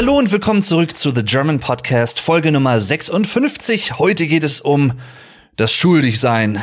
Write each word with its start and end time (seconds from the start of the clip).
Hallo 0.00 0.16
und 0.16 0.32
willkommen 0.32 0.62
zurück 0.62 0.96
zu 0.96 1.10
The 1.10 1.22
German 1.22 1.60
Podcast, 1.60 2.20
Folge 2.20 2.50
Nummer 2.50 2.80
56. 2.80 3.98
Heute 3.98 4.26
geht 4.26 4.42
es 4.42 4.62
um 4.62 4.94
das 5.56 5.74
Schuldigsein. 5.74 6.58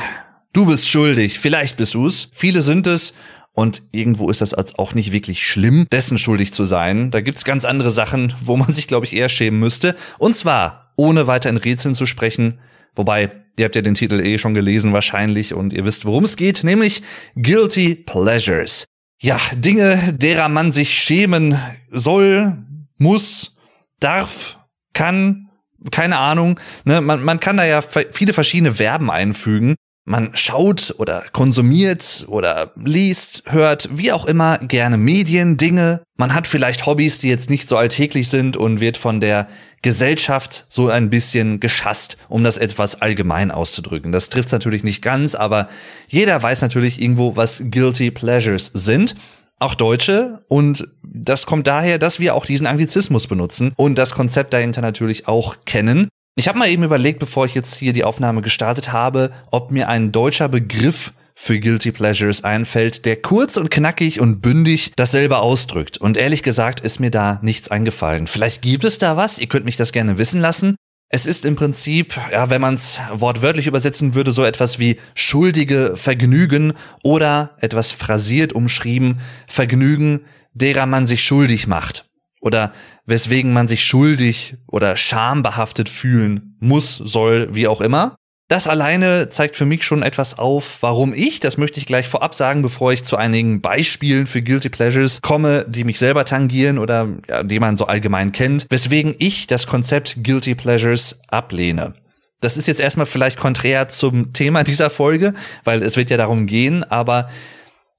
Du 0.54 0.66
bist 0.66 0.90
schuldig, 0.90 1.38
vielleicht 1.38 1.78
bist 1.78 1.94
du's, 1.94 2.30
viele 2.32 2.64
sind 2.64 2.88
es 2.88 3.14
und 3.52 3.84
irgendwo 3.92 4.32
ist 4.32 4.42
das 4.42 4.56
als 4.56 4.80
auch 4.80 4.96
nicht 4.96 5.12
wirklich 5.12 5.46
schlimm, 5.46 5.86
dessen 5.92 6.18
schuldig 6.18 6.52
zu 6.52 6.66
sein. 6.66 7.12
Da 7.12 7.22
gibt's 7.22 7.46
ganz 7.46 7.64
andere 7.64 7.92
Sachen, 7.92 8.34
wo 8.40 8.58
man 8.58 8.74
sich, 8.74 8.88
glaube 8.88 9.06
ich, 9.06 9.16
eher 9.16 9.30
schämen 9.30 9.60
müsste. 9.60 9.96
Und 10.18 10.36
zwar, 10.36 10.94
ohne 10.96 11.28
weiter 11.28 11.52
in 11.52 11.58
Rätseln 11.58 11.94
zu 11.94 12.08
sprechen, 12.08 12.58
wobei 12.96 13.30
Ihr 13.60 13.66
habt 13.66 13.76
ja 13.76 13.84
den 13.84 13.94
Titel 13.94 14.20
eh 14.20 14.40
schon 14.40 14.56
gelesen 14.56 14.94
wahrscheinlich 14.94 15.54
und 15.54 15.74
ihr 15.74 15.86
wisst, 15.86 16.06
worum 16.06 16.24
es 16.24 16.38
geht, 16.38 16.64
nämlich 16.64 17.04
Guilty 17.36 17.94
Pleasures. 17.94 18.86
Ja, 19.20 19.40
Dinge, 19.56 20.14
derer 20.14 20.48
man 20.48 20.72
sich 20.72 20.94
schämen 20.94 21.60
soll, 21.90 22.56
muss, 22.98 23.58
darf, 24.00 24.58
kann, 24.94 25.50
keine 25.92 26.18
Ahnung. 26.18 26.60
Ne, 26.86 27.02
man, 27.02 27.24
man 27.24 27.40
kann 27.40 27.58
da 27.58 27.66
ja 27.66 27.82
viele 27.82 28.34
verschiedene 28.34 28.76
Verben 28.76 29.12
einfügen. 29.12 29.76
Man 30.10 30.32
schaut 30.36 30.96
oder 31.00 31.26
konsumiert 31.34 32.26
oder 32.30 32.72
liest, 32.78 33.44
hört, 33.48 33.90
wie 33.92 34.14
auch 34.14 34.26
immer, 34.26 34.58
gerne 34.60 34.96
Medien, 34.96 35.58
Dinge. 35.58 36.02
Man 36.18 36.34
hat 36.34 36.48
vielleicht 36.48 36.86
Hobbys, 36.86 37.20
die 37.20 37.28
jetzt 37.28 37.50
nicht 37.50 37.68
so 37.68 37.76
alltäglich 37.76 38.30
sind 38.30 38.56
und 38.56 38.80
wird 38.80 38.96
von 38.96 39.20
der 39.20 39.50
Gesellschaft 39.82 40.66
so 40.70 40.88
ein 40.88 41.10
bisschen 41.10 41.60
geschasst, 41.60 42.16
um 42.30 42.46
das 42.46 42.58
etwas 42.58 43.02
allgemein 43.02 43.52
auszudrücken. 43.52 44.14
Das 44.14 44.30
trifft 44.30 44.54
natürlich 44.54 44.86
nicht 44.86 45.02
ganz, 45.02 45.36
aber 45.36 45.68
jeder 46.08 46.42
weiß 46.42 46.62
natürlich 46.62 47.02
irgendwo, 47.02 47.36
was 47.36 47.64
Guilty 47.70 48.10
Pleasures 48.10 48.72
sind 48.74 49.14
auch 49.60 49.76
Deutsche 49.76 50.44
und 50.48 50.88
das 51.04 51.46
kommt 51.46 51.68
daher, 51.68 51.98
dass 51.98 52.20
wir 52.20 52.36
auch 52.36 52.46
diesen 52.46 52.68
Anglizismus 52.68 53.28
benutzen 53.28 53.74
und 53.76 53.98
das 53.98 54.14
Konzept 54.14 54.54
dahinter 54.54 54.82
natürlich 54.82 55.28
auch 55.28 55.58
kennen. 55.66 56.10
Ich 56.36 56.48
habe 56.48 56.60
mal 56.60 56.70
eben 56.70 56.84
überlegt, 56.84 57.20
bevor 57.20 57.46
ich 57.46 57.56
jetzt 57.56 57.78
hier 57.78 57.94
die 57.94 58.04
Aufnahme 58.04 58.42
gestartet 58.42 58.92
habe, 58.92 59.32
ob 59.50 59.72
mir 59.72 59.90
ein 59.90 60.12
deutscher 60.12 60.48
Begriff 60.48 61.14
für 61.34 61.60
Guilty 61.60 61.92
Pleasures 61.92 62.44
einfällt, 62.44 63.06
der 63.06 63.16
kurz 63.16 63.58
und 63.58 63.70
knackig 63.70 64.20
und 64.20 64.42
bündig 64.42 64.92
dasselbe 64.96 65.38
ausdrückt. 65.38 65.98
Und 65.98 66.18
ehrlich 66.18 66.42
gesagt 66.42 66.80
ist 66.80 67.00
mir 67.00 67.12
da 67.12 67.40
nichts 67.44 67.70
eingefallen. 67.70 68.26
Vielleicht 68.26 68.64
gibt 68.64 68.86
es 68.86 68.98
da 68.98 69.18
was, 69.18 69.38
ihr 69.38 69.48
könnt 69.48 69.66
mich 69.66 69.78
das 69.78 69.92
gerne 69.92 70.18
wissen 70.18 70.42
lassen. 70.42 70.76
Es 71.10 71.26
ist 71.26 71.46
im 71.46 71.56
Prinzip, 71.56 72.20
ja, 72.34 72.50
wenn 72.50 72.60
man 72.60 72.76
es 72.76 73.00
wortwörtlich 73.14 73.68
übersetzen 73.68 74.14
würde, 74.14 74.32
so 74.34 74.44
etwas 74.44 74.78
wie 74.78 75.00
schuldige 75.16 75.96
Vergnügen 75.96 76.74
oder 77.02 77.56
etwas 77.60 77.92
phrasiert 77.92 78.52
umschrieben 78.52 79.22
Vergnügen, 79.48 80.26
derer 80.54 80.86
man 80.86 81.06
sich 81.06 81.24
schuldig 81.24 81.66
macht 81.68 82.06
oder 82.42 82.74
weswegen 83.06 83.54
man 83.54 83.70
sich 83.70 83.86
schuldig 83.86 84.58
oder 84.68 84.98
schambehaftet 84.98 85.88
fühlen 85.88 86.58
muss, 86.60 86.98
soll, 86.98 87.56
wie 87.56 87.70
auch 87.70 87.80
immer. 87.80 88.18
Das 88.50 88.68
alleine 88.68 89.28
zeigt 89.28 89.58
für 89.58 89.66
mich 89.66 89.84
schon 89.84 90.04
etwas 90.04 90.40
auf, 90.40 90.78
warum 90.82 91.14
ich, 91.14 91.42
das 91.42 91.58
möchte 91.58 91.82
ich 91.82 91.86
gleich 91.86 92.08
vorab 92.08 92.34
sagen, 92.34 92.62
bevor 92.62 92.94
ich 92.94 93.04
zu 93.04 93.18
einigen 93.18 93.60
Beispielen 93.60 94.26
für 94.26 94.42
Guilty 94.42 94.70
Pleasures 94.70 95.20
komme, 95.22 95.66
die 95.68 95.84
mich 95.84 96.00
selber 96.00 96.24
tangieren 96.24 96.80
oder 96.80 97.10
ja, 97.28 97.44
die 97.44 97.60
man 97.60 97.76
so 97.76 97.88
allgemein 97.88 98.32
kennt, 98.32 98.66
weswegen 98.70 99.16
ich 99.20 99.48
das 99.48 99.68
Konzept 99.68 100.24
Guilty 100.24 100.56
Pleasures 100.56 101.20
ablehne. 101.28 101.96
Das 102.40 102.56
ist 102.56 102.68
jetzt 102.68 102.80
erstmal 102.80 103.06
vielleicht 103.06 103.38
konträr 103.38 103.90
zum 103.90 104.32
Thema 104.32 104.64
dieser 104.64 104.90
Folge, 104.90 105.34
weil 105.66 105.84
es 105.84 105.98
wird 105.98 106.10
ja 106.10 106.16
darum 106.16 106.46
gehen, 106.46 106.86
aber 106.86 107.30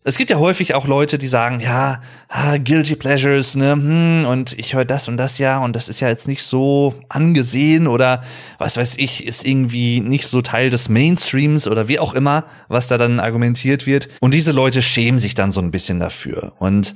es 0.09 0.17
gibt 0.17 0.31
ja 0.31 0.39
häufig 0.39 0.75
auch 0.75 0.87
Leute, 0.87 1.19
die 1.19 1.29
sagen, 1.29 1.61
ja, 1.61 2.01
ah, 2.29 2.57
guilty 2.57 2.97
pleasures, 2.97 3.57
ne, 3.57 3.73
hm, 3.73 4.27
und 4.27 4.59
ich 4.59 4.75
höre 4.75 4.87
das 4.87 5.07
und 5.07 5.19
das 5.19 5.37
ja 5.39 5.59
und 5.59 5.77
das 5.77 5.89
ist 5.89 6.01
ja 6.01 6.09
jetzt 6.09 6.27
nicht 6.27 6.43
so 6.43 6.95
angesehen 7.11 7.87
oder 7.87 8.23
was 8.57 8.79
weiß 8.79 8.97
ich, 8.97 9.27
ist 9.27 9.45
irgendwie 9.45 10.01
nicht 10.01 10.27
so 10.27 10.41
Teil 10.41 10.71
des 10.71 10.89
Mainstreams 10.89 11.69
oder 11.69 11.89
wie 11.89 11.99
auch 11.99 12.15
immer, 12.15 12.45
was 12.69 12.89
da 12.89 12.97
dann 12.97 13.21
argumentiert 13.21 13.87
wird. 13.87 14.09
Und 14.21 14.33
diese 14.33 14.53
Leute 14.53 14.81
schämen 14.81 15.19
sich 15.19 15.35
dann 15.35 15.53
so 15.53 15.61
ein 15.61 15.71
bisschen 15.71 16.01
dafür. 16.01 16.53
Und 16.59 16.95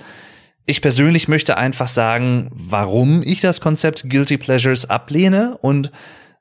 ich 0.65 0.81
persönlich 0.81 1.29
möchte 1.29 1.59
einfach 1.59 1.89
sagen, 1.89 2.51
warum 2.53 3.23
ich 3.23 3.41
das 3.41 3.61
Konzept 3.61 4.09
Guilty 4.09 4.39
Pleasures 4.39 4.89
ablehne 4.89 5.59
und 5.61 5.91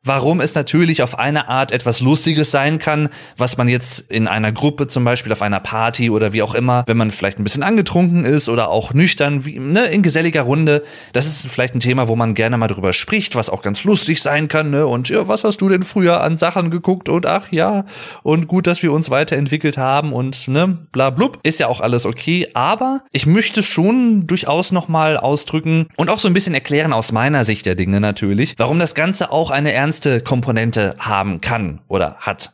warum 0.04 0.42
es 0.42 0.56
natürlich 0.56 1.04
auf 1.04 1.20
eine 1.20 1.48
Art 1.48 1.72
etwas 1.72 2.02
Lustiges 2.02 2.50
sein 2.50 2.80
kann, 2.80 3.10
was 3.38 3.58
man 3.58 3.68
jetzt 3.68 4.12
in 4.12 4.28
einer 4.28 4.52
Gruppe 4.52 4.88
zum 4.88 5.04
Beispiel 5.04 5.32
auf 5.32 5.44
einer 5.44 5.60
Party 5.60 6.10
oder 6.10 6.34
wie 6.34 6.42
auch 6.42 6.56
immer, 6.56 6.84
wenn 6.88 6.98
man 6.98 7.12
vielleicht 7.12 7.40
ein 7.40 7.44
bisschen 7.44 7.62
angetrunken 7.62 8.26
ist 8.26 8.50
oder 8.50 8.70
auch 8.70 8.94
nüchtern, 8.94 9.46
wie, 9.46 9.60
ne, 9.60 9.86
in 9.86 10.02
geselliger 10.02 10.42
Runde, 10.42 10.84
das 11.14 11.28
ist 11.28 11.48
vielleicht 11.48 11.76
ein 11.76 11.80
Thema, 11.80 12.08
wo 12.08 12.16
man 12.16 12.34
gerne 12.34 12.58
mal 12.58 12.68
drüber 12.68 12.94
spricht, 12.94 13.36
was 13.36 13.50
auch 13.50 13.62
ganz 13.62 13.84
lustig 13.84 14.24
sein 14.24 14.48
kann, 14.48 14.72
ne? 14.72 14.88
Und 14.88 15.10
ja, 15.10 15.28
was 15.28 15.44
hast 15.44 15.62
du 15.62 15.70
denn 15.70 15.84
früher 15.84 16.22
an 16.22 16.38
Sachen 16.38 16.72
geguckt 16.72 17.08
und 17.08 17.28
ach 17.28 17.52
ja, 17.52 17.86
und 18.24 18.48
gut, 18.48 18.66
dass 18.66 18.82
wir 18.82 18.94
uns 18.94 19.12
weiterentwickelt 19.12 19.78
haben 19.78 20.14
und 20.14 20.48
ne, 20.48 20.80
bla 20.92 21.12
blub, 21.12 21.40
ist 21.44 21.60
ja 21.60 21.68
auch 21.68 21.80
alles 21.80 22.08
okay, 22.08 22.48
aber 22.56 23.04
ich 23.12 23.28
möchte 23.28 23.62
schon 23.62 24.26
durchaus 24.26 24.72
nochmal 24.72 25.18
ausdrücken 25.18 25.88
und 25.96 26.10
auch 26.10 26.20
so 26.20 26.28
ein 26.28 26.34
bisschen 26.34 26.56
erklären 26.56 26.92
aus 26.92 27.12
meiner 27.12 27.44
Sicht 27.44 27.68
der 27.68 27.76
Dinge 27.76 28.00
natürlich, 28.00 28.56
warum 28.58 28.80
das 28.80 28.96
Ganze 28.96 29.32
auch 29.32 29.52
eine 29.52 29.72
ernste 29.72 29.91
ernste 29.92 30.22
Komponente 30.22 30.96
haben 31.00 31.42
kann 31.42 31.82
oder 31.90 32.16
hat. 32.22 32.54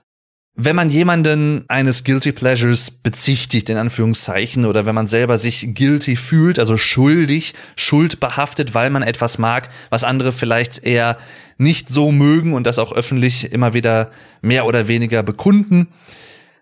Wenn 0.56 0.76
man 0.76 0.90
jemanden 0.90 1.66
eines 1.68 2.04
Guilty 2.04 2.32
Pleasures 2.32 2.90
bezichtigt, 2.90 3.70
in 3.70 3.78
Anführungszeichen, 3.78 4.66
oder 4.66 4.88
wenn 4.88 4.96
man 4.96 5.06
selber 5.06 5.38
sich 5.38 5.76
guilty 5.76 6.16
fühlt, 6.16 6.58
also 6.58 6.78
schuldig, 6.78 7.54
schuldbehaftet, 7.76 8.74
weil 8.74 8.90
man 8.90 9.04
etwas 9.04 9.38
mag, 9.38 9.70
was 9.92 10.04
andere 10.04 10.32
vielleicht 10.32 10.84
eher 10.84 11.20
nicht 11.60 11.90
so 11.90 12.12
mögen 12.12 12.56
und 12.56 12.66
das 12.66 12.80
auch 12.80 12.92
öffentlich 12.92 13.52
immer 13.52 13.76
wieder 13.76 14.10
mehr 14.42 14.66
oder 14.66 14.88
weniger 14.88 15.22
bekunden, 15.22 15.90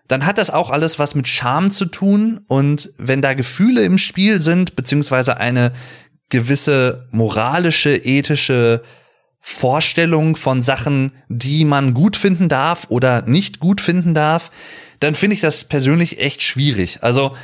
dann 0.08 0.26
hat 0.26 0.36
das 0.36 0.50
auch 0.50 0.68
alles 0.68 0.98
was 0.98 1.14
mit 1.14 1.26
Scham 1.26 1.70
zu 1.70 1.86
tun. 1.86 2.42
Und 2.48 2.92
wenn 2.98 3.22
da 3.22 3.32
Gefühle 3.32 3.82
im 3.82 3.96
Spiel 3.96 4.42
sind, 4.42 4.76
beziehungsweise 4.76 5.38
eine 5.38 5.72
gewisse 6.28 7.06
moralische, 7.12 7.96
ethische 7.96 8.82
Vorstellung 9.48 10.34
von 10.34 10.60
Sachen, 10.60 11.12
die 11.28 11.64
man 11.64 11.94
gut 11.94 12.16
finden 12.16 12.48
darf 12.48 12.86
oder 12.88 13.22
nicht 13.22 13.60
gut 13.60 13.80
finden 13.80 14.12
darf, 14.12 14.50
dann 14.98 15.14
finde 15.14 15.34
ich 15.34 15.40
das 15.40 15.64
persönlich 15.64 16.18
echt 16.18 16.42
schwierig. 16.42 16.98
Also 17.02 17.36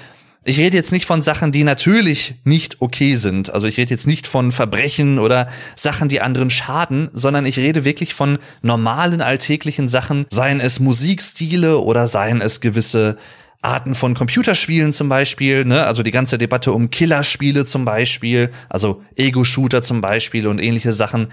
ich 0.44 0.58
rede 0.58 0.76
jetzt 0.76 0.90
nicht 0.90 1.06
von 1.06 1.22
Sachen, 1.22 1.52
die 1.52 1.62
natürlich 1.62 2.34
nicht 2.42 2.82
okay 2.82 3.14
sind. 3.14 3.54
Also 3.54 3.68
ich 3.68 3.78
rede 3.78 3.92
jetzt 3.92 4.08
nicht 4.08 4.26
von 4.26 4.50
Verbrechen 4.50 5.20
oder 5.20 5.48
Sachen, 5.76 6.08
die 6.08 6.20
anderen 6.20 6.50
schaden, 6.50 7.08
sondern 7.12 7.46
ich 7.46 7.56
rede 7.56 7.84
wirklich 7.84 8.14
von 8.14 8.40
normalen 8.62 9.22
alltäglichen 9.22 9.88
Sachen, 9.88 10.26
seien 10.28 10.58
es 10.58 10.80
Musikstile 10.80 11.78
oder 11.78 12.08
seien 12.08 12.40
es 12.40 12.60
gewisse 12.60 13.16
Arten 13.62 13.94
von 13.94 14.14
Computerspielen 14.14 14.92
zum 14.92 15.08
Beispiel, 15.08 15.64
ne? 15.64 15.86
also 15.86 16.02
die 16.02 16.10
ganze 16.10 16.36
Debatte 16.36 16.72
um 16.72 16.90
Killerspiele 16.90 17.64
zum 17.64 17.84
Beispiel, 17.84 18.50
also 18.68 19.04
Ego-Shooter 19.14 19.82
zum 19.82 20.00
Beispiel 20.00 20.48
und 20.48 20.58
ähnliche 20.58 20.92
Sachen. 20.92 21.28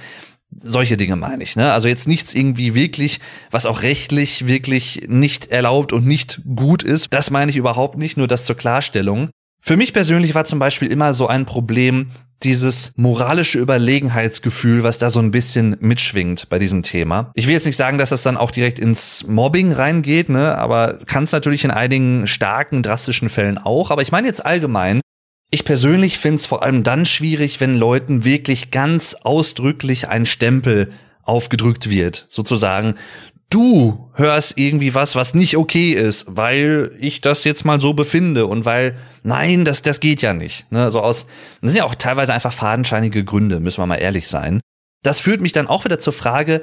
Solche 0.61 0.97
Dinge 0.97 1.15
meine 1.15 1.43
ich, 1.43 1.55
ne? 1.55 1.71
Also 1.71 1.87
jetzt 1.87 2.07
nichts 2.07 2.33
irgendwie 2.33 2.73
wirklich, 2.75 3.19
was 3.51 3.65
auch 3.65 3.83
rechtlich 3.83 4.47
wirklich 4.47 5.05
nicht 5.07 5.47
erlaubt 5.51 5.93
und 5.93 6.05
nicht 6.05 6.41
gut 6.55 6.83
ist. 6.83 7.07
Das 7.11 7.29
meine 7.29 7.51
ich 7.51 7.57
überhaupt 7.57 7.97
nicht, 7.97 8.17
nur 8.17 8.27
das 8.27 8.45
zur 8.45 8.55
Klarstellung. 8.55 9.29
Für 9.61 9.77
mich 9.77 9.93
persönlich 9.93 10.35
war 10.35 10.45
zum 10.45 10.59
Beispiel 10.59 10.91
immer 10.91 11.13
so 11.13 11.27
ein 11.27 11.45
Problem 11.45 12.11
dieses 12.43 12.93
moralische 12.95 13.59
Überlegenheitsgefühl, 13.59 14.83
was 14.83 14.97
da 14.97 15.09
so 15.09 15.19
ein 15.19 15.31
bisschen 15.31 15.75
mitschwingt 15.81 16.47
bei 16.49 16.57
diesem 16.57 16.83
Thema. 16.83 17.31
Ich 17.35 17.47
will 17.47 17.53
jetzt 17.53 17.65
nicht 17.65 17.75
sagen, 17.75 17.97
dass 17.97 18.09
das 18.09 18.23
dann 18.23 18.37
auch 18.37 18.51
direkt 18.51 18.79
ins 18.79 19.25
Mobbing 19.27 19.73
reingeht, 19.73 20.29
ne, 20.29 20.57
aber 20.57 20.99
kann 21.05 21.25
es 21.25 21.33
natürlich 21.33 21.65
in 21.65 21.71
einigen 21.71 22.27
starken, 22.27 22.81
drastischen 22.81 23.29
Fällen 23.29 23.57
auch. 23.57 23.91
Aber 23.91 24.01
ich 24.01 24.11
meine 24.11 24.27
jetzt 24.27 24.45
allgemein, 24.45 25.01
ich 25.51 25.65
persönlich 25.65 26.19
finde 26.19 26.35
es 26.35 26.45
vor 26.45 26.63
allem 26.63 26.83
dann 26.83 27.05
schwierig, 27.05 27.59
wenn 27.59 27.75
Leuten 27.75 28.23
wirklich 28.23 28.71
ganz 28.71 29.15
ausdrücklich 29.15 30.07
ein 30.07 30.25
Stempel 30.25 30.91
aufgedrückt 31.23 31.89
wird. 31.89 32.27
Sozusagen, 32.29 32.95
du 33.49 34.09
hörst 34.13 34.57
irgendwie 34.57 34.93
was, 34.93 35.15
was 35.15 35.33
nicht 35.33 35.57
okay 35.57 35.93
ist, 35.93 36.25
weil 36.29 36.91
ich 36.99 37.21
das 37.21 37.43
jetzt 37.43 37.65
mal 37.65 37.81
so 37.81 37.93
befinde 37.93 38.45
und 38.45 38.65
weil, 38.65 38.95
nein, 39.23 39.65
das, 39.65 39.81
das 39.81 39.99
geht 39.99 40.21
ja 40.21 40.33
nicht. 40.33 40.71
Ne? 40.71 40.91
So 40.91 41.01
aus, 41.01 41.25
das 41.61 41.71
sind 41.71 41.79
ja 41.79 41.85
auch 41.85 41.95
teilweise 41.95 42.33
einfach 42.33 42.53
fadenscheinige 42.53 43.23
Gründe, 43.23 43.59
müssen 43.59 43.81
wir 43.81 43.87
mal 43.87 43.95
ehrlich 43.95 44.27
sein. 44.27 44.61
Das 45.01 45.19
führt 45.19 45.41
mich 45.41 45.53
dann 45.53 45.67
auch 45.67 45.85
wieder 45.85 45.97
zur 45.97 46.13
Frage, 46.13 46.61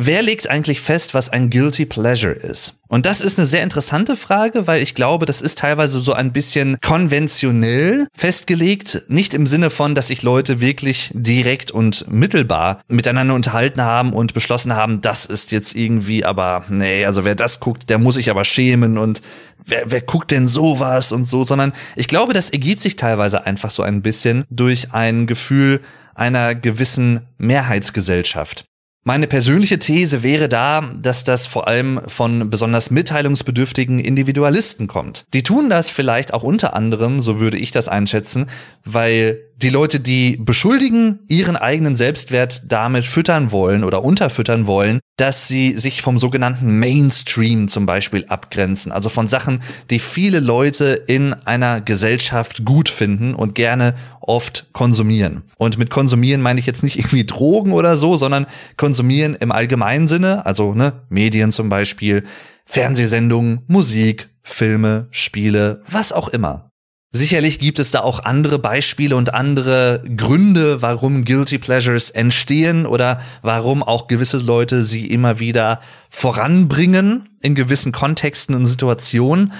Wer 0.00 0.22
legt 0.22 0.48
eigentlich 0.48 0.80
fest, 0.80 1.12
was 1.12 1.28
ein 1.28 1.50
Guilty 1.50 1.84
Pleasure 1.84 2.32
ist? 2.32 2.74
Und 2.86 3.04
das 3.04 3.20
ist 3.20 3.36
eine 3.36 3.46
sehr 3.46 3.64
interessante 3.64 4.14
Frage, 4.14 4.68
weil 4.68 4.80
ich 4.80 4.94
glaube, 4.94 5.26
das 5.26 5.40
ist 5.40 5.58
teilweise 5.58 5.98
so 5.98 6.12
ein 6.12 6.32
bisschen 6.32 6.78
konventionell 6.80 8.06
festgelegt. 8.14 9.02
Nicht 9.08 9.34
im 9.34 9.48
Sinne 9.48 9.70
von, 9.70 9.96
dass 9.96 10.06
sich 10.06 10.22
Leute 10.22 10.60
wirklich 10.60 11.10
direkt 11.14 11.72
und 11.72 12.08
mittelbar 12.08 12.80
miteinander 12.86 13.34
unterhalten 13.34 13.82
haben 13.82 14.12
und 14.12 14.34
beschlossen 14.34 14.76
haben, 14.76 15.00
das 15.00 15.26
ist 15.26 15.50
jetzt 15.50 15.74
irgendwie, 15.74 16.24
aber 16.24 16.64
nee, 16.68 17.04
also 17.04 17.24
wer 17.24 17.34
das 17.34 17.58
guckt, 17.58 17.90
der 17.90 17.98
muss 17.98 18.14
sich 18.14 18.30
aber 18.30 18.44
schämen 18.44 18.98
und 18.98 19.20
wer, 19.64 19.90
wer 19.90 20.00
guckt 20.00 20.30
denn 20.30 20.46
sowas 20.46 21.10
und 21.10 21.24
so, 21.24 21.42
sondern 21.42 21.72
ich 21.96 22.06
glaube, 22.06 22.34
das 22.34 22.50
ergibt 22.50 22.80
sich 22.80 22.94
teilweise 22.94 23.46
einfach 23.46 23.70
so 23.70 23.82
ein 23.82 24.00
bisschen 24.02 24.44
durch 24.48 24.92
ein 24.92 25.26
Gefühl, 25.26 25.80
einer 26.14 26.54
gewissen 26.54 27.26
Mehrheitsgesellschaft. 27.38 28.64
Meine 29.04 29.26
persönliche 29.26 29.78
These 29.78 30.22
wäre 30.22 30.48
da, 30.48 30.92
dass 31.00 31.24
das 31.24 31.46
vor 31.46 31.66
allem 31.66 32.00
von 32.06 32.50
besonders 32.50 32.90
mitteilungsbedürftigen 32.90 34.00
Individualisten 34.00 34.86
kommt. 34.86 35.24
Die 35.32 35.42
tun 35.42 35.70
das 35.70 35.88
vielleicht 35.88 36.34
auch 36.34 36.42
unter 36.42 36.74
anderem, 36.74 37.20
so 37.20 37.40
würde 37.40 37.56
ich 37.56 37.70
das 37.70 37.88
einschätzen, 37.88 38.50
weil 38.84 39.47
die 39.60 39.70
Leute, 39.70 39.98
die 39.98 40.36
beschuldigen, 40.36 41.20
ihren 41.28 41.56
eigenen 41.56 41.96
Selbstwert 41.96 42.62
damit 42.68 43.04
füttern 43.04 43.50
wollen 43.50 43.82
oder 43.82 44.04
unterfüttern 44.04 44.68
wollen, 44.68 45.00
dass 45.16 45.48
sie 45.48 45.76
sich 45.76 46.00
vom 46.00 46.16
sogenannten 46.16 46.78
Mainstream 46.78 47.66
zum 47.66 47.84
Beispiel 47.84 48.24
abgrenzen. 48.26 48.92
Also 48.92 49.08
von 49.08 49.26
Sachen, 49.26 49.60
die 49.90 49.98
viele 49.98 50.38
Leute 50.38 51.02
in 51.06 51.34
einer 51.34 51.80
Gesellschaft 51.80 52.64
gut 52.64 52.88
finden 52.88 53.34
und 53.34 53.56
gerne 53.56 53.94
oft 54.20 54.72
konsumieren. 54.72 55.42
Und 55.56 55.76
mit 55.76 55.90
konsumieren 55.90 56.40
meine 56.40 56.60
ich 56.60 56.66
jetzt 56.66 56.84
nicht 56.84 56.96
irgendwie 56.96 57.26
Drogen 57.26 57.72
oder 57.72 57.96
so, 57.96 58.16
sondern 58.16 58.46
konsumieren 58.76 59.34
im 59.34 59.50
allgemeinen 59.50 60.06
Sinne, 60.06 60.46
also 60.46 60.72
ne, 60.72 60.92
Medien 61.08 61.50
zum 61.50 61.68
Beispiel, 61.68 62.22
Fernsehsendungen, 62.64 63.62
Musik, 63.66 64.28
Filme, 64.42 65.08
Spiele, 65.10 65.82
was 65.90 66.12
auch 66.12 66.28
immer. 66.28 66.67
Sicherlich 67.10 67.58
gibt 67.58 67.78
es 67.78 67.90
da 67.90 68.00
auch 68.00 68.24
andere 68.24 68.58
Beispiele 68.58 69.16
und 69.16 69.32
andere 69.32 70.04
Gründe, 70.14 70.82
warum 70.82 71.24
Guilty 71.24 71.56
Pleasures 71.56 72.10
entstehen 72.10 72.84
oder 72.84 73.22
warum 73.40 73.82
auch 73.82 74.08
gewisse 74.08 74.36
Leute 74.36 74.82
sie 74.82 75.06
immer 75.06 75.38
wieder 75.40 75.80
voranbringen 76.10 77.30
in 77.40 77.54
gewissen 77.54 77.92
Kontexten 77.92 78.54
und 78.54 78.66
Situationen. 78.66 79.54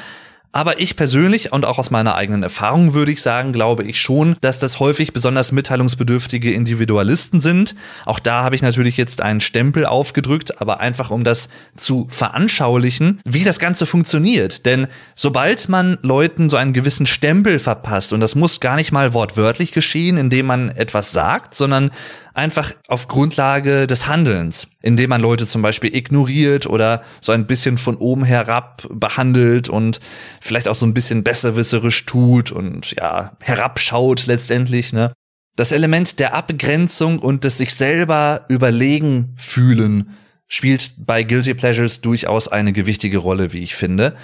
Aber 0.58 0.80
ich 0.80 0.96
persönlich 0.96 1.52
und 1.52 1.64
auch 1.64 1.78
aus 1.78 1.92
meiner 1.92 2.16
eigenen 2.16 2.42
Erfahrung 2.42 2.92
würde 2.92 3.12
ich 3.12 3.22
sagen, 3.22 3.52
glaube 3.52 3.84
ich 3.84 4.00
schon, 4.00 4.34
dass 4.40 4.58
das 4.58 4.80
häufig 4.80 5.12
besonders 5.12 5.52
mitteilungsbedürftige 5.52 6.50
Individualisten 6.50 7.40
sind. 7.40 7.76
Auch 8.04 8.18
da 8.18 8.42
habe 8.42 8.56
ich 8.56 8.62
natürlich 8.62 8.96
jetzt 8.96 9.20
einen 9.20 9.40
Stempel 9.40 9.86
aufgedrückt, 9.86 10.60
aber 10.60 10.80
einfach 10.80 11.12
um 11.12 11.22
das 11.22 11.48
zu 11.76 12.08
veranschaulichen, 12.10 13.20
wie 13.24 13.44
das 13.44 13.60
Ganze 13.60 13.86
funktioniert. 13.86 14.66
Denn 14.66 14.88
sobald 15.14 15.68
man 15.68 15.96
Leuten 16.02 16.50
so 16.50 16.56
einen 16.56 16.72
gewissen 16.72 17.06
Stempel 17.06 17.60
verpasst, 17.60 18.12
und 18.12 18.18
das 18.18 18.34
muss 18.34 18.58
gar 18.58 18.74
nicht 18.74 18.90
mal 18.90 19.14
wortwörtlich 19.14 19.70
geschehen, 19.70 20.16
indem 20.16 20.46
man 20.46 20.70
etwas 20.70 21.12
sagt, 21.12 21.54
sondern 21.54 21.92
einfach 22.38 22.72
auf 22.86 23.08
Grundlage 23.08 23.86
des 23.86 24.06
Handelns, 24.06 24.68
indem 24.80 25.10
man 25.10 25.20
Leute 25.20 25.46
zum 25.46 25.60
Beispiel 25.60 25.94
ignoriert 25.94 26.66
oder 26.66 27.02
so 27.20 27.32
ein 27.32 27.46
bisschen 27.46 27.76
von 27.76 27.96
oben 27.96 28.24
herab 28.24 28.86
behandelt 28.90 29.68
und 29.68 30.00
vielleicht 30.40 30.68
auch 30.68 30.74
so 30.74 30.86
ein 30.86 30.94
bisschen 30.94 31.24
besserwisserisch 31.24 32.06
tut 32.06 32.52
und 32.52 32.92
ja, 32.92 33.36
herabschaut 33.40 34.26
letztendlich, 34.26 34.92
ne? 34.92 35.12
Das 35.56 35.72
Element 35.72 36.20
der 36.20 36.34
Abgrenzung 36.34 37.18
und 37.18 37.42
des 37.42 37.58
sich 37.58 37.74
selber 37.74 38.44
überlegen 38.48 39.34
fühlen 39.36 40.16
spielt 40.46 40.92
bei 40.98 41.24
Guilty 41.24 41.54
Pleasures 41.54 42.00
durchaus 42.00 42.48
eine 42.48 42.72
gewichtige 42.72 43.18
Rolle, 43.18 43.52
wie 43.52 43.62
ich 43.62 43.74
finde. 43.74 44.16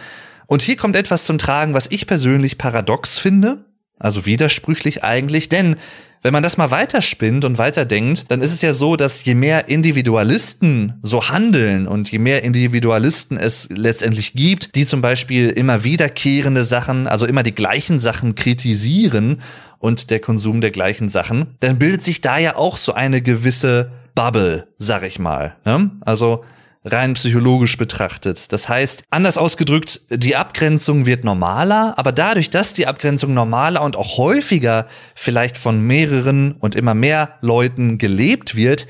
Und 0.47 0.63
hier 0.63 0.77
kommt 0.77 0.97
etwas 0.97 1.27
zum 1.27 1.39
Tragen, 1.39 1.75
was 1.75 1.91
ich 1.91 2.07
persönlich 2.07 2.57
paradox 2.57 3.19
finde, 3.19 3.65
also 3.99 4.27
widersprüchlich 4.27 5.05
eigentlich, 5.05 5.49
denn 5.49 5.77
wenn 6.25 6.33
man 6.33 6.43
das 6.43 6.57
mal 6.57 6.71
weiterspinnt 6.71 7.45
und 7.45 7.59
weiterdenkt, 7.59 8.31
dann 8.31 8.41
ist 8.41 8.51
es 8.51 8.63
ja 8.63 8.73
so, 8.73 8.97
dass 8.97 9.23
je 9.27 9.35
mehr 9.35 9.69
Individualisten 9.69 10.95
so 11.03 11.29
handeln 11.29 11.87
und 11.87 12.11
je 12.11 12.19
mehr 12.19 12.43
Individualisten 12.43 13.37
es 13.37 13.69
letztendlich 13.71 14.33
gibt, 14.33 14.75
die 14.75 14.87
zum 14.87 15.03
Beispiel 15.03 15.51
immer 15.51 15.85
wiederkehrende 15.85 16.65
Sachen, 16.65 17.07
also 17.09 17.27
immer 17.27 17.43
die 17.43 17.55
gleichen 17.55 17.99
Sachen 17.99 18.35
kritisieren 18.35 19.43
und 19.81 20.11
der 20.11 20.19
Konsum 20.19 20.63
der 20.63 20.71
gleichen 20.71 21.11
Sachen, 21.11 21.47
dann 21.61 21.79
bildet 21.79 22.03
sich 22.03 22.23
da 22.23 22.39
ja 22.39 22.57
auch 22.57 22.79
so 22.79 22.95
eine 22.95 23.21
gewisse 23.21 23.91
Bubble, 24.15 24.67
sag 24.79 25.03
ich 25.03 25.19
mal. 25.19 25.57
Ne? 25.67 25.91
Also 26.07 26.43
rein 26.85 27.15
psychologisch 27.15 27.79
betrachtet. 27.79 28.53
Das 28.53 28.69
heißt, 28.69 29.05
anders 29.11 29.39
ausgedrückt, 29.39 30.03
die 30.11 30.37
Abgrenzung 30.37 31.07
wird 31.07 31.25
normaler, 31.25 31.95
aber 31.97 32.13
dadurch, 32.13 32.51
dass 32.51 32.75
die 32.75 32.87
Abgrenzung 32.87 33.33
normaler 33.33 33.83
und 33.83 33.97
auch 33.97 34.19
häufiger 34.19 34.87
vielleicht 35.15 35.57
von 35.57 35.81
mehreren 35.81 36.53
und 36.53 36.75
immer 36.75 36.95
mehr 36.95 37.39
Leuten 37.41 37.97
gelebt 37.99 38.55
wird, 38.55 38.87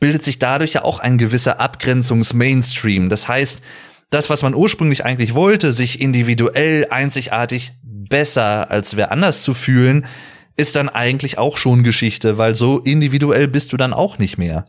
bildet 0.00 0.22
sich 0.22 0.38
dadurch 0.38 0.74
ja 0.74 0.84
auch 0.84 1.00
ein 1.00 1.18
gewisser 1.18 1.60
Abgrenzungsmainstream. 1.60 3.08
Das 3.08 3.28
heißt, 3.28 3.60
das, 4.10 4.30
was 4.30 4.42
man 4.42 4.54
ursprünglich 4.54 5.04
eigentlich 5.04 5.34
wollte, 5.34 5.72
sich 5.72 6.00
individuell 6.00 6.86
einzigartig 6.90 7.72
besser 7.82 8.70
als 8.70 8.96
wer 8.96 9.12
anders 9.12 9.42
zu 9.42 9.54
fühlen, 9.54 10.06
ist 10.56 10.76
dann 10.76 10.88
eigentlich 10.88 11.36
auch 11.38 11.58
schon 11.58 11.82
Geschichte, 11.82 12.38
weil 12.38 12.54
so 12.54 12.78
individuell 12.78 13.48
bist 13.48 13.72
du 13.72 13.76
dann 13.76 13.92
auch 13.92 14.18
nicht 14.18 14.38
mehr. 14.38 14.66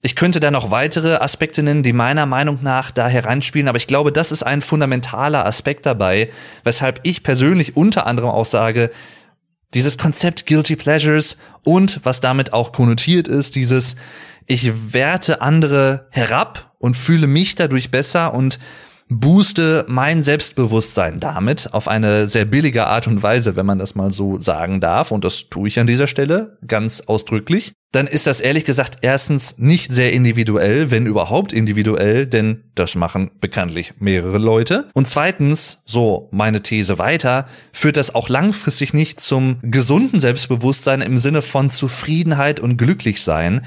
Ich 0.00 0.14
könnte 0.14 0.38
da 0.38 0.52
noch 0.52 0.70
weitere 0.70 1.16
Aspekte 1.16 1.62
nennen, 1.62 1.82
die 1.82 1.92
meiner 1.92 2.24
Meinung 2.24 2.60
nach 2.62 2.92
da 2.92 3.08
hereinspielen, 3.08 3.66
aber 3.66 3.78
ich 3.78 3.88
glaube, 3.88 4.12
das 4.12 4.30
ist 4.30 4.44
ein 4.44 4.62
fundamentaler 4.62 5.44
Aspekt 5.44 5.86
dabei, 5.86 6.30
weshalb 6.62 7.00
ich 7.02 7.24
persönlich 7.24 7.76
unter 7.76 8.06
anderem 8.06 8.30
auch 8.30 8.44
sage, 8.44 8.90
dieses 9.74 9.98
Konzept 9.98 10.46
Guilty 10.46 10.76
Pleasures 10.76 11.36
und 11.64 12.00
was 12.04 12.20
damit 12.20 12.52
auch 12.52 12.72
konnotiert 12.72 13.26
ist, 13.28 13.56
dieses 13.56 13.96
ich 14.46 14.94
werte 14.94 15.42
andere 15.42 16.06
herab 16.10 16.74
und 16.78 16.96
fühle 16.96 17.26
mich 17.26 17.54
dadurch 17.54 17.90
besser 17.90 18.32
und 18.32 18.58
booste 19.08 19.84
mein 19.88 20.22
Selbstbewusstsein 20.22 21.20
damit 21.20 21.72
auf 21.72 21.88
eine 21.88 22.28
sehr 22.28 22.44
billige 22.44 22.86
Art 22.86 23.06
und 23.06 23.22
Weise, 23.22 23.56
wenn 23.56 23.66
man 23.66 23.78
das 23.78 23.94
mal 23.94 24.10
so 24.10 24.40
sagen 24.40 24.80
darf, 24.80 25.10
und 25.10 25.24
das 25.24 25.48
tue 25.48 25.68
ich 25.68 25.78
an 25.78 25.86
dieser 25.86 26.06
Stelle 26.06 26.58
ganz 26.66 27.00
ausdrücklich, 27.02 27.72
dann 27.90 28.06
ist 28.06 28.26
das 28.26 28.40
ehrlich 28.40 28.66
gesagt 28.66 28.98
erstens 29.00 29.56
nicht 29.58 29.92
sehr 29.92 30.12
individuell, 30.12 30.90
wenn 30.90 31.06
überhaupt 31.06 31.54
individuell, 31.54 32.26
denn 32.26 32.64
das 32.74 32.94
machen 32.94 33.30
bekanntlich 33.40 33.94
mehrere 33.98 34.36
Leute. 34.36 34.90
Und 34.92 35.08
zweitens, 35.08 35.82
so 35.86 36.28
meine 36.30 36.62
These 36.62 36.98
weiter, 36.98 37.46
führt 37.72 37.96
das 37.96 38.14
auch 38.14 38.28
langfristig 38.28 38.92
nicht 38.92 39.20
zum 39.20 39.58
gesunden 39.62 40.20
Selbstbewusstsein 40.20 41.00
im 41.00 41.16
Sinne 41.16 41.40
von 41.40 41.70
Zufriedenheit 41.70 42.60
und 42.60 42.76
Glücklichsein, 42.76 43.62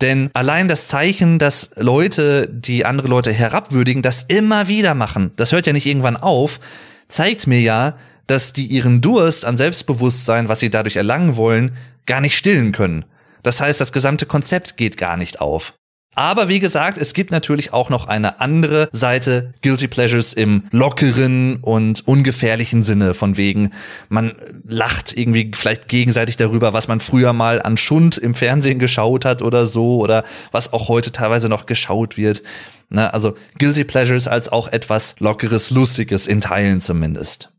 denn 0.00 0.30
allein 0.34 0.68
das 0.68 0.88
Zeichen, 0.88 1.38
dass 1.38 1.70
Leute, 1.76 2.48
die 2.48 2.84
andere 2.84 3.08
Leute 3.08 3.32
herabwürdigen, 3.32 4.02
das 4.02 4.24
immer 4.24 4.68
wieder 4.68 4.94
machen, 4.94 5.32
das 5.36 5.52
hört 5.52 5.66
ja 5.66 5.72
nicht 5.72 5.86
irgendwann 5.86 6.16
auf, 6.16 6.60
zeigt 7.08 7.46
mir 7.46 7.60
ja, 7.60 7.96
dass 8.26 8.52
die 8.52 8.66
ihren 8.66 9.00
Durst 9.00 9.44
an 9.44 9.56
Selbstbewusstsein, 9.56 10.48
was 10.48 10.60
sie 10.60 10.70
dadurch 10.70 10.96
erlangen 10.96 11.36
wollen, 11.36 11.76
gar 12.06 12.20
nicht 12.20 12.36
stillen 12.36 12.72
können. 12.72 13.04
Das 13.42 13.60
heißt, 13.60 13.80
das 13.80 13.92
gesamte 13.92 14.26
Konzept 14.26 14.76
geht 14.76 14.96
gar 14.96 15.16
nicht 15.16 15.40
auf. 15.40 15.74
Aber 16.14 16.48
wie 16.48 16.58
gesagt, 16.58 16.98
es 16.98 17.14
gibt 17.14 17.30
natürlich 17.30 17.72
auch 17.72 17.88
noch 17.88 18.06
eine 18.06 18.40
andere 18.40 18.90
Seite 18.92 19.54
Guilty 19.62 19.88
Pleasures 19.88 20.34
im 20.34 20.64
lockeren 20.70 21.58
und 21.62 22.06
ungefährlichen 22.06 22.82
Sinne, 22.82 23.14
von 23.14 23.38
wegen, 23.38 23.72
man 24.10 24.32
lacht 24.66 25.16
irgendwie 25.16 25.50
vielleicht 25.54 25.88
gegenseitig 25.88 26.36
darüber, 26.36 26.74
was 26.74 26.86
man 26.86 27.00
früher 27.00 27.32
mal 27.32 27.62
an 27.62 27.78
Schund 27.78 28.18
im 28.18 28.34
Fernsehen 28.34 28.78
geschaut 28.78 29.24
hat 29.24 29.40
oder 29.40 29.66
so, 29.66 30.00
oder 30.00 30.24
was 30.50 30.74
auch 30.74 30.88
heute 30.88 31.12
teilweise 31.12 31.48
noch 31.48 31.64
geschaut 31.64 32.18
wird. 32.18 32.42
Na, 32.90 33.08
also 33.08 33.34
Guilty 33.58 33.84
Pleasures 33.84 34.28
als 34.28 34.50
auch 34.50 34.68
etwas 34.68 35.14
lockeres, 35.18 35.70
lustiges 35.70 36.26
in 36.26 36.42
Teilen 36.42 36.82
zumindest. 36.82 37.51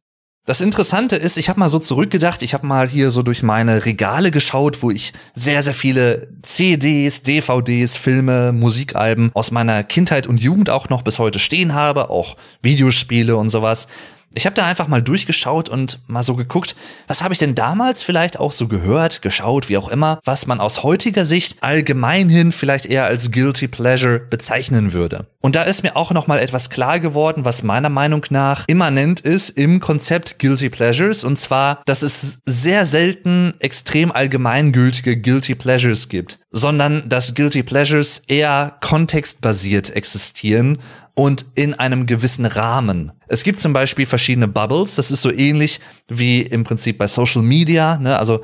Das 0.46 0.60
Interessante 0.60 1.16
ist, 1.16 1.38
ich 1.38 1.48
habe 1.48 1.62
mal 1.62 1.70
so 1.70 1.80
zurückgedacht, 1.80 2.44
ich 2.44 2.54
habe 2.54 2.68
mal 2.68 2.90
hier 2.90 3.12
so 3.12 3.24
durch 3.24 3.44
meine 3.44 3.86
Regale 3.86 4.30
geschaut, 4.30 4.84
wo 4.84 4.92
ich 4.92 5.14
sehr, 5.34 5.64
sehr 5.64 5.74
viele 5.74 6.28
CDs, 6.42 7.24
DVDs, 7.24 7.96
Filme, 7.96 8.52
Musikalben 8.52 9.32
aus 9.36 9.52
meiner 9.52 9.86
Kindheit 9.86 10.28
und 10.28 10.42
Jugend 10.42 10.70
auch 10.70 10.90
noch 10.90 11.02
bis 11.02 11.18
heute 11.18 11.40
stehen 11.40 11.74
habe, 11.74 12.10
auch 12.10 12.36
Videospiele 12.62 13.38
und 13.38 13.52
sowas. 13.52 13.88
Ich 14.36 14.46
habe 14.46 14.56
da 14.56 14.66
einfach 14.66 14.88
mal 14.88 15.02
durchgeschaut 15.02 15.70
und 15.70 16.00
mal 16.08 16.24
so 16.24 16.36
geguckt, 16.36 16.76
was 17.08 17.22
habe 17.22 17.34
ich 17.34 17.40
denn 17.40 17.54
damals 17.54 18.02
vielleicht 18.02 18.40
auch 18.40 18.52
so 18.52 18.68
gehört, 18.68 19.22
geschaut, 19.22 19.70
wie 19.70 19.78
auch 19.78 19.90
immer, 19.90 20.20
was 20.26 20.48
man 20.48 20.60
aus 20.60 20.82
heutiger 20.82 21.24
Sicht 21.24 21.62
allgemein 21.62 22.30
hin 22.30 22.52
vielleicht 22.52 22.88
eher 22.88 23.06
als 23.06 23.32
guilty 23.32 23.68
pleasure 23.68 24.20
bezeichnen 24.20 24.94
würde. 24.94 25.28
Und 25.42 25.56
da 25.56 25.64
ist 25.64 25.84
mir 25.84 25.96
auch 25.96 26.12
noch 26.12 26.26
mal 26.26 26.40
etwas 26.40 26.70
klar 26.70 27.00
geworden, 27.00 27.46
was 27.46 27.64
meiner 27.64 27.90
Meinung 27.90 28.26
nach 28.30 28.64
immanent 28.68 29.20
ist 29.20 29.52
im 29.52 29.80
Konzept 29.80 30.40
guilty 30.40 30.70
pleasures 30.70 31.24
und 31.24 31.38
zwar, 31.38 31.82
dass 31.86 32.02
es 32.02 32.40
sehr 32.46 32.86
selten 32.86 33.54
extrem 33.60 34.12
allgemeingültige 34.12 35.18
guilty 35.18 35.54
pleasures 35.54 36.10
gibt, 36.10 36.40
sondern 36.50 37.08
dass 37.08 37.36
guilty 37.36 37.62
pleasures 37.62 38.24
eher 38.28 38.78
kontextbasiert 38.82 39.96
existieren 39.96 40.80
und 41.16 41.46
in 41.56 41.74
einem 41.74 42.06
gewissen 42.06 42.46
Rahmen. 42.46 43.12
Es 43.28 43.44
gibt 43.44 43.60
zum 43.60 43.74
Beispiel 43.74 44.06
verschiedene 44.06 44.48
Bubbles. 44.48 44.96
Das 44.96 45.12
ist 45.12 45.22
so 45.22 45.32
ähnlich 45.32 45.80
wie 46.08 46.42
im 46.42 46.64
Prinzip 46.64 46.98
bei 46.98 47.08
Social 47.08 47.42
Media. 47.42 47.98
Ne? 47.98 48.18
Also 48.18 48.42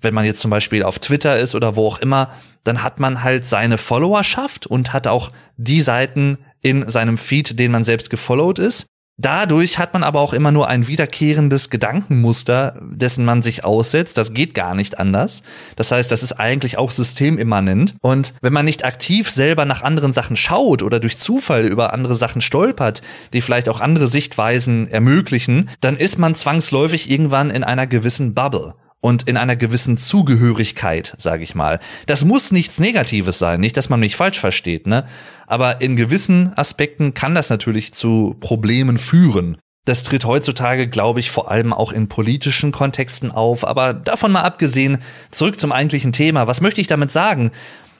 wenn 0.00 0.14
man 0.14 0.24
jetzt 0.24 0.40
zum 0.40 0.50
Beispiel 0.50 0.82
auf 0.82 0.98
Twitter 0.98 1.38
ist 1.38 1.54
oder 1.54 1.76
wo 1.76 1.86
auch 1.86 1.98
immer, 1.98 2.30
dann 2.64 2.82
hat 2.82 3.00
man 3.00 3.22
halt 3.22 3.44
seine 3.44 3.78
Followerschaft 3.78 4.66
und 4.66 4.92
hat 4.92 5.06
auch 5.06 5.30
die 5.56 5.80
Seiten 5.80 6.38
in 6.62 6.88
seinem 6.90 7.18
Feed, 7.18 7.58
den 7.58 7.70
man 7.70 7.84
selbst 7.84 8.10
gefollowt 8.10 8.58
ist. 8.58 8.86
Dadurch 9.20 9.78
hat 9.78 9.94
man 9.94 10.04
aber 10.04 10.20
auch 10.20 10.32
immer 10.32 10.52
nur 10.52 10.68
ein 10.68 10.86
wiederkehrendes 10.86 11.70
Gedankenmuster, 11.70 12.76
dessen 12.80 13.24
man 13.24 13.42
sich 13.42 13.64
aussetzt. 13.64 14.16
Das 14.16 14.32
geht 14.32 14.54
gar 14.54 14.76
nicht 14.76 15.00
anders. 15.00 15.42
Das 15.74 15.90
heißt, 15.90 16.12
das 16.12 16.22
ist 16.22 16.34
eigentlich 16.34 16.78
auch 16.78 16.92
systemimmanent. 16.92 17.96
Und 18.00 18.34
wenn 18.42 18.52
man 18.52 18.64
nicht 18.64 18.84
aktiv 18.84 19.28
selber 19.28 19.64
nach 19.64 19.82
anderen 19.82 20.12
Sachen 20.12 20.36
schaut 20.36 20.84
oder 20.84 21.00
durch 21.00 21.18
Zufall 21.18 21.64
über 21.64 21.92
andere 21.92 22.14
Sachen 22.14 22.40
stolpert, 22.40 23.02
die 23.32 23.40
vielleicht 23.40 23.68
auch 23.68 23.80
andere 23.80 24.06
Sichtweisen 24.06 24.88
ermöglichen, 24.88 25.68
dann 25.80 25.96
ist 25.96 26.18
man 26.18 26.36
zwangsläufig 26.36 27.10
irgendwann 27.10 27.50
in 27.50 27.64
einer 27.64 27.88
gewissen 27.88 28.34
Bubble 28.34 28.74
und 29.00 29.28
in 29.28 29.36
einer 29.36 29.56
gewissen 29.56 29.96
Zugehörigkeit, 29.96 31.14
sage 31.18 31.42
ich 31.42 31.54
mal. 31.54 31.78
Das 32.06 32.24
muss 32.24 32.50
nichts 32.50 32.80
Negatives 32.80 33.38
sein, 33.38 33.60
nicht, 33.60 33.76
dass 33.76 33.88
man 33.88 34.00
mich 34.00 34.16
falsch 34.16 34.38
versteht, 34.40 34.86
ne? 34.86 35.06
Aber 35.46 35.80
in 35.80 35.96
gewissen 35.96 36.52
Aspekten 36.56 37.14
kann 37.14 37.34
das 37.34 37.50
natürlich 37.50 37.94
zu 37.94 38.36
Problemen 38.40 38.98
führen. 38.98 39.58
Das 39.84 40.02
tritt 40.02 40.26
heutzutage, 40.26 40.86
glaube 40.86 41.20
ich, 41.20 41.30
vor 41.30 41.50
allem 41.50 41.72
auch 41.72 41.92
in 41.92 42.08
politischen 42.08 42.72
Kontexten 42.72 43.30
auf. 43.30 43.66
Aber 43.66 43.94
davon 43.94 44.32
mal 44.32 44.42
abgesehen, 44.42 44.98
zurück 45.30 45.58
zum 45.58 45.72
eigentlichen 45.72 46.12
Thema. 46.12 46.46
Was 46.46 46.60
möchte 46.60 46.82
ich 46.82 46.88
damit 46.88 47.10
sagen? 47.10 47.52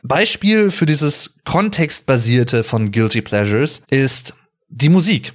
Beispiel 0.03 0.71
für 0.71 0.85
dieses 0.85 1.37
kontextbasierte 1.45 2.63
von 2.63 2.93
Guilty 2.93 3.23
Pleasures 3.23 3.83
ist 3.91 4.35
die 4.69 4.91
Musik. 4.91 5.33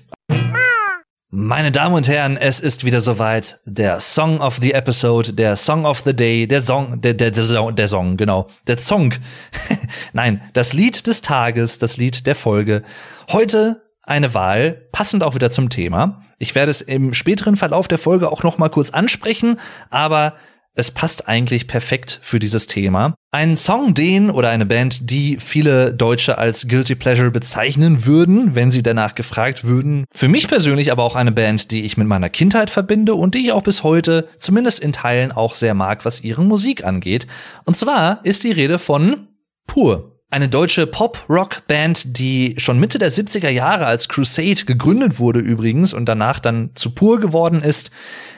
Meine 1.35 1.71
Damen 1.71 1.95
und 1.95 2.07
Herren, 2.07 2.37
es 2.37 2.59
ist 2.59 2.85
wieder 2.85 3.01
soweit. 3.01 3.59
Der 3.65 3.99
Song 3.99 4.39
of 4.39 4.59
the 4.61 4.73
Episode, 4.73 5.33
der 5.33 5.55
Song 5.55 5.83
of 5.83 6.03
the 6.05 6.15
Day, 6.15 6.45
der 6.45 6.61
Song, 6.61 7.01
der, 7.01 7.15
der, 7.15 7.31
der, 7.31 7.43
Song, 7.43 7.75
der 7.75 7.87
Song, 7.87 8.17
genau. 8.17 8.47
Der 8.67 8.77
Song. 8.77 9.15
Nein, 10.13 10.41
das 10.53 10.73
Lied 10.73 11.07
des 11.07 11.23
Tages, 11.23 11.79
das 11.79 11.97
Lied 11.97 12.27
der 12.27 12.35
Folge. 12.35 12.83
Heute 13.31 13.81
eine 14.03 14.35
Wahl, 14.35 14.83
passend 14.91 15.23
auch 15.23 15.33
wieder 15.33 15.49
zum 15.49 15.71
Thema. 15.71 16.21
Ich 16.37 16.53
werde 16.53 16.69
es 16.69 16.81
im 16.81 17.15
späteren 17.15 17.55
Verlauf 17.55 17.87
der 17.87 17.97
Folge 17.97 18.31
auch 18.31 18.43
noch 18.43 18.59
mal 18.59 18.69
kurz 18.69 18.91
ansprechen, 18.91 19.59
aber 19.89 20.35
es 20.75 20.91
passt 20.91 21.27
eigentlich 21.27 21.67
perfekt 21.67 22.19
für 22.21 22.39
dieses 22.39 22.67
Thema. 22.67 23.13
Ein 23.31 23.57
Song, 23.57 23.93
den 23.93 24.29
oder 24.29 24.49
eine 24.49 24.65
Band, 24.65 25.09
die 25.09 25.37
viele 25.39 25.93
Deutsche 25.93 26.37
als 26.37 26.67
Guilty 26.67 26.95
Pleasure 26.95 27.31
bezeichnen 27.31 28.05
würden, 28.05 28.55
wenn 28.55 28.71
sie 28.71 28.83
danach 28.83 29.15
gefragt 29.15 29.63
würden. 29.63 30.05
Für 30.13 30.27
mich 30.27 30.47
persönlich 30.47 30.91
aber 30.91 31.03
auch 31.03 31.15
eine 31.15 31.31
Band, 31.31 31.71
die 31.71 31.83
ich 31.83 31.97
mit 31.97 32.07
meiner 32.07 32.29
Kindheit 32.29 32.69
verbinde 32.69 33.15
und 33.15 33.35
die 33.35 33.45
ich 33.45 33.51
auch 33.51 33.63
bis 33.63 33.83
heute 33.83 34.27
zumindest 34.37 34.79
in 34.79 34.91
Teilen 34.91 35.31
auch 35.31 35.55
sehr 35.55 35.73
mag, 35.73 36.05
was 36.05 36.23
ihre 36.23 36.43
Musik 36.43 36.83
angeht. 36.83 37.27
Und 37.65 37.75
zwar 37.75 38.19
ist 38.23 38.43
die 38.43 38.51
Rede 38.51 38.79
von 38.79 39.27
Pur. 39.67 40.12
Eine 40.33 40.49
deutsche 40.49 40.87
Pop-Rock-Band, 40.87 42.17
die 42.17 42.55
schon 42.57 42.79
Mitte 42.79 42.97
der 42.97 43.11
70er 43.11 43.49
Jahre 43.49 43.85
als 43.85 44.09
Crusade 44.09 44.65
gegründet 44.65 45.19
wurde 45.19 45.39
übrigens 45.39 45.93
und 45.93 46.05
danach 46.05 46.39
dann 46.39 46.71
zu 46.73 46.89
Pur 46.89 47.19
geworden 47.19 47.61
ist, 47.61 47.91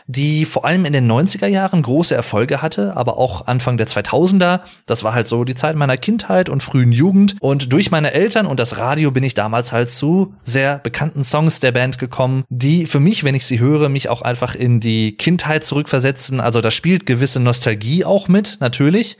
die 0.05 0.43
vor 0.43 0.65
allem 0.65 0.83
in 0.83 0.91
den 0.91 1.09
90er 1.09 1.47
Jahren 1.47 1.81
große 1.81 2.13
Erfolge 2.13 2.61
hatte, 2.61 2.97
aber 2.97 3.17
auch 3.17 3.47
Anfang 3.47 3.77
der 3.77 3.87
2000er. 3.87 4.59
Das 4.85 5.05
war 5.05 5.13
halt 5.13 5.29
so 5.29 5.45
die 5.45 5.55
Zeit 5.55 5.77
meiner 5.77 5.95
Kindheit 5.95 6.49
und 6.49 6.63
frühen 6.63 6.91
Jugend. 6.91 7.37
Und 7.39 7.71
durch 7.71 7.91
meine 7.91 8.11
Eltern 8.11 8.45
und 8.45 8.59
das 8.59 8.77
Radio 8.77 9.11
bin 9.11 9.23
ich 9.23 9.33
damals 9.33 9.71
halt 9.71 9.89
zu 9.89 10.33
sehr 10.43 10.79
bekannten 10.79 11.23
Songs 11.23 11.61
der 11.61 11.71
Band 11.71 11.97
gekommen, 11.97 12.43
die 12.49 12.87
für 12.87 12.99
mich, 12.99 13.23
wenn 13.23 13.35
ich 13.35 13.45
sie 13.45 13.61
höre, 13.61 13.87
mich 13.87 14.09
auch 14.09 14.21
einfach 14.21 14.53
in 14.53 14.81
die 14.81 15.15
Kindheit 15.15 15.63
zurückversetzen. 15.63 16.41
Also 16.41 16.59
da 16.59 16.71
spielt 16.71 17.05
gewisse 17.05 17.39
Nostalgie 17.39 18.03
auch 18.03 18.27
mit, 18.27 18.57
natürlich 18.59 19.17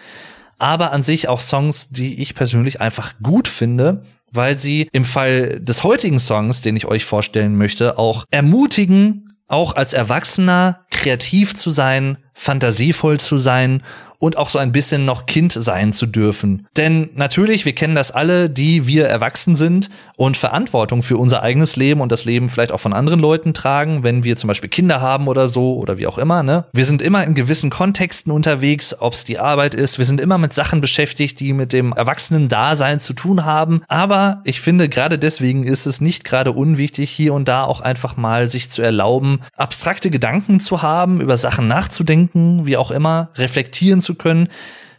aber 0.58 0.92
an 0.92 1.04
sich 1.04 1.28
auch 1.28 1.40
Songs, 1.40 1.90
die 1.90 2.22
ich 2.22 2.36
persönlich 2.36 2.82
einfach 2.82 3.14
gut 3.22 3.48
finde, 3.48 4.06
weil 4.32 4.58
sie 4.60 4.90
im 4.92 5.06
Fall 5.06 5.60
des 5.60 5.84
heutigen 5.84 6.20
Songs, 6.20 6.62
den 6.62 6.76
ich 6.76 6.86
euch 6.86 7.06
vorstellen 7.06 7.56
möchte, 7.56 7.98
auch 7.98 8.26
ermutigen, 8.32 9.34
auch 9.48 9.76
als 9.76 9.94
Erwachsener 9.94 10.86
kreativ 10.90 11.56
zu 11.56 11.70
sein, 11.70 12.18
fantasievoll 12.34 13.20
zu 13.20 13.38
sein 13.38 13.84
und 14.20 14.38
auch 14.38 14.50
so 14.50 14.60
ein 14.60 14.72
bisschen 14.72 15.06
noch 15.06 15.26
Kind 15.26 15.52
sein 15.52 15.94
zu 15.94 16.06
dürfen. 16.06 16.68
Denn 16.78 17.10
natürlich, 17.16 17.66
wir 17.66 17.74
kennen 17.74 17.96
das 17.96 18.12
alle, 18.12 18.50
die 18.50 18.88
wir 18.88 19.08
erwachsen 19.08 19.56
sind 19.56 19.90
und 20.16 20.38
Verantwortung 20.38 21.04
für 21.04 21.18
unser 21.18 21.44
eigenes 21.44 21.76
Leben 21.76 22.02
und 22.02 22.12
das 22.12 22.26
Leben 22.26 22.50
vielleicht 22.50 22.72
auch 22.72 22.80
von 22.80 22.94
anderen 22.94 23.20
Leuten 23.20 23.54
tragen, 23.54 24.04
wenn 24.04 24.24
wir 24.24 24.38
zum 24.38 24.48
Beispiel 24.48 24.70
Kinder 24.70 25.02
haben 25.02 25.28
oder 25.28 25.48
so 25.48 25.76
oder 25.76 25.98
wie 25.98 26.08
auch 26.08 26.18
immer. 26.18 26.44
Ne? 26.44 26.66
Wir 26.74 26.86
sind 26.86 27.02
immer 27.02 27.24
in 27.24 27.36
gewissen 27.36 27.70
Kontexten 27.70 28.32
unterwegs, 28.32 28.96
ob 29.00 29.14
es 29.14 29.24
die 29.24 29.40
Arbeit 29.40 29.76
ist. 29.76 29.98
Wir 29.98 30.06
sind 30.06 30.22
immer 30.22 30.38
mit 30.38 30.54
Sachen 30.54 30.82
beschäftigt, 30.82 31.40
die 31.40 31.54
mit 31.54 31.74
dem 31.74 31.94
Erwachsenen-Dasein 31.94 33.00
zu 33.00 33.14
tun 33.14 33.46
haben. 33.46 33.82
Aber 33.88 34.42
ich 34.44 34.62
finde, 34.62 34.90
gerade 34.90 35.20
deswegen 35.20 35.64
ist 35.64 35.86
es 35.86 36.02
nicht 36.02 36.24
gerade 36.24 36.52
unwichtig, 36.52 37.10
hier 37.12 37.34
und 37.34 37.48
da 37.48 37.64
auch 37.64 37.82
einfach 37.82 38.18
mal 38.18 38.50
sich 38.50 38.70
zu 38.70 38.82
erlauben, 38.82 39.40
abstrakte 39.56 40.10
Gedanken 40.10 40.60
zu 40.60 40.82
haben, 40.82 41.22
über 41.22 41.38
Sachen 41.38 41.68
nachzudenken, 41.68 42.66
wie 42.66 42.78
auch 42.78 42.92
immer, 42.92 43.30
reflektieren 43.36 44.02
zu 44.06 44.16
können, 44.16 44.48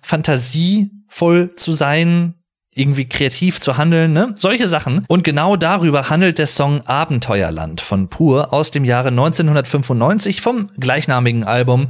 fantasievoll 0.03 1.55
zu 1.57 1.73
sein, 1.73 2.35
irgendwie 2.77 3.09
kreativ 3.09 3.59
zu 3.59 3.79
handeln, 3.79 4.13
ne? 4.13 4.35
Solche 4.37 4.69
Sachen. 4.69 5.05
Und 5.09 5.25
genau 5.25 5.57
darüber 5.57 6.11
handelt 6.11 6.39
der 6.39 6.47
Song 6.47 6.83
Abenteuerland 6.87 7.81
von 7.81 8.09
Pur 8.09 8.53
aus 8.53 8.71
dem 8.71 8.85
Jahre 8.85 9.09
1995 9.09 10.43
vom 10.43 10.69
gleichnamigen 10.79 11.45
Album. 11.45 11.89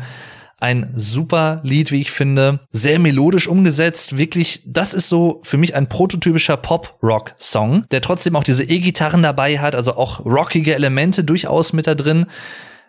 Ein 0.58 0.90
super 0.96 1.61
Lied, 1.64 1.90
wie 1.90 2.00
ich 2.00 2.12
finde. 2.12 2.61
Sehr 2.70 2.99
melodisch 2.99 3.49
umgesetzt. 3.49 4.16
Wirklich, 4.16 4.62
das 4.64 4.94
ist 4.94 5.08
so 5.08 5.40
für 5.42 5.58
mich 5.58 5.75
ein 5.75 5.88
prototypischer 5.88 6.56
Pop-Rock-Song, 6.56 7.85
der 7.90 8.00
trotzdem 8.00 8.37
auch 8.37 8.44
diese 8.44 8.62
E-Gitarren 8.62 9.23
dabei 9.23 9.58
hat, 9.58 9.75
also 9.75 9.96
auch 9.96 10.25
rockige 10.25 10.75
Elemente 10.75 11.25
durchaus 11.25 11.73
mit 11.73 11.87
da 11.87 11.94
drin. 11.94 12.26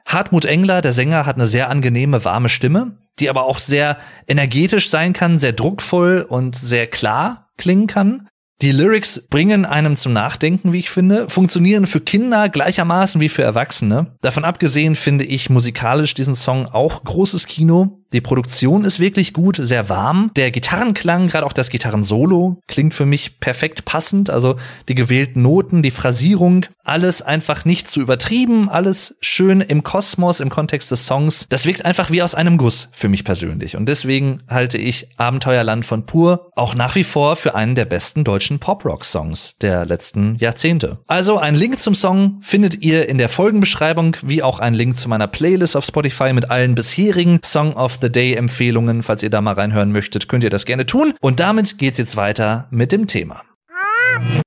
Hartmut 0.06 0.46
Engler, 0.46 0.82
der 0.82 0.94
Sänger, 0.94 1.26
hat 1.26 1.36
eine 1.36 1.48
sehr 1.48 1.70
angenehme, 1.70 2.24
warme 2.24 2.48
Stimme 2.48 2.96
die 3.20 3.30
aber 3.30 3.46
auch 3.46 3.60
sehr 3.60 3.98
energetisch 4.28 4.90
sein 4.90 5.14
kann, 5.14 5.40
sehr 5.40 5.54
druckvoll 5.54 6.26
und 6.28 6.56
sehr 6.56 6.88
klar 6.88 7.50
klingen 7.58 7.88
kann. 7.88 8.28
Die 8.64 8.72
Lyrics 8.72 9.28
bringen 9.30 9.66
einem 9.66 9.96
zum 9.96 10.14
Nachdenken, 10.14 10.74
wie 10.74 10.80
ich 10.80 10.90
finde, 10.90 11.30
funktionieren 11.30 11.86
für 11.86 12.02
Kinder 12.02 12.50
gleichermaßen 12.50 13.22
wie 13.22 13.30
für 13.30 13.44
Erwachsene. 13.44 14.18
Davon 14.22 14.46
abgesehen 14.46 14.96
finde 14.96 15.26
ich 15.26 15.52
musikalisch 15.52 16.16
diesen 16.16 16.34
Song 16.34 16.66
auch 16.66 17.04
großes 17.04 17.46
Kino. 17.46 17.97
Die 18.14 18.22
Produktion 18.22 18.86
ist 18.86 19.00
wirklich 19.00 19.34
gut, 19.34 19.60
sehr 19.62 19.90
warm. 19.90 20.32
Der 20.36 20.50
Gitarrenklang, 20.52 21.28
gerade 21.28 21.46
auch 21.46 21.54
das 21.54 21.70
Gitarrensolo, 21.70 22.62
klingt 22.68 22.94
für 22.94 23.06
mich 23.06 23.40
perfekt 23.40 23.84
passend. 23.86 24.30
Also 24.30 24.56
die 24.88 24.96
gewählten 24.96 25.42
Noten, 25.42 25.84
die 25.84 25.92
Phrasierung, 25.92 26.66
alles 26.86 27.22
einfach 27.22 27.66
nicht 27.66 27.90
zu 27.90 28.00
übertrieben, 28.00 28.70
alles 28.70 29.18
schön 29.20 29.60
im 29.60 29.84
Kosmos, 29.84 30.40
im 30.40 30.50
Kontext 30.50 30.90
des 30.90 31.06
Songs. 31.06 31.48
Das 31.50 31.66
wirkt 31.66 31.84
einfach 31.84 32.12
wie 32.12 32.22
aus 32.22 32.34
einem 32.34 32.58
Guss 32.58 32.88
für 32.94 33.10
mich 33.10 33.26
persönlich. 33.26 33.76
Und 33.76 33.88
deswegen 33.88 34.42
halte 34.48 34.78
ich 34.78 35.10
Abenteuerland 35.18 35.86
von 35.86 36.06
Pur 36.06 36.52
auch 36.56 36.76
nach 36.76 36.96
wie 36.96 37.04
vor 37.04 37.36
für 37.36 37.56
einen 37.56 37.76
der 37.76 37.86
besten 37.86 38.24
deutschen 38.24 38.60
Pop-Rock-Songs 38.60 39.56
der 39.62 39.86
letzten 39.86 40.38
Jahrzehnte. 40.38 41.00
Also 41.08 41.38
ein 41.38 41.56
Link 41.56 41.80
zum 41.80 41.94
Song 41.94 42.38
findet 42.42 42.82
ihr 42.82 43.10
in 43.10 43.18
der 43.18 43.30
Folgenbeschreibung, 43.30 44.16
wie 44.24 44.42
auch 44.42 44.60
ein 44.60 44.74
Link 44.74 44.98
zu 44.98 45.10
meiner 45.10 45.28
Playlist 45.28 45.76
auf 45.76 45.84
Spotify 45.84 46.32
mit 46.32 46.50
allen 46.50 46.74
bisherigen 46.74 47.40
Song 47.44 47.74
of 47.74 47.97
the 48.02 48.12
Day 48.12 48.34
Empfehlungen. 48.34 49.04
Falls 49.04 49.24
ihr 49.24 49.30
da 49.30 49.42
mal 49.42 49.54
reinhören 49.54 49.92
möchtet, 49.92 50.28
könnt 50.28 50.44
ihr 50.44 50.50
das 50.50 50.66
gerne 50.66 50.86
tun. 50.86 51.14
Und 51.22 51.40
damit 51.40 51.78
geht's 51.78 51.98
jetzt 51.98 52.16
weiter 52.16 52.68
mit 52.72 52.92
dem 52.92 53.08
Thema. 53.08 53.44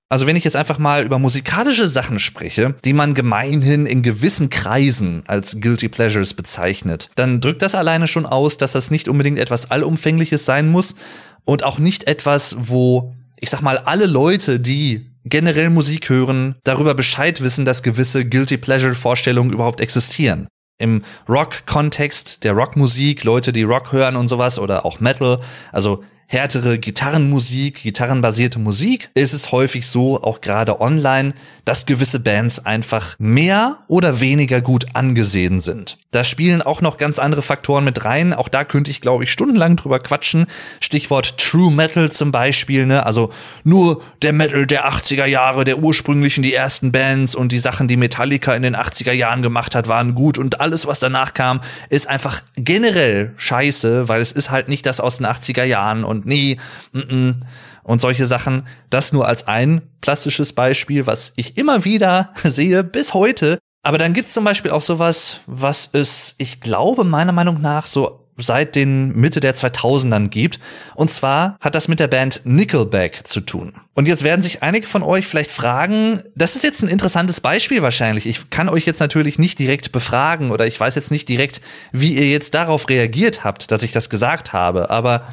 Also 0.08 0.26
wenn 0.26 0.34
ich 0.34 0.42
jetzt 0.42 0.56
einfach 0.56 0.78
mal 0.78 1.04
über 1.04 1.20
musikalische 1.20 1.86
Sachen 1.86 2.18
spreche, 2.18 2.74
die 2.84 2.92
man 2.92 3.14
gemeinhin 3.14 3.86
in 3.86 4.02
gewissen 4.02 4.50
Kreisen 4.50 5.22
als 5.28 5.60
Guilty 5.60 5.88
Pleasures 5.88 6.34
bezeichnet, 6.34 7.10
dann 7.14 7.40
drückt 7.40 7.62
das 7.62 7.76
alleine 7.76 8.08
schon 8.08 8.26
aus, 8.26 8.58
dass 8.58 8.72
das 8.72 8.90
nicht 8.90 9.08
unbedingt 9.08 9.38
etwas 9.38 9.70
Allumfängliches 9.70 10.44
sein 10.44 10.68
muss 10.68 10.96
und 11.44 11.62
auch 11.62 11.78
nicht 11.78 12.08
etwas, 12.08 12.56
wo, 12.58 13.14
ich 13.38 13.50
sag 13.50 13.60
mal, 13.62 13.78
alle 13.78 14.06
Leute, 14.06 14.58
die 14.58 15.06
generell 15.24 15.70
Musik 15.70 16.08
hören, 16.08 16.56
darüber 16.64 16.94
Bescheid 16.94 17.40
wissen, 17.40 17.64
dass 17.64 17.84
gewisse 17.84 18.24
Guilty 18.24 18.56
Pleasure 18.56 18.94
Vorstellungen 18.94 19.52
überhaupt 19.52 19.80
existieren 19.80 20.48
im 20.80 21.04
Rock-Kontext 21.28 22.42
der 22.42 22.52
Rockmusik, 22.52 23.22
Leute, 23.24 23.52
die 23.52 23.62
Rock 23.62 23.92
hören 23.92 24.16
und 24.16 24.28
sowas 24.28 24.58
oder 24.58 24.84
auch 24.84 24.98
Metal, 24.98 25.40
also 25.70 26.02
härtere 26.30 26.78
Gitarrenmusik, 26.78 27.82
gitarrenbasierte 27.82 28.60
Musik, 28.60 29.10
ist 29.14 29.32
es 29.32 29.50
häufig 29.50 29.88
so, 29.88 30.22
auch 30.22 30.40
gerade 30.40 30.80
online, 30.80 31.34
dass 31.64 31.86
gewisse 31.86 32.20
Bands 32.20 32.64
einfach 32.64 33.16
mehr 33.18 33.78
oder 33.88 34.20
weniger 34.20 34.60
gut 34.60 34.86
angesehen 34.94 35.60
sind. 35.60 35.98
Da 36.12 36.24
spielen 36.24 36.60
auch 36.60 36.80
noch 36.80 36.96
ganz 36.98 37.20
andere 37.20 37.40
Faktoren 37.40 37.84
mit 37.84 38.04
rein. 38.04 38.32
Auch 38.32 38.48
da 38.48 38.64
könnte 38.64 38.90
ich, 38.90 39.00
glaube 39.00 39.22
ich, 39.22 39.30
stundenlang 39.30 39.76
drüber 39.76 40.00
quatschen. 40.00 40.46
Stichwort 40.80 41.38
True 41.38 41.70
Metal 41.70 42.10
zum 42.10 42.32
Beispiel, 42.32 42.86
ne? 42.86 43.06
Also 43.06 43.30
nur 43.62 44.02
der 44.22 44.32
Metal 44.32 44.66
der 44.66 44.90
80er 44.90 45.26
Jahre, 45.26 45.62
der 45.62 45.78
ursprünglichen, 45.78 46.42
die 46.42 46.52
ersten 46.52 46.90
Bands 46.90 47.36
und 47.36 47.52
die 47.52 47.60
Sachen, 47.60 47.86
die 47.86 47.96
Metallica 47.96 48.54
in 48.54 48.62
den 48.62 48.74
80er 48.74 49.12
Jahren 49.12 49.40
gemacht 49.40 49.76
hat, 49.76 49.86
waren 49.86 50.16
gut 50.16 50.36
und 50.36 50.60
alles, 50.60 50.86
was 50.88 50.98
danach 50.98 51.32
kam, 51.32 51.60
ist 51.90 52.08
einfach 52.08 52.42
generell 52.56 53.32
scheiße, 53.36 54.08
weil 54.08 54.20
es 54.20 54.32
ist 54.32 54.50
halt 54.50 54.68
nicht 54.68 54.86
das 54.86 54.98
aus 54.98 55.18
den 55.18 55.26
80er 55.26 55.64
Jahren 55.64 56.02
und 56.02 56.26
nie, 56.26 56.58
mm 56.92 56.98
-mm 56.98 57.34
und 57.82 58.00
solche 58.00 58.26
Sachen. 58.26 58.66
Das 58.88 59.12
nur 59.12 59.26
als 59.26 59.48
ein 59.48 59.82
plastisches 60.00 60.52
Beispiel, 60.52 61.06
was 61.06 61.32
ich 61.36 61.56
immer 61.56 61.84
wieder 61.84 62.32
sehe 62.42 62.84
bis 62.84 63.14
heute, 63.14 63.58
Aber 63.82 63.98
dann 63.98 64.12
gibt's 64.12 64.32
zum 64.32 64.44
Beispiel 64.44 64.70
auch 64.70 64.82
sowas, 64.82 65.40
was 65.46 65.90
es, 65.92 66.34
ich 66.38 66.60
glaube, 66.60 67.04
meiner 67.04 67.32
Meinung 67.32 67.60
nach 67.60 67.86
so 67.86 68.20
seit 68.42 68.74
den 68.74 69.14
Mitte 69.14 69.40
der 69.40 69.54
2000ern 69.54 70.28
gibt. 70.28 70.60
Und 70.94 71.10
zwar 71.10 71.56
hat 71.60 71.74
das 71.74 71.88
mit 71.88 72.00
der 72.00 72.08
Band 72.08 72.42
Nickelback 72.44 73.26
zu 73.26 73.40
tun. 73.40 73.74
Und 73.94 74.08
jetzt 74.08 74.22
werden 74.22 74.42
sich 74.42 74.62
einige 74.62 74.86
von 74.86 75.02
euch 75.02 75.26
vielleicht 75.26 75.52
fragen, 75.52 76.22
das 76.34 76.56
ist 76.56 76.62
jetzt 76.62 76.82
ein 76.82 76.88
interessantes 76.88 77.40
Beispiel 77.40 77.82
wahrscheinlich. 77.82 78.26
Ich 78.26 78.50
kann 78.50 78.68
euch 78.68 78.86
jetzt 78.86 79.00
natürlich 79.00 79.38
nicht 79.38 79.58
direkt 79.58 79.92
befragen 79.92 80.50
oder 80.50 80.66
ich 80.66 80.78
weiß 80.78 80.94
jetzt 80.94 81.10
nicht 81.10 81.28
direkt, 81.28 81.60
wie 81.92 82.14
ihr 82.14 82.30
jetzt 82.30 82.54
darauf 82.54 82.88
reagiert 82.88 83.44
habt, 83.44 83.70
dass 83.70 83.82
ich 83.82 83.92
das 83.92 84.10
gesagt 84.10 84.52
habe. 84.52 84.90
Aber 84.90 85.26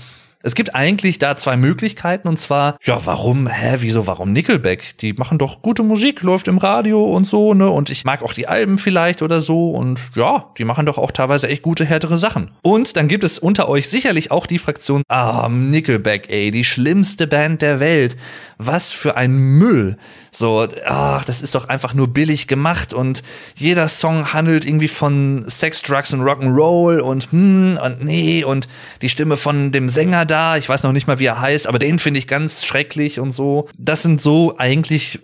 es 0.44 0.56
gibt 0.56 0.76
eigentlich 0.76 1.18
da 1.18 1.36
zwei 1.36 1.58
Möglichkeiten 1.58 2.28
und 2.28 2.38
zwar, 2.38 2.78
ja, 2.84 3.06
warum, 3.06 3.48
hä, 3.48 3.78
wieso, 3.80 4.06
warum 4.06 4.34
Nickelback? 4.34 4.98
Die 5.00 5.14
machen 5.14 5.40
doch 5.40 5.62
gute 5.62 5.82
Musik, 5.82 6.22
läuft 6.22 6.48
im 6.48 6.60
Radio 6.60 7.04
und 7.04 7.26
so, 7.26 7.56
ne? 7.56 7.70
Und 7.70 7.90
ich 7.90 8.06
mag 8.06 8.22
auch 8.22 8.34
die 8.34 8.48
Alben 8.48 8.78
vielleicht 8.78 9.22
oder 9.24 9.42
so 9.42 9.72
und 9.72 10.00
ja, 10.16 10.46
die 10.58 10.64
machen 10.64 10.86
doch 10.86 11.00
auch 11.00 11.12
teilweise 11.12 11.48
echt 11.50 11.64
gute, 11.64 11.86
härtere 11.86 12.18
Sachen. 12.20 12.52
Und 12.62 12.98
dann 12.98 13.08
gibt 13.08 13.24
es 13.24 13.40
unter 13.40 13.68
euch 13.68 13.90
sicherlich 13.90 14.30
auch 14.30 14.46
die 14.46 14.60
Fraktion, 14.60 15.02
ah, 15.10 15.50
Nickelback, 15.50 16.30
ey, 16.30 16.52
die 16.52 16.64
schlimmste 16.64 17.26
Band 17.26 17.62
der 17.62 17.80
Welt. 17.80 18.16
Was 18.60 18.92
für 18.92 19.18
ein 19.18 19.32
Müll. 19.32 19.98
So, 20.32 20.68
ach, 20.86 21.24
das 21.26 21.42
ist 21.42 21.56
doch 21.56 21.68
einfach 21.68 21.94
nur 21.94 22.08
billig 22.10 22.48
gemacht 22.48 22.94
und 22.94 23.24
jeder 23.56 23.88
Song 23.88 24.34
handelt 24.34 24.66
irgendwie 24.66 24.88
von 24.88 25.46
Sex, 25.48 25.82
Drugs 25.82 26.14
und 26.14 26.22
Rock'n'Roll 26.22 27.00
und 27.00 27.32
hm 27.32 27.80
und 27.84 28.04
nee 28.04 28.44
und 28.44 28.68
die 29.02 29.10
Stimme 29.10 29.38
von 29.38 29.72
dem 29.72 29.90
Sänger 29.90 30.26
da, 30.26 30.37
ich 30.58 30.68
weiß 30.70 30.84
noch 30.84 30.92
nicht 30.92 31.08
mal, 31.08 31.20
wie 31.20 31.26
er 31.26 31.42
heißt, 31.42 31.68
aber 31.68 31.80
den 31.80 32.00
finde 32.00 32.20
ich 32.20 32.28
ganz 32.28 32.66
schrecklich 32.66 33.20
und 33.20 33.32
so. 33.32 33.68
Das 33.78 34.02
sind 34.02 34.22
so 34.22 34.58
eigentlich 34.58 35.20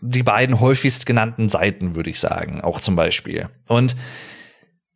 die 0.00 0.22
beiden 0.22 0.60
häufigst 0.60 1.06
genannten 1.06 1.48
Seiten, 1.48 1.94
würde 1.94 2.10
ich 2.10 2.20
sagen, 2.20 2.60
auch 2.60 2.80
zum 2.80 2.96
Beispiel. 2.96 3.48
Und 3.66 3.96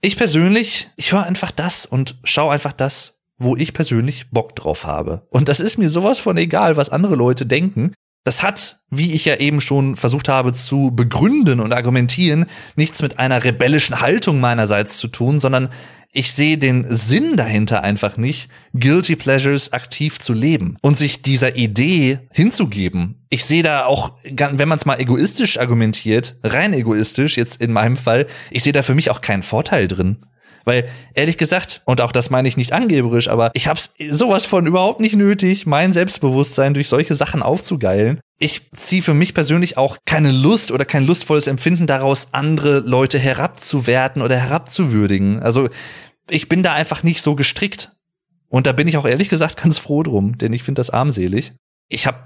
ich 0.00 0.16
persönlich, 0.16 0.88
ich 0.96 1.12
höre 1.12 1.24
einfach 1.24 1.50
das 1.50 1.86
und 1.86 2.16
schaue 2.24 2.52
einfach 2.52 2.72
das, 2.72 3.20
wo 3.38 3.56
ich 3.56 3.72
persönlich 3.72 4.30
Bock 4.30 4.54
drauf 4.56 4.84
habe. 4.84 5.26
Und 5.30 5.48
das 5.48 5.60
ist 5.60 5.78
mir 5.78 5.88
sowas 5.88 6.18
von 6.18 6.36
egal, 6.36 6.76
was 6.76 6.90
andere 6.90 7.14
Leute 7.14 7.46
denken. 7.46 7.94
Das 8.24 8.42
hat, 8.42 8.78
wie 8.88 9.12
ich 9.12 9.24
ja 9.24 9.36
eben 9.36 9.60
schon 9.60 9.96
versucht 9.96 10.28
habe 10.28 10.52
zu 10.52 10.92
begründen 10.92 11.58
und 11.58 11.72
argumentieren, 11.72 12.46
nichts 12.76 13.02
mit 13.02 13.18
einer 13.18 13.42
rebellischen 13.42 14.00
Haltung 14.00 14.40
meinerseits 14.40 14.98
zu 14.98 15.08
tun, 15.08 15.40
sondern 15.40 15.70
ich 16.14 16.32
sehe 16.32 16.58
den 16.58 16.84
Sinn 16.94 17.36
dahinter 17.38 17.82
einfach 17.82 18.18
nicht, 18.18 18.50
Guilty 18.78 19.16
Pleasures 19.16 19.72
aktiv 19.72 20.18
zu 20.18 20.34
leben 20.34 20.76
und 20.82 20.98
sich 20.98 21.22
dieser 21.22 21.56
Idee 21.56 22.18
hinzugeben. 22.30 23.24
Ich 23.30 23.46
sehe 23.46 23.62
da 23.62 23.86
auch, 23.86 24.12
wenn 24.22 24.68
man 24.68 24.76
es 24.76 24.84
mal 24.84 25.00
egoistisch 25.00 25.58
argumentiert, 25.58 26.36
rein 26.42 26.74
egoistisch 26.74 27.38
jetzt 27.38 27.62
in 27.62 27.72
meinem 27.72 27.96
Fall, 27.96 28.26
ich 28.50 28.62
sehe 28.62 28.74
da 28.74 28.82
für 28.82 28.94
mich 28.94 29.10
auch 29.10 29.22
keinen 29.22 29.42
Vorteil 29.42 29.88
drin. 29.88 30.18
Weil 30.64 30.88
ehrlich 31.14 31.38
gesagt, 31.38 31.82
und 31.84 32.00
auch 32.00 32.12
das 32.12 32.30
meine 32.30 32.48
ich 32.48 32.56
nicht 32.56 32.72
angeberisch, 32.72 33.28
aber 33.28 33.50
ich 33.54 33.68
hab's 33.68 33.94
sowas 34.10 34.46
von 34.46 34.66
überhaupt 34.66 35.00
nicht 35.00 35.16
nötig, 35.16 35.66
mein 35.66 35.92
Selbstbewusstsein 35.92 36.74
durch 36.74 36.88
solche 36.88 37.14
Sachen 37.14 37.42
aufzugeilen. 37.42 38.20
Ich 38.38 38.70
ziehe 38.74 39.02
für 39.02 39.14
mich 39.14 39.34
persönlich 39.34 39.76
auch 39.76 39.98
keine 40.04 40.32
Lust 40.32 40.72
oder 40.72 40.84
kein 40.84 41.06
lustvolles 41.06 41.46
Empfinden 41.46 41.86
daraus, 41.86 42.28
andere 42.32 42.80
Leute 42.80 43.18
herabzuwerten 43.18 44.22
oder 44.22 44.36
herabzuwürdigen. 44.36 45.40
Also 45.40 45.68
ich 46.28 46.48
bin 46.48 46.62
da 46.62 46.72
einfach 46.72 47.02
nicht 47.02 47.22
so 47.22 47.34
gestrickt. 47.34 47.92
Und 48.48 48.66
da 48.66 48.72
bin 48.72 48.86
ich 48.86 48.98
auch 48.98 49.06
ehrlich 49.06 49.30
gesagt 49.30 49.56
ganz 49.56 49.78
froh 49.78 50.02
drum, 50.02 50.36
denn 50.36 50.52
ich 50.52 50.62
finde 50.62 50.80
das 50.80 50.90
armselig. 50.90 51.54
Ich 51.88 52.06
habe 52.06 52.18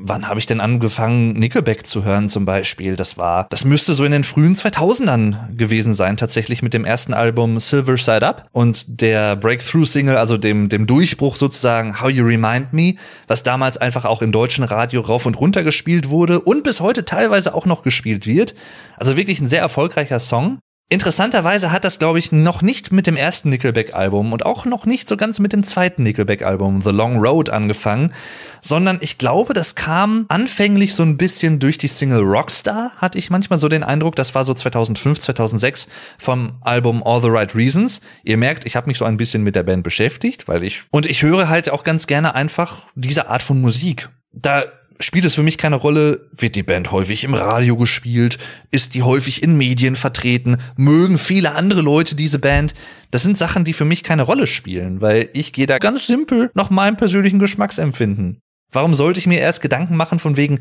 wann 0.00 0.28
habe 0.28 0.38
ich 0.38 0.46
denn 0.46 0.60
angefangen, 0.60 1.32
Nickelback 1.34 1.86
zu 1.86 2.04
hören 2.04 2.28
zum 2.28 2.44
Beispiel? 2.44 2.96
Das 2.96 3.16
war, 3.16 3.46
das 3.50 3.64
müsste 3.64 3.94
so 3.94 4.04
in 4.04 4.12
den 4.12 4.24
frühen 4.24 4.54
2000ern 4.54 5.56
gewesen 5.56 5.94
sein, 5.94 6.16
tatsächlich 6.16 6.62
mit 6.62 6.74
dem 6.74 6.84
ersten 6.84 7.14
Album 7.14 7.58
Silver 7.60 7.96
Side 7.96 8.26
Up 8.26 8.48
und 8.52 9.00
der 9.00 9.36
Breakthrough-Single, 9.36 10.16
also 10.16 10.36
dem, 10.36 10.68
dem 10.68 10.86
Durchbruch 10.86 11.36
sozusagen 11.36 12.00
How 12.00 12.10
You 12.10 12.24
Remind 12.24 12.72
Me, 12.72 12.94
was 13.26 13.42
damals 13.42 13.76
einfach 13.76 14.04
auch 14.04 14.22
im 14.22 14.32
deutschen 14.32 14.64
Radio 14.64 15.00
rauf 15.00 15.26
und 15.26 15.38
runter 15.38 15.64
gespielt 15.64 16.08
wurde 16.08 16.40
und 16.40 16.64
bis 16.64 16.80
heute 16.80 17.04
teilweise 17.04 17.54
auch 17.54 17.66
noch 17.66 17.82
gespielt 17.82 18.26
wird. 18.26 18.54
Also 18.96 19.16
wirklich 19.16 19.40
ein 19.40 19.48
sehr 19.48 19.60
erfolgreicher 19.60 20.18
Song. 20.18 20.58
Interessanterweise 20.90 21.70
hat 21.70 21.84
das, 21.84 21.98
glaube 21.98 22.18
ich, 22.18 22.32
noch 22.32 22.62
nicht 22.62 22.92
mit 22.92 23.06
dem 23.06 23.16
ersten 23.16 23.50
Nickelback-Album 23.50 24.32
und 24.32 24.46
auch 24.46 24.64
noch 24.64 24.86
nicht 24.86 25.06
so 25.06 25.18
ganz 25.18 25.38
mit 25.38 25.52
dem 25.52 25.62
zweiten 25.62 26.02
Nickelback-Album 26.02 26.80
The 26.80 26.92
Long 26.92 27.18
Road 27.18 27.50
angefangen, 27.50 28.14
sondern 28.62 28.96
ich 29.02 29.18
glaube, 29.18 29.52
das 29.52 29.74
kam 29.74 30.24
anfänglich 30.28 30.94
so 30.94 31.02
ein 31.02 31.18
bisschen 31.18 31.58
durch 31.58 31.76
die 31.76 31.88
Single 31.88 32.22
Rockstar, 32.22 32.92
hatte 32.96 33.18
ich 33.18 33.28
manchmal 33.28 33.58
so 33.58 33.68
den 33.68 33.84
Eindruck, 33.84 34.16
das 34.16 34.34
war 34.34 34.46
so 34.46 34.54
2005, 34.54 35.20
2006 35.20 35.88
vom 36.16 36.56
Album 36.62 37.02
All 37.04 37.20
the 37.20 37.28
Right 37.28 37.54
Reasons. 37.54 38.00
Ihr 38.24 38.38
merkt, 38.38 38.64
ich 38.64 38.74
habe 38.74 38.86
mich 38.86 38.96
so 38.96 39.04
ein 39.04 39.18
bisschen 39.18 39.42
mit 39.42 39.56
der 39.56 39.64
Band 39.64 39.84
beschäftigt, 39.84 40.48
weil 40.48 40.62
ich 40.62 40.84
und 40.88 41.04
ich 41.04 41.22
höre 41.22 41.50
halt 41.50 41.68
auch 41.68 41.84
ganz 41.84 42.06
gerne 42.06 42.34
einfach 42.34 42.88
diese 42.94 43.28
Art 43.28 43.42
von 43.42 43.60
Musik. 43.60 44.08
Da 44.32 44.64
spielt 45.00 45.24
es 45.24 45.34
für 45.34 45.42
mich 45.42 45.58
keine 45.58 45.76
Rolle, 45.76 46.28
wird 46.32 46.54
die 46.56 46.62
Band 46.62 46.90
häufig 46.90 47.24
im 47.24 47.34
Radio 47.34 47.76
gespielt, 47.76 48.38
ist 48.70 48.94
die 48.94 49.02
häufig 49.02 49.42
in 49.42 49.56
Medien 49.56 49.96
vertreten, 49.96 50.58
mögen 50.76 51.18
viele 51.18 51.54
andere 51.54 51.82
Leute 51.82 52.16
diese 52.16 52.38
Band. 52.38 52.74
Das 53.10 53.22
sind 53.22 53.38
Sachen, 53.38 53.64
die 53.64 53.72
für 53.72 53.84
mich 53.84 54.02
keine 54.02 54.22
Rolle 54.22 54.46
spielen, 54.46 55.00
weil 55.00 55.30
ich 55.32 55.52
gehe 55.52 55.66
da 55.66 55.78
ganz 55.78 56.06
simpel 56.06 56.50
nach 56.54 56.70
meinem 56.70 56.96
persönlichen 56.96 57.38
Geschmacksempfinden. 57.38 58.40
Warum 58.70 58.94
sollte 58.94 59.18
ich 59.18 59.26
mir 59.26 59.38
erst 59.38 59.62
Gedanken 59.62 59.96
machen 59.96 60.18
von 60.18 60.36
wegen, 60.36 60.58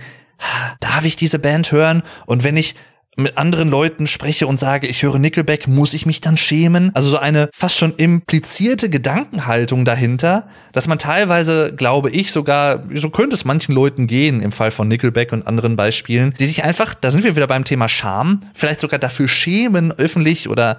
darf 0.80 1.04
ich 1.04 1.16
diese 1.16 1.40
Band 1.40 1.72
hören? 1.72 2.04
Und 2.26 2.44
wenn 2.44 2.56
ich 2.56 2.76
mit 3.18 3.38
anderen 3.38 3.70
Leuten 3.70 4.06
spreche 4.06 4.46
und 4.48 4.58
sage, 4.60 4.88
ich 4.88 5.02
höre 5.02 5.18
Nickelback, 5.18 5.68
muss 5.68 5.94
ich 5.94 6.06
mich 6.06 6.22
dann 6.22 6.38
schämen? 6.38 6.92
Also 6.94 7.10
so 7.10 7.18
eine 7.18 7.50
fast 7.54 7.78
schon 7.78 7.94
implizierte 7.96 8.90
Gedankenhaltung 8.90 9.86
dahinter, 9.86 10.48
dass 10.72 10.88
man 10.88 11.00
teilweise, 11.00 11.74
glaube 11.76 12.12
ich, 12.12 12.32
sogar, 12.32 12.84
so 12.94 13.10
könnte 13.10 13.36
es 13.36 13.44
manchen 13.44 13.74
Leuten 13.74 14.06
gehen 14.06 14.40
im 14.42 14.52
Fall 14.52 14.70
von 14.70 14.88
Nickelback 14.88 15.34
und 15.34 15.48
anderen 15.48 15.76
Beispielen, 15.76 16.36
die 16.40 16.46
sich 16.46 16.64
einfach, 16.64 16.94
da 16.94 17.10
sind 17.10 17.24
wir 17.24 17.36
wieder 17.36 17.48
beim 17.48 17.64
Thema 17.64 17.90
Scham, 17.90 18.42
vielleicht 18.54 18.80
sogar 18.80 19.00
dafür 19.00 19.28
schämen, 19.28 19.92
öffentlich 19.92 20.48
oder 20.48 20.78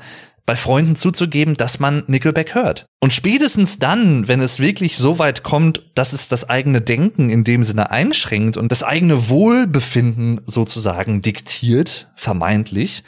bei 0.49 0.57
Freunden 0.57 0.97
zuzugeben, 0.97 1.59
dass 1.59 1.79
man 1.79 2.05
Nickelback 2.07 2.55
hört. 2.55 2.87
Und 3.01 3.13
spätestens 3.13 3.79
dann, 3.79 4.29
wenn 4.29 4.41
es 4.41 4.61
wirklich 4.61 4.97
so 4.97 5.19
weit 5.19 5.43
kommt, 5.43 5.83
dass 5.95 6.15
es 6.15 6.29
das 6.29 6.49
eigene 6.49 6.81
Denken 6.81 7.29
in 7.29 7.45
dem 7.45 7.65
Sinne 7.65 7.91
einschränkt 7.91 8.57
und 8.57 8.73
das 8.73 8.83
eigene 8.83 9.29
Wohlbefinden 9.29 10.41
sozusagen 10.47 11.21
diktiert, 11.21 12.11
vermeintlich, 12.17 13.05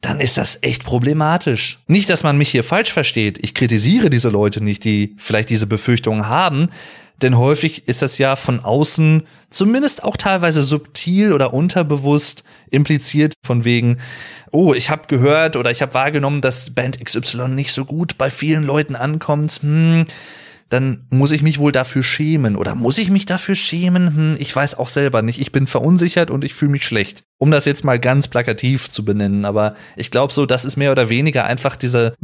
dann 0.00 0.20
ist 0.20 0.38
das 0.38 0.60
echt 0.62 0.84
problematisch. 0.84 1.80
Nicht, 1.88 2.08
dass 2.08 2.22
man 2.22 2.38
mich 2.38 2.50
hier 2.50 2.62
falsch 2.62 2.92
versteht. 2.92 3.40
Ich 3.42 3.52
kritisiere 3.52 4.08
diese 4.08 4.28
Leute 4.28 4.62
nicht, 4.62 4.84
die 4.84 5.16
vielleicht 5.18 5.50
diese 5.50 5.66
Befürchtungen 5.66 6.28
haben, 6.28 6.68
denn 7.22 7.36
häufig 7.36 7.88
ist 7.88 8.02
das 8.02 8.18
ja 8.18 8.36
von 8.36 8.60
außen 8.60 9.24
zumindest 9.50 10.04
auch 10.04 10.16
teilweise 10.16 10.62
subtil 10.62 11.32
oder 11.32 11.52
unterbewusst 11.52 12.44
impliziert 12.70 13.34
von 13.44 13.64
wegen, 13.64 13.98
oh, 14.52 14.74
ich 14.74 14.90
habe 14.90 15.08
gehört 15.08 15.56
oder 15.56 15.70
ich 15.70 15.82
habe 15.82 15.94
wahrgenommen, 15.94 16.40
dass 16.40 16.70
Band 16.70 17.04
XY 17.04 17.48
nicht 17.48 17.72
so 17.72 17.84
gut 17.84 18.18
bei 18.18 18.30
vielen 18.30 18.64
Leuten 18.64 18.94
ankommt. 18.94 19.60
Hm, 19.62 20.06
dann 20.68 21.06
muss 21.10 21.32
ich 21.32 21.42
mich 21.42 21.58
wohl 21.58 21.72
dafür 21.72 22.02
schämen. 22.02 22.54
Oder 22.54 22.74
muss 22.74 22.98
ich 22.98 23.10
mich 23.10 23.24
dafür 23.24 23.54
schämen? 23.54 24.14
Hm, 24.14 24.36
ich 24.38 24.54
weiß 24.54 24.74
auch 24.74 24.90
selber 24.90 25.22
nicht. 25.22 25.40
Ich 25.40 25.50
bin 25.50 25.66
verunsichert 25.66 26.30
und 26.30 26.44
ich 26.44 26.54
fühle 26.54 26.72
mich 26.72 26.84
schlecht. 26.84 27.24
Um 27.38 27.50
das 27.50 27.64
jetzt 27.64 27.84
mal 27.84 27.98
ganz 27.98 28.28
plakativ 28.28 28.90
zu 28.90 29.04
benennen. 29.04 29.46
Aber 29.46 29.74
ich 29.96 30.10
glaube 30.10 30.32
so, 30.32 30.44
das 30.44 30.66
ist 30.66 30.76
mehr 30.76 30.92
oder 30.92 31.08
weniger 31.08 31.44
einfach 31.44 31.76
diese 31.76 32.14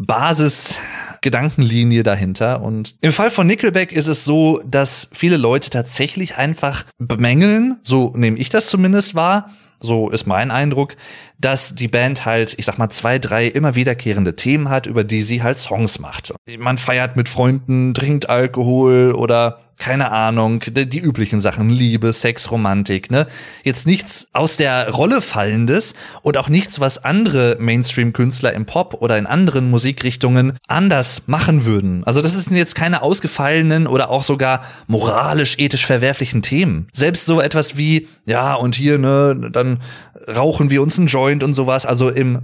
Basis-Gedankenlinie 1.25 2.03
dahinter. 2.03 2.63
Und 2.63 2.97
im 3.01 3.13
Fall 3.13 3.31
von 3.31 3.47
Nickelback 3.47 3.93
ist 3.93 4.09
es 4.09 4.25
so, 4.25 4.61
dass 4.65 5.09
viele 5.13 5.37
Leute 5.37 5.71
tatsächlich 5.71 6.37
einfach 6.37 6.85
bemängeln, 6.99 7.79
so 7.83 8.13
nehme 8.15 8.39
ich 8.39 8.49
das 8.51 8.69
zumindest 8.69 9.15
wahr, 9.15 9.51
so 9.81 10.11
ist 10.11 10.27
mein 10.27 10.51
Eindruck, 10.51 10.97
dass 11.39 11.75
die 11.75 11.89
Band 11.89 12.25
halt, 12.25 12.55
ich 12.59 12.65
sag 12.65 12.79
mal, 12.79 12.89
zwei, 12.91 13.19
drei 13.19 13.47
immer 13.47 13.75
wiederkehrende 13.75 14.37
Themen 14.37 14.69
hat, 14.69 14.87
über 14.87 15.05
die 15.05 15.23
sie 15.23 15.43
halt 15.43 15.59
Songs 15.59 15.99
macht. 15.99 16.33
Man 16.59 16.79
feiert 16.79 17.17
mit 17.17 17.29
Freunden, 17.29 17.93
trinkt 17.93 18.29
Alkohol 18.29 19.13
oder 19.13 19.61
keine 19.79 20.11
Ahnung, 20.11 20.61
die, 20.67 20.89
die, 20.89 21.01
üblichen 21.01 21.41
Sachen, 21.41 21.69
Liebe, 21.69 22.13
Sex, 22.13 22.51
Romantik, 22.51 23.11
ne? 23.11 23.27
Jetzt 23.63 23.87
nichts 23.87 24.29
aus 24.33 24.57
der 24.57 24.91
Rolle 24.91 25.21
fallendes 25.21 25.95
und 26.23 26.37
auch 26.37 26.49
nichts, 26.49 26.81
was 26.81 27.05
andere 27.05 27.57
Mainstream-Künstler 27.59 28.53
im 28.53 28.67
Pop 28.67 28.95
oder 29.01 29.19
in 29.19 29.27
anderen 29.27 29.71
Musikrichtungen 29.71 30.59
anders 30.69 31.23
machen 31.27 31.65
würden. 31.65 32.05
Also 32.05 32.23
das 32.23 32.33
sind 32.33 32.57
jetzt 32.57 32.75
keine 32.75 33.03
ausgefallenen 33.03 33.87
oder 33.87 34.11
auch 34.11 34.23
sogar 34.23 34.65
moralisch, 34.87 35.59
ethisch 35.59 35.87
verwerflichen 35.87 36.43
Themen. 36.43 36.89
Selbst 36.93 37.27
so 37.27 37.41
etwas 37.41 37.77
wie, 37.77 38.09
ja, 38.27 38.55
und 38.55 38.75
hier, 38.75 38.99
ne, 38.99 39.51
dann 39.53 39.81
rauchen 40.29 40.71
wir 40.71 40.83
uns 40.83 40.99
einen 40.99 41.09
Joint 41.09 41.43
und 41.43 41.55
sowas, 41.55 41.87
also 41.87 42.09
im 42.09 42.41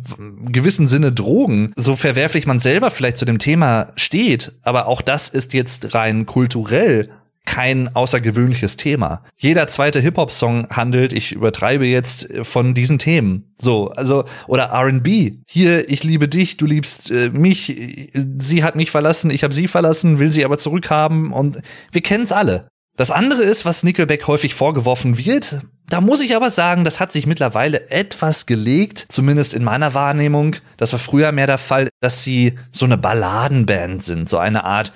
gewissen 0.51 0.87
Sinne 0.87 1.13
Drogen, 1.13 1.73
so 1.77 1.97
verwerflich 1.97 2.47
man 2.47 2.59
selber 2.59 2.91
vielleicht 2.91 3.17
zu 3.17 3.25
dem 3.25 3.39
Thema 3.39 3.93
steht, 3.97 4.53
aber 4.63 4.87
auch 4.87 5.03
das 5.03 5.29
ist 5.29 5.55
jetzt 5.55 5.95
rein 5.95 6.27
kulturell 6.27 7.11
kein 7.47 7.95
außergewöhnliches 7.95 8.77
Thema. 8.77 9.25
Jeder 9.37 9.67
zweite 9.67 10.01
Hip-Hop-Song 10.01 10.69
handelt, 10.71 11.13
ich 11.13 11.33
übertreibe 11.33 11.87
jetzt, 11.87 12.29
von 12.43 12.75
diesen 12.75 12.99
Themen. 12.99 13.55
So, 13.59 13.91
also, 13.91 14.25
oder 14.47 14.73
RB. 14.73 15.33
Hier, 15.47 15.89
ich 15.89 16.05
liebe 16.05 16.29
dich, 16.29 16.57
du 16.57 16.67
liebst 16.67 17.11
äh, 17.11 17.31
mich, 17.31 18.13
sie 18.39 18.63
hat 18.63 18.77
mich 18.77 18.91
verlassen, 18.91 19.31
ich 19.31 19.43
habe 19.43 19.55
sie 19.55 19.69
verlassen, 19.69 20.19
will 20.19 20.33
sie 20.33 20.45
aber 20.45 20.59
zurückhaben 20.59 21.33
und 21.33 21.61
wir 21.93 22.03
kennen's 22.03 22.33
alle. 22.33 22.69
Das 22.97 23.11
andere 23.11 23.43
ist, 23.43 23.65
was 23.65 23.83
Nickelback 23.83 24.27
häufig 24.27 24.55
vorgeworfen 24.55 25.17
wird. 25.17 25.61
Da 25.89 26.01
muss 26.01 26.21
ich 26.21 26.37
aber 26.37 26.51
sagen, 26.51 26.85
das 26.85 27.01
hat 27.01 27.11
sich 27.11 27.27
mittlerweile 27.27 27.91
etwas 27.91 28.47
gelegt, 28.47 29.07
zumindest 29.09 29.55
in 29.55 29.65
meiner 29.65 29.95
Wahrnehmung. 29.95 30.57
Das 30.77 30.93
war 30.93 31.01
früher 31.01 31.33
mehr 31.33 31.49
der 31.49 31.59
Fall, 31.59 31.89
dass 32.01 32.23
sie 32.23 32.59
so 32.71 32.85
eine 32.85 32.99
Balladenband 32.99 34.05
sind, 34.05 34.29
so 34.29 34.39
eine 34.39 34.65
Art, 34.65 34.93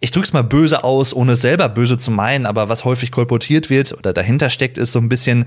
ich 0.00 0.10
drück's 0.10 0.32
mal 0.32 0.42
böse 0.42 0.82
aus, 0.82 1.14
ohne 1.14 1.36
selber 1.36 1.68
böse 1.68 1.98
zu 1.98 2.10
meinen, 2.10 2.46
aber 2.46 2.68
was 2.68 2.84
häufig 2.84 3.12
kolportiert 3.12 3.70
wird 3.70 3.92
oder 3.92 4.12
dahinter 4.12 4.48
steckt, 4.48 4.78
ist 4.78 4.92
so 4.92 4.98
ein 4.98 5.10
bisschen, 5.10 5.44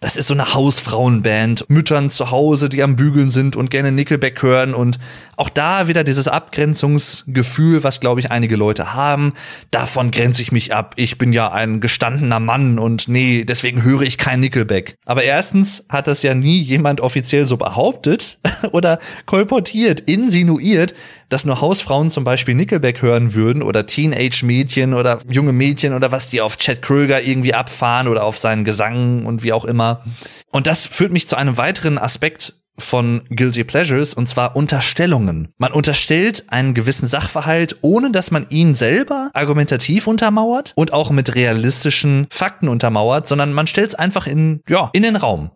das 0.00 0.16
ist 0.16 0.26
so 0.26 0.34
eine 0.34 0.54
Hausfrauenband, 0.54 1.68
Müttern 1.68 2.08
zu 2.08 2.30
Hause, 2.30 2.68
die 2.68 2.82
am 2.82 2.96
Bügeln 2.96 3.30
sind 3.30 3.54
und 3.54 3.70
gerne 3.70 3.92
Nickelback 3.92 4.42
hören 4.42 4.74
und 4.74 4.98
auch 5.36 5.50
da 5.50 5.88
wieder 5.88 6.04
dieses 6.04 6.26
Abgrenzungsgefühl, 6.26 7.84
was 7.84 8.00
glaube 8.00 8.20
ich 8.20 8.30
einige 8.30 8.56
Leute 8.56 8.94
haben. 8.94 9.34
Davon 9.70 10.10
grenze 10.10 10.40
ich 10.40 10.50
mich 10.50 10.74
ab. 10.74 10.94
Ich 10.96 11.18
bin 11.18 11.32
ja 11.32 11.52
ein 11.52 11.80
gestandener 11.80 12.40
Mann 12.40 12.78
und 12.78 13.08
nee, 13.08 13.44
deswegen 13.44 13.82
höre 13.82 14.02
ich 14.02 14.18
kein 14.18 14.40
Nickelback. 14.40 14.96
Aber 15.04 15.22
erstens 15.22 15.84
hat 15.88 16.06
das 16.06 16.22
ja 16.22 16.34
nie 16.34 16.60
jemand 16.60 17.00
offiziell 17.00 17.46
so 17.46 17.56
behauptet 17.56 18.38
oder 18.72 18.98
kolportiert, 19.26 20.00
insinuiert, 20.00 20.94
dass 21.32 21.44
nur 21.44 21.60
Hausfrauen 21.60 22.10
zum 22.10 22.24
Beispiel 22.24 22.54
Nickelback 22.54 23.02
hören 23.02 23.34
würden 23.34 23.62
oder 23.62 23.86
Teenage-Mädchen 23.86 24.94
oder 24.94 25.18
junge 25.28 25.52
Mädchen 25.52 25.94
oder 25.94 26.12
was 26.12 26.30
die 26.30 26.40
auf 26.40 26.58
Chad 26.58 26.82
Kröger 26.82 27.22
irgendwie 27.22 27.54
abfahren 27.54 28.08
oder 28.08 28.24
auf 28.24 28.36
seinen 28.36 28.64
Gesang 28.64 29.24
und 29.24 29.42
wie 29.42 29.52
auch 29.52 29.64
immer. 29.64 30.04
Und 30.50 30.66
das 30.66 30.86
führt 30.86 31.12
mich 31.12 31.26
zu 31.28 31.36
einem 31.36 31.56
weiteren 31.56 31.98
Aspekt 31.98 32.54
von 32.78 33.22
Guilty 33.28 33.64
Pleasures 33.64 34.14
und 34.14 34.28
zwar 34.28 34.56
Unterstellungen. 34.56 35.48
Man 35.58 35.72
unterstellt 35.72 36.44
einen 36.48 36.74
gewissen 36.74 37.06
Sachverhalt, 37.06 37.76
ohne 37.82 38.12
dass 38.12 38.30
man 38.30 38.46
ihn 38.48 38.74
selber 38.74 39.30
argumentativ 39.34 40.06
untermauert 40.06 40.72
und 40.74 40.92
auch 40.92 41.10
mit 41.10 41.34
realistischen 41.34 42.26
Fakten 42.30 42.68
untermauert, 42.68 43.28
sondern 43.28 43.52
man 43.52 43.66
stellt 43.66 43.88
es 43.88 43.94
einfach 43.94 44.26
in, 44.26 44.62
ja, 44.68 44.90
in 44.92 45.02
den 45.02 45.16
Raum. 45.16 45.50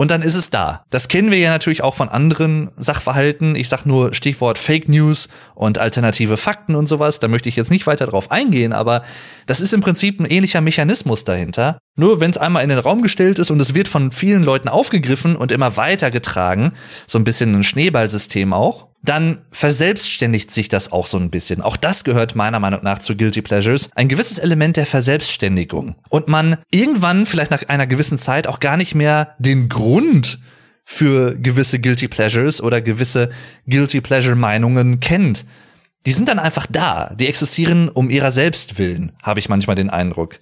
Und 0.00 0.10
dann 0.10 0.22
ist 0.22 0.34
es 0.34 0.48
da. 0.48 0.86
Das 0.88 1.08
kennen 1.08 1.30
wir 1.30 1.36
ja 1.36 1.50
natürlich 1.50 1.82
auch 1.82 1.94
von 1.94 2.08
anderen 2.08 2.70
Sachverhalten. 2.74 3.54
Ich 3.54 3.68
sag 3.68 3.84
nur 3.84 4.14
Stichwort 4.14 4.56
Fake 4.56 4.88
News 4.88 5.28
und 5.54 5.76
alternative 5.76 6.38
Fakten 6.38 6.74
und 6.74 6.86
sowas. 6.86 7.20
Da 7.20 7.28
möchte 7.28 7.50
ich 7.50 7.56
jetzt 7.56 7.70
nicht 7.70 7.86
weiter 7.86 8.06
drauf 8.06 8.30
eingehen, 8.30 8.72
aber 8.72 9.02
das 9.44 9.60
ist 9.60 9.74
im 9.74 9.82
Prinzip 9.82 10.18
ein 10.18 10.24
ähnlicher 10.24 10.62
Mechanismus 10.62 11.24
dahinter. 11.24 11.76
Nur 11.96 12.18
wenn 12.18 12.30
es 12.30 12.38
einmal 12.38 12.62
in 12.62 12.70
den 12.70 12.78
Raum 12.78 13.02
gestellt 13.02 13.38
ist 13.38 13.50
und 13.50 13.60
es 13.60 13.74
wird 13.74 13.88
von 13.88 14.10
vielen 14.10 14.42
Leuten 14.42 14.68
aufgegriffen 14.68 15.36
und 15.36 15.52
immer 15.52 15.76
weiter 15.76 16.10
getragen, 16.10 16.72
so 17.06 17.18
ein 17.18 17.24
bisschen 17.24 17.54
ein 17.54 17.62
Schneeballsystem 17.62 18.54
auch, 18.54 18.88
dann 19.02 19.38
verselbstständigt 19.50 20.50
sich 20.50 20.68
das 20.68 20.92
auch 20.92 21.06
so 21.06 21.18
ein 21.18 21.30
bisschen. 21.30 21.62
Auch 21.62 21.76
das 21.76 22.04
gehört 22.04 22.36
meiner 22.36 22.60
Meinung 22.60 22.80
nach 22.82 22.98
zu 22.98 23.16
Guilty 23.16 23.42
Pleasures. 23.42 23.88
Ein 23.94 24.08
gewisses 24.08 24.38
Element 24.38 24.76
der 24.76 24.86
Verselbstständigung. 24.86 25.96
Und 26.10 26.28
man 26.28 26.58
irgendwann, 26.70 27.24
vielleicht 27.26 27.50
nach 27.50 27.68
einer 27.68 27.86
gewissen 27.86 28.18
Zeit, 28.18 28.46
auch 28.46 28.60
gar 28.60 28.76
nicht 28.76 28.94
mehr 28.94 29.34
den 29.38 29.68
Grund 29.68 30.38
für 30.84 31.38
gewisse 31.38 31.80
Guilty 31.80 32.08
Pleasures 32.08 32.62
oder 32.62 32.80
gewisse 32.80 33.30
Guilty 33.66 34.00
Pleasure 34.00 34.36
Meinungen 34.36 35.00
kennt. 35.00 35.46
Die 36.06 36.12
sind 36.12 36.28
dann 36.28 36.38
einfach 36.38 36.66
da. 36.68 37.14
Die 37.14 37.26
existieren 37.26 37.88
um 37.88 38.10
ihrer 38.10 38.30
selbst 38.30 38.78
willen, 38.78 39.12
habe 39.22 39.38
ich 39.38 39.48
manchmal 39.48 39.76
den 39.76 39.90
Eindruck. 39.90 40.40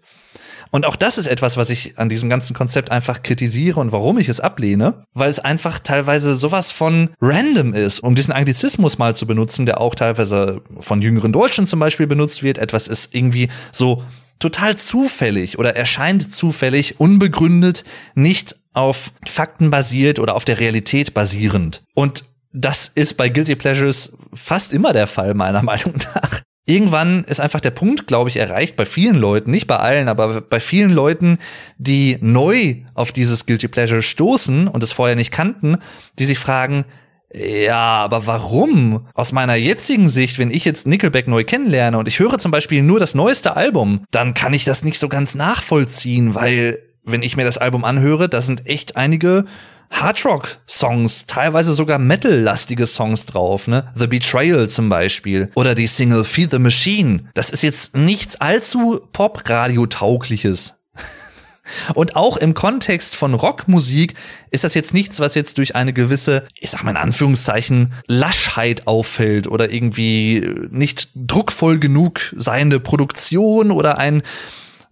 Und 0.71 0.85
auch 0.87 0.97
das 0.97 1.19
ist 1.19 1.27
etwas, 1.27 1.57
was 1.57 1.71
ich 1.71 1.99
an 1.99 2.09
diesem 2.09 2.29
ganzen 2.29 2.55
Konzept 2.55 2.91
einfach 2.91 3.23
kritisiere 3.23 3.81
und 3.81 3.93
warum 3.93 4.19
ich 4.19 4.29
es 4.29 4.41
ablehne, 4.41 5.05
weil 5.15 5.31
es 5.31 5.39
einfach 5.39 5.79
teilweise 5.79 6.35
sowas 6.35 6.73
von 6.73 7.11
random 7.21 7.75
ist, 7.75 8.01
um 8.01 8.15
diesen 8.15 8.33
Anglizismus 8.33 8.99
mal 8.99 9.15
zu 9.15 9.27
benutzen, 9.27 9.67
der 9.67 9.81
auch 9.81 9.95
teilweise 9.95 10.63
von 10.79 11.03
jüngeren 11.03 11.33
Deutschen 11.33 11.67
zum 11.67 11.81
Beispiel 11.81 12.07
benutzt 12.07 12.43
wird. 12.43 12.59
Etwas 12.59 12.89
ist 12.89 13.15
irgendwie 13.15 13.49
so 13.73 14.03
total 14.39 14.77
zufällig 14.77 15.59
oder 15.59 15.75
erscheint 15.75 16.33
zufällig, 16.33 17.01
unbegründet, 17.01 17.85
nicht 18.15 18.57
auf 18.73 19.13
Fakten 19.27 19.71
basiert 19.71 20.19
oder 20.19 20.35
auf 20.35 20.45
der 20.45 20.61
Realität 20.61 21.15
basierend. 21.15 21.83
Und 21.95 22.25
das 22.53 22.89
ist 22.95 23.17
bei 23.17 23.29
Guilty 23.29 23.57
Pleasures 23.57 24.13
fast 24.33 24.73
immer 24.73 24.93
der 24.93 25.07
Fall, 25.07 25.35
meiner 25.35 25.63
Meinung 25.65 25.95
nach 26.15 26.43
irgendwann 26.69 27.25
ist 27.25 27.41
einfach 27.41 27.61
der 27.61 27.71
Punkt, 27.71 28.07
glaube 28.07 28.29
ich, 28.29 28.37
erreicht 28.37 28.77
bei 28.77 28.85
vielen 28.85 29.17
Leuten, 29.17 29.51
nicht 29.51 29.67
bei 29.67 29.77
allen, 29.77 30.09
aber 30.09 30.43
bei 30.43 30.61
vielen 30.61 30.91
Leuten, 30.91 31.39
die 31.79 32.19
neu 32.21 32.77
auf 32.95 33.11
dieses 33.11 33.47
Guilty 33.47 33.69
Pleasure 33.69 34.03
stoßen 34.03 34.69
und 34.69 34.83
es 34.83 34.93
vorher 34.93 35.17
nicht 35.17 35.33
kannten, 35.33 35.79
die 36.19 36.27
sich 36.27 36.39
fragen, 36.39 36.85
ja, 37.33 37.75
aber 37.77 38.27
warum? 38.27 39.07
Aus 39.15 39.33
meiner 39.33 39.55
jetzigen 39.55 40.09
Sicht, 40.09 40.39
wenn 40.39 40.51
ich 40.51 40.65
jetzt 40.65 40.87
Nickelback 40.87 41.27
neu 41.27 41.45
kennenlerne 41.45 41.99
und 41.99 42.09
ich 42.09 42.19
höre 42.19 42.39
zum 42.39 42.51
Beispiel 42.51 42.83
nur 42.83 42.99
das 42.99 43.15
neueste 43.15 43.57
Album, 43.57 44.05
dann 44.11 44.35
kann 44.35 44.55
ich 44.55 44.65
das 44.65 44.83
nicht 44.85 44.99
so 44.99 45.09
ganz 45.09 45.35
nachvollziehen, 45.35 46.35
weil 46.35 46.79
wenn 47.05 47.23
ich 47.23 47.37
mir 47.37 47.45
das 47.45 47.59
Album 47.59 47.85
anhöre, 47.85 48.29
da 48.29 48.41
sind 48.41 48.67
echt 48.67 48.97
einige 48.97 49.47
Hardrock-Songs, 49.91 51.27
teilweise 51.27 51.73
sogar 51.73 51.99
Metal-lastige 51.99 52.87
Songs 52.87 53.27
drauf, 53.27 53.67
ne? 53.69 53.91
The 53.95 54.07
Betrayal 54.07 54.69
zum 54.69 54.89
Beispiel. 54.89 55.51
Oder 55.55 55.75
die 55.75 55.87
Single 55.87 56.25
Feed 56.25 56.51
the 56.51 56.59
Machine. 56.59 57.25
Das 57.35 57.51
ist 57.51 57.63
jetzt 57.63 57.97
nichts 57.97 58.41
allzu 58.41 59.01
Pop-Radio-taugliches. 59.13 60.75
Und 61.95 62.17
auch 62.17 62.37
im 62.37 62.55
Kontext 62.55 63.15
von 63.15 63.35
Rockmusik 63.35 64.15
ist 64.51 64.65
das 64.65 64.75
jetzt 64.75 64.95
nichts, 64.95 65.21
was 65.21 65.35
jetzt 65.35 65.59
durch 65.59 65.75
eine 65.75 65.93
gewisse, 65.93 66.45
ich 66.55 66.71
sag 66.71 66.83
mal 66.83 66.93
in 66.93 66.97
Anführungszeichen, 66.97 67.93
Laschheit 68.07 68.87
auffällt 68.87 69.47
oder 69.47 69.71
irgendwie 69.71 70.49
nicht 70.71 71.11
druckvoll 71.15 71.79
genug 71.79 72.21
seiende 72.37 72.81
Produktion 72.81 73.71
oder 73.71 73.99
ein 73.99 74.23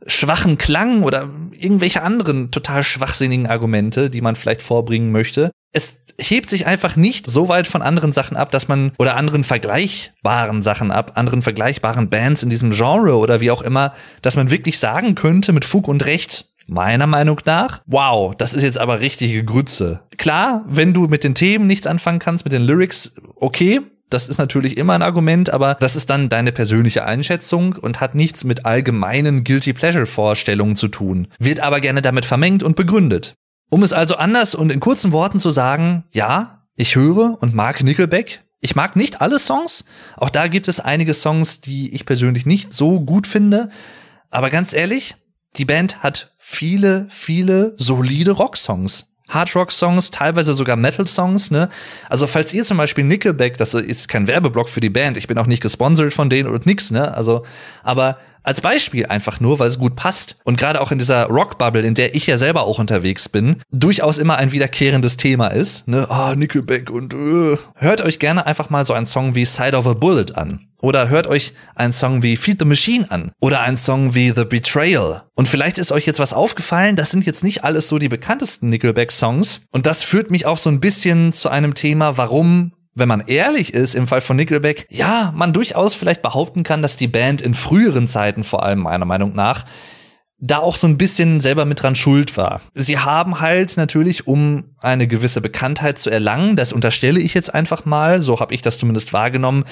schwachen 0.07 0.59
Klang 0.59 1.03
oder 1.03 1.29
irgendwelche 1.59 2.03
anderen 2.03 2.51
total 2.51 2.83
schwachsinnigen 2.83 3.47
Argumente, 3.47 4.11
die 4.11 4.21
man 4.21 4.37
vielleicht 4.37 4.63
vorbringen 4.63 5.13
möchte. 5.13 5.51
Es 5.73 6.05
hebt 6.19 6.49
sich 6.49 6.67
einfach 6.67 6.97
nicht 6.97 7.29
so 7.29 7.49
weit 7.49 7.67
von 7.67 7.83
anderen 7.83 8.13
Sachen 8.13 8.37
ab, 8.37 8.51
dass 8.51 8.69
man 8.69 8.93
oder 8.99 9.17
anderen 9.17 9.45
vergleichbaren 9.45 10.63
Sachen 10.63 10.91
ab, 10.91 11.13
anderen 11.15 11.43
vergleichbaren 11.43 12.09
Bands 12.09 12.43
in 12.43 12.51
diesem 12.51 12.71
Genre 12.71 13.17
oder 13.17 13.41
wie 13.41 13.51
auch 13.51 13.63
immer, 13.63 13.93
dass 14.23 14.37
man 14.37 14.51
wirklich 14.51 14.79
sagen 14.79 15.15
könnte 15.15 15.53
mit 15.53 15.65
Fug 15.65 15.89
und 15.89 16.07
Recht, 16.07 16.47
meiner 16.67 17.07
Meinung 17.07 17.41
nach, 17.45 17.81
wow, 17.87 18.35
das 18.37 18.55
ist 18.55 18.63
jetzt 18.63 18.79
aber 18.79 19.01
richtige 19.01 19.45
Grütze. 19.45 20.03
Klar, 20.17 20.65
wenn 20.67 20.93
du 20.93 21.07
mit 21.07 21.25
den 21.25 21.35
Themen 21.35 21.67
nichts 21.67 21.87
anfangen 21.87 22.19
kannst, 22.19 22.45
mit 22.45 22.53
den 22.53 22.63
Lyrics, 22.63 23.15
okay, 23.37 23.83
das 24.11 24.29
ist 24.29 24.39
natürlich 24.39 24.77
immer 24.77 24.95
ein 24.95 25.03
Argument, 25.03 25.51
aber 25.51 25.75
das 25.75 25.97
ist 25.97 26.11
dann 26.11 26.29
deine 26.29 26.53
persönliche 26.53 27.05
Einschätzung 27.05 27.75
und 27.75 28.01
hat 28.01 28.15
nichts 28.15 28.45
mit 28.45 28.65
allgemeinen 28.65 29.45
Guilty 29.45 29.73
Pleasure 29.73 30.07
Vorstellungen 30.07 30.77
zu 30.77 30.89
tun, 30.89 31.29
wird 31.39 31.61
aber 31.61 31.81
gerne 31.81 32.03
damit 32.03 32.25
vermengt 32.25 32.63
und 32.63 32.77
begründet. 32.77 33.35
Um 33.69 33.83
es 33.83 33.93
also 33.93 34.17
anders 34.17 34.55
und 34.55 34.71
in 34.71 34.81
kurzen 34.81 35.13
Worten 35.13 35.39
zu 35.39 35.51
sagen, 35.51 36.05
ja, 36.13 36.67
ich 36.77 36.95
höre 36.95 37.39
und 37.41 37.55
mag 37.55 37.83
Nickelback. 37.83 38.43
Ich 38.61 38.77
mag 38.77 38.97
nicht 38.97 39.21
alle 39.21 39.39
Songs. 39.39 39.85
Auch 40.17 40.31
da 40.31 40.47
gibt 40.47 40.69
es 40.69 40.81
einige 40.81 41.15
Songs, 41.15 41.61
die 41.61 41.95
ich 41.95 42.07
persönlich 42.07 42.47
nicht 42.47 42.73
so 42.73 43.01
gut 43.01 43.27
finde. 43.27 43.71
Aber 44.31 44.51
ganz 44.51 44.73
ehrlich, 44.73 45.17
die 45.57 45.65
Band 45.65 46.03
hat 46.03 46.35
viele, 46.39 47.07
viele 47.11 47.75
solide 47.77 48.33
Rocksongs. 48.33 49.16
Hard-Rock-Songs, 49.29 50.11
teilweise 50.11 50.55
sogar 50.55 50.77
Metal-Songs, 50.77 51.51
ne? 51.51 51.69
Also 52.09 52.27
falls 52.27 52.53
ihr 52.53 52.65
zum 52.65 52.77
Beispiel 52.77 53.05
Nickelback, 53.05 53.57
das 53.57 53.75
ist 53.75 54.09
kein 54.09 54.27
Werbeblock 54.27 54.69
für 54.69 54.81
die 54.81 54.91
Band, 54.91 55.17
ich 55.17 55.27
bin 55.27 55.37
auch 55.39 55.47
nicht 55.47 55.63
gesponsert 55.63 56.15
von 56.15 56.31
denen 56.31 56.49
und 56.49 56.67
nix, 56.67 56.91
ne? 56.91 57.15
Also, 57.15 57.45
aber 57.83 58.19
als 58.47 58.61
Beispiel 58.61 59.07
einfach 59.07 59.41
nur, 59.41 59.59
weil 59.59 59.69
es 59.69 59.79
gut 59.79 59.97
passt 59.97 60.37
und 60.45 60.59
gerade 60.59 60.81
auch 60.81 60.93
in 60.93 60.99
dieser 60.99 61.27
Rock-Bubble, 61.27 61.83
in 61.83 61.95
der 61.95 62.15
ich 62.15 62.27
ja 62.27 62.39
selber 62.39 62.65
auch 62.65 62.79
unterwegs 62.79 63.29
bin, 63.29 63.63
durchaus 63.71 64.19
immer 64.19 64.37
ein 64.37 64.53
wiederkehrendes 64.53 65.17
Thema 65.17 65.49
ist, 65.49 65.89
ne? 65.89 66.07
Ah, 66.11 66.35
Nickelback 66.37 66.91
und 66.91 67.15
äh. 67.15 67.57
hört 67.75 68.03
euch 68.03 68.19
gerne 68.19 68.47
einfach 68.47 68.71
mal 68.71 68.85
so 68.85 68.93
einen 68.93 69.07
Song 69.07 69.35
wie 69.35 69.45
Side 69.45 69.77
of 69.77 69.87
a 69.87 69.95
Bullet 69.95 70.35
an. 70.35 70.67
Oder 70.83 71.09
hört 71.09 71.27
euch 71.27 71.55
einen 71.75 71.93
Song 71.93 72.23
wie 72.23 72.37
Feed 72.37 72.59
the 72.59 72.65
Machine 72.65 73.11
an. 73.11 73.33
Oder 73.41 73.63
einen 73.63 73.77
Song 73.79 74.15
wie 74.15 74.31
The 74.31 74.45
Betrayal. 74.45 75.23
Und 75.35 75.49
vielleicht 75.49 75.79
ist 75.79 75.91
euch 75.91 76.07
jetzt 76.07 76.21
was 76.21 76.33
aufgefallen, 76.33 76.97
das 76.97 77.11
sind 77.11 77.25
jetzt 77.27 77.43
nicht 77.43 77.65
alles 77.65 77.89
so 77.89 77.99
die 77.99 78.09
bekanntesten 78.09 78.69
Nickelback-Songs. 78.69 79.63
Und 79.73 79.87
das 79.87 80.03
führt 80.03 80.31
mich 80.31 80.47
auch 80.47 80.59
so 80.59 80.71
ein 80.71 80.81
bisschen 80.81 81.33
zu 81.33 81.49
einem 81.49 81.75
Thema, 81.75 82.19
warum 82.19 82.73
wenn 82.97 83.09
man 83.09 83.25
ehrlich 83.27 83.75
ist, 83.75 83.95
im 83.95 84.07
Fall 84.07 84.23
von 84.23 84.37
Nickelback, 84.37 84.87
ja, 84.91 85.33
man 85.37 85.53
durchaus 85.53 85.95
vielleicht 85.95 86.23
behaupten 86.23 86.65
kann, 86.65 86.83
dass 86.83 86.97
die 86.97 87.07
Band 87.07 87.43
in 87.43 87.55
früheren 87.55 88.09
Zeiten 88.09 88.43
vor 88.43 88.65
allem 88.65 88.81
meiner 88.81 89.05
Meinung 89.05 89.35
nach 89.35 89.65
da 90.39 90.59
auch 90.59 90.77
so 90.77 90.87
ein 90.87 90.99
bisschen 90.99 91.41
selber 91.41 91.65
mit 91.65 91.83
dran 91.83 91.95
schuld 91.95 92.37
war. 92.37 92.61
Sie 92.75 92.99
haben 92.99 93.41
halt 93.41 93.77
natürlich, 93.79 94.27
um 94.27 94.65
eine 94.81 95.07
gewisse 95.07 95.41
Bekanntheit 95.41 95.99
zu 95.99 96.11
erlangen, 96.11 96.57
das 96.57 96.75
unterstelle 96.75 97.21
ich 97.21 97.33
jetzt 97.33 97.55
einfach 97.55 97.87
mal, 97.87 98.21
so 98.21 98.39
habe 98.39 98.53
ich 98.53 98.61
das 98.61 98.77
zumindest 98.77 99.15
wahrgenommen, 99.15 99.65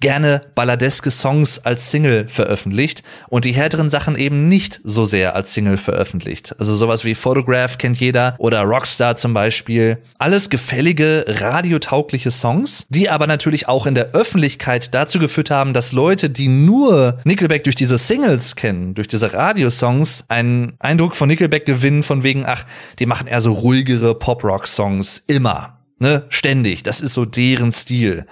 gerne 0.00 0.42
balladeske 0.54 1.10
Songs 1.10 1.58
als 1.60 1.90
Single 1.90 2.26
veröffentlicht 2.28 3.02
und 3.28 3.44
die 3.44 3.52
härteren 3.52 3.90
Sachen 3.90 4.16
eben 4.16 4.48
nicht 4.48 4.80
so 4.82 5.04
sehr 5.04 5.34
als 5.34 5.52
Single 5.52 5.76
veröffentlicht. 5.76 6.54
Also 6.58 6.74
sowas 6.74 7.04
wie 7.04 7.14
Photograph 7.14 7.78
kennt 7.78 8.00
jeder 8.00 8.34
oder 8.38 8.62
Rockstar 8.62 9.16
zum 9.16 9.34
Beispiel. 9.34 9.98
Alles 10.18 10.50
gefällige, 10.50 11.24
radiotaugliche 11.28 12.30
Songs, 12.30 12.86
die 12.88 13.10
aber 13.10 13.26
natürlich 13.26 13.68
auch 13.68 13.86
in 13.86 13.94
der 13.94 14.10
Öffentlichkeit 14.12 14.94
dazu 14.94 15.18
geführt 15.18 15.50
haben, 15.50 15.74
dass 15.74 15.92
Leute, 15.92 16.30
die 16.30 16.48
nur 16.48 17.18
Nickelback 17.24 17.64
durch 17.64 17.76
diese 17.76 17.98
Singles 17.98 18.56
kennen, 18.56 18.94
durch 18.94 19.08
diese 19.08 19.32
Radiosongs, 19.34 20.24
einen 20.28 20.74
Eindruck 20.78 21.14
von 21.14 21.28
Nickelback 21.28 21.66
gewinnen 21.66 22.02
von 22.02 22.22
wegen, 22.22 22.44
ach, 22.46 22.64
die 22.98 23.06
machen 23.06 23.26
eher 23.26 23.40
so 23.40 23.52
ruhigere 23.52 24.14
Pop-Rock-Songs 24.14 25.24
immer. 25.26 25.76
Ne, 26.02 26.24
ständig. 26.30 26.82
Das 26.82 27.02
ist 27.02 27.12
so 27.12 27.26
deren 27.26 27.72
Stil. 27.72 28.24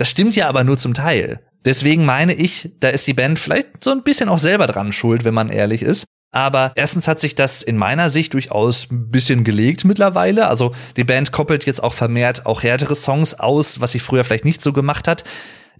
Das 0.00 0.08
stimmt 0.08 0.34
ja 0.34 0.48
aber 0.48 0.64
nur 0.64 0.78
zum 0.78 0.94
Teil. 0.94 1.40
Deswegen 1.66 2.06
meine 2.06 2.32
ich, 2.32 2.70
da 2.80 2.88
ist 2.88 3.06
die 3.06 3.12
Band 3.12 3.38
vielleicht 3.38 3.84
so 3.84 3.90
ein 3.90 4.02
bisschen 4.02 4.30
auch 4.30 4.38
selber 4.38 4.66
dran 4.66 4.92
schuld, 4.92 5.26
wenn 5.26 5.34
man 5.34 5.50
ehrlich 5.50 5.82
ist. 5.82 6.06
Aber 6.32 6.72
erstens 6.74 7.06
hat 7.06 7.20
sich 7.20 7.34
das 7.34 7.62
in 7.62 7.76
meiner 7.76 8.08
Sicht 8.08 8.32
durchaus 8.32 8.90
ein 8.90 9.10
bisschen 9.10 9.44
gelegt 9.44 9.84
mittlerweile. 9.84 10.48
Also 10.48 10.74
die 10.96 11.04
Band 11.04 11.32
koppelt 11.32 11.66
jetzt 11.66 11.82
auch 11.82 11.92
vermehrt 11.92 12.46
auch 12.46 12.62
härtere 12.62 12.96
Songs 12.96 13.34
aus, 13.34 13.82
was 13.82 13.90
sie 13.90 13.98
früher 13.98 14.24
vielleicht 14.24 14.46
nicht 14.46 14.62
so 14.62 14.72
gemacht 14.72 15.06
hat 15.06 15.24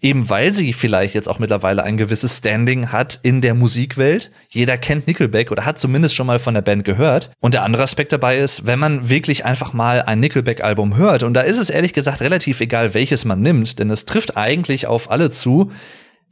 eben 0.00 0.30
weil 0.30 0.54
sie 0.54 0.72
vielleicht 0.72 1.14
jetzt 1.14 1.28
auch 1.28 1.38
mittlerweile 1.38 1.82
ein 1.82 1.96
gewisses 1.96 2.38
Standing 2.38 2.92
hat 2.92 3.18
in 3.22 3.40
der 3.40 3.54
Musikwelt. 3.54 4.30
Jeder 4.48 4.78
kennt 4.78 5.06
Nickelback 5.06 5.50
oder 5.50 5.64
hat 5.64 5.78
zumindest 5.78 6.14
schon 6.14 6.26
mal 6.26 6.38
von 6.38 6.54
der 6.54 6.62
Band 6.62 6.84
gehört. 6.84 7.30
Und 7.40 7.54
der 7.54 7.62
andere 7.62 7.82
Aspekt 7.82 8.12
dabei 8.12 8.38
ist, 8.38 8.66
wenn 8.66 8.78
man 8.78 9.08
wirklich 9.08 9.44
einfach 9.44 9.72
mal 9.72 10.02
ein 10.02 10.20
Nickelback-Album 10.20 10.96
hört, 10.96 11.22
und 11.22 11.34
da 11.34 11.42
ist 11.42 11.58
es 11.58 11.70
ehrlich 11.70 11.92
gesagt 11.92 12.20
relativ 12.20 12.60
egal, 12.60 12.94
welches 12.94 13.24
man 13.24 13.40
nimmt, 13.40 13.78
denn 13.78 13.90
es 13.90 14.06
trifft 14.06 14.36
eigentlich 14.36 14.86
auf 14.86 15.10
alle 15.10 15.30
zu, 15.30 15.70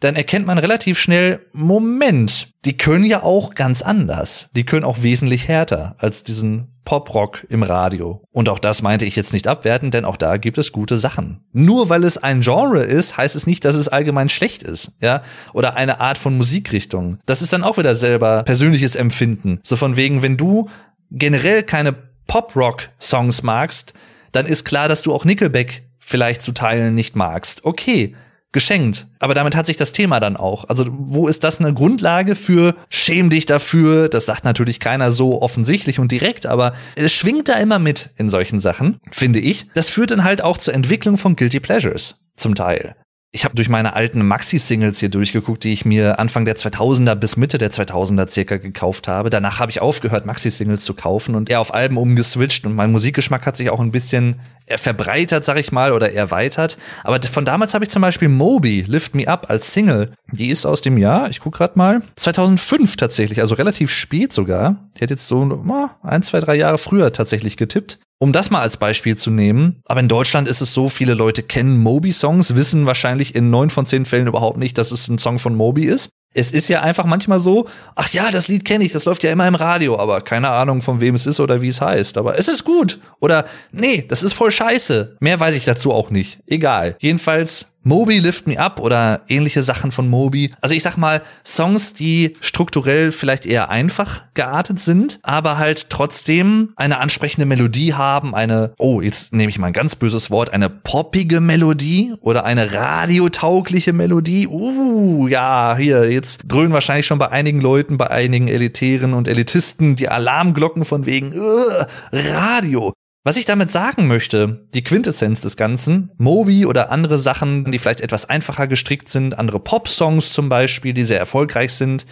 dann 0.00 0.14
erkennt 0.14 0.46
man 0.46 0.58
relativ 0.58 0.98
schnell, 0.98 1.40
Moment, 1.52 2.48
die 2.64 2.76
können 2.76 3.04
ja 3.04 3.22
auch 3.22 3.54
ganz 3.54 3.82
anders. 3.82 4.48
Die 4.54 4.64
können 4.64 4.84
auch 4.84 5.02
wesentlich 5.02 5.48
härter 5.48 5.96
als 5.98 6.22
diesen 6.22 6.77
Poprock 6.88 7.46
im 7.50 7.62
Radio. 7.62 8.22
Und 8.32 8.48
auch 8.48 8.58
das 8.58 8.80
meinte 8.80 9.04
ich 9.04 9.14
jetzt 9.14 9.34
nicht 9.34 9.46
abwerten, 9.46 9.90
denn 9.90 10.06
auch 10.06 10.16
da 10.16 10.38
gibt 10.38 10.56
es 10.56 10.72
gute 10.72 10.96
Sachen. 10.96 11.44
Nur 11.52 11.90
weil 11.90 12.02
es 12.02 12.16
ein 12.16 12.40
Genre 12.40 12.82
ist, 12.82 13.18
heißt 13.18 13.36
es 13.36 13.46
nicht, 13.46 13.66
dass 13.66 13.76
es 13.76 13.88
allgemein 13.88 14.30
schlecht 14.30 14.62
ist, 14.62 14.92
ja? 15.02 15.20
Oder 15.52 15.76
eine 15.76 16.00
Art 16.00 16.16
von 16.16 16.34
Musikrichtung. 16.38 17.18
Das 17.26 17.42
ist 17.42 17.52
dann 17.52 17.62
auch 17.62 17.76
wieder 17.76 17.94
selber 17.94 18.42
persönliches 18.42 18.96
Empfinden. 18.96 19.60
So 19.62 19.76
von 19.76 19.96
wegen, 19.96 20.22
wenn 20.22 20.38
du 20.38 20.70
generell 21.10 21.62
keine 21.62 21.94
Pop-Rock-Songs 22.26 23.42
magst, 23.42 23.92
dann 24.32 24.46
ist 24.46 24.64
klar, 24.64 24.88
dass 24.88 25.02
du 25.02 25.12
auch 25.12 25.26
Nickelback 25.26 25.82
vielleicht 25.98 26.40
zu 26.40 26.52
Teilen 26.52 26.94
nicht 26.94 27.16
magst. 27.16 27.66
Okay, 27.66 28.16
geschenkt. 28.52 29.06
Aber 29.18 29.34
damit 29.34 29.54
hat 29.56 29.66
sich 29.66 29.76
das 29.76 29.92
Thema 29.92 30.20
dann 30.20 30.36
auch. 30.36 30.64
Also 30.68 30.86
wo 30.88 31.28
ist 31.28 31.44
das 31.44 31.60
eine 31.60 31.74
Grundlage 31.74 32.34
für 32.34 32.74
schäm 32.88 33.30
dich 33.30 33.46
dafür? 33.46 34.08
Das 34.08 34.26
sagt 34.26 34.44
natürlich 34.44 34.80
keiner 34.80 35.12
so 35.12 35.42
offensichtlich 35.42 35.98
und 35.98 36.10
direkt, 36.12 36.46
aber 36.46 36.72
es 36.96 37.12
schwingt 37.12 37.48
da 37.48 37.54
immer 37.54 37.78
mit 37.78 38.10
in 38.16 38.30
solchen 38.30 38.60
Sachen, 38.60 38.98
finde 39.10 39.40
ich. 39.40 39.66
Das 39.74 39.90
führt 39.90 40.10
dann 40.10 40.24
halt 40.24 40.42
auch 40.42 40.58
zur 40.58 40.74
Entwicklung 40.74 41.18
von 41.18 41.36
Guilty 41.36 41.60
Pleasures 41.60 42.16
zum 42.36 42.54
Teil. 42.54 42.94
Ich 43.30 43.44
habe 43.44 43.54
durch 43.54 43.68
meine 43.68 43.94
alten 43.94 44.26
Maxi-Singles 44.26 45.00
hier 45.00 45.10
durchgeguckt, 45.10 45.62
die 45.62 45.72
ich 45.74 45.84
mir 45.84 46.18
Anfang 46.18 46.46
der 46.46 46.56
2000er 46.56 47.14
bis 47.14 47.36
Mitte 47.36 47.58
der 47.58 47.70
2000er 47.70 48.26
circa 48.26 48.56
gekauft 48.56 49.06
habe. 49.06 49.28
Danach 49.28 49.60
habe 49.60 49.70
ich 49.70 49.82
aufgehört, 49.82 50.24
Maxi-Singles 50.24 50.82
zu 50.82 50.94
kaufen 50.94 51.34
und 51.34 51.50
eher 51.50 51.60
auf 51.60 51.74
Alben 51.74 51.98
umgeswitcht 51.98 52.64
und 52.64 52.74
mein 52.74 52.90
Musikgeschmack 52.90 53.46
hat 53.46 53.58
sich 53.58 53.68
auch 53.68 53.80
ein 53.80 53.92
bisschen 53.92 54.40
verbreitert, 54.66 55.44
sag 55.44 55.58
ich 55.58 55.72
mal, 55.72 55.92
oder 55.92 56.10
erweitert. 56.10 56.78
Aber 57.04 57.20
von 57.22 57.44
damals 57.44 57.74
habe 57.74 57.84
ich 57.84 57.90
zum 57.90 58.00
Beispiel 58.00 58.28
Moby, 58.28 58.84
Lift 58.88 59.14
Me 59.14 59.28
Up 59.28 59.50
als 59.50 59.74
Single. 59.74 60.14
Die 60.32 60.48
ist 60.48 60.64
aus 60.64 60.80
dem 60.80 60.96
Jahr, 60.96 61.28
ich 61.28 61.40
guck 61.40 61.54
grad 61.54 61.76
mal, 61.76 62.00
2005 62.16 62.96
tatsächlich, 62.96 63.40
also 63.40 63.56
relativ 63.56 63.90
spät 63.90 64.32
sogar. 64.32 64.88
Die 64.96 65.02
hat 65.02 65.10
jetzt 65.10 65.28
so 65.28 65.62
ein, 66.02 66.22
zwei, 66.22 66.40
drei 66.40 66.54
Jahre 66.54 66.78
früher 66.78 67.12
tatsächlich 67.12 67.58
getippt. 67.58 67.98
Um 68.20 68.32
das 68.32 68.50
mal 68.50 68.62
als 68.62 68.76
Beispiel 68.76 69.16
zu 69.16 69.30
nehmen, 69.30 69.80
aber 69.86 70.00
in 70.00 70.08
Deutschland 70.08 70.48
ist 70.48 70.60
es 70.60 70.74
so, 70.74 70.88
viele 70.88 71.14
Leute 71.14 71.44
kennen 71.44 71.78
Moby-Songs, 71.78 72.56
wissen 72.56 72.84
wahrscheinlich 72.84 73.36
in 73.36 73.50
neun 73.50 73.70
von 73.70 73.86
zehn 73.86 74.04
Fällen 74.04 74.26
überhaupt 74.26 74.58
nicht, 74.58 74.76
dass 74.76 74.90
es 74.90 75.06
ein 75.06 75.18
Song 75.18 75.38
von 75.38 75.54
Moby 75.54 75.84
ist. 75.84 76.10
Es 76.34 76.50
ist 76.50 76.68
ja 76.68 76.82
einfach 76.82 77.04
manchmal 77.04 77.38
so, 77.40 77.66
ach 77.94 78.10
ja, 78.10 78.30
das 78.30 78.48
Lied 78.48 78.64
kenne 78.64 78.84
ich, 78.84 78.92
das 78.92 79.04
läuft 79.04 79.22
ja 79.22 79.30
immer 79.30 79.46
im 79.48 79.54
Radio, 79.54 79.98
aber 79.98 80.20
keine 80.20 80.50
Ahnung, 80.50 80.82
von 80.82 81.00
wem 81.00 81.14
es 81.14 81.26
ist 81.26 81.40
oder 81.40 81.62
wie 81.62 81.68
es 81.68 81.80
heißt. 81.80 82.18
Aber 82.18 82.38
es 82.38 82.48
ist 82.48 82.64
gut. 82.64 83.00
Oder 83.20 83.44
nee, 83.72 84.04
das 84.06 84.22
ist 84.22 84.34
voll 84.34 84.50
scheiße. 84.50 85.16
Mehr 85.20 85.40
weiß 85.40 85.54
ich 85.54 85.64
dazu 85.64 85.92
auch 85.92 86.10
nicht. 86.10 86.38
Egal. 86.46 86.96
Jedenfalls 87.00 87.68
Moby 87.88 88.18
Lift 88.18 88.46
Me 88.46 88.60
Up 88.60 88.80
oder 88.80 89.22
ähnliche 89.28 89.62
Sachen 89.62 89.92
von 89.92 90.10
Moby. 90.10 90.52
Also 90.60 90.74
ich 90.74 90.82
sag 90.82 90.98
mal, 90.98 91.22
Songs, 91.42 91.94
die 91.94 92.36
strukturell 92.40 93.12
vielleicht 93.12 93.46
eher 93.46 93.70
einfach 93.70 94.24
geartet 94.34 94.78
sind, 94.78 95.18
aber 95.22 95.56
halt 95.56 95.88
trotzdem 95.88 96.74
eine 96.76 96.98
ansprechende 96.98 97.46
Melodie 97.46 97.94
haben, 97.94 98.34
eine, 98.34 98.74
oh, 98.76 99.00
jetzt 99.00 99.32
nehme 99.32 99.48
ich 99.48 99.58
mal 99.58 99.68
ein 99.68 99.72
ganz 99.72 99.96
böses 99.96 100.30
Wort, 100.30 100.52
eine 100.52 100.68
poppige 100.68 101.40
Melodie 101.40 102.12
oder 102.20 102.44
eine 102.44 102.74
radiotaugliche 102.74 103.94
Melodie. 103.94 104.46
Uh, 104.46 105.26
ja, 105.26 105.74
hier, 105.78 106.12
jetzt 106.12 106.42
dröhnen 106.46 106.74
wahrscheinlich 106.74 107.06
schon 107.06 107.18
bei 107.18 107.30
einigen 107.30 107.62
Leuten, 107.62 107.96
bei 107.96 108.10
einigen 108.10 108.48
Elitären 108.48 109.14
und 109.14 109.28
Elitisten 109.28 109.96
die 109.96 110.10
Alarmglocken 110.10 110.84
von 110.84 111.06
wegen, 111.06 111.32
uh, 111.34 111.84
Radio. 112.12 112.92
Was 113.28 113.36
ich 113.36 113.44
damit 113.44 113.70
sagen 113.70 114.06
möchte, 114.06 114.66
die 114.72 114.82
Quintessenz 114.82 115.42
des 115.42 115.58
Ganzen, 115.58 116.10
Moby 116.16 116.64
oder 116.64 116.90
andere 116.90 117.18
Sachen, 117.18 117.70
die 117.70 117.78
vielleicht 117.78 118.00
etwas 118.00 118.24
einfacher 118.24 118.66
gestrickt 118.66 119.10
sind, 119.10 119.38
andere 119.38 119.60
Pop-Songs 119.60 120.32
zum 120.32 120.48
Beispiel, 120.48 120.94
die 120.94 121.04
sehr 121.04 121.18
erfolgreich 121.18 121.74
sind, 121.74 122.06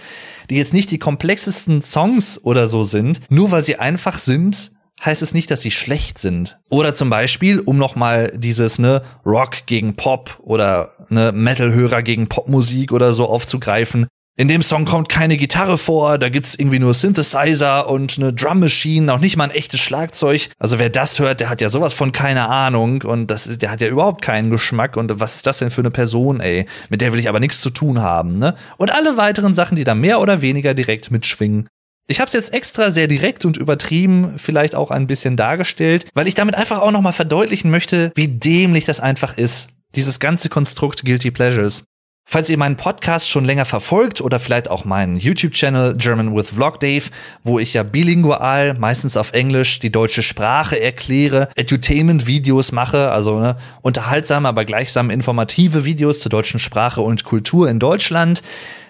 die 0.51 0.57
jetzt 0.57 0.75
nicht 0.75 0.91
die 0.91 0.99
komplexesten 0.99 1.81
Songs 1.81 2.39
oder 2.45 2.69
so 2.69 2.85
sind, 2.85 3.23
nur 3.31 3.51
weil 3.51 3.65
sie 3.65 3.79
einfach 3.79 4.19
sind, 4.19 4.73
heißt 5.03 5.23
es 5.23 5.33
nicht, 5.33 5.51
dass 5.51 5.63
sie 5.63 5.71
schlecht 5.71 6.19
sind. 6.19 6.59
Oder 6.69 6.93
zum 6.93 7.09
Beispiel, 7.09 7.61
um 7.61 7.79
nochmal 7.79 8.31
dieses, 8.37 8.79
ne, 8.79 9.01
Rock 9.25 9.65
gegen 9.65 9.97
Pop 9.97 10.39
oder 10.43 10.91
ne, 11.09 11.33
Metal-Hörer 11.33 12.03
gegen 12.03 12.29
Popmusik 12.29 12.93
oder 12.93 13.15
so 13.15 13.27
aufzugreifen, 13.27 14.07
in 14.39 14.49
dem 14.49 14.63
Song 14.63 14.85
kommt 14.85 15.09
keine 15.09 15.39
Gitarre 15.39 15.79
vor, 15.79 16.19
da 16.19 16.29
gibt's 16.29 16.55
irgendwie 16.55 16.79
nur 16.79 16.93
Synthesizer 16.93 17.89
und 17.89 18.19
eine 18.19 18.35
Drum 18.35 18.61
Machine, 18.61 19.13
auch 19.13 19.19
nicht 19.19 19.39
mal 19.39 19.45
ein 19.45 19.51
echtes 19.51 19.81
Schlagzeug. 19.81 20.51
Also 20.59 20.79
wer 20.79 20.91
das 20.91 21.19
hört, 21.19 21.41
der 21.41 21.49
hat 21.49 21.63
ja 21.63 21.71
sowas 21.71 21.95
von 21.95 22.13
keine 22.13 22.49
Ahnung 22.49 23.03
und 23.03 23.31
das 23.31 23.47
ist, 23.47 23.63
der 23.63 23.71
hat 23.71 23.81
ja 23.81 23.89
überhaupt 23.89 24.21
keinen 24.21 24.51
Geschmack 24.51 24.99
und 24.99 25.21
was 25.21 25.37
ist 25.37 25.47
das 25.47 25.59
denn 25.59 25.71
für 25.71 25.81
eine 25.81 25.91
Person, 25.91 26.41
ey? 26.41 26.67
Mit 26.91 27.01
der 27.01 27.15
will 27.15 27.19
ich 27.19 27.31
aber 27.31 27.41
nichts 27.41 27.63
zu 27.63 27.71
tun 27.71 28.03
haben, 28.03 28.39
ne? 28.39 28.55
Und 28.77 28.91
alle 28.91 29.17
weiteren 29.17 29.55
Sachen, 29.55 29.77
die 29.77 29.85
da 29.85 29.95
mehr 29.95 30.21
oder 30.21 30.43
weniger 30.43 30.75
direkt 30.75 31.11
mitschwingen. 31.11 31.67
Ich 32.07 32.21
habe 32.21 32.29
es 32.29 32.35
jetzt 32.35 32.53
extra 32.53 32.91
sehr 32.91 33.09
direkt 33.09 33.47
und 33.47 33.57
übertrieben 33.57 34.35
vielleicht 34.37 34.75
auch 34.75 34.91
ein 34.91 35.07
bisschen 35.07 35.37
dargestellt, 35.37 36.07
weil 36.15 36.29
ich 36.29 36.35
damit 36.35 36.55
einfach 36.55 36.81
auch 36.81 36.93
nochmal 36.93 37.15
verdeutlichen 37.15 37.71
möchte, 37.71 38.13
wie 38.15 38.29
dämlich 38.29 38.85
das 38.85 39.01
einfach 39.01 39.39
ist. 39.39 39.69
Dieses 39.95 40.21
ganze 40.21 40.51
Konstrukt 40.51 41.05
Guilty 41.05 41.31
Pleasures. 41.31 41.85
Falls 42.29 42.51
ihr 42.51 42.59
meinen 42.59 42.77
Podcast 42.77 43.31
schon 43.31 43.45
länger 43.45 43.65
verfolgt 43.65 44.21
oder 44.21 44.41
vielleicht 44.41 44.69
auch 44.69 44.85
meinen 44.85 45.17
YouTube-Channel 45.17 45.95
German 45.97 46.35
with 46.35 46.51
Vlog 46.51 46.81
Dave, 46.81 47.05
wo 47.45 47.61
ich 47.61 47.75
ja 47.75 47.85
bilingual, 47.85 48.75
meistens 48.75 49.17
auf 49.17 49.33
Englisch, 49.33 49.79
die 49.79 49.93
deutsche 49.93 50.25
Sprache 50.25 50.81
erkläre, 50.81 51.49
Edutainment-Videos 51.55 52.73
mache, 52.73 53.13
also 53.13 53.39
ne, 53.39 53.57
unterhaltsame, 53.81 54.49
aber 54.49 54.65
gleichsam 54.65 55.11
informative 55.11 55.85
Videos 55.85 56.19
zur 56.19 56.31
deutschen 56.31 56.59
Sprache 56.59 57.01
und 57.01 57.23
Kultur 57.23 57.71
in 57.71 57.79
Deutschland, 57.79 58.43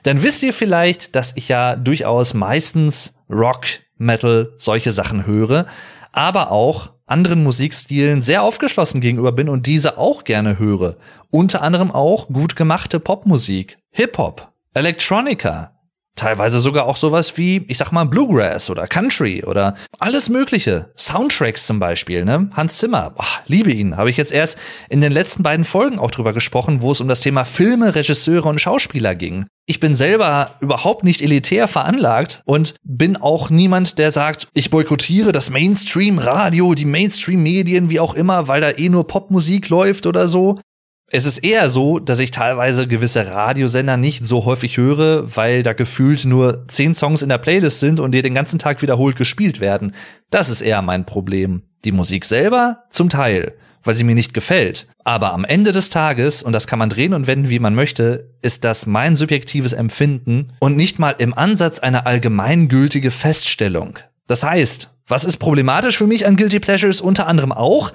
dann 0.03 0.23
wisst 0.23 0.43
ihr 0.43 0.55
vielleicht, 0.55 1.15
dass 1.15 1.37
ich 1.37 1.49
ja 1.49 1.77
durchaus 1.77 2.33
meistens 2.33 3.19
Rock, 3.29 3.67
Metal, 3.99 4.55
solche 4.57 4.93
Sachen 4.93 5.27
höre, 5.27 5.67
aber 6.11 6.51
auch 6.51 6.96
anderen 7.07 7.45
Musikstilen 7.45 8.21
sehr 8.21 8.43
aufgeschlossen 8.43 9.01
gegenüber 9.01 9.33
bin 9.33 9.49
und 9.49 9.67
diese 9.67 9.97
auch 9.97 10.25
gerne 10.25 10.59
höre. 10.59 10.97
Unter 11.31 11.63
anderem 11.63 11.93
auch 11.93 12.29
gut 12.29 12.57
gemachte 12.57 13.01
Popmusik, 13.01 13.77
Hip-Hop, 13.91 14.53
Electronica, 14.75 15.76
teilweise 16.17 16.61
sogar 16.61 16.87
auch 16.87 16.97
sowas 16.97 17.37
wie, 17.37 17.65
ich 17.69 17.79
sag 17.79 17.93
mal, 17.93 18.05
Bluegrass 18.05 18.71
oder 18.71 18.87
Country 18.87 19.45
oder 19.45 19.77
alles 19.99 20.29
Mögliche. 20.29 20.91
Soundtracks 20.97 21.67
zum 21.67 21.79
Beispiel, 21.79 22.25
ne? 22.25 22.51
Hans 22.55 22.79
Zimmer, 22.79 23.11
boah, 23.11 23.25
liebe 23.47 23.71
ihn. 23.71 23.97
Habe 23.97 24.11
ich 24.11 24.17
jetzt 24.17 24.33
erst 24.33 24.59
in 24.89 25.01
den 25.01 25.13
letzten 25.13 25.43
beiden 25.43 25.65
Folgen 25.65 25.99
auch 25.99 26.11
drüber 26.11 26.33
gesprochen, 26.33 26.81
wo 26.83 26.93
es 26.93 27.01
um 27.01 27.09
das 27.09 27.21
Thema 27.21 27.45
Filme, 27.45 27.95
Regisseure 27.95 28.49
und 28.49 28.61
Schauspieler 28.61 29.15
ging. 29.15 29.47
Ich 29.69 29.81
bin 29.81 29.97
selber 29.97 30.55
überhaupt 30.61 31.03
nicht 31.03 31.23
elitär 31.23 31.67
veranlagt 31.67 32.41
und 32.45 32.77
bin 32.85 33.17
auch 33.17 33.51
niemand, 33.51 33.99
der 33.99 34.13
sagt, 34.13 34.47
ich 34.55 34.71
boykottiere 34.71 35.33
das 35.33 35.51
Mainstream-Radio, 35.51 36.75
die 36.75 36.85
Mainstream-Medien, 36.85 37.91
wie 37.91 37.99
auch 37.99 38.15
immer, 38.15 38.47
weil 38.47 38.61
da 38.61 38.71
eh 38.71 38.89
nur 38.89 39.09
Popmusik 39.09 39.69
läuft 39.69 40.07
oder 40.07 40.29
so. 40.29 40.61
Es 41.09 41.25
ist 41.25 41.39
eher 41.39 41.69
so, 41.69 42.01
dass 42.01 42.19
ich 42.19 42.33
teilweise 42.33 42.89
gewisse 42.89 43.27
Radiosender 43.27 43.97
nicht 43.97 44.27
so 44.27 44.45
häufig 44.45 44.77
höre, 44.77 45.37
weil 45.37 45.63
da 45.63 45.73
gefühlt 45.73 46.25
nur 46.25 46.67
zehn 46.67 46.97
Songs 46.97 47.23
in 47.23 47.29
der 47.29 47.39
Playlist 47.39 47.79
sind 47.79 48.01
und 48.01 48.11
die 48.13 48.23
den 48.23 48.35
ganzen 48.35 48.59
Tag 48.59 48.83
wiederholt 48.83 49.15
gespielt 49.17 49.61
werden. 49.61 49.93
Das 50.31 50.49
ist 50.51 50.63
eher 50.63 50.83
mein 50.83 51.07
Problem. 51.07 51.63
Die 51.85 51.93
Musik 51.93 52.25
selber 52.25 52.85
zum 52.91 53.09
Teil. 53.09 53.55
weil 53.87 53.95
sie 53.95 54.05
mir 54.05 54.17
nicht 54.17 54.35
gefällt. 54.35 54.89
Aber 55.05 55.33
am 55.33 55.45
Ende 55.45 55.73
des 55.73 55.91
Tages, 55.91 56.43
und 56.43 56.53
das 56.53 56.67
kann 56.67 56.79
man 56.79 56.91
drehen 56.91 57.15
und 57.15 57.29
wenden, 57.29 57.49
wie 57.49 57.61
man 57.61 57.75
möchte, 57.75 58.33
ist 58.43 58.65
das 58.65 58.85
mein 58.85 59.15
subjektives 59.17 59.73
Empfinden 59.73 60.49
und 60.59 60.77
nicht 60.77 60.99
mal 60.99 61.15
im 61.19 61.33
Ansatz 61.33 61.79
eine 61.79 62.05
allgemeingültige 62.05 63.13
Feststellung. 63.13 63.99
Das 64.27 64.43
heißt, 64.43 64.91
was 65.07 65.25
ist 65.25 65.37
problematisch 65.37 65.97
für 65.97 66.09
mich 66.09 66.27
an 66.27 66.37
Guilty 66.37 66.59
Pleasures? 66.59 67.01
Unter 67.01 67.29
anderem 67.29 67.53
auch, 67.53 67.93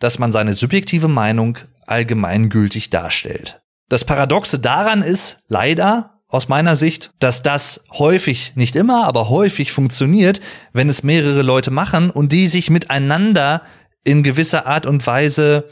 dass 0.00 0.18
man 0.18 0.32
seine 0.32 0.54
subjektive 0.54 1.06
Meinung 1.06 1.58
allgemeingültig 1.88 2.90
darstellt. 2.90 3.60
Das 3.88 4.04
Paradoxe 4.04 4.58
daran 4.58 5.02
ist 5.02 5.44
leider 5.48 6.18
aus 6.28 6.48
meiner 6.48 6.76
Sicht, 6.76 7.10
dass 7.20 7.42
das 7.42 7.84
häufig, 7.92 8.52
nicht 8.54 8.76
immer, 8.76 9.06
aber 9.06 9.30
häufig 9.30 9.72
funktioniert, 9.72 10.40
wenn 10.72 10.90
es 10.90 11.02
mehrere 11.02 11.42
Leute 11.42 11.70
machen 11.70 12.10
und 12.10 12.32
die 12.32 12.46
sich 12.46 12.68
miteinander 12.68 13.62
in 14.04 14.22
gewisser 14.22 14.66
Art 14.66 14.84
und 14.84 15.06
Weise 15.06 15.64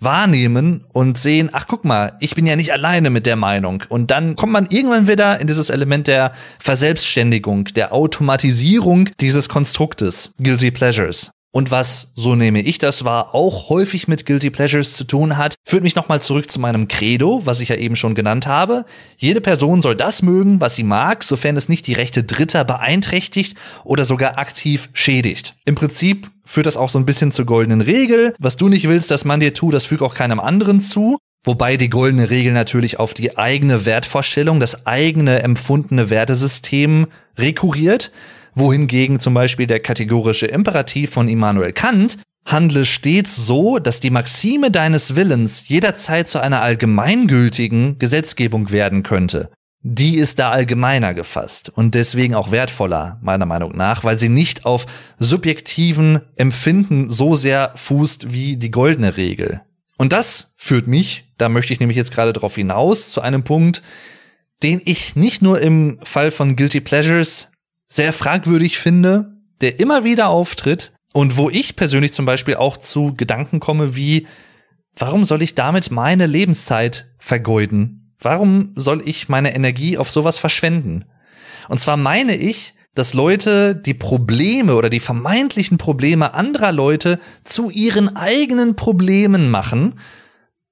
wahrnehmen 0.00 0.84
und 0.92 1.18
sehen, 1.18 1.50
ach 1.52 1.66
guck 1.66 1.84
mal, 1.84 2.16
ich 2.20 2.34
bin 2.34 2.46
ja 2.46 2.54
nicht 2.54 2.72
alleine 2.72 3.10
mit 3.10 3.26
der 3.26 3.36
Meinung. 3.36 3.82
Und 3.88 4.10
dann 4.10 4.36
kommt 4.36 4.52
man 4.52 4.66
irgendwann 4.66 5.08
wieder 5.08 5.40
in 5.40 5.46
dieses 5.46 5.70
Element 5.70 6.06
der 6.06 6.32
Verselbstständigung, 6.58 7.64
der 7.74 7.92
Automatisierung 7.92 9.08
dieses 9.20 9.48
Konstruktes, 9.48 10.34
Guilty 10.38 10.70
Pleasures. 10.70 11.30
Und 11.56 11.70
was, 11.70 12.12
so 12.14 12.34
nehme 12.34 12.60
ich 12.60 12.76
das 12.76 13.06
wahr, 13.06 13.34
auch 13.34 13.70
häufig 13.70 14.08
mit 14.08 14.26
Guilty 14.26 14.50
Pleasures 14.50 14.94
zu 14.94 15.04
tun 15.04 15.38
hat, 15.38 15.54
führt 15.64 15.84
mich 15.84 15.96
nochmal 15.96 16.20
zurück 16.20 16.50
zu 16.50 16.60
meinem 16.60 16.86
Credo, 16.86 17.46
was 17.46 17.60
ich 17.60 17.70
ja 17.70 17.76
eben 17.76 17.96
schon 17.96 18.14
genannt 18.14 18.46
habe. 18.46 18.84
Jede 19.16 19.40
Person 19.40 19.80
soll 19.80 19.96
das 19.96 20.20
mögen, 20.20 20.60
was 20.60 20.74
sie 20.74 20.82
mag, 20.82 21.24
sofern 21.24 21.56
es 21.56 21.70
nicht 21.70 21.86
die 21.86 21.94
Rechte 21.94 22.24
Dritter 22.24 22.62
beeinträchtigt 22.64 23.56
oder 23.84 24.04
sogar 24.04 24.36
aktiv 24.36 24.90
schädigt. 24.92 25.54
Im 25.64 25.76
Prinzip 25.76 26.30
führt 26.44 26.66
das 26.66 26.76
auch 26.76 26.90
so 26.90 26.98
ein 26.98 27.06
bisschen 27.06 27.32
zur 27.32 27.46
goldenen 27.46 27.80
Regel. 27.80 28.34
Was 28.38 28.58
du 28.58 28.68
nicht 28.68 28.86
willst, 28.86 29.10
dass 29.10 29.24
man 29.24 29.40
dir 29.40 29.54
tut, 29.54 29.72
das 29.72 29.86
füg 29.86 30.02
auch 30.02 30.14
keinem 30.14 30.40
anderen 30.40 30.82
zu. 30.82 31.16
Wobei 31.42 31.78
die 31.78 31.88
goldene 31.88 32.28
Regel 32.28 32.52
natürlich 32.52 32.98
auf 32.98 33.14
die 33.14 33.38
eigene 33.38 33.86
Wertvorstellung, 33.86 34.60
das 34.60 34.86
eigene 34.86 35.42
empfundene 35.42 36.10
Wertesystem 36.10 37.06
rekurriert 37.38 38.12
wohingegen 38.56 39.20
zum 39.20 39.34
Beispiel 39.34 39.68
der 39.68 39.80
kategorische 39.80 40.46
Imperativ 40.46 41.10
von 41.10 41.28
Immanuel 41.28 41.72
Kant 41.72 42.18
handle 42.46 42.84
stets 42.84 43.36
so, 43.36 43.78
dass 43.78 44.00
die 44.00 44.10
Maxime 44.10 44.70
deines 44.70 45.16
Willens 45.16 45.68
jederzeit 45.68 46.28
zu 46.28 46.40
einer 46.40 46.62
allgemeingültigen 46.62 47.98
Gesetzgebung 47.98 48.70
werden 48.70 49.02
könnte. 49.02 49.50
Die 49.82 50.16
ist 50.16 50.38
da 50.38 50.50
allgemeiner 50.50 51.14
gefasst 51.14 51.70
und 51.72 51.94
deswegen 51.94 52.34
auch 52.34 52.50
wertvoller, 52.50 53.20
meiner 53.22 53.46
Meinung 53.46 53.76
nach, 53.76 54.02
weil 54.02 54.18
sie 54.18 54.28
nicht 54.28 54.64
auf 54.64 54.86
subjektiven 55.18 56.22
Empfinden 56.34 57.10
so 57.10 57.34
sehr 57.34 57.72
fußt 57.76 58.32
wie 58.32 58.56
die 58.56 58.70
goldene 58.70 59.16
Regel. 59.16 59.60
Und 59.96 60.12
das 60.12 60.54
führt 60.56 60.86
mich, 60.86 61.32
da 61.38 61.48
möchte 61.48 61.72
ich 61.72 61.80
nämlich 61.80 61.96
jetzt 61.96 62.12
gerade 62.12 62.32
drauf 62.32 62.56
hinaus, 62.56 63.10
zu 63.10 63.20
einem 63.20 63.44
Punkt, 63.44 63.82
den 64.62 64.80
ich 64.84 65.14
nicht 65.14 65.42
nur 65.42 65.60
im 65.60 65.98
Fall 66.02 66.30
von 66.30 66.56
Guilty 66.56 66.80
Pleasures 66.80 67.52
sehr 67.88 68.12
fragwürdig 68.12 68.78
finde, 68.78 69.36
der 69.60 69.80
immer 69.80 70.04
wieder 70.04 70.28
auftritt 70.28 70.92
und 71.12 71.36
wo 71.36 71.48
ich 71.48 71.76
persönlich 71.76 72.12
zum 72.12 72.26
Beispiel 72.26 72.56
auch 72.56 72.76
zu 72.76 73.14
Gedanken 73.14 73.60
komme 73.60 73.96
wie, 73.96 74.26
warum 74.96 75.24
soll 75.24 75.42
ich 75.42 75.54
damit 75.54 75.90
meine 75.90 76.26
Lebenszeit 76.26 77.06
vergeuden? 77.18 78.14
Warum 78.18 78.72
soll 78.76 79.02
ich 79.04 79.28
meine 79.28 79.54
Energie 79.54 79.98
auf 79.98 80.10
sowas 80.10 80.38
verschwenden? 80.38 81.04
Und 81.68 81.80
zwar 81.80 81.96
meine 81.96 82.36
ich, 82.36 82.74
dass 82.94 83.12
Leute 83.12 83.76
die 83.76 83.94
Probleme 83.94 84.74
oder 84.74 84.88
die 84.88 85.00
vermeintlichen 85.00 85.76
Probleme 85.76 86.32
anderer 86.34 86.72
Leute 86.72 87.20
zu 87.44 87.70
ihren 87.70 88.16
eigenen 88.16 88.74
Problemen 88.74 89.50
machen 89.50 89.98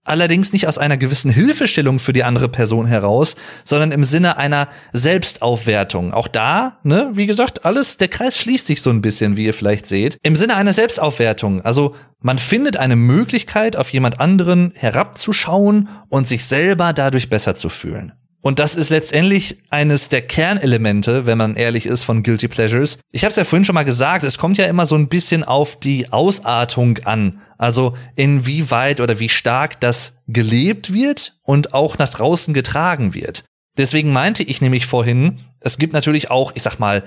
allerdings 0.05 0.53
nicht 0.53 0.69
aus 0.69 0.79
einer 0.79 0.97
gewissen 0.97 1.31
Hilfestellung 1.31 1.99
für 1.99 2.13
die 2.13 2.25
andere 2.25 2.49
Person 2.49 2.87
heraus, 2.87 3.37
sondern 3.65 3.93
im 3.93 4.05
Sinne 4.05 4.37
einer 4.37 4.69
Selbstaufwertung. 4.93 6.13
Auch 6.13 6.29
da, 6.29 6.79
ne, 6.83 7.11
wie 7.15 7.27
gesagt, 7.27 7.65
alles, 7.65 7.97
der 7.97 8.09
Kreis 8.09 8.39
schließt 8.39 8.67
sich 8.67 8.83
so 8.83 8.91
ein 8.91 9.03
bisschen, 9.03 9.37
wie 9.37 9.47
ihr 9.47 9.55
vielleicht 9.55 9.87
seht. 9.87 10.19
Im 10.23 10.37
Sinne 10.37 10.57
einer 10.57 10.73
Selbstaufwertung. 10.73 11.63
Also 11.63 11.95
man 12.21 12.39
findet 12.39 12.77
eine 12.77 12.97
Möglichkeit, 12.97 13.77
auf 13.77 13.91
jemand 13.91 14.21
anderen 14.21 14.73
herabzuschauen 14.75 15.89
und 16.09 16.27
sich 16.27 16.45
selber 16.45 16.93
dadurch 16.93 17.29
besser 17.29 17.55
zu 17.55 17.69
fühlen. 17.69 18.13
Und 18.45 18.59
das 18.59 18.77
ist 18.77 18.91
letztendlich 18.91 19.57
eines 19.71 20.11
der 20.11 20.21
Kernelemente, 20.21 21.25
wenn 21.25 21.39
man 21.39 21.57
ehrlich 21.57 21.87
ist, 21.87 22.05
von 22.05 22.23
Guilty 22.23 22.47
Pleasures. 22.47 22.99
Ich 23.11 23.25
habe 23.25 23.31
es 23.31 23.37
ja 23.37 23.45
vorhin 23.45 23.65
schon 23.65 23.75
mal 23.75 23.87
gesagt, 23.87 24.23
es 24.23 24.37
kommt 24.37 24.59
ja 24.59 24.67
immer 24.67 24.85
so 24.85 24.97
ein 24.97 25.09
bisschen 25.09 25.45
auf 25.45 25.81
die 25.81 26.13
Ausartung 26.13 26.99
an. 27.05 27.41
Also 27.65 27.97
inwieweit 28.15 29.01
oder 29.01 29.19
wie 29.21 29.31
stark 29.31 29.81
das 29.81 30.21
gelebt 30.29 30.93
wird 30.93 31.39
und 31.43 31.73
auch 31.73 31.97
nach 31.97 32.11
draußen 32.11 32.53
getragen 32.53 33.15
wird. 33.15 33.45
Deswegen 33.79 34.13
meinte 34.13 34.43
ich 34.43 34.61
nämlich 34.61 34.85
vorhin, 34.85 35.41
es 35.61 35.79
gibt 35.79 35.95
natürlich 35.95 36.31
auch, 36.31 36.53
ich 36.55 36.63
sag 36.63 36.79
mal, 36.79 37.03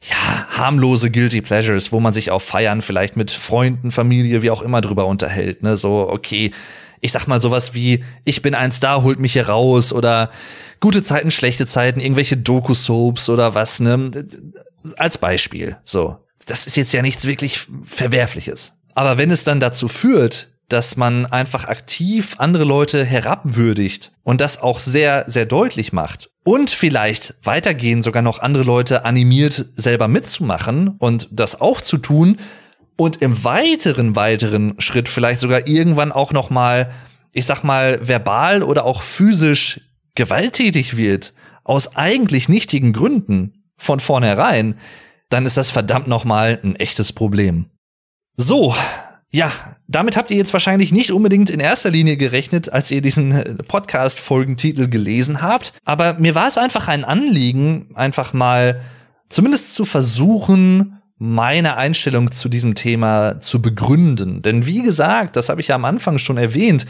ja, 0.00 0.48
harmlose 0.56 1.10
Guilty 1.10 1.42
Pleasures, 1.42 1.92
wo 1.92 2.00
man 2.00 2.14
sich 2.14 2.30
auf 2.30 2.42
Feiern 2.42 2.80
vielleicht 2.80 3.16
mit 3.16 3.30
Freunden, 3.30 3.90
Familie, 3.90 4.40
wie 4.40 4.50
auch 4.50 4.62
immer 4.62 4.80
drüber 4.80 5.06
unterhält. 5.06 5.62
Ne? 5.62 5.76
So, 5.76 6.08
okay, 6.08 6.52
ich 7.00 7.12
sag 7.12 7.26
mal 7.26 7.42
sowas 7.42 7.74
wie, 7.74 8.02
ich 8.24 8.40
bin 8.40 8.54
ein 8.54 8.72
Star, 8.72 9.02
holt 9.02 9.18
mich 9.18 9.34
hier 9.34 9.48
raus 9.48 9.92
oder 9.92 10.30
gute 10.80 11.02
Zeiten, 11.02 11.30
schlechte 11.30 11.66
Zeiten, 11.66 12.00
irgendwelche 12.00 12.38
Doku-Soaps 12.38 13.28
oder 13.28 13.54
was, 13.54 13.80
ne? 13.80 14.10
Als 14.96 15.18
Beispiel, 15.18 15.76
so. 15.84 16.16
Das 16.46 16.66
ist 16.66 16.78
jetzt 16.78 16.94
ja 16.94 17.02
nichts 17.02 17.26
wirklich 17.26 17.66
Verwerfliches. 17.84 18.77
Aber 18.94 19.18
wenn 19.18 19.30
es 19.30 19.44
dann 19.44 19.60
dazu 19.60 19.88
führt, 19.88 20.48
dass 20.68 20.96
man 20.96 21.24
einfach 21.26 21.64
aktiv 21.64 22.34
andere 22.38 22.64
Leute 22.64 23.04
herabwürdigt 23.04 24.12
und 24.22 24.40
das 24.40 24.60
auch 24.60 24.80
sehr, 24.80 25.24
sehr 25.26 25.46
deutlich 25.46 25.92
macht 25.92 26.28
und 26.44 26.68
vielleicht 26.68 27.34
weitergehen 27.42 28.02
sogar 28.02 28.22
noch 28.22 28.40
andere 28.40 28.64
Leute 28.64 29.04
animiert, 29.04 29.66
selber 29.76 30.08
mitzumachen 30.08 30.88
und 30.98 31.28
das 31.30 31.60
auch 31.60 31.80
zu 31.80 31.96
tun, 31.96 32.38
und 32.98 33.22
im 33.22 33.44
weiteren, 33.44 34.16
weiteren 34.16 34.74
Schritt 34.80 35.08
vielleicht 35.08 35.38
sogar 35.40 35.68
irgendwann 35.68 36.10
auch 36.10 36.32
noch 36.32 36.50
mal, 36.50 36.90
ich 37.32 37.46
sag 37.46 37.62
mal, 37.62 38.00
verbal 38.06 38.64
oder 38.64 38.84
auch 38.84 39.02
physisch 39.02 39.80
gewalttätig 40.16 40.96
wird, 40.96 41.32
aus 41.62 41.94
eigentlich 41.96 42.48
nichtigen 42.48 42.92
Gründen, 42.92 43.58
von 43.76 44.00
vornherein, 44.00 44.74
dann 45.28 45.46
ist 45.46 45.56
das 45.56 45.70
verdammt 45.70 46.08
noch 46.08 46.24
mal 46.24 46.58
ein 46.64 46.74
echtes 46.74 47.12
Problem. 47.12 47.66
So, 48.40 48.72
ja, 49.30 49.50
damit 49.88 50.16
habt 50.16 50.30
ihr 50.30 50.36
jetzt 50.36 50.52
wahrscheinlich 50.52 50.92
nicht 50.92 51.10
unbedingt 51.10 51.50
in 51.50 51.58
erster 51.58 51.90
Linie 51.90 52.16
gerechnet, 52.16 52.72
als 52.72 52.88
ihr 52.92 53.02
diesen 53.02 53.58
Podcast-Folgentitel 53.66 54.86
gelesen 54.88 55.42
habt. 55.42 55.72
Aber 55.84 56.14
mir 56.14 56.36
war 56.36 56.46
es 56.46 56.56
einfach 56.56 56.86
ein 56.86 57.04
Anliegen, 57.04 57.88
einfach 57.94 58.32
mal 58.32 58.80
zumindest 59.28 59.74
zu 59.74 59.84
versuchen, 59.84 61.00
meine 61.18 61.76
Einstellung 61.76 62.30
zu 62.30 62.48
diesem 62.48 62.76
Thema 62.76 63.40
zu 63.40 63.60
begründen. 63.60 64.40
Denn 64.40 64.66
wie 64.66 64.82
gesagt, 64.82 65.34
das 65.34 65.48
habe 65.48 65.60
ich 65.60 65.66
ja 65.66 65.74
am 65.74 65.84
Anfang 65.84 66.18
schon 66.18 66.38
erwähnt, 66.38 66.86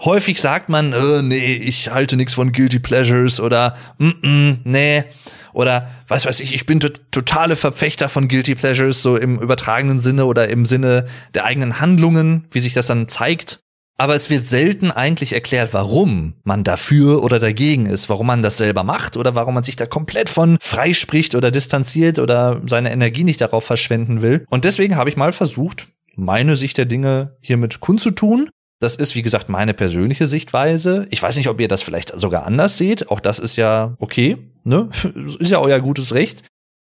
häufig 0.00 0.40
sagt 0.40 0.68
man, 0.68 0.92
äh, 0.92 1.22
nee, 1.22 1.54
ich 1.54 1.90
halte 1.90 2.16
nichts 2.16 2.34
von 2.34 2.52
Guilty 2.52 2.78
Pleasures 2.78 3.40
oder 3.40 3.76
mm, 3.98 4.08
-mm 4.08 4.56
nee 4.64 5.04
oder 5.52 5.90
was 6.08 6.26
weiß 6.26 6.40
ich, 6.40 6.54
ich 6.54 6.66
bin 6.66 6.80
totale 7.10 7.56
Verfechter 7.56 8.08
von 8.08 8.28
Guilty 8.28 8.54
Pleasures, 8.54 9.02
so 9.02 9.16
im 9.16 9.38
übertragenen 9.38 10.00
Sinne 10.00 10.26
oder 10.26 10.48
im 10.48 10.66
Sinne 10.66 11.06
der 11.34 11.44
eigenen 11.44 11.80
Handlungen, 11.80 12.46
wie 12.50 12.60
sich 12.60 12.74
das 12.74 12.86
dann 12.86 13.08
zeigt. 13.08 13.60
Aber 13.98 14.14
es 14.14 14.30
wird 14.30 14.46
selten 14.46 14.90
eigentlich 14.90 15.34
erklärt, 15.34 15.74
warum 15.74 16.34
man 16.44 16.64
dafür 16.64 17.22
oder 17.22 17.38
dagegen 17.38 17.86
ist, 17.86 18.08
warum 18.08 18.26
man 18.26 18.42
das 18.42 18.56
selber 18.56 18.82
macht 18.82 19.16
oder 19.16 19.34
warum 19.34 19.54
man 19.54 19.62
sich 19.62 19.76
da 19.76 19.86
komplett 19.86 20.30
von 20.30 20.56
freispricht 20.60 21.34
oder 21.34 21.50
distanziert 21.50 22.18
oder 22.18 22.62
seine 22.66 22.90
Energie 22.90 23.22
nicht 23.22 23.42
darauf 23.42 23.64
verschwenden 23.64 24.22
will. 24.22 24.44
Und 24.48 24.64
deswegen 24.64 24.96
habe 24.96 25.10
ich 25.10 25.16
mal 25.16 25.32
versucht, 25.32 25.88
meine 26.16 26.56
Sicht 26.56 26.78
der 26.78 26.86
Dinge 26.86 27.36
hiermit 27.40 27.80
kundzutun. 27.80 28.48
Das 28.82 28.96
ist, 28.96 29.14
wie 29.14 29.22
gesagt, 29.22 29.48
meine 29.48 29.74
persönliche 29.74 30.26
Sichtweise. 30.26 31.06
Ich 31.10 31.22
weiß 31.22 31.36
nicht, 31.36 31.48
ob 31.48 31.60
ihr 31.60 31.68
das 31.68 31.82
vielleicht 31.82 32.18
sogar 32.18 32.44
anders 32.44 32.76
seht. 32.78 33.10
Auch 33.10 33.20
das 33.20 33.38
ist 33.38 33.56
ja 33.56 33.94
okay, 33.98 34.38
ne? 34.64 34.88
Ist 35.38 35.52
ja 35.52 35.60
euer 35.60 35.80
gutes 35.80 36.14
Recht 36.14 36.42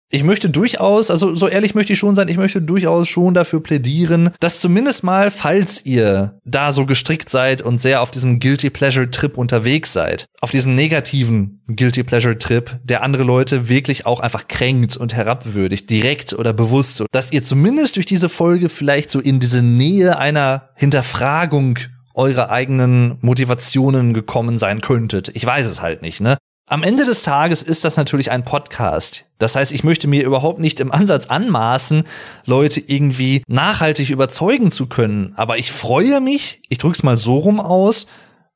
ich 0.09 0.23
möchte 0.23 0.49
durchaus, 0.49 1.11
also 1.11 1.35
so 1.35 1.49
ehrlich 1.49 1.75
möchte 1.75 1.93
ich 1.93 1.99
schon 1.99 2.15
sein, 2.15 2.29
ich 2.29 2.37
möchte 2.37 2.63
durchaus 2.63 3.09
schon 3.09 3.35
dafür 3.35 3.61
plädieren, 3.61 4.31
dass 4.39 4.61
zumindest 4.61 5.03
mal, 5.03 5.33
falls 5.33 5.85
ihr 5.85 6.39
da 6.45 6.73
so 6.73 6.87
gestrickt 6.87 7.29
seid 7.29 7.61
und 7.61 7.81
sehr 7.81 8.01
auf 8.01 8.13
diesem 8.13 8.39
Guilty 8.39 8.71
Pleasure 8.71 9.11
Trip 9.11 9.37
unterwegs 9.37 9.93
seid, 9.93 10.27
auf 10.41 10.51
diesem 10.51 10.77
negativen 10.77 11.61
Guilty 11.67 12.05
Pleasure 12.05 12.39
Trip, 12.39 12.79
der 12.85 13.03
andere 13.03 13.25
Leute 13.25 13.69
wirklich 13.69 14.07
auch 14.07 14.21
einfach 14.21 14.47
kränkt 14.47 14.97
und 14.97 15.15
herabwürdigt, 15.15 15.91
direkt 15.91 16.35
oder 16.35 16.53
bewusst, 16.53 17.03
dass 17.11 17.33
ihr 17.33 17.43
zumindest 17.43 17.97
durch 17.97 18.07
diese 18.07 18.29
Folge 18.29 18.69
vielleicht 18.69 19.11
so 19.11 19.19
in 19.19 19.41
diese 19.41 19.63
Nähe 19.63 20.19
einer 20.19 20.69
Hinterfragung 20.77 21.79
eurer 22.17 22.51
eigenen 22.51 23.19
Motivationen 23.21 24.15
gekommen 24.15 24.59
sein 24.59 24.81
könntet. 24.81 25.31
Ich 25.35 25.47
weiß 25.47 25.67
es 25.67 25.81
halt 25.81 26.03
nicht, 26.03 26.21
ne? 26.21 26.37
Am 26.69 26.83
Ende 26.83 27.05
des 27.05 27.23
Tages 27.23 27.63
ist 27.63 27.85
das 27.85 27.97
natürlich 27.97 28.33
ein 28.33 28.45
Podcast. 28.45 29.27
Das 29.39 29.55
heißt, 29.55 29.73
ich 29.73 29.85
möchte 29.85 30.09
mir 30.09 30.25
überhaupt 30.25 30.59
nicht 30.59 30.81
im 30.81 30.91
Ansatz 30.91 31.27
anmaßen, 31.27 32.03
Leute 32.45 32.81
irgendwie 32.85 33.45
nachhaltig 33.47 34.11
überzeugen 34.11 34.73
zu 34.73 34.89
können. 34.89 35.33
Aber 35.37 35.59
ich 35.59 35.71
freue 35.71 36.21
mich, 36.21 36.63
ich 36.69 36.79
drück's 36.79 37.05
mal 37.05 37.17
so 37.17 37.37
rum 37.37 37.61
aus, 37.61 38.09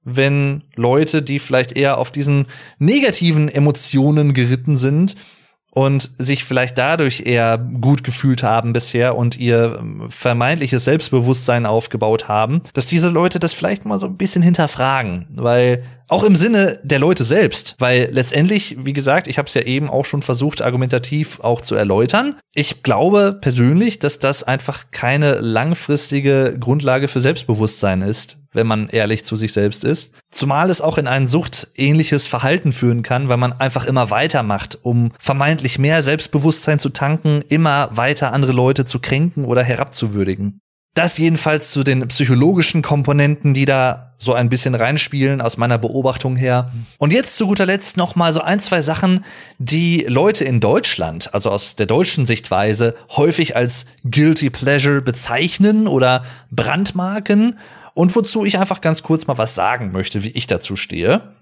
wenn 0.03 0.65
Leute, 0.75 1.23
die 1.23 1.39
vielleicht 1.39 1.73
eher 1.73 1.99
auf 1.99 2.11
diesen 2.11 2.47
negativen 2.81 3.49
Emotionen 3.49 4.35
geritten 4.35 4.77
sind, 4.77 5.15
und 5.71 6.11
sich 6.19 6.45
vielleicht 6.45 6.79
dadurch 6.79 7.23
eher 7.27 7.59
gut 7.59 8.03
gefühlt 8.05 8.43
haben 8.43 8.73
bisher 8.73 9.17
und 9.17 9.39
ihr 9.39 9.79
ähm, 9.81 10.11
vermeintliches 10.11 10.85
Selbstbewusstsein 10.85 11.67
aufgebaut 11.67 12.29
haben, 12.29 12.63
dass 12.75 12.87
diese 12.87 13.09
Leute 13.09 13.39
das 13.39 13.53
vielleicht 13.53 13.85
mal 13.85 13.99
so 13.99 14.07
ein 14.07 14.17
bisschen 14.17 14.43
hinterfragen, 14.43 15.27
weil 15.31 15.85
auch 16.09 16.25
im 16.25 16.35
Sinne 16.35 16.81
der 16.83 16.99
Leute 16.99 17.23
selbst, 17.23 17.77
weil 17.79 18.09
letztendlich, 18.11 18.77
wie 18.81 18.93
gesagt, 18.93 19.29
ich 19.29 19.39
habe 19.39 19.47
es 19.47 19.55
ja 19.55 19.63
eben 19.63 19.89
auch 19.89 20.05
schon 20.05 20.23
versucht, 20.23 20.61
argumentativ 20.61 21.39
auch 21.39 21.61
zu 21.61 21.77
erläutern. 21.77 22.37
Ich 22.53 22.83
glaube 22.83 23.39
persönlich, 23.41 24.01
dass 24.01 24.19
das 24.19 24.43
einfach 24.43 24.87
keine 24.91 25.35
langfristige 25.35 26.57
Grundlage 26.59 27.07
für 27.07 27.21
Selbstbewusstsein 27.21 28.03
ist, 28.03 28.40
wenn 28.53 28.67
man 28.67 28.89
ehrlich 28.89 29.25
zu 29.25 29.37
sich 29.37 29.53
selbst 29.53 29.85
ist. 29.85 30.13
Zumal 30.31 30.71
es 30.71 30.81
auch 30.81 30.99
in 30.99 31.07
ein 31.07 31.27
suchtähnliches 31.27 32.27
Verhalten 32.27 32.73
führen 32.73 33.03
kann, 33.03 33.29
weil 33.29 33.37
man 33.37 33.53
einfach 33.53 33.87
immer 33.87 34.11
weitermacht, 34.11 34.79
um 34.83 35.13
vermeintlich 35.19 35.79
mehr 35.79 36.03
Selbstbewusstsein 36.03 36.79
zu 36.79 36.91
tanken, 36.91 37.43
immer 37.49 37.91
weiter 37.93 38.33
andere 38.33 38.53
Leute 38.53 38.85
zu 38.85 38.99
kränken 38.99 39.45
oder 39.45 39.63
herabzuwürdigen. 39.63 40.61
Das 40.95 41.19
jedenfalls 41.19 41.71
zu 41.71 41.85
den 41.85 42.07
psychologischen 42.09 42.83
Komponenten, 42.83 43.55
die 43.55 43.65
da 43.65 44.13
so 44.19 44.35
ein 44.35 44.49
bisschen 44.49 44.75
reinspielen 44.75 45.41
aus 45.41 45.57
meiner 45.57 45.79
Beobachtung 45.79 46.37
her. 46.37 46.73
Und 46.99 47.13
jetzt 47.13 47.37
zu 47.37 47.47
guter 47.47 47.65
Letzt 47.65 47.97
noch 47.97 48.17
mal 48.17 48.33
so 48.33 48.41
ein, 48.41 48.59
zwei 48.59 48.81
Sachen, 48.81 49.25
die 49.59 50.05
Leute 50.09 50.45
in 50.45 50.59
Deutschland, 50.59 51.33
also 51.33 51.51
aus 51.51 51.77
der 51.77 51.87
deutschen 51.87 52.27
Sichtweise, 52.27 52.97
häufig 53.17 53.55
als 53.55 53.87
guilty 54.05 54.51
pleasure 54.51 55.01
bezeichnen 55.01 55.87
oder 55.87 56.25
brandmarken 56.51 57.59
und 57.95 58.15
wozu 58.15 58.45
ich 58.45 58.59
einfach 58.59 58.81
ganz 58.81 59.03
kurz 59.03 59.27
mal 59.27 59.39
was 59.39 59.55
sagen 59.55 59.93
möchte, 59.93 60.23
wie 60.23 60.31
ich 60.31 60.47
dazu 60.47 60.77
stehe. 60.77 61.35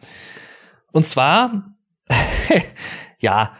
Und 0.92 1.06
zwar 1.06 1.74
ja, 3.18 3.52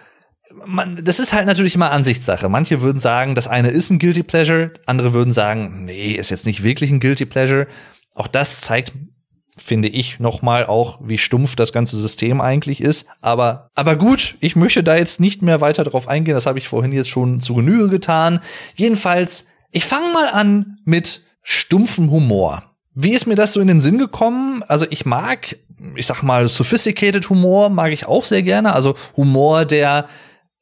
man, 0.67 1.05
das 1.05 1.21
ist 1.21 1.33
halt 1.33 1.47
natürlich 1.47 1.75
immer 1.75 1.91
Ansichtssache. 1.91 2.49
Manche 2.49 2.81
würden 2.81 3.01
sagen, 3.01 3.35
das 3.35 3.49
eine 3.49 3.69
ist 3.69 3.91
ein 3.91 3.99
Guilty 3.99 4.23
Pleasure, 4.23 4.73
andere 4.87 5.13
würden 5.13 5.33
sagen, 5.33 5.85
nee, 5.85 6.13
ist 6.13 6.31
jetzt 6.31 6.47
nicht 6.47 6.63
wirklich 6.63 6.91
ein 6.91 7.01
Guilty 7.01 7.27
Pleasure. 7.27 7.67
Auch 8.15 8.27
das 8.27 8.61
zeigt, 8.61 8.93
finde 9.57 9.89
ich, 9.89 10.19
nochmal 10.21 10.67
auch, 10.67 11.01
wie 11.03 11.19
stumpf 11.19 11.55
das 11.57 11.73
ganze 11.73 11.97
System 11.99 12.41
eigentlich 12.41 12.81
ist. 12.81 13.07
Aber, 13.21 13.69
aber 13.75 13.97
gut, 13.97 14.37
ich 14.41 14.57
möchte 14.57 14.83
da 14.83 14.97
jetzt 14.97 15.21
nicht 15.21 15.43
mehr 15.43 15.61
weiter 15.61 15.85
drauf 15.85 16.09
eingehen. 16.09 16.35
Das 16.35 16.47
habe 16.47 16.59
ich 16.59 16.69
vorhin 16.69 16.93
jetzt 16.93 17.11
schon 17.11 17.41
zu 17.41 17.55
Genüge 17.55 17.89
getan. 17.89 18.41
Jedenfalls, 18.75 19.47
ich 19.71 19.85
fange 19.85 20.13
mal 20.13 20.29
an 20.29 20.79
mit 20.85 21.23
stumpfem 21.43 22.11
Humor. 22.11 22.68
Wie 23.01 23.13
ist 23.13 23.29
mir 23.29 23.37
das 23.37 23.53
so 23.53 23.61
in 23.61 23.69
den 23.69 23.81
Sinn 23.81 23.97
gekommen? 23.97 24.65
Also 24.67 24.85
ich 24.91 25.07
mag, 25.07 25.57
ich 25.95 26.05
sag 26.05 26.25
mal, 26.25 26.49
sophisticated 26.49 27.31
Humor 27.31 27.71
mag 27.71 27.93
ich 27.93 28.07
auch 28.07 28.25
sehr 28.25 28.43
gerne. 28.43 28.73
Also 28.73 28.97
Humor, 29.17 29.65
der 29.65 30.07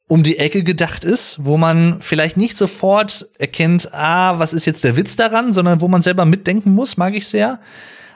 um 0.07 0.21
die 0.21 0.37
Ecke 0.37 0.63
gedacht 0.63 1.03
ist, 1.03 1.43
wo 1.43 1.57
man 1.57 1.97
vielleicht 1.99 2.37
nicht 2.37 2.55
sofort 2.55 3.27
erkennt, 3.39 3.91
ah, 3.91 4.37
was 4.37 4.53
ist 4.53 4.67
jetzt 4.67 4.83
der 4.83 4.95
Witz 4.95 5.15
daran, 5.15 5.51
sondern 5.51 5.81
wo 5.81 5.87
man 5.87 6.03
selber 6.03 6.25
mitdenken 6.25 6.75
muss, 6.75 6.95
mag 6.95 7.15
ich 7.15 7.27
sehr. 7.27 7.59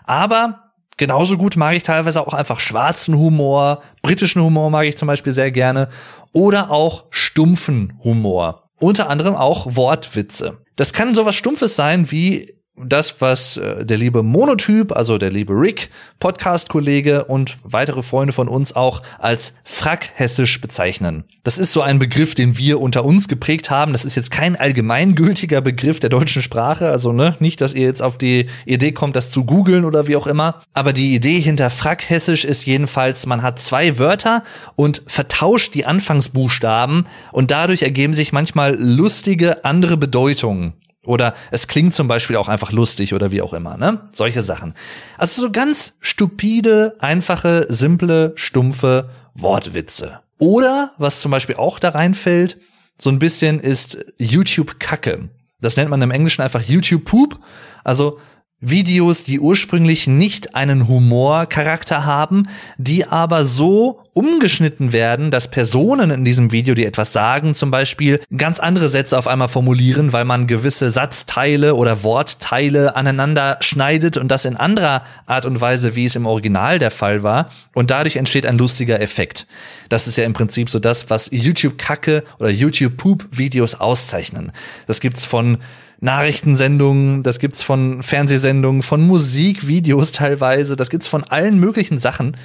Aber 0.04 0.72
genauso 0.98 1.36
gut 1.36 1.58
mag 1.58 1.76
ich 1.76 1.82
teilweise 1.82 2.22
auch 2.22 2.36
einfach 2.36 2.60
schwarzen 2.60 3.18
Humor, 3.18 3.82
britischen 4.04 4.44
Humor 4.44 4.70
mag 4.70 4.86
ich 4.86 4.98
zum 4.98 5.08
Beispiel 5.08 5.34
sehr 5.34 5.50
gerne 5.50 5.90
oder 6.32 6.70
auch 6.70 7.06
stumpfen 7.10 8.00
Humor. 8.04 8.70
Unter 8.80 9.10
anderem 9.10 9.34
auch 9.34 9.76
Wortwitze. 9.76 10.60
Das 10.76 10.94
kann 10.94 11.16
sowas 11.16 11.36
Stumpfes 11.36 11.76
sein 11.76 12.12
wie 12.12 12.61
das, 12.86 13.22
was 13.22 13.58
äh, 13.58 13.86
der 13.86 13.98
liebe 13.98 14.24
Monotyp, 14.24 14.92
also 14.92 15.18
der 15.18 15.32
liebe 15.32 15.54
Rick, 15.54 15.90
Podcast-Kollege 16.20 17.26
und 17.26 17.58
weitere 17.64 18.04
Freunde 18.04 18.34
von 18.34 18.48
uns 18.48 18.76
auch 18.76 19.02
als 19.20 19.54
Frackhessisch 19.64 20.62
bezeichnen. 20.62 21.24
Das 21.44 21.58
ist 21.58 21.74
so 21.74 21.82
ein 21.82 21.98
Begriff, 21.98 22.36
den 22.36 22.58
wir 22.58 22.80
unter 22.80 23.04
uns 23.04 23.28
geprägt 23.28 23.72
haben. 23.72 23.94
Das 23.94 24.06
ist 24.06 24.16
jetzt 24.16 24.30
kein 24.30 24.56
allgemeingültiger 24.56 25.62
Begriff 25.62 26.00
der 26.00 26.12
deutschen 26.12 26.44
Sprache, 26.44 26.90
also 26.90 27.12
ne, 27.12 27.36
nicht, 27.40 27.62
dass 27.62 27.74
ihr 27.74 27.86
jetzt 27.86 28.04
auf 28.04 28.18
die 28.18 28.46
Idee 28.66 28.92
kommt, 28.92 29.16
das 29.16 29.32
zu 29.32 29.44
googeln 29.44 29.84
oder 29.84 30.08
wie 30.08 30.16
auch 30.16 30.28
immer. 30.28 30.62
Aber 30.74 30.94
die 30.94 31.16
Idee 31.16 31.40
hinter 31.40 31.72
Frackhessisch 31.72 32.46
ist 32.46 32.66
jedenfalls, 32.66 33.26
man 33.26 33.42
hat 33.42 33.60
zwei 33.60 33.98
Wörter 33.98 34.44
und 34.76 35.02
vertauscht 35.08 35.74
die 35.74 35.86
Anfangsbuchstaben 35.86 37.08
und 37.32 37.50
dadurch 37.50 37.82
ergeben 37.82 38.14
sich 38.14 38.32
manchmal 38.34 38.76
lustige 38.78 39.66
andere 39.66 39.98
Bedeutungen. 39.98 40.74
Oder 41.04 41.34
es 41.49 41.68
klingt 41.68 41.93
zum 41.95 42.08
Beispiel 42.08 42.36
auch 42.36 42.47
einfach 42.47 42.72
lustig 42.72 43.14
oder 43.14 43.32
wie 43.32 43.41
auch 43.41 43.54
immer, 43.54 43.76
ne? 43.76 44.10
Solche 44.12 44.41
Sachen. 44.41 44.76
Also 45.18 45.41
so 45.41 45.52
ganz 45.52 45.93
stupide, 45.99 46.95
einfache, 46.99 47.66
simple, 47.70 48.34
stumpfe 48.36 49.10
Wortwitze. 49.34 50.20
Oder, 50.38 50.91
was 50.97 51.22
zum 51.22 51.32
Beispiel 51.32 51.56
auch 51.56 51.80
da 51.80 51.89
reinfällt, 51.89 52.60
so 52.99 53.10
ein 53.10 53.20
bisschen 53.20 53.60
ist 53.60 54.06
YouTube-Kacke. 54.20 55.30
Das 55.60 55.76
nennt 55.76 55.89
man 55.89 56.02
im 56.02 56.12
Englischen 56.12 56.41
einfach 56.41 56.62
YouTube-Poop. 56.62 57.39
Also 57.84 58.20
Videos, 58.64 59.24
die 59.24 59.39
ursprünglich 59.39 60.05
nicht 60.05 60.53
einen 60.53 60.88
Humorcharakter 60.88 62.05
haben, 62.05 62.47
die 62.78 63.07
aber 63.07 63.43
so 63.43 64.03
umgeschnitten 64.14 64.93
werden, 64.93 65.32
dass 65.32 65.49
Personen 65.49 66.12
in 66.12 66.24
diesem 66.24 66.51
Video, 66.51 66.76
die 66.76 66.86
etwas 66.86 67.12
sagen, 67.12 67.55
zum 67.55 67.72
Beispiel 67.72 68.20
ganz 68.38 68.59
andere 68.59 68.88
Sätze 68.88 69.18
auf 69.18 69.28
einmal 69.28 69.47
formulieren, 69.47 70.14
weil 70.14 70.26
man 70.26 70.45
gewisse 70.45 70.91
Satzteile 70.91 71.74
oder 71.74 72.03
Wortteile 72.03 72.95
aneinander 72.95 73.57
schneidet 73.62 74.18
und 74.18 74.28
das 74.28 74.45
in 74.45 74.57
anderer 74.57 75.03
Art 75.26 75.47
und 75.47 75.59
Weise, 75.59 75.95
wie 75.95 76.05
es 76.05 76.16
im 76.16 76.28
Original 76.28 76.78
der 76.78 76.91
Fall 76.91 77.24
war. 77.24 77.49
Und 77.74 77.89
dadurch 77.89 78.18
entsteht 78.18 78.45
ein 78.45 78.59
lustiger 78.59 79.01
Effekt. 79.01 79.47
Das 79.89 80.07
ist 80.07 80.18
ja 80.18 80.24
im 80.26 80.34
Prinzip 80.34 80.70
so 80.70 80.78
das, 80.78 81.09
was 81.09 81.30
YouTube-Kacke 81.32 82.24
oder 82.38 82.49
YouTube-Poop-Videos 82.49 83.76
auszeichnen. 83.76 84.51
Das 84.86 84.99
gibt's 84.99 85.26
von 85.26 85.57
Nachrichtensendungen, 86.02 87.24
das 87.24 87.39
gibt's 87.39 87.64
von 87.64 88.04
Fernsehsendungen, 88.04 88.84
von 88.84 89.06
Musikvideos 89.08 90.12
teilweise, 90.12 90.76
das 90.76 90.89
gibt's 90.89 91.08
von 91.08 91.24
allen 91.24 91.60
möglichen 91.60 91.97
Sachen. 91.97 92.36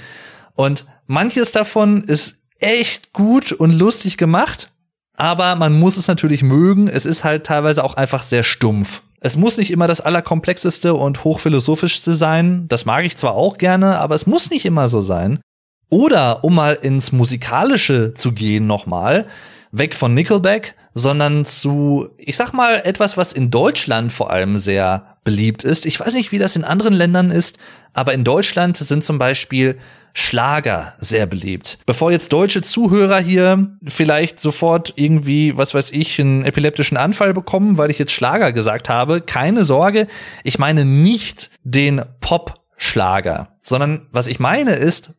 Und 0.54 0.86
manches 1.06 1.52
davon 1.52 2.04
ist 2.04 2.36
echt 2.60 3.12
gut 3.12 3.52
und 3.52 3.72
lustig 3.72 4.16
gemacht, 4.16 4.70
aber 5.16 5.56
man 5.56 5.78
muss 5.78 5.96
es 5.96 6.08
natürlich 6.08 6.42
mögen. 6.42 6.88
Es 6.88 7.06
ist 7.06 7.24
halt 7.24 7.44
teilweise 7.44 7.82
auch 7.82 7.94
einfach 7.94 8.22
sehr 8.22 8.42
stumpf. 8.42 9.02
Es 9.20 9.36
muss 9.36 9.56
nicht 9.56 9.70
immer 9.70 9.86
das 9.86 10.02
allerkomplexeste 10.02 10.94
und 10.94 11.24
hochphilosophischste 11.24 12.14
sein. 12.14 12.68
Das 12.68 12.84
mag 12.84 13.04
ich 13.04 13.16
zwar 13.16 13.34
auch 13.34 13.56
gerne, 13.56 13.98
aber 13.98 14.14
es 14.14 14.26
muss 14.26 14.50
nicht 14.50 14.66
immer 14.66 14.88
so 14.88 15.00
sein. 15.00 15.40
Oder 15.88 16.44
um 16.44 16.54
mal 16.54 16.74
ins 16.74 17.12
Musikalische 17.12 18.12
zu 18.12 18.32
gehen 18.32 18.66
nochmal, 18.66 19.26
weg 19.70 19.94
von 19.94 20.14
Nickelback, 20.14 20.74
sondern 20.98 21.44
zu, 21.44 22.08
ich 22.16 22.38
sag 22.38 22.54
mal, 22.54 22.80
etwas, 22.84 23.18
was 23.18 23.34
in 23.34 23.50
Deutschland 23.50 24.14
vor 24.14 24.30
allem 24.30 24.56
sehr 24.56 25.18
beliebt 25.24 25.62
ist. 25.62 25.84
Ich 25.84 26.00
weiß 26.00 26.14
nicht, 26.14 26.32
wie 26.32 26.38
das 26.38 26.56
in 26.56 26.64
anderen 26.64 26.94
Ländern 26.94 27.30
ist, 27.30 27.58
aber 27.92 28.14
in 28.14 28.24
Deutschland 28.24 28.78
sind 28.78 29.04
zum 29.04 29.18
Beispiel 29.18 29.76
Schlager 30.14 30.94
sehr 30.98 31.26
beliebt. 31.26 31.78
Bevor 31.84 32.12
jetzt 32.12 32.32
deutsche 32.32 32.62
Zuhörer 32.62 33.18
hier 33.18 33.76
vielleicht 33.86 34.40
sofort 34.40 34.94
irgendwie, 34.96 35.58
was 35.58 35.74
weiß 35.74 35.90
ich, 35.90 36.18
einen 36.18 36.46
epileptischen 36.46 36.96
Anfall 36.96 37.34
bekommen, 37.34 37.76
weil 37.76 37.90
ich 37.90 37.98
jetzt 37.98 38.12
Schlager 38.12 38.52
gesagt 38.52 38.88
habe, 38.88 39.20
keine 39.20 39.64
Sorge, 39.64 40.06
ich 40.44 40.58
meine 40.58 40.86
nicht 40.86 41.50
den 41.62 42.00
Pop-Schlager, 42.20 43.48
sondern 43.60 44.08
was 44.12 44.28
ich 44.28 44.40
meine 44.40 44.72
ist 44.72 45.10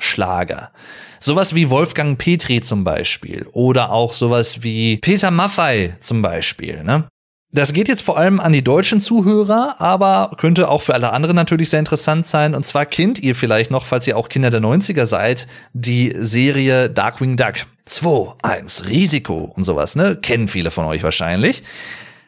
Rock-Schlager. 0.00 0.70
Sowas 1.20 1.54
wie 1.54 1.68
Wolfgang 1.68 2.18
Petri 2.18 2.60
zum 2.60 2.82
Beispiel 2.84 3.46
oder 3.52 3.92
auch 3.92 4.14
sowas 4.14 4.62
wie 4.62 4.96
Peter 4.98 5.30
Maffei 5.30 5.96
zum 6.00 6.22
Beispiel. 6.22 6.82
Ne? 6.82 7.06
Das 7.52 7.72
geht 7.72 7.88
jetzt 7.88 8.02
vor 8.02 8.16
allem 8.16 8.40
an 8.40 8.52
die 8.52 8.64
deutschen 8.64 9.00
Zuhörer, 9.00 9.76
aber 9.80 10.34
könnte 10.38 10.68
auch 10.68 10.82
für 10.82 10.94
alle 10.94 11.12
anderen 11.12 11.36
natürlich 11.36 11.68
sehr 11.68 11.80
interessant 11.80 12.26
sein. 12.26 12.54
Und 12.54 12.64
zwar 12.64 12.86
kennt 12.86 13.18
ihr 13.18 13.34
vielleicht 13.34 13.70
noch, 13.70 13.84
falls 13.84 14.06
ihr 14.06 14.16
auch 14.16 14.28
Kinder 14.28 14.50
der 14.50 14.60
90er 14.60 15.04
seid, 15.04 15.46
die 15.72 16.14
Serie 16.16 16.88
Darkwing 16.88 17.36
Duck. 17.36 17.66
2, 17.86 18.34
1, 18.42 18.88
Risiko 18.88 19.52
und 19.56 19.64
sowas, 19.64 19.96
ne? 19.96 20.14
Kennen 20.14 20.46
viele 20.46 20.70
von 20.70 20.84
euch 20.84 21.02
wahrscheinlich. 21.02 21.64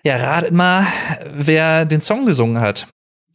Ja, 0.02 0.16
ratet 0.16 0.52
mal, 0.52 0.84
wer 1.32 1.84
den 1.84 2.00
Song 2.00 2.26
gesungen 2.26 2.60
hat. 2.60 2.88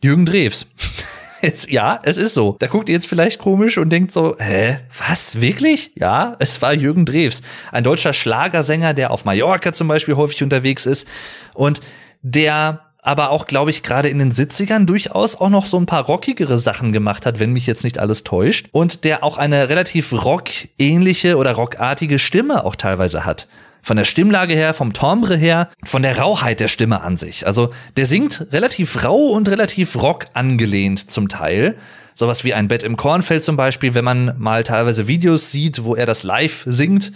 Jürgen 0.03 0.25
Drews. 0.25 0.67
Es, 1.41 1.69
ja, 1.69 1.99
es 2.03 2.17
ist 2.17 2.33
so. 2.33 2.55
Da 2.59 2.67
guckt 2.67 2.89
ihr 2.89 2.93
jetzt 2.93 3.07
vielleicht 3.07 3.39
komisch 3.39 3.77
und 3.77 3.89
denkt 3.89 4.11
so, 4.11 4.35
hä, 4.39 4.79
was, 5.07 5.39
wirklich? 5.39 5.91
Ja, 5.95 6.35
es 6.39 6.61
war 6.61 6.73
Jürgen 6.73 7.05
Drews, 7.05 7.41
ein 7.71 7.83
deutscher 7.83 8.13
Schlagersänger, 8.13 8.93
der 8.93 9.11
auf 9.11 9.25
Mallorca 9.25 9.71
zum 9.73 9.87
Beispiel 9.87 10.15
häufig 10.15 10.41
unterwegs 10.43 10.85
ist 10.85 11.07
und 11.53 11.81
der 12.21 12.81
aber 13.07 13.29
auch, 13.29 13.47
glaube 13.47 13.69
ich, 13.69 13.83
gerade 13.83 14.09
in 14.09 14.19
den 14.19 14.33
70ern 14.33 14.85
durchaus 14.85 15.35
auch 15.37 15.49
noch 15.49 15.65
so 15.65 15.77
ein 15.77 15.85
paar 15.85 16.05
rockigere 16.05 16.57
Sachen 16.57 16.91
gemacht 16.91 17.25
hat, 17.25 17.39
wenn 17.39 17.53
mich 17.53 17.65
jetzt 17.65 17.85
nicht 17.85 17.99
alles 17.99 18.25
täuscht. 18.25 18.67
Und 18.73 19.05
der 19.05 19.23
auch 19.23 19.37
eine 19.37 19.69
relativ 19.69 20.11
rockähnliche 20.11 21.37
oder 21.37 21.53
rockartige 21.53 22.19
Stimme 22.19 22.65
auch 22.65 22.75
teilweise 22.75 23.23
hat. 23.23 23.47
Von 23.81 23.97
der 23.97 24.05
Stimmlage 24.05 24.53
her, 24.53 24.73
vom 24.73 24.93
Timbre 24.93 25.37
her, 25.37 25.69
von 25.83 26.01
der 26.01 26.17
Rauheit 26.17 26.59
der 26.59 26.67
Stimme 26.67 27.01
an 27.01 27.17
sich. 27.17 27.47
Also 27.47 27.71
der 27.95 28.05
singt 28.05 28.47
relativ 28.51 29.03
rau 29.03 29.29
und 29.29 29.49
relativ 29.49 29.95
rock 30.01 30.25
angelehnt 30.33 31.09
zum 31.09 31.29
Teil. 31.29 31.75
Sowas 32.13 32.43
wie 32.43 32.53
ein 32.53 32.67
Bett 32.67 32.83
im 32.83 32.97
Kornfeld 32.97 33.43
zum 33.43 33.57
Beispiel, 33.57 33.93
wenn 33.93 34.03
man 34.03 34.33
mal 34.37 34.63
teilweise 34.63 35.07
Videos 35.07 35.51
sieht, 35.51 35.83
wo 35.83 35.95
er 35.95 36.05
das 36.05 36.23
live 36.23 36.63
singt, 36.65 37.11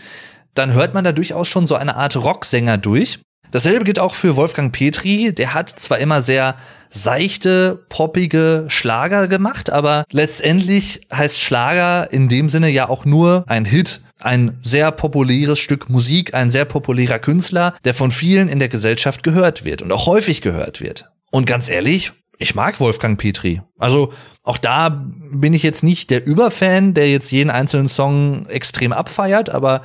dann 0.53 0.73
hört 0.73 0.93
man 0.93 1.03
da 1.03 1.11
durchaus 1.11 1.47
schon 1.47 1.65
so 1.65 1.75
eine 1.75 1.95
Art 1.95 2.15
Rocksänger 2.15 2.77
durch. 2.77 3.19
Dasselbe 3.51 3.83
gilt 3.83 3.99
auch 3.99 4.15
für 4.15 4.37
Wolfgang 4.37 4.71
Petri. 4.71 5.33
Der 5.33 5.53
hat 5.53 5.69
zwar 5.69 5.99
immer 5.99 6.21
sehr 6.21 6.55
seichte, 6.89 7.83
poppige 7.89 8.65
Schlager 8.69 9.27
gemacht, 9.27 9.69
aber 9.69 10.05
letztendlich 10.11 11.01
heißt 11.13 11.41
Schlager 11.41 12.11
in 12.11 12.29
dem 12.29 12.47
Sinne 12.47 12.69
ja 12.69 12.87
auch 12.87 13.03
nur 13.03 13.43
ein 13.47 13.65
Hit. 13.65 14.01
Ein 14.21 14.59
sehr 14.63 14.91
populäres 14.91 15.59
Stück 15.59 15.89
Musik, 15.89 16.33
ein 16.33 16.49
sehr 16.49 16.65
populärer 16.65 17.19
Künstler, 17.19 17.73
der 17.83 17.93
von 17.93 18.11
vielen 18.11 18.47
in 18.47 18.59
der 18.59 18.69
Gesellschaft 18.69 19.23
gehört 19.23 19.65
wird 19.65 19.81
und 19.81 19.91
auch 19.91 20.05
häufig 20.05 20.41
gehört 20.41 20.79
wird. 20.79 21.11
Und 21.31 21.45
ganz 21.45 21.69
ehrlich, 21.69 22.13
ich 22.37 22.55
mag 22.55 22.79
Wolfgang 22.79 23.19
Petri. 23.19 23.61
Also 23.77 24.13
auch 24.43 24.57
da 24.57 24.89
bin 25.31 25.53
ich 25.53 25.63
jetzt 25.63 25.83
nicht 25.83 26.09
der 26.09 26.25
Überfan, 26.25 26.93
der 26.93 27.09
jetzt 27.09 27.31
jeden 27.31 27.49
einzelnen 27.49 27.87
Song 27.87 28.47
extrem 28.47 28.93
abfeiert, 28.93 29.49
aber 29.49 29.83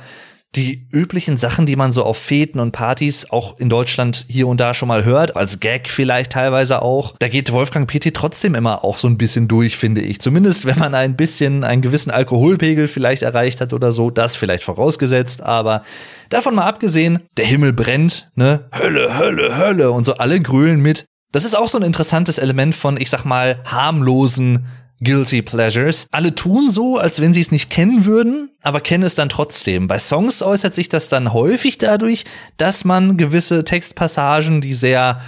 die 0.55 0.87
üblichen 0.91 1.37
Sachen, 1.37 1.65
die 1.65 1.75
man 1.75 1.91
so 1.91 2.03
auf 2.03 2.17
Feten 2.17 2.59
und 2.59 2.71
Partys 2.71 3.29
auch 3.29 3.59
in 3.59 3.69
Deutschland 3.69 4.25
hier 4.27 4.47
und 4.47 4.59
da 4.59 4.73
schon 4.73 4.87
mal 4.87 5.05
hört, 5.05 5.35
als 5.35 5.59
Gag 5.59 5.89
vielleicht 5.89 6.31
teilweise 6.31 6.81
auch, 6.81 7.15
da 7.19 7.27
geht 7.27 7.51
Wolfgang 7.51 7.87
Petri 7.87 8.11
trotzdem 8.11 8.55
immer 8.55 8.83
auch 8.83 8.97
so 8.97 9.07
ein 9.07 9.17
bisschen 9.17 9.47
durch, 9.47 9.77
finde 9.77 10.01
ich. 10.01 10.19
Zumindest 10.19 10.65
wenn 10.65 10.79
man 10.79 10.95
ein 10.95 11.15
bisschen 11.15 11.63
einen 11.63 11.81
gewissen 11.81 12.11
Alkoholpegel 12.11 12.87
vielleicht 12.87 13.21
erreicht 13.21 13.61
hat 13.61 13.73
oder 13.73 13.91
so, 13.91 14.09
das 14.09 14.35
vielleicht 14.35 14.63
vorausgesetzt, 14.63 15.43
aber 15.43 15.83
davon 16.29 16.55
mal 16.55 16.65
abgesehen, 16.65 17.19
der 17.37 17.45
Himmel 17.45 17.73
brennt, 17.73 18.31
ne? 18.35 18.67
Hölle, 18.73 19.17
Hölle, 19.19 19.57
Hölle 19.57 19.91
und 19.91 20.05
so 20.05 20.15
alle 20.15 20.39
grölen 20.39 20.81
mit. 20.81 21.05
Das 21.33 21.43
ist 21.43 21.55
auch 21.55 21.67
so 21.67 21.77
ein 21.77 21.83
interessantes 21.83 22.37
Element 22.37 22.73
von, 22.73 22.97
ich 22.97 23.09
sag 23.09 23.25
mal, 23.25 23.59
harmlosen 23.65 24.65
Guilty 25.03 25.41
Pleasures. 25.41 26.07
Alle 26.11 26.33
tun 26.35 26.69
so, 26.69 26.97
als 26.97 27.21
wenn 27.21 27.33
sie 27.33 27.41
es 27.41 27.51
nicht 27.51 27.69
kennen 27.69 28.05
würden, 28.05 28.49
aber 28.63 28.81
kennen 28.81 29.03
es 29.03 29.15
dann 29.15 29.29
trotzdem. 29.29 29.87
Bei 29.87 29.99
Songs 29.99 30.41
äußert 30.41 30.73
sich 30.73 30.89
das 30.89 31.09
dann 31.09 31.33
häufig 31.33 31.77
dadurch, 31.77 32.25
dass 32.57 32.85
man 32.85 33.17
gewisse 33.17 33.63
Textpassagen, 33.63 34.61
die 34.61 34.73
sehr 34.73 35.21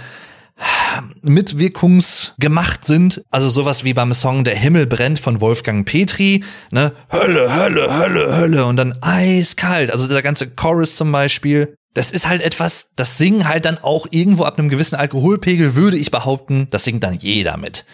mitwirkungsgemacht 1.22 2.84
sind, 2.84 3.22
also 3.30 3.48
sowas 3.48 3.84
wie 3.84 3.94
beim 3.94 4.12
Song 4.12 4.44
Der 4.44 4.56
Himmel 4.56 4.86
brennt 4.86 5.18
von 5.18 5.40
Wolfgang 5.40 5.86
Petri, 5.86 6.44
ne, 6.70 6.92
Hölle, 7.10 7.54
Hölle, 7.54 7.98
Hölle, 7.98 8.36
Hölle 8.36 8.66
und 8.66 8.76
dann 8.76 8.98
eiskalt, 9.00 9.90
also 9.90 10.06
der 10.06 10.22
ganze 10.22 10.50
Chorus 10.50 10.96
zum 10.96 11.12
Beispiel, 11.12 11.74
das 11.94 12.10
ist 12.10 12.28
halt 12.28 12.42
etwas, 12.42 12.90
das 12.96 13.16
singen 13.16 13.48
halt 13.48 13.64
dann 13.64 13.78
auch 13.78 14.06
irgendwo 14.10 14.44
ab 14.44 14.58
einem 14.58 14.68
gewissen 14.68 14.96
Alkoholpegel, 14.96 15.74
würde 15.74 15.96
ich 15.96 16.10
behaupten, 16.10 16.68
das 16.70 16.84
singt 16.84 17.02
dann 17.04 17.14
jeder 17.14 17.56
mit. 17.56 17.84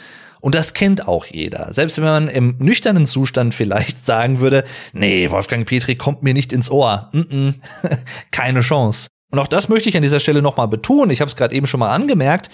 Und 0.46 0.54
das 0.54 0.74
kennt 0.74 1.08
auch 1.08 1.24
jeder. 1.26 1.74
Selbst 1.74 1.96
wenn 1.96 2.04
man 2.04 2.28
im 2.28 2.54
nüchternen 2.60 3.04
Zustand 3.04 3.52
vielleicht 3.52 4.06
sagen 4.06 4.38
würde, 4.38 4.62
nee, 4.92 5.28
Wolfgang 5.32 5.66
Petri 5.66 5.96
kommt 5.96 6.22
mir 6.22 6.34
nicht 6.34 6.52
ins 6.52 6.70
Ohr. 6.70 7.10
Mm 7.12 7.18
-mm. 7.18 7.54
Keine 8.30 8.60
Chance. 8.60 9.08
Und 9.32 9.40
auch 9.40 9.48
das 9.48 9.68
möchte 9.68 9.88
ich 9.88 9.96
an 9.96 10.04
dieser 10.04 10.20
Stelle 10.20 10.42
nochmal 10.42 10.68
betonen. 10.68 11.10
Ich 11.10 11.20
habe 11.20 11.28
es 11.28 11.34
gerade 11.34 11.52
eben 11.52 11.66
schon 11.66 11.80
mal 11.80 11.92
angemerkt. 11.92 12.48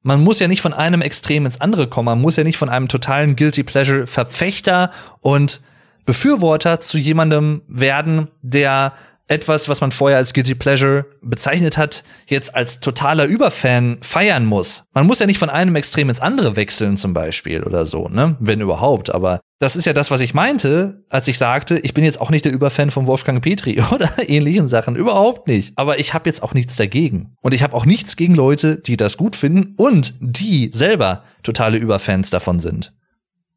Man 0.00 0.24
muss 0.24 0.38
ja 0.38 0.48
nicht 0.48 0.62
von 0.62 0.72
einem 0.72 1.02
Extrem 1.02 1.44
ins 1.44 1.60
andere 1.60 1.86
kommen. 1.86 2.06
Man 2.06 2.22
muss 2.22 2.36
ja 2.36 2.44
nicht 2.44 2.56
von 2.56 2.70
einem 2.70 2.88
totalen 2.88 3.36
Guilty 3.36 3.62
Pleasure 3.62 4.06
Verfechter 4.06 4.90
und 5.20 5.60
Befürworter 6.06 6.80
zu 6.80 6.96
jemandem 6.96 7.60
werden, 7.68 8.30
der 8.40 8.94
etwas, 9.28 9.68
was 9.68 9.80
man 9.80 9.92
vorher 9.92 10.18
als 10.18 10.32
Guilty 10.32 10.54
Pleasure 10.54 11.06
bezeichnet 11.22 11.78
hat, 11.78 12.04
jetzt 12.26 12.54
als 12.54 12.80
totaler 12.80 13.26
Überfan 13.26 13.98
feiern 14.02 14.44
muss. 14.44 14.84
Man 14.94 15.06
muss 15.06 15.20
ja 15.20 15.26
nicht 15.26 15.38
von 15.38 15.50
einem 15.50 15.74
Extrem 15.76 16.08
ins 16.08 16.20
andere 16.20 16.56
wechseln 16.56 16.96
zum 16.96 17.14
Beispiel 17.14 17.62
oder 17.62 17.86
so, 17.86 18.08
ne? 18.08 18.36
Wenn 18.40 18.60
überhaupt. 18.60 19.14
Aber 19.14 19.40
das 19.58 19.76
ist 19.76 19.86
ja 19.86 19.92
das, 19.92 20.10
was 20.10 20.20
ich 20.20 20.34
meinte, 20.34 21.04
als 21.08 21.28
ich 21.28 21.38
sagte, 21.38 21.78
ich 21.78 21.94
bin 21.94 22.04
jetzt 22.04 22.20
auch 22.20 22.30
nicht 22.30 22.44
der 22.44 22.52
Überfan 22.52 22.90
von 22.90 23.06
Wolfgang 23.06 23.40
Petri 23.42 23.80
oder 23.92 24.10
ähnlichen 24.28 24.68
Sachen. 24.68 24.96
Überhaupt 24.96 25.46
nicht. 25.46 25.72
Aber 25.76 25.98
ich 25.98 26.14
habe 26.14 26.28
jetzt 26.28 26.42
auch 26.42 26.52
nichts 26.52 26.76
dagegen. 26.76 27.36
Und 27.40 27.54
ich 27.54 27.62
habe 27.62 27.74
auch 27.74 27.86
nichts 27.86 28.16
gegen 28.16 28.34
Leute, 28.34 28.78
die 28.78 28.96
das 28.96 29.16
gut 29.16 29.36
finden 29.36 29.74
und 29.76 30.14
die 30.20 30.70
selber 30.74 31.22
totale 31.42 31.78
Überfans 31.78 32.30
davon 32.30 32.58
sind. 32.58 32.92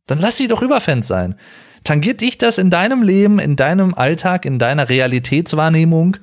Dann 0.07 0.19
lass 0.19 0.37
sie 0.37 0.47
doch 0.47 0.61
Überfans 0.61 1.07
sein. 1.07 1.35
Tangiert 1.85 2.19
dich 2.21 2.39
das 2.39 2.57
in 2.57 2.71
deinem 2.71 3.03
Leben, 3.03 3.37
in 3.37 3.55
deinem 3.55 3.93
Alltag, 3.93 4.43
in 4.45 4.59
deiner 4.59 4.89
Realitätswahrnehmung? 4.89 6.17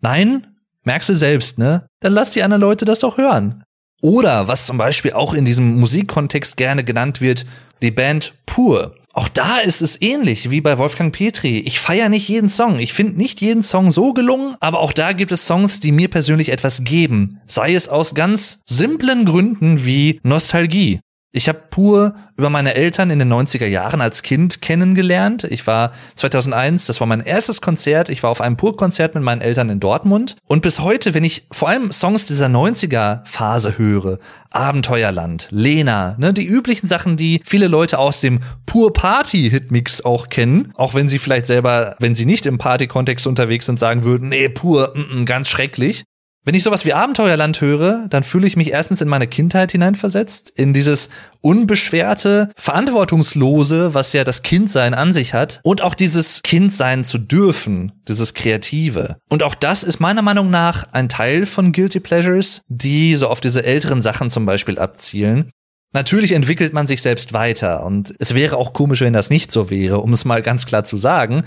Nein? 0.00 0.48
Merkst 0.84 1.08
du 1.08 1.14
selbst, 1.14 1.56
ne? 1.56 1.86
Dann 2.00 2.12
lass 2.12 2.32
die 2.32 2.42
anderen 2.42 2.60
Leute 2.60 2.84
das 2.84 2.98
doch 2.98 3.16
hören. 3.16 3.62
Oder 4.02 4.48
was 4.48 4.66
zum 4.66 4.78
Beispiel 4.78 5.12
auch 5.12 5.34
in 5.34 5.44
diesem 5.44 5.78
Musikkontext 5.78 6.56
gerne 6.56 6.82
genannt 6.82 7.20
wird, 7.20 7.46
die 7.80 7.92
Band 7.92 8.34
Pur. 8.44 8.96
Auch 9.12 9.28
da 9.28 9.58
ist 9.58 9.82
es 9.82 10.02
ähnlich 10.02 10.50
wie 10.50 10.60
bei 10.60 10.78
Wolfgang 10.78 11.14
Petri. 11.14 11.58
Ich 11.60 11.78
feiere 11.78 12.08
nicht 12.08 12.28
jeden 12.28 12.48
Song. 12.48 12.80
Ich 12.80 12.92
finde 12.92 13.16
nicht 13.18 13.40
jeden 13.40 13.62
Song 13.62 13.92
so 13.92 14.12
gelungen, 14.12 14.56
aber 14.58 14.80
auch 14.80 14.92
da 14.92 15.12
gibt 15.12 15.30
es 15.30 15.46
Songs, 15.46 15.78
die 15.78 15.92
mir 15.92 16.08
persönlich 16.08 16.48
etwas 16.48 16.82
geben. 16.82 17.40
Sei 17.46 17.74
es 17.74 17.88
aus 17.88 18.14
ganz 18.14 18.62
simplen 18.66 19.26
Gründen 19.26 19.84
wie 19.84 20.18
Nostalgie. 20.24 20.98
Ich 21.34 21.48
habe 21.48 21.62
pur 21.70 22.14
über 22.36 22.50
meine 22.50 22.74
Eltern 22.74 23.08
in 23.08 23.18
den 23.18 23.32
90er 23.32 23.66
Jahren 23.66 24.02
als 24.02 24.22
Kind 24.22 24.60
kennengelernt. 24.60 25.44
Ich 25.44 25.66
war 25.66 25.92
2001, 26.14 26.84
das 26.84 27.00
war 27.00 27.06
mein 27.06 27.20
erstes 27.20 27.62
Konzert. 27.62 28.10
Ich 28.10 28.22
war 28.22 28.30
auf 28.30 28.42
einem 28.42 28.58
Pur-Konzert 28.58 29.14
mit 29.14 29.24
meinen 29.24 29.40
Eltern 29.40 29.70
in 29.70 29.80
Dortmund. 29.80 30.36
Und 30.46 30.60
bis 30.60 30.80
heute, 30.80 31.14
wenn 31.14 31.24
ich 31.24 31.46
vor 31.50 31.70
allem 31.70 31.90
Songs 31.90 32.26
dieser 32.26 32.48
90er-Phase 32.48 33.78
höre, 33.78 34.18
Abenteuerland, 34.50 35.48
Lena, 35.50 36.16
ne, 36.18 36.34
die 36.34 36.44
üblichen 36.44 36.86
Sachen, 36.86 37.16
die 37.16 37.40
viele 37.46 37.68
Leute 37.68 37.98
aus 37.98 38.20
dem 38.20 38.40
Pur-Party-Hitmix 38.66 40.04
auch 40.04 40.28
kennen, 40.28 40.72
auch 40.76 40.92
wenn 40.92 41.08
sie 41.08 41.18
vielleicht 41.18 41.46
selber, 41.46 41.96
wenn 41.98 42.14
sie 42.14 42.26
nicht 42.26 42.44
im 42.44 42.58
Party-Kontext 42.58 43.26
unterwegs 43.26 43.64
sind, 43.64 43.78
sagen 43.78 44.04
würden, 44.04 44.28
nee, 44.28 44.50
pur, 44.50 44.92
mm, 44.94 45.20
mm, 45.20 45.24
ganz 45.24 45.48
schrecklich. 45.48 46.04
Wenn 46.44 46.56
ich 46.56 46.64
sowas 46.64 46.84
wie 46.84 46.92
Abenteuerland 46.92 47.60
höre, 47.60 48.08
dann 48.10 48.24
fühle 48.24 48.48
ich 48.48 48.56
mich 48.56 48.72
erstens 48.72 49.00
in 49.00 49.06
meine 49.06 49.28
Kindheit 49.28 49.70
hineinversetzt, 49.70 50.50
in 50.50 50.74
dieses 50.74 51.08
unbeschwerte, 51.40 52.50
verantwortungslose, 52.56 53.94
was 53.94 54.12
ja 54.12 54.24
das 54.24 54.42
Kindsein 54.42 54.92
an 54.92 55.12
sich 55.12 55.34
hat, 55.34 55.60
und 55.62 55.82
auch 55.82 55.94
dieses 55.94 56.42
Kindsein 56.42 57.04
zu 57.04 57.18
dürfen, 57.18 57.92
dieses 58.08 58.34
Kreative. 58.34 59.18
Und 59.28 59.44
auch 59.44 59.54
das 59.54 59.84
ist 59.84 60.00
meiner 60.00 60.22
Meinung 60.22 60.50
nach 60.50 60.82
ein 60.92 61.08
Teil 61.08 61.46
von 61.46 61.70
Guilty 61.70 62.00
Pleasures, 62.00 62.62
die 62.66 63.14
so 63.14 63.28
auf 63.28 63.40
diese 63.40 63.64
älteren 63.64 64.02
Sachen 64.02 64.28
zum 64.28 64.44
Beispiel 64.44 64.80
abzielen. 64.80 65.52
Natürlich 65.92 66.32
entwickelt 66.32 66.72
man 66.72 66.88
sich 66.88 67.02
selbst 67.02 67.34
weiter 67.34 67.84
und 67.84 68.14
es 68.18 68.34
wäre 68.34 68.56
auch 68.56 68.72
komisch, 68.72 69.02
wenn 69.02 69.12
das 69.12 69.30
nicht 69.30 69.52
so 69.52 69.70
wäre, 69.70 70.00
um 70.00 70.12
es 70.12 70.24
mal 70.24 70.42
ganz 70.42 70.66
klar 70.66 70.82
zu 70.82 70.96
sagen. 70.96 71.44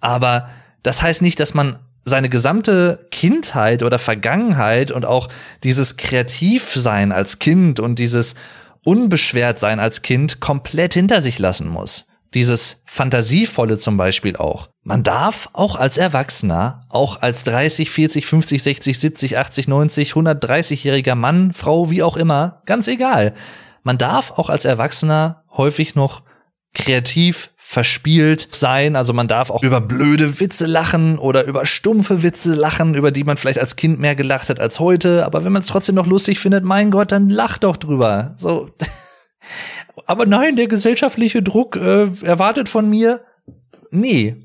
Aber 0.00 0.48
das 0.82 1.02
heißt 1.02 1.20
nicht, 1.20 1.38
dass 1.38 1.52
man 1.52 1.78
seine 2.08 2.28
gesamte 2.28 3.06
Kindheit 3.10 3.82
oder 3.82 3.98
Vergangenheit 3.98 4.90
und 4.90 5.04
auch 5.04 5.28
dieses 5.62 5.96
Kreativsein 5.96 7.12
als 7.12 7.38
Kind 7.38 7.80
und 7.80 7.98
dieses 7.98 8.34
Unbeschwertsein 8.84 9.80
als 9.80 10.02
Kind 10.02 10.40
komplett 10.40 10.94
hinter 10.94 11.20
sich 11.20 11.38
lassen 11.38 11.68
muss. 11.68 12.06
Dieses 12.34 12.82
Fantasievolle 12.84 13.78
zum 13.78 13.96
Beispiel 13.96 14.36
auch. 14.36 14.68
Man 14.82 15.02
darf 15.02 15.48
auch 15.54 15.76
als 15.76 15.96
Erwachsener, 15.96 16.86
auch 16.88 17.22
als 17.22 17.44
30, 17.44 17.90
40, 17.90 18.26
50, 18.26 18.62
60, 18.62 18.98
70, 18.98 19.38
80, 19.38 19.68
90, 19.68 20.12
130-jähriger 20.12 21.14
Mann, 21.14 21.52
Frau, 21.54 21.90
wie 21.90 22.02
auch 22.02 22.16
immer, 22.16 22.62
ganz 22.66 22.86
egal. 22.88 23.34
Man 23.82 23.98
darf 23.98 24.32
auch 24.32 24.50
als 24.50 24.64
Erwachsener 24.64 25.44
häufig 25.50 25.94
noch 25.94 26.22
kreativ 26.78 27.50
verspielt 27.56 28.48
sein. 28.52 28.96
Also 28.96 29.12
man 29.12 29.28
darf 29.28 29.50
auch 29.50 29.62
über 29.62 29.82
blöde 29.82 30.40
Witze 30.40 30.64
lachen 30.64 31.18
oder 31.18 31.44
über 31.44 31.66
stumpfe 31.66 32.22
Witze 32.22 32.54
lachen, 32.54 32.94
über 32.94 33.10
die 33.10 33.24
man 33.24 33.36
vielleicht 33.36 33.58
als 33.58 33.76
Kind 33.76 34.00
mehr 34.00 34.14
gelacht 34.14 34.48
hat 34.48 34.58
als 34.58 34.80
heute. 34.80 35.26
Aber 35.26 35.44
wenn 35.44 35.52
man 35.52 35.60
es 35.60 35.68
trotzdem 35.68 35.96
noch 35.96 36.06
lustig 36.06 36.40
findet, 36.40 36.64
mein 36.64 36.90
Gott, 36.90 37.12
dann 37.12 37.28
lacht 37.28 37.64
doch 37.64 37.76
drüber. 37.76 38.34
So. 38.38 38.70
Aber 40.06 40.24
nein, 40.24 40.56
der 40.56 40.68
gesellschaftliche 40.68 41.42
Druck 41.42 41.76
äh, 41.76 42.08
erwartet 42.22 42.70
von 42.70 42.88
mir. 42.88 43.20
Nee. 43.90 44.36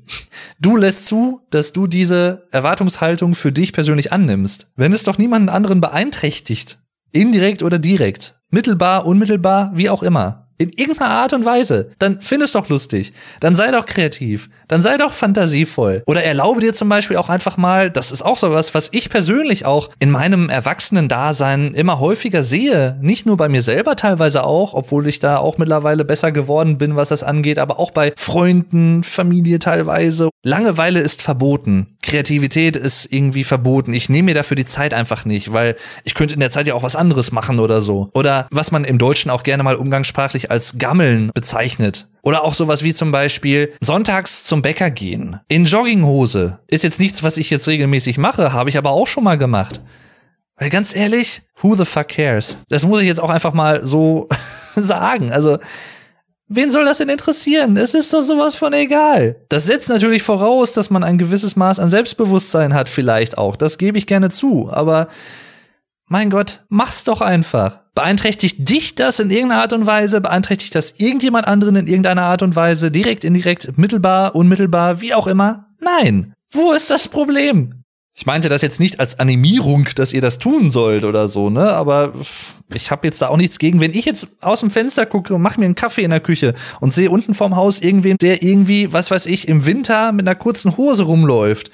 Du 0.58 0.76
lässt 0.76 1.06
zu, 1.06 1.40
dass 1.50 1.72
du 1.72 1.86
diese 1.86 2.46
Erwartungshaltung 2.50 3.34
für 3.34 3.52
dich 3.52 3.72
persönlich 3.72 4.12
annimmst. 4.12 4.68
Wenn 4.76 4.92
es 4.92 5.02
doch 5.02 5.16
niemanden 5.16 5.48
anderen 5.48 5.80
beeinträchtigt. 5.80 6.78
Indirekt 7.12 7.62
oder 7.62 7.78
direkt. 7.78 8.34
Mittelbar, 8.50 9.06
unmittelbar, 9.06 9.72
wie 9.74 9.88
auch 9.88 10.02
immer 10.02 10.43
in 10.58 10.70
irgendeiner 10.70 11.10
Art 11.10 11.32
und 11.32 11.44
Weise, 11.44 11.90
dann 11.98 12.20
find 12.20 12.42
es 12.42 12.52
doch 12.52 12.68
lustig. 12.68 13.12
Dann 13.40 13.56
sei 13.56 13.70
doch 13.70 13.86
kreativ. 13.86 14.48
Dann 14.68 14.82
sei 14.82 14.96
doch 14.96 15.12
fantasievoll. 15.12 16.02
Oder 16.06 16.24
erlaube 16.24 16.60
dir 16.60 16.72
zum 16.72 16.88
Beispiel 16.88 17.16
auch 17.16 17.28
einfach 17.28 17.56
mal, 17.56 17.90
das 17.90 18.10
ist 18.12 18.22
auch 18.22 18.38
sowas, 18.38 18.74
was 18.74 18.88
ich 18.92 19.10
persönlich 19.10 19.66
auch 19.66 19.90
in 19.98 20.10
meinem 20.10 20.48
Erwachsenen-Dasein 20.48 21.74
immer 21.74 22.00
häufiger 22.00 22.42
sehe. 22.42 22.98
Nicht 23.00 23.26
nur 23.26 23.36
bei 23.36 23.48
mir 23.48 23.62
selber 23.62 23.96
teilweise 23.96 24.44
auch, 24.44 24.74
obwohl 24.74 25.06
ich 25.08 25.18
da 25.20 25.38
auch 25.38 25.58
mittlerweile 25.58 26.04
besser 26.04 26.32
geworden 26.32 26.78
bin, 26.78 26.96
was 26.96 27.08
das 27.08 27.22
angeht, 27.22 27.58
aber 27.58 27.78
auch 27.78 27.90
bei 27.90 28.12
Freunden, 28.16 29.04
Familie 29.04 29.58
teilweise. 29.58 30.30
Langeweile 30.42 31.00
ist 31.00 31.22
verboten. 31.22 31.96
Kreativität 32.02 32.76
ist 32.76 33.10
irgendwie 33.12 33.44
verboten. 33.44 33.94
Ich 33.94 34.08
nehme 34.08 34.26
mir 34.26 34.34
dafür 34.34 34.56
die 34.56 34.66
Zeit 34.66 34.92
einfach 34.92 35.24
nicht, 35.24 35.52
weil 35.52 35.76
ich 36.04 36.14
könnte 36.14 36.34
in 36.34 36.40
der 36.40 36.50
Zeit 36.50 36.66
ja 36.66 36.74
auch 36.74 36.82
was 36.82 36.96
anderes 36.96 37.32
machen 37.32 37.58
oder 37.58 37.80
so. 37.80 38.10
Oder 38.12 38.46
was 38.50 38.70
man 38.70 38.84
im 38.84 38.98
Deutschen 38.98 39.30
auch 39.30 39.42
gerne 39.42 39.62
mal 39.62 39.76
umgangssprachlich 39.76 40.50
als 40.50 40.78
Gammeln 40.78 41.30
bezeichnet. 41.34 42.08
Oder 42.24 42.42
auch 42.42 42.54
sowas 42.54 42.82
wie 42.82 42.94
zum 42.94 43.12
Beispiel 43.12 43.74
sonntags 43.80 44.44
zum 44.44 44.62
Bäcker 44.62 44.90
gehen. 44.90 45.40
In 45.48 45.66
Jogginghose. 45.66 46.58
Ist 46.68 46.82
jetzt 46.82 46.98
nichts, 46.98 47.22
was 47.22 47.36
ich 47.36 47.50
jetzt 47.50 47.68
regelmäßig 47.68 48.16
mache, 48.16 48.54
habe 48.54 48.70
ich 48.70 48.78
aber 48.78 48.90
auch 48.90 49.06
schon 49.06 49.24
mal 49.24 49.36
gemacht. 49.36 49.82
Weil 50.56 50.70
ganz 50.70 50.96
ehrlich, 50.96 51.42
who 51.60 51.74
the 51.74 51.84
fuck 51.84 52.08
cares? 52.08 52.56
Das 52.70 52.86
muss 52.86 53.02
ich 53.02 53.06
jetzt 53.06 53.20
auch 53.20 53.28
einfach 53.28 53.52
mal 53.52 53.86
so 53.86 54.28
sagen. 54.74 55.32
Also, 55.32 55.58
wen 56.48 56.70
soll 56.70 56.86
das 56.86 56.98
denn 56.98 57.10
interessieren? 57.10 57.76
Es 57.76 57.92
ist 57.92 58.14
doch 58.14 58.22
sowas 58.22 58.54
von 58.54 58.72
egal. 58.72 59.36
Das 59.50 59.66
setzt 59.66 59.90
natürlich 59.90 60.22
voraus, 60.22 60.72
dass 60.72 60.88
man 60.88 61.04
ein 61.04 61.18
gewisses 61.18 61.56
Maß 61.56 61.78
an 61.78 61.90
Selbstbewusstsein 61.90 62.72
hat, 62.72 62.88
vielleicht 62.88 63.36
auch. 63.36 63.56
Das 63.56 63.76
gebe 63.76 63.98
ich 63.98 64.06
gerne 64.06 64.30
zu. 64.30 64.70
Aber 64.72 65.08
mein 66.06 66.30
Gott, 66.30 66.64
mach's 66.68 67.04
doch 67.04 67.20
einfach. 67.20 67.80
Beeinträchtigt 67.94 68.68
dich 68.68 68.94
das 68.94 69.20
in 69.20 69.30
irgendeiner 69.30 69.62
Art 69.62 69.72
und 69.72 69.86
Weise? 69.86 70.20
Beeinträchtigt 70.20 70.74
das 70.74 70.94
irgendjemand 70.98 71.46
anderen 71.46 71.76
in 71.76 71.86
irgendeiner 71.86 72.22
Art 72.22 72.42
und 72.42 72.56
Weise? 72.56 72.90
Direkt, 72.90 73.24
indirekt, 73.24 73.78
mittelbar, 73.78 74.34
unmittelbar, 74.34 75.00
wie 75.00 75.14
auch 75.14 75.26
immer? 75.26 75.68
Nein. 75.80 76.32
Wo 76.50 76.72
ist 76.72 76.90
das 76.90 77.08
Problem? 77.08 77.84
Ich 78.16 78.26
meinte 78.26 78.48
das 78.48 78.62
jetzt 78.62 78.78
nicht 78.78 79.00
als 79.00 79.18
Animierung, 79.18 79.88
dass 79.96 80.12
ihr 80.12 80.20
das 80.20 80.38
tun 80.38 80.70
sollt 80.70 81.04
oder 81.04 81.26
so, 81.26 81.50
ne? 81.50 81.72
Aber 81.72 82.12
ich 82.72 82.92
habe 82.92 83.08
jetzt 83.08 83.20
da 83.20 83.26
auch 83.28 83.36
nichts 83.36 83.58
gegen. 83.58 83.80
Wenn 83.80 83.90
ich 83.90 84.04
jetzt 84.04 84.40
aus 84.40 84.60
dem 84.60 84.70
Fenster 84.70 85.04
gucke 85.04 85.34
und 85.34 85.42
mache 85.42 85.58
mir 85.58 85.66
einen 85.66 85.74
Kaffee 85.74 86.04
in 86.04 86.10
der 86.10 86.20
Küche 86.20 86.54
und 86.80 86.94
sehe 86.94 87.10
unten 87.10 87.34
vorm 87.34 87.56
Haus 87.56 87.80
irgendwen, 87.80 88.16
der 88.20 88.40
irgendwie, 88.42 88.92
was 88.92 89.10
weiß 89.10 89.26
ich, 89.26 89.48
im 89.48 89.66
Winter 89.66 90.12
mit 90.12 90.28
einer 90.28 90.36
kurzen 90.36 90.76
Hose 90.76 91.04
rumläuft. 91.04 91.72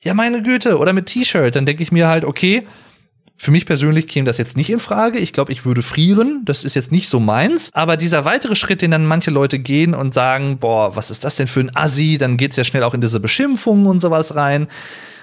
Ja, 0.00 0.14
meine 0.14 0.42
Güte. 0.42 0.78
Oder 0.78 0.92
mit 0.92 1.06
T-Shirt. 1.06 1.56
Dann 1.56 1.66
denke 1.66 1.82
ich 1.82 1.90
mir 1.90 2.06
halt, 2.06 2.24
okay, 2.24 2.64
für 3.36 3.50
mich 3.50 3.66
persönlich 3.66 4.06
käme 4.06 4.26
das 4.26 4.38
jetzt 4.38 4.56
nicht 4.56 4.70
in 4.70 4.78
Frage. 4.78 5.18
Ich 5.18 5.32
glaube, 5.32 5.52
ich 5.52 5.66
würde 5.66 5.82
frieren. 5.82 6.42
Das 6.44 6.64
ist 6.64 6.74
jetzt 6.74 6.92
nicht 6.92 7.08
so 7.08 7.20
meins. 7.20 7.70
Aber 7.74 7.96
dieser 7.96 8.24
weitere 8.24 8.54
Schritt, 8.54 8.80
den 8.80 8.92
dann 8.92 9.06
manche 9.06 9.30
Leute 9.30 9.58
gehen 9.58 9.94
und 9.94 10.14
sagen, 10.14 10.58
boah, 10.58 10.96
was 10.96 11.10
ist 11.10 11.24
das 11.24 11.36
denn 11.36 11.46
für 11.46 11.60
ein 11.60 11.74
Assi? 11.74 12.16
Dann 12.18 12.36
geht's 12.36 12.56
ja 12.56 12.64
schnell 12.64 12.84
auch 12.84 12.94
in 12.94 13.00
diese 13.00 13.20
Beschimpfungen 13.20 13.86
und 13.86 14.00
sowas 14.00 14.36
rein. 14.36 14.68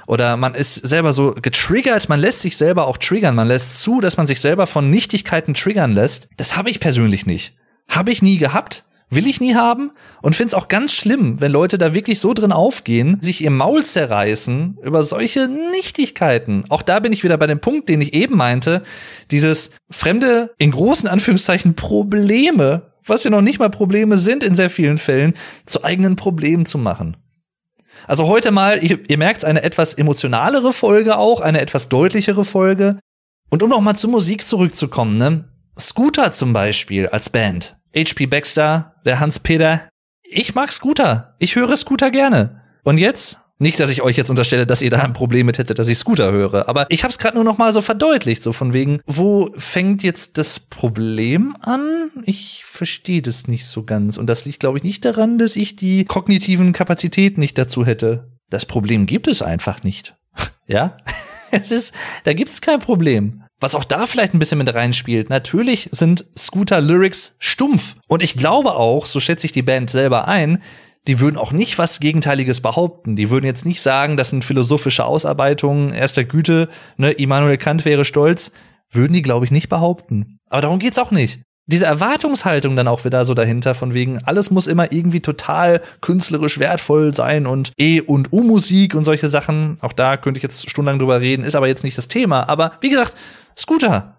Oder 0.07 0.35
man 0.35 0.55
ist 0.55 0.75
selber 0.75 1.13
so 1.13 1.33
getriggert, 1.41 2.09
man 2.09 2.19
lässt 2.19 2.41
sich 2.41 2.57
selber 2.57 2.87
auch 2.87 2.97
triggern, 2.97 3.33
man 3.33 3.47
lässt 3.47 3.79
zu, 3.79 4.01
dass 4.01 4.17
man 4.17 4.27
sich 4.27 4.41
selber 4.41 4.67
von 4.67 4.89
Nichtigkeiten 4.89 5.53
triggern 5.53 5.93
lässt. 5.93 6.27
Das 6.37 6.57
habe 6.57 6.69
ich 6.69 6.79
persönlich 6.79 7.25
nicht. 7.25 7.53
Habe 7.87 8.11
ich 8.11 8.21
nie 8.21 8.37
gehabt. 8.37 8.83
Will 9.13 9.27
ich 9.27 9.41
nie 9.41 9.55
haben 9.55 9.91
und 10.21 10.37
find's 10.37 10.53
auch 10.53 10.69
ganz 10.69 10.93
schlimm, 10.93 11.41
wenn 11.41 11.51
Leute 11.51 11.77
da 11.77 11.93
wirklich 11.93 12.21
so 12.21 12.33
drin 12.33 12.53
aufgehen, 12.53 13.17
sich 13.19 13.41
ihr 13.41 13.51
Maul 13.51 13.83
zerreißen 13.83 14.79
über 14.81 15.03
solche 15.03 15.49
Nichtigkeiten. 15.49 16.63
Auch 16.69 16.81
da 16.81 17.01
bin 17.01 17.11
ich 17.11 17.25
wieder 17.25 17.35
bei 17.37 17.45
dem 17.45 17.59
Punkt, 17.59 17.89
den 17.89 17.99
ich 17.99 18.13
eben 18.13 18.37
meinte, 18.37 18.83
dieses 19.29 19.71
fremde, 19.89 20.53
in 20.57 20.71
großen 20.71 21.09
Anführungszeichen 21.09 21.75
Probleme, 21.75 22.93
was 23.05 23.25
ja 23.25 23.31
noch 23.31 23.41
nicht 23.41 23.59
mal 23.59 23.69
Probleme 23.69 24.17
sind 24.17 24.43
in 24.43 24.55
sehr 24.55 24.69
vielen 24.69 24.97
Fällen, 24.97 25.33
zu 25.65 25.83
eigenen 25.83 26.15
Problemen 26.15 26.65
zu 26.65 26.77
machen. 26.77 27.17
Also 28.07 28.27
heute 28.27 28.51
mal, 28.51 28.81
ihr, 28.81 28.99
ihr 29.09 29.17
merkt 29.17 29.43
eine 29.43 29.63
etwas 29.63 29.93
emotionalere 29.93 30.71
Folge 30.71 31.17
auch, 31.17 31.41
eine 31.41 31.59
etwas 31.59 31.89
deutlichere 31.89 32.45
Folge. 32.45 32.97
Und 33.49 33.61
um 33.61 33.69
noch 33.69 33.81
mal 33.81 33.95
zur 33.95 34.09
Musik 34.09 34.47
zurückzukommen, 34.47 35.17
ne? 35.17 35.49
Scooter 35.77 36.31
zum 36.31 36.53
Beispiel 36.53 37.07
als 37.07 37.29
Band 37.29 37.80
HP 37.95 38.27
Baxter, 38.27 38.95
der 39.05 39.19
Hans-Peter. 39.19 39.89
Ich 40.23 40.55
mag 40.55 40.71
Scooter. 40.71 41.35
Ich 41.39 41.55
höre 41.55 41.75
Scooter 41.75 42.11
gerne. 42.11 42.61
Und 42.83 42.97
jetzt? 42.97 43.39
Nicht, 43.61 43.79
dass 43.79 43.91
ich 43.91 44.01
euch 44.01 44.17
jetzt 44.17 44.31
unterstelle, 44.31 44.65
dass 44.65 44.81
ihr 44.81 44.89
da 44.89 45.01
ein 45.03 45.13
Problem 45.13 45.45
mit 45.45 45.59
hättet, 45.59 45.77
dass 45.77 45.87
ich 45.87 45.99
Scooter 45.99 46.31
höre, 46.31 46.67
aber 46.67 46.87
ich 46.89 47.03
habe 47.03 47.11
es 47.11 47.19
gerade 47.19 47.35
nur 47.35 47.43
noch 47.43 47.59
mal 47.59 47.71
so 47.73 47.81
verdeutlicht, 47.81 48.41
so 48.41 48.53
von 48.53 48.73
wegen, 48.73 49.01
wo 49.05 49.51
fängt 49.55 50.01
jetzt 50.01 50.39
das 50.39 50.59
Problem 50.59 51.55
an? 51.61 52.09
Ich 52.25 52.63
verstehe 52.65 53.21
das 53.21 53.47
nicht 53.47 53.67
so 53.67 53.83
ganz 53.83 54.17
und 54.17 54.25
das 54.25 54.45
liegt 54.45 54.61
glaube 54.61 54.79
ich 54.79 54.83
nicht 54.83 55.05
daran, 55.05 55.37
dass 55.37 55.55
ich 55.55 55.75
die 55.75 56.05
kognitiven 56.05 56.73
Kapazitäten 56.73 57.39
nicht 57.39 57.55
dazu 57.55 57.85
hätte. 57.85 58.31
Das 58.49 58.65
Problem 58.65 59.05
gibt 59.05 59.27
es 59.27 59.43
einfach 59.43 59.83
nicht. 59.83 60.15
ja? 60.65 60.97
Es 61.53 61.69
ist, 61.69 61.93
da 62.23 62.31
gibt 62.31 62.49
es 62.49 62.61
kein 62.61 62.79
Problem. 62.79 63.43
Was 63.61 63.75
auch 63.75 63.83
da 63.83 64.07
vielleicht 64.07 64.33
ein 64.33 64.39
bisschen 64.39 64.57
mit 64.57 64.73
reinspielt, 64.73 65.29
natürlich 65.29 65.87
sind 65.91 66.25
Scooter-Lyrics 66.37 67.35
stumpf. 67.37 67.95
Und 68.07 68.23
ich 68.23 68.35
glaube 68.35 68.73
auch, 68.73 69.05
so 69.05 69.19
schätze 69.19 69.45
ich 69.45 69.51
die 69.51 69.61
Band 69.61 69.91
selber 69.91 70.27
ein, 70.27 70.63
die 71.07 71.19
würden 71.19 71.37
auch 71.37 71.51
nicht 71.51 71.77
was 71.77 71.99
Gegenteiliges 71.99 72.61
behaupten. 72.61 73.15
Die 73.15 73.29
würden 73.29 73.45
jetzt 73.45 73.65
nicht 73.65 73.81
sagen, 73.81 74.17
das 74.17 74.31
sind 74.31 74.43
philosophische 74.43 75.05
Ausarbeitungen 75.05 75.93
erster 75.93 76.23
Güte, 76.23 76.69
ne, 76.97 77.11
Immanuel 77.11 77.57
Kant 77.57 77.85
wäre 77.85 78.03
stolz. 78.03 78.51
Würden 78.89 79.13
die, 79.13 79.21
glaube 79.21 79.45
ich, 79.45 79.51
nicht 79.51 79.69
behaupten. 79.69 80.39
Aber 80.49 80.61
darum 80.61 80.79
geht's 80.79 80.99
auch 80.99 81.11
nicht. 81.11 81.41
Diese 81.67 81.85
Erwartungshaltung 81.85 82.75
dann 82.75 82.87
auch 82.87 83.05
wieder 83.05 83.23
so 83.23 83.33
dahinter, 83.33 83.75
von 83.75 83.93
wegen, 83.93 84.19
alles 84.25 84.51
muss 84.51 84.67
immer 84.67 84.91
irgendwie 84.91 85.21
total 85.21 85.81
künstlerisch 86.01 86.59
wertvoll 86.59 87.13
sein 87.13 87.47
und 87.47 87.71
E- 87.79 88.01
und 88.01 88.33
U-Musik 88.33 88.95
und 88.95 89.03
solche 89.03 89.29
Sachen. 89.29 89.77
Auch 89.81 89.93
da 89.93 90.17
könnte 90.17 90.39
ich 90.39 90.43
jetzt 90.43 90.69
stundenlang 90.69 90.99
drüber 90.99 91.21
reden, 91.21 91.45
ist 91.45 91.55
aber 91.55 91.67
jetzt 91.67 91.83
nicht 91.83 91.97
das 91.97 92.09
Thema. 92.09 92.49
Aber 92.49 92.73
wie 92.81 92.89
gesagt, 92.89 93.15
Scooter. 93.57 94.15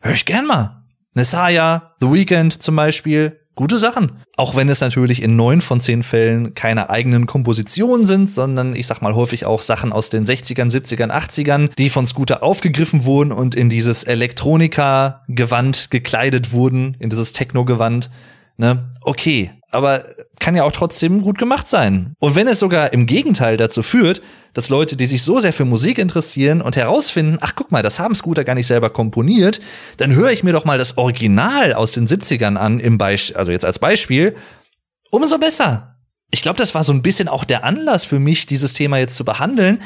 Hör 0.00 0.12
ich 0.12 0.24
gern 0.24 0.46
mal. 0.46 0.82
Nesaya, 1.14 1.94
The 2.00 2.10
Weeknd 2.10 2.62
zum 2.62 2.76
Beispiel. 2.76 3.40
Gute 3.56 3.78
Sachen. 3.78 4.24
Auch 4.36 4.56
wenn 4.56 4.68
es 4.68 4.80
natürlich 4.80 5.22
in 5.22 5.36
neun 5.36 5.60
von 5.60 5.80
zehn 5.80 6.02
Fällen 6.02 6.54
keine 6.54 6.90
eigenen 6.90 7.26
Kompositionen 7.26 8.04
sind, 8.04 8.28
sondern 8.28 8.74
ich 8.74 8.88
sag 8.88 9.00
mal 9.00 9.14
häufig 9.14 9.46
auch 9.46 9.60
Sachen 9.60 9.92
aus 9.92 10.10
den 10.10 10.26
60ern, 10.26 10.72
70ern, 10.72 11.12
80ern, 11.12 11.70
die 11.78 11.88
von 11.88 12.04
Scooter 12.04 12.42
aufgegriffen 12.42 13.04
wurden 13.04 13.30
und 13.30 13.54
in 13.54 13.70
dieses 13.70 14.02
Elektronika-Gewand 14.02 15.92
gekleidet 15.92 16.52
wurden, 16.52 16.96
in 16.98 17.10
dieses 17.10 17.32
Techno-Gewand. 17.32 18.10
Ne? 18.56 18.90
Okay, 19.02 19.52
aber 19.74 20.04
kann 20.40 20.56
ja 20.56 20.64
auch 20.64 20.72
trotzdem 20.72 21.22
gut 21.22 21.38
gemacht 21.38 21.68
sein. 21.68 22.14
Und 22.18 22.34
wenn 22.34 22.48
es 22.48 22.58
sogar 22.58 22.92
im 22.92 23.06
Gegenteil 23.06 23.56
dazu 23.56 23.82
führt, 23.82 24.22
dass 24.52 24.68
Leute, 24.68 24.96
die 24.96 25.06
sich 25.06 25.22
so 25.22 25.40
sehr 25.40 25.52
für 25.52 25.64
Musik 25.64 25.98
interessieren 25.98 26.62
und 26.62 26.76
herausfinden, 26.76 27.38
ach 27.40 27.52
guck 27.54 27.72
mal, 27.72 27.82
das 27.82 27.98
haben 27.98 28.14
Scooter 28.14 28.44
gar 28.44 28.54
nicht 28.54 28.66
selber 28.66 28.90
komponiert, 28.90 29.60
dann 29.96 30.14
höre 30.14 30.30
ich 30.30 30.44
mir 30.44 30.52
doch 30.52 30.64
mal 30.64 30.78
das 30.78 30.96
Original 30.96 31.74
aus 31.74 31.92
den 31.92 32.06
70ern 32.06 32.56
an, 32.56 32.80
im 32.80 32.98
Beispiel, 32.98 33.36
also 33.36 33.52
jetzt 33.52 33.64
als 33.64 33.78
Beispiel, 33.78 34.34
umso 35.10 35.38
besser. 35.38 35.96
Ich 36.30 36.42
glaube, 36.42 36.58
das 36.58 36.74
war 36.74 36.82
so 36.82 36.92
ein 36.92 37.02
bisschen 37.02 37.28
auch 37.28 37.44
der 37.44 37.64
Anlass 37.64 38.04
für 38.04 38.18
mich, 38.18 38.46
dieses 38.46 38.72
Thema 38.72 38.98
jetzt 38.98 39.16
zu 39.16 39.24
behandeln, 39.24 39.80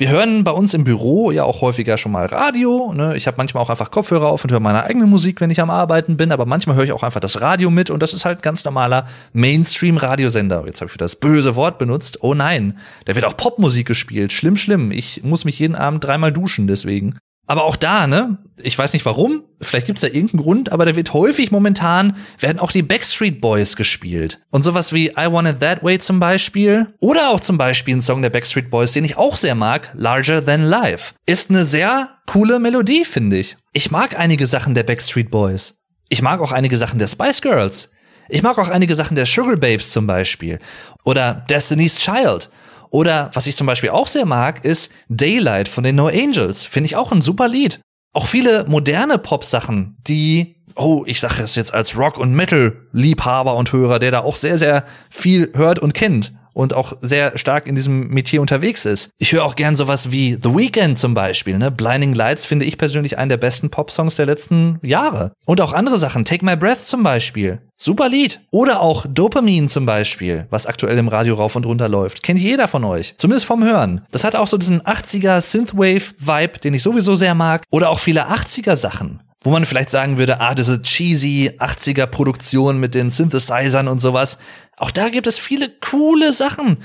wir 0.00 0.08
hören 0.08 0.44
bei 0.44 0.50
uns 0.50 0.72
im 0.72 0.82
Büro 0.82 1.30
ja 1.30 1.44
auch 1.44 1.60
häufiger 1.60 1.98
schon 1.98 2.12
mal 2.12 2.24
Radio. 2.24 2.94
Ne? 2.94 3.18
Ich 3.18 3.26
habe 3.26 3.36
manchmal 3.36 3.62
auch 3.62 3.68
einfach 3.68 3.90
Kopfhörer 3.90 4.28
auf 4.28 4.42
und 4.42 4.50
höre 4.50 4.58
meine 4.58 4.82
eigene 4.84 5.04
Musik, 5.04 5.42
wenn 5.42 5.50
ich 5.50 5.60
am 5.60 5.68
Arbeiten 5.68 6.16
bin, 6.16 6.32
aber 6.32 6.46
manchmal 6.46 6.76
höre 6.76 6.84
ich 6.84 6.92
auch 6.92 7.02
einfach 7.02 7.20
das 7.20 7.42
Radio 7.42 7.70
mit 7.70 7.90
und 7.90 8.02
das 8.02 8.14
ist 8.14 8.24
halt 8.24 8.42
ganz 8.42 8.64
normaler 8.64 9.06
Mainstream-Radiosender. 9.34 10.64
Jetzt 10.64 10.80
habe 10.80 10.88
ich 10.88 10.94
wieder 10.94 11.04
das 11.04 11.16
böse 11.16 11.54
Wort 11.54 11.78
benutzt. 11.78 12.22
Oh 12.22 12.32
nein, 12.32 12.78
da 13.04 13.14
wird 13.14 13.26
auch 13.26 13.36
Popmusik 13.36 13.86
gespielt. 13.86 14.32
Schlimm, 14.32 14.56
schlimm. 14.56 14.90
Ich 14.90 15.22
muss 15.22 15.44
mich 15.44 15.58
jeden 15.58 15.76
Abend 15.76 16.02
dreimal 16.02 16.32
duschen 16.32 16.66
deswegen. 16.66 17.18
Aber 17.50 17.64
auch 17.64 17.74
da, 17.74 18.06
ne? 18.06 18.38
Ich 18.62 18.78
weiß 18.78 18.92
nicht 18.92 19.04
warum, 19.04 19.42
vielleicht 19.60 19.86
gibt's 19.86 20.02
da 20.02 20.06
irgendeinen 20.06 20.44
Grund, 20.44 20.70
aber 20.70 20.86
da 20.86 20.94
wird 20.94 21.12
häufig 21.12 21.50
momentan, 21.50 22.16
werden 22.38 22.60
auch 22.60 22.70
die 22.70 22.84
Backstreet 22.84 23.40
Boys 23.40 23.74
gespielt. 23.74 24.38
Und 24.50 24.62
sowas 24.62 24.92
wie 24.92 25.08
I 25.08 25.32
Want 25.32 25.48
It 25.48 25.58
That 25.58 25.82
Way 25.82 25.98
zum 25.98 26.20
Beispiel. 26.20 26.94
Oder 27.00 27.30
auch 27.30 27.40
zum 27.40 27.58
Beispiel 27.58 27.96
ein 27.96 28.02
Song 28.02 28.22
der 28.22 28.30
Backstreet 28.30 28.70
Boys, 28.70 28.92
den 28.92 29.04
ich 29.04 29.16
auch 29.16 29.34
sehr 29.34 29.56
mag, 29.56 29.90
Larger 29.94 30.44
Than 30.44 30.62
Life. 30.62 31.14
Ist 31.26 31.50
eine 31.50 31.64
sehr 31.64 32.10
coole 32.28 32.60
Melodie, 32.60 33.04
finde 33.04 33.38
ich. 33.38 33.56
Ich 33.72 33.90
mag 33.90 34.16
einige 34.16 34.46
Sachen 34.46 34.76
der 34.76 34.84
Backstreet 34.84 35.32
Boys. 35.32 35.74
Ich 36.08 36.22
mag 36.22 36.40
auch 36.40 36.52
einige 36.52 36.76
Sachen 36.76 37.00
der 37.00 37.08
Spice 37.08 37.42
Girls. 37.42 37.90
Ich 38.28 38.44
mag 38.44 38.60
auch 38.60 38.68
einige 38.68 38.94
Sachen 38.94 39.16
der 39.16 39.26
Sugar 39.26 39.56
Babes 39.56 39.90
zum 39.90 40.06
Beispiel. 40.06 40.60
Oder 41.04 41.44
Destiny's 41.50 41.98
Child. 41.98 42.48
Oder 42.90 43.30
was 43.34 43.46
ich 43.46 43.56
zum 43.56 43.66
Beispiel 43.66 43.90
auch 43.90 44.06
sehr 44.06 44.26
mag, 44.26 44.64
ist 44.64 44.90
Daylight 45.08 45.68
von 45.68 45.84
den 45.84 45.96
No 45.96 46.08
Angels. 46.08 46.66
Finde 46.66 46.86
ich 46.86 46.96
auch 46.96 47.12
ein 47.12 47.20
super 47.20 47.48
Lied. 47.48 47.80
Auch 48.12 48.26
viele 48.26 48.64
moderne 48.66 49.18
Pop-Sachen, 49.18 49.96
die, 50.06 50.56
oh, 50.74 51.04
ich 51.06 51.20
sage 51.20 51.42
es 51.42 51.54
jetzt 51.54 51.72
als 51.72 51.96
Rock- 51.96 52.18
und 52.18 52.34
Metal-Liebhaber 52.34 53.54
und 53.54 53.72
Hörer, 53.72 54.00
der 54.00 54.10
da 54.10 54.20
auch 54.20 54.34
sehr, 54.34 54.58
sehr 54.58 54.84
viel 55.08 55.52
hört 55.54 55.78
und 55.78 55.94
kennt. 55.94 56.32
Und 56.52 56.74
auch 56.74 56.94
sehr 57.00 57.36
stark 57.38 57.66
in 57.66 57.74
diesem 57.74 58.08
Metier 58.08 58.40
unterwegs 58.40 58.84
ist. 58.84 59.10
Ich 59.18 59.32
höre 59.32 59.44
auch 59.44 59.56
gern 59.56 59.76
sowas 59.76 60.10
wie 60.10 60.38
The 60.42 60.50
Weeknd 60.50 60.98
zum 60.98 61.14
Beispiel. 61.14 61.58
Ne? 61.58 61.70
Blinding 61.70 62.14
Lights 62.14 62.46
finde 62.46 62.64
ich 62.64 62.78
persönlich 62.78 63.18
einen 63.18 63.28
der 63.28 63.36
besten 63.36 63.70
Pop-Songs 63.70 64.16
der 64.16 64.26
letzten 64.26 64.78
Jahre. 64.82 65.32
Und 65.46 65.60
auch 65.60 65.72
andere 65.72 65.98
Sachen. 65.98 66.24
Take 66.24 66.44
My 66.44 66.56
Breath 66.56 66.82
zum 66.82 67.02
Beispiel. 67.02 67.60
Super 67.76 68.08
Lied. 68.08 68.40
Oder 68.50 68.80
auch 68.80 69.06
Dopamine 69.08 69.68
zum 69.68 69.86
Beispiel, 69.86 70.46
was 70.50 70.66
aktuell 70.66 70.98
im 70.98 71.08
Radio 71.08 71.34
rauf 71.34 71.56
und 71.56 71.66
runter 71.66 71.88
läuft. 71.88 72.22
Kennt 72.22 72.40
jeder 72.40 72.68
von 72.68 72.84
euch. 72.84 73.14
Zumindest 73.16 73.46
vom 73.46 73.64
Hören. 73.64 74.02
Das 74.10 74.24
hat 74.24 74.36
auch 74.36 74.46
so 74.46 74.58
diesen 74.58 74.82
80er 74.82 75.40
Synthwave-Vibe, 75.40 76.58
den 76.58 76.74
ich 76.74 76.82
sowieso 76.82 77.14
sehr 77.14 77.34
mag. 77.34 77.62
Oder 77.70 77.90
auch 77.90 78.00
viele 78.00 78.28
80er 78.28 78.76
Sachen 78.76 79.20
wo 79.42 79.50
man 79.50 79.64
vielleicht 79.64 79.90
sagen 79.90 80.18
würde, 80.18 80.40
ah, 80.40 80.54
diese 80.54 80.82
cheesy 80.82 81.52
80er 81.58 82.06
Produktion 82.06 82.78
mit 82.78 82.94
den 82.94 83.10
Synthesizern 83.10 83.88
und 83.88 83.98
sowas. 83.98 84.38
Auch 84.76 84.90
da 84.90 85.08
gibt 85.08 85.26
es 85.26 85.38
viele 85.38 85.70
coole 85.80 86.32
Sachen. 86.32 86.78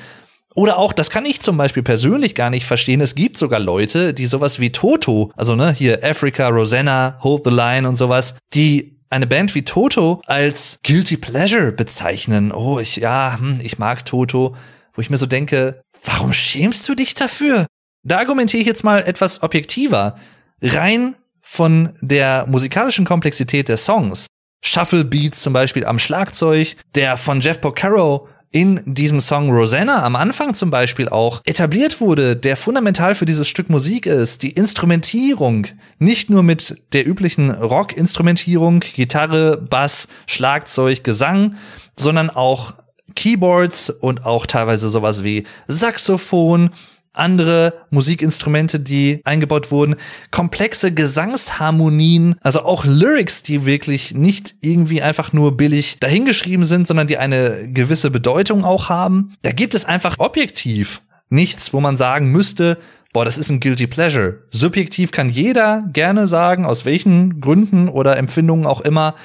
Oder 0.54 0.78
auch, 0.78 0.94
das 0.94 1.10
kann 1.10 1.26
ich 1.26 1.42
zum 1.42 1.58
Beispiel 1.58 1.84
persönlich 1.84 2.34
gar 2.34 2.50
nicht 2.50 2.66
verstehen. 2.66 3.02
Es 3.02 3.16
gibt 3.16 3.38
sogar 3.38 3.60
Leute, 3.60 4.14
die 4.14 4.26
sowas 4.26 4.62
wie 4.62 4.72
Toto, 4.72 5.32
also 5.36 5.56
ne, 5.56 5.74
hier 5.74 6.02
Africa, 6.02 6.48
Rosanna, 6.48 7.20
Hold 7.22 7.44
the 7.44 7.52
Line 7.52 7.88
und 7.88 7.98
sowas, 7.98 8.36
die 8.54 8.96
eine 9.10 9.28
Band 9.28 9.54
wie 9.54 9.64
Toto 9.64 10.22
als 10.28 10.80
Guilty 10.84 11.18
Pleasure 11.18 11.74
bezeichnen. 11.74 12.54
Oh, 12.54 12.80
ich, 12.80 12.96
ja, 12.98 13.38
hm, 13.38 13.60
ich 13.62 13.78
mag 13.78 14.06
Toto. 14.06 14.56
Wo 14.94 15.02
ich 15.02 15.10
mir 15.10 15.18
so 15.18 15.26
denke, 15.26 15.82
warum 16.06 16.32
schämst 16.32 16.88
du 16.88 16.96
dich 16.96 17.16
dafür? 17.16 17.66
Da 18.04 18.20
argumentiere 18.20 18.62
ich 18.62 18.68
jetzt 18.68 18.86
mal 18.86 19.04
etwas 19.06 19.44
objektiver. 19.44 20.18
Rein 20.62 21.16
von 21.56 21.94
der 22.02 22.46
musikalischen 22.48 23.06
Komplexität 23.06 23.70
der 23.70 23.78
Songs. 23.78 24.28
Shuffle 24.64 25.06
Beats 25.06 25.42
zum 25.42 25.54
Beispiel 25.54 25.86
am 25.86 26.00
Schlagzeug, 26.00 26.76
der 26.96 27.18
von 27.18 27.40
Jeff 27.40 27.62
Porcaro 27.62 28.28
in 28.52 28.82
diesem 28.86 29.22
Song 29.22 29.50
Rosanna 29.50 30.04
am 30.04 30.16
Anfang 30.16 30.54
zum 30.54 30.72
Beispiel 30.72 31.10
auch 31.10 31.42
etabliert 31.46 32.00
wurde, 32.00 32.36
der 32.36 32.58
fundamental 32.58 33.16
für 33.16 33.26
dieses 33.26 33.48
Stück 33.48 33.70
Musik 33.70 34.06
ist, 34.06 34.44
die 34.44 34.52
Instrumentierung, 34.52 35.68
nicht 35.98 36.30
nur 36.30 36.42
mit 36.42 36.82
der 36.94 37.08
üblichen 37.08 37.52
Rock-Instrumentierung, 37.52 38.80
Gitarre, 38.80 39.58
Bass, 39.58 40.08
Schlagzeug, 40.26 41.04
Gesang, 41.04 41.56
sondern 41.98 42.30
auch 42.30 42.74
Keyboards 43.16 43.90
und 43.90 44.26
auch 44.26 44.46
teilweise 44.46 44.90
sowas 44.90 45.24
wie 45.24 45.46
Saxophon, 45.68 46.70
andere 47.18 47.74
Musikinstrumente, 47.90 48.80
die 48.80 49.22
eingebaut 49.24 49.72
wurden, 49.72 49.96
komplexe 50.32 50.94
Gesangsharmonien, 50.94 52.36
also 52.42 52.62
auch 52.62 52.86
Lyrics, 52.86 53.44
die 53.44 53.66
wirklich 53.66 54.14
nicht 54.14 54.56
irgendwie 54.62 55.02
einfach 55.02 55.34
nur 55.34 55.58
billig 55.58 55.98
dahingeschrieben 56.00 56.66
sind, 56.66 56.88
sondern 56.88 57.08
die 57.08 57.18
eine 57.18 57.70
gewisse 57.72 58.12
Bedeutung 58.12 58.64
auch 58.64 58.90
haben. 58.90 59.34
Da 59.42 59.52
gibt 59.52 59.76
es 59.76 59.86
einfach 59.86 60.20
objektiv 60.20 61.02
nichts, 61.30 61.74
wo 61.74 61.82
man 61.82 61.98
sagen 61.98 62.32
müsste, 62.32 62.78
boah, 63.14 63.26
das 63.26 63.38
ist 63.38 63.50
ein 63.50 63.60
guilty 63.60 63.88
pleasure. 63.88 64.44
Subjektiv 64.50 65.12
kann 65.12 65.30
jeder 65.30 65.86
gerne 65.94 66.28
sagen, 66.28 66.66
aus 66.66 66.86
welchen 66.86 67.40
Gründen 67.40 67.88
oder 67.88 68.18
Empfindungen 68.18 68.66
auch 68.66 68.82
immer, 68.82 69.16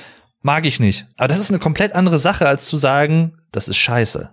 mag 0.42 0.64
ich 0.64 0.80
nicht. 0.80 1.06
Aber 1.16 1.28
das 1.28 1.38
ist 1.38 1.50
eine 1.50 1.58
komplett 1.58 1.94
andere 1.94 2.18
Sache, 2.18 2.46
als 2.46 2.66
zu 2.66 2.76
sagen, 2.76 3.32
das 3.52 3.68
ist 3.68 3.78
scheiße. 3.78 4.30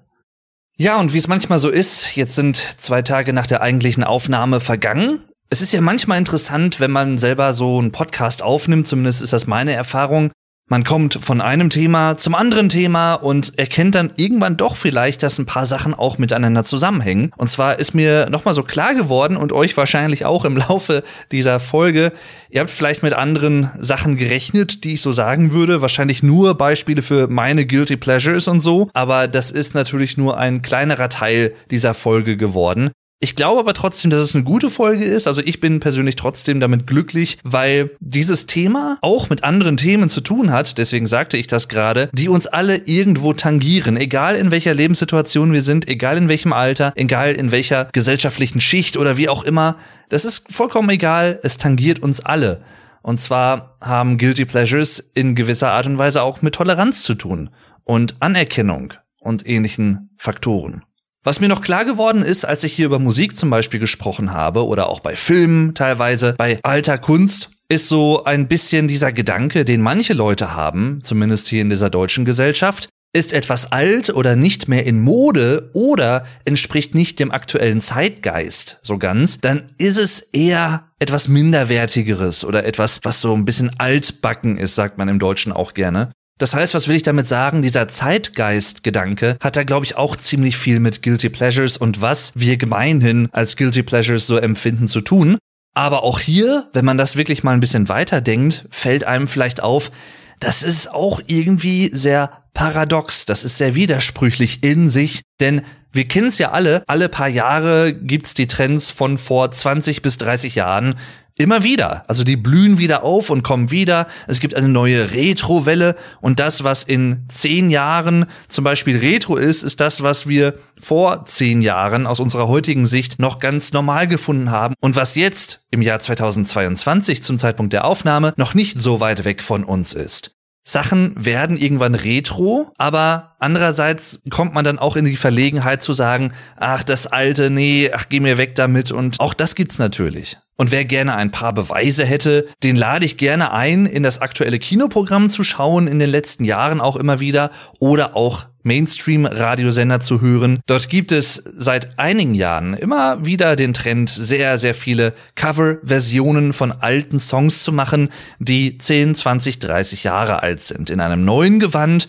Ja, 0.79 0.99
und 0.99 1.11
wie 1.11 1.17
es 1.17 1.27
manchmal 1.27 1.57
so 1.57 1.69
ist, 1.69 2.15
jetzt 2.15 2.35
sind 2.35 2.55
zwei 2.55 3.01
Tage 3.01 3.33
nach 3.33 3.47
der 3.47 3.61
eigentlichen 3.61 4.03
Aufnahme 4.03 4.59
vergangen. 4.59 5.23
Es 5.49 5.63
ist 5.63 5.73
ja 5.73 5.81
manchmal 5.81 6.19
interessant, 6.19 6.79
wenn 6.79 6.91
man 6.91 7.17
selber 7.17 7.55
so 7.55 7.79
einen 7.79 7.91
Podcast 7.91 8.43
aufnimmt, 8.43 8.85
zumindest 8.85 9.23
ist 9.23 9.33
das 9.33 9.47
meine 9.47 9.73
Erfahrung, 9.73 10.31
man 10.69 10.83
kommt 10.83 11.13
von 11.21 11.39
einem 11.39 11.69
Thema 11.69 12.17
zum 12.17 12.35
anderen 12.35 12.67
Thema 12.67 13.13
und 13.13 13.57
erkennt 13.57 13.95
dann 13.95 14.11
irgendwann 14.17 14.57
doch 14.57 14.75
vielleicht, 14.75 15.23
dass 15.23 15.39
ein 15.39 15.45
paar 15.45 15.65
Sachen 15.65 15.93
auch 15.93 16.17
miteinander 16.17 16.65
zusammenhängen. 16.65 17.31
Und 17.37 17.49
zwar 17.49 17.79
ist 17.79 17.93
mir 17.95 18.29
nochmal 18.29 18.53
so 18.53 18.63
klar 18.63 18.93
geworden 18.93 19.37
und 19.37 19.53
euch 19.53 19.77
wahrscheinlich 19.77 20.25
auch 20.25 20.43
im 20.43 20.57
Laufe 20.57 21.03
dieser 21.31 21.61
Folge, 21.61 22.11
ihr 22.49 22.59
habt 22.59 22.69
vielleicht 22.69 23.01
mit 23.01 23.13
anderen 23.13 23.71
Sachen 23.79 24.17
gerechnet, 24.17 24.83
die 24.83 24.95
ich 24.95 25.01
so 25.01 25.13
sagen 25.13 25.53
würde. 25.53 25.81
Wahrscheinlich 25.81 26.21
nur 26.21 26.55
Beispiele 26.55 27.01
für 27.01 27.27
meine 27.27 27.65
Guilty 27.65 27.95
Pleasures 27.95 28.49
und 28.49 28.59
so. 28.59 28.89
Aber 28.93 29.29
das 29.29 29.51
ist 29.51 29.73
natürlich 29.73 30.17
nur 30.17 30.37
ein 30.37 30.61
kleinerer 30.61 31.07
Teil 31.07 31.53
dieser 31.71 31.93
Folge 31.93 32.35
geworden. 32.35 32.91
Ich 33.19 33.35
glaube 33.35 33.59
aber 33.59 33.73
trotzdem, 33.73 34.11
dass 34.11 34.21
es 34.21 34.35
eine 34.35 34.43
gute 34.43 34.69
Folge 34.69 35.03
ist. 35.03 35.25
Also 35.25 35.41
ich 35.41 35.59
bin 35.59 35.79
persönlich 35.79 36.15
trotzdem 36.15 36.59
damit 36.59 36.85
glücklich, 36.85 37.39
weil 37.43 37.89
dieses 37.99 38.45
Thema 38.45 38.99
auch 39.01 39.31
mit 39.31 39.43
anderen 39.43 39.75
Themen 39.75 40.07
zu 40.07 40.21
tun 40.21 40.51
hat, 40.51 40.77
deswegen 40.77 41.07
sagte 41.07 41.35
ich 41.35 41.47
das 41.47 41.67
gerade, 41.67 42.11
die 42.13 42.29
uns 42.29 42.45
alle 42.45 42.77
irgendwo 42.85 43.33
tangieren, 43.33 43.97
egal 43.97 44.35
in 44.35 44.51
welcher 44.51 44.75
Lebenssituation 44.75 45.51
wir 45.51 45.63
sind, 45.63 45.87
egal 45.87 46.17
in 46.17 46.29
welchem 46.29 46.53
Alter, 46.53 46.93
egal 46.95 47.33
in 47.33 47.51
welcher 47.51 47.85
gesellschaftlichen 47.85 48.61
Schicht 48.61 48.97
oder 48.97 49.17
wie 49.17 49.29
auch 49.29 49.43
immer. 49.43 49.77
Das 50.09 50.23
ist 50.23 50.53
vollkommen 50.53 50.89
egal, 50.91 51.39
es 51.41 51.57
tangiert 51.57 51.97
uns 51.97 52.19
alle. 52.19 52.61
Und 53.01 53.19
zwar 53.19 53.77
haben 53.81 54.19
Guilty 54.19 54.45
Pleasures 54.45 54.99
in 55.15 55.33
gewisser 55.33 55.71
Art 55.71 55.87
und 55.87 55.97
Weise 55.97 56.21
auch 56.21 56.43
mit 56.43 56.53
Toleranz 56.53 57.01
zu 57.01 57.15
tun 57.15 57.49
und 57.83 58.17
Anerkennung 58.19 58.93
und 59.19 59.47
ähnlichen 59.47 60.11
Faktoren. 60.17 60.83
Was 61.27 61.41
mir 61.41 61.49
noch 61.49 61.59
klar 61.59 61.83
geworden 61.83 62.21
ist, 62.21 62.45
als 62.45 62.63
ich 62.63 62.71
hier 62.71 62.85
über 62.85 62.99
Musik 62.99 63.37
zum 63.37 63.49
Beispiel 63.49 63.81
gesprochen 63.81 64.31
habe 64.31 64.65
oder 64.65 64.87
auch 64.87 65.01
bei 65.01 65.17
Filmen 65.17 65.75
teilweise, 65.75 66.35
bei 66.37 66.57
alter 66.63 66.97
Kunst, 66.97 67.49
ist 67.67 67.89
so 67.89 68.23
ein 68.23 68.47
bisschen 68.47 68.87
dieser 68.87 69.11
Gedanke, 69.11 69.65
den 69.65 69.81
manche 69.81 70.13
Leute 70.13 70.55
haben, 70.55 71.01
zumindest 71.03 71.49
hier 71.49 71.63
in 71.63 71.69
dieser 71.69 71.89
deutschen 71.89 72.23
Gesellschaft, 72.23 72.87
ist 73.11 73.33
etwas 73.33 73.73
alt 73.73 74.09
oder 74.09 74.37
nicht 74.37 74.69
mehr 74.69 74.85
in 74.85 75.01
Mode 75.01 75.69
oder 75.73 76.23
entspricht 76.45 76.95
nicht 76.95 77.19
dem 77.19 77.31
aktuellen 77.31 77.81
Zeitgeist 77.81 78.79
so 78.81 78.97
ganz, 78.97 79.39
dann 79.41 79.73
ist 79.77 79.97
es 79.97 80.21
eher 80.31 80.87
etwas 80.97 81.27
minderwertigeres 81.27 82.45
oder 82.45 82.63
etwas, 82.63 83.01
was 83.03 83.19
so 83.19 83.33
ein 83.33 83.43
bisschen 83.43 83.77
altbacken 83.79 84.57
ist, 84.57 84.75
sagt 84.75 84.97
man 84.97 85.09
im 85.09 85.19
Deutschen 85.19 85.51
auch 85.51 85.73
gerne. 85.73 86.13
Das 86.37 86.53
heißt, 86.53 86.73
was 86.75 86.87
will 86.87 86.95
ich 86.95 87.03
damit 87.03 87.27
sagen? 87.27 87.61
Dieser 87.61 87.87
Zeitgeist-Gedanke 87.87 89.37
hat 89.41 89.57
da, 89.57 89.63
glaube 89.63 89.85
ich, 89.85 89.95
auch 89.95 90.15
ziemlich 90.15 90.55
viel 90.57 90.79
mit 90.79 91.01
Guilty 91.01 91.29
Pleasures 91.29 91.77
und 91.77 92.01
was 92.01 92.31
wir 92.35 92.57
gemeinhin 92.57 93.29
als 93.31 93.57
Guilty 93.57 93.83
Pleasures 93.83 94.27
so 94.27 94.37
empfinden 94.37 94.87
zu 94.87 95.01
tun. 95.01 95.37
Aber 95.73 96.03
auch 96.03 96.19
hier, 96.19 96.69
wenn 96.73 96.85
man 96.85 96.97
das 96.97 97.15
wirklich 97.15 97.43
mal 97.43 97.53
ein 97.53 97.59
bisschen 97.59 97.89
weiter 97.89 98.21
denkt, 98.21 98.67
fällt 98.69 99.03
einem 99.03 99.27
vielleicht 99.27 99.61
auf, 99.61 99.91
das 100.39 100.61
ist 100.61 100.91
auch 100.91 101.21
irgendwie 101.25 101.89
sehr 101.93 102.43
paradox, 102.53 103.25
das 103.25 103.43
ist 103.43 103.57
sehr 103.57 103.75
widersprüchlich 103.75 104.63
in 104.63 104.89
sich, 104.89 105.21
denn 105.39 105.61
wir 105.91 106.05
kennen 106.05 106.27
es 106.27 106.37
ja 106.37 106.51
alle, 106.51 106.83
alle 106.87 107.09
paar 107.09 107.27
Jahre 107.27 107.93
gibt's 107.93 108.33
die 108.33 108.47
Trends 108.47 108.89
von 108.89 109.17
vor 109.17 109.51
20 109.51 110.01
bis 110.01 110.17
30 110.17 110.55
Jahren, 110.55 110.95
Immer 111.39 111.63
wieder. 111.63 112.03
Also 112.07 112.23
die 112.23 112.35
blühen 112.35 112.79
wieder 112.79 113.03
auf 113.03 113.29
und 113.29 113.43
kommen 113.43 113.69
wieder. 113.69 114.07
Es 114.25 114.39
gibt 114.39 114.55
eine 114.55 114.67
neue 114.67 115.11
Retro-Welle 115.11 115.95
und 116.19 116.39
das, 116.39 116.63
was 116.63 116.83
in 116.83 117.25
zehn 117.27 117.69
Jahren 117.69 118.25
zum 118.47 118.63
Beispiel 118.63 118.97
Retro 118.97 119.35
ist, 119.35 119.61
ist 119.61 119.79
das, 119.79 120.01
was 120.01 120.27
wir 120.27 120.55
vor 120.79 121.25
zehn 121.25 121.61
Jahren 121.61 122.07
aus 122.07 122.19
unserer 122.19 122.47
heutigen 122.47 122.87
Sicht 122.87 123.19
noch 123.19 123.37
ganz 123.37 123.71
normal 123.71 124.07
gefunden 124.07 124.49
haben 124.49 124.73
und 124.81 124.95
was 124.95 125.13
jetzt 125.13 125.61
im 125.69 125.83
Jahr 125.83 125.99
2022 125.99 127.21
zum 127.21 127.37
Zeitpunkt 127.37 127.71
der 127.71 127.85
Aufnahme 127.85 128.33
noch 128.35 128.55
nicht 128.55 128.79
so 128.79 128.99
weit 128.99 129.23
weg 129.23 129.43
von 129.43 129.63
uns 129.63 129.93
ist. 129.93 130.31
Sachen 130.63 131.13
werden 131.15 131.55
irgendwann 131.55 131.95
retro, 131.95 132.73
aber 132.77 133.35
andererseits 133.39 134.19
kommt 134.29 134.53
man 134.53 134.65
dann 134.65 134.79
auch 134.79 134.97
in 134.97 135.05
die 135.05 135.15
Verlegenheit 135.15 135.81
zu 135.81 135.93
sagen, 135.93 136.33
ach, 136.57 136.83
das 136.83 137.07
alte, 137.07 137.49
nee, 137.49 137.89
ach, 137.93 138.09
geh 138.09 138.19
mir 138.19 138.37
weg 138.37 138.55
damit 138.55 138.91
und 138.91 139.19
auch 139.19 139.33
das 139.33 139.55
gibt's 139.55 139.79
natürlich. 139.79 140.37
Und 140.59 140.71
wer 140.71 140.85
gerne 140.85 141.15
ein 141.15 141.29
paar 141.29 141.53
Beweise 141.53 142.03
hätte, 142.03 142.47
den 142.63 142.75
lade 142.75 143.05
ich 143.05 143.17
gerne 143.17 143.53
ein, 143.53 143.85
in 143.85 144.01
das 144.01 144.21
aktuelle 144.21 144.57
Kinoprogramm 144.57 145.29
zu 145.29 145.43
schauen, 145.43 145.87
in 145.87 145.99
den 145.99 146.09
letzten 146.09 146.45
Jahren 146.45 146.81
auch 146.81 146.95
immer 146.95 147.19
wieder, 147.19 147.51
oder 147.77 148.15
auch 148.15 148.47
Mainstream-Radiosender 148.63 149.99
zu 149.99 150.19
hören. 150.19 150.59
Dort 150.65 150.89
gibt 150.89 151.11
es 151.11 151.43
seit 151.57 151.99
einigen 151.99 152.33
Jahren 152.33 152.73
immer 152.73 153.23
wieder 153.23 153.55
den 153.55 153.73
Trend, 153.73 154.09
sehr, 154.09 154.57
sehr 154.57 154.73
viele 154.73 155.13
Cover-Versionen 155.35 156.53
von 156.53 156.71
alten 156.71 157.19
Songs 157.19 157.63
zu 157.63 157.71
machen, 157.71 158.09
die 158.39 158.79
10, 158.79 159.13
20, 159.13 159.59
30 159.59 160.03
Jahre 160.03 160.41
alt 160.41 160.63
sind, 160.63 160.89
in 160.89 160.99
einem 161.01 161.23
neuen 161.23 161.59
Gewand. 161.59 162.07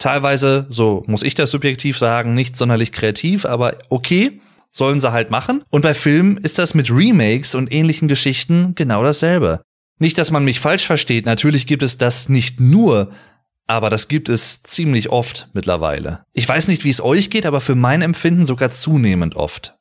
Teilweise, 0.00 0.66
so 0.68 1.04
muss 1.06 1.22
ich 1.22 1.36
das 1.36 1.52
subjektiv 1.52 1.96
sagen, 1.96 2.34
nicht 2.34 2.56
sonderlich 2.56 2.90
kreativ, 2.90 3.46
aber 3.46 3.76
okay 3.88 4.40
sollen 4.74 5.00
sie 5.00 5.12
halt 5.12 5.30
machen. 5.30 5.62
Und 5.70 5.82
bei 5.82 5.94
Filmen 5.94 6.36
ist 6.36 6.58
das 6.58 6.74
mit 6.74 6.90
Remakes 6.90 7.54
und 7.54 7.70
ähnlichen 7.70 8.08
Geschichten 8.08 8.74
genau 8.74 9.02
dasselbe. 9.02 9.62
Nicht, 9.98 10.18
dass 10.18 10.30
man 10.30 10.44
mich 10.44 10.58
falsch 10.58 10.86
versteht, 10.86 11.24
natürlich 11.24 11.66
gibt 11.66 11.82
es 11.82 11.96
das 11.96 12.28
nicht 12.28 12.58
nur, 12.60 13.10
aber 13.66 13.88
das 13.88 14.08
gibt 14.08 14.28
es 14.28 14.62
ziemlich 14.62 15.08
oft 15.08 15.48
mittlerweile. 15.54 16.24
Ich 16.32 16.48
weiß 16.48 16.68
nicht, 16.68 16.84
wie 16.84 16.90
es 16.90 17.00
euch 17.00 17.30
geht, 17.30 17.46
aber 17.46 17.60
für 17.60 17.76
mein 17.76 18.02
Empfinden 18.02 18.44
sogar 18.44 18.70
zunehmend 18.70 19.36
oft. 19.36 19.76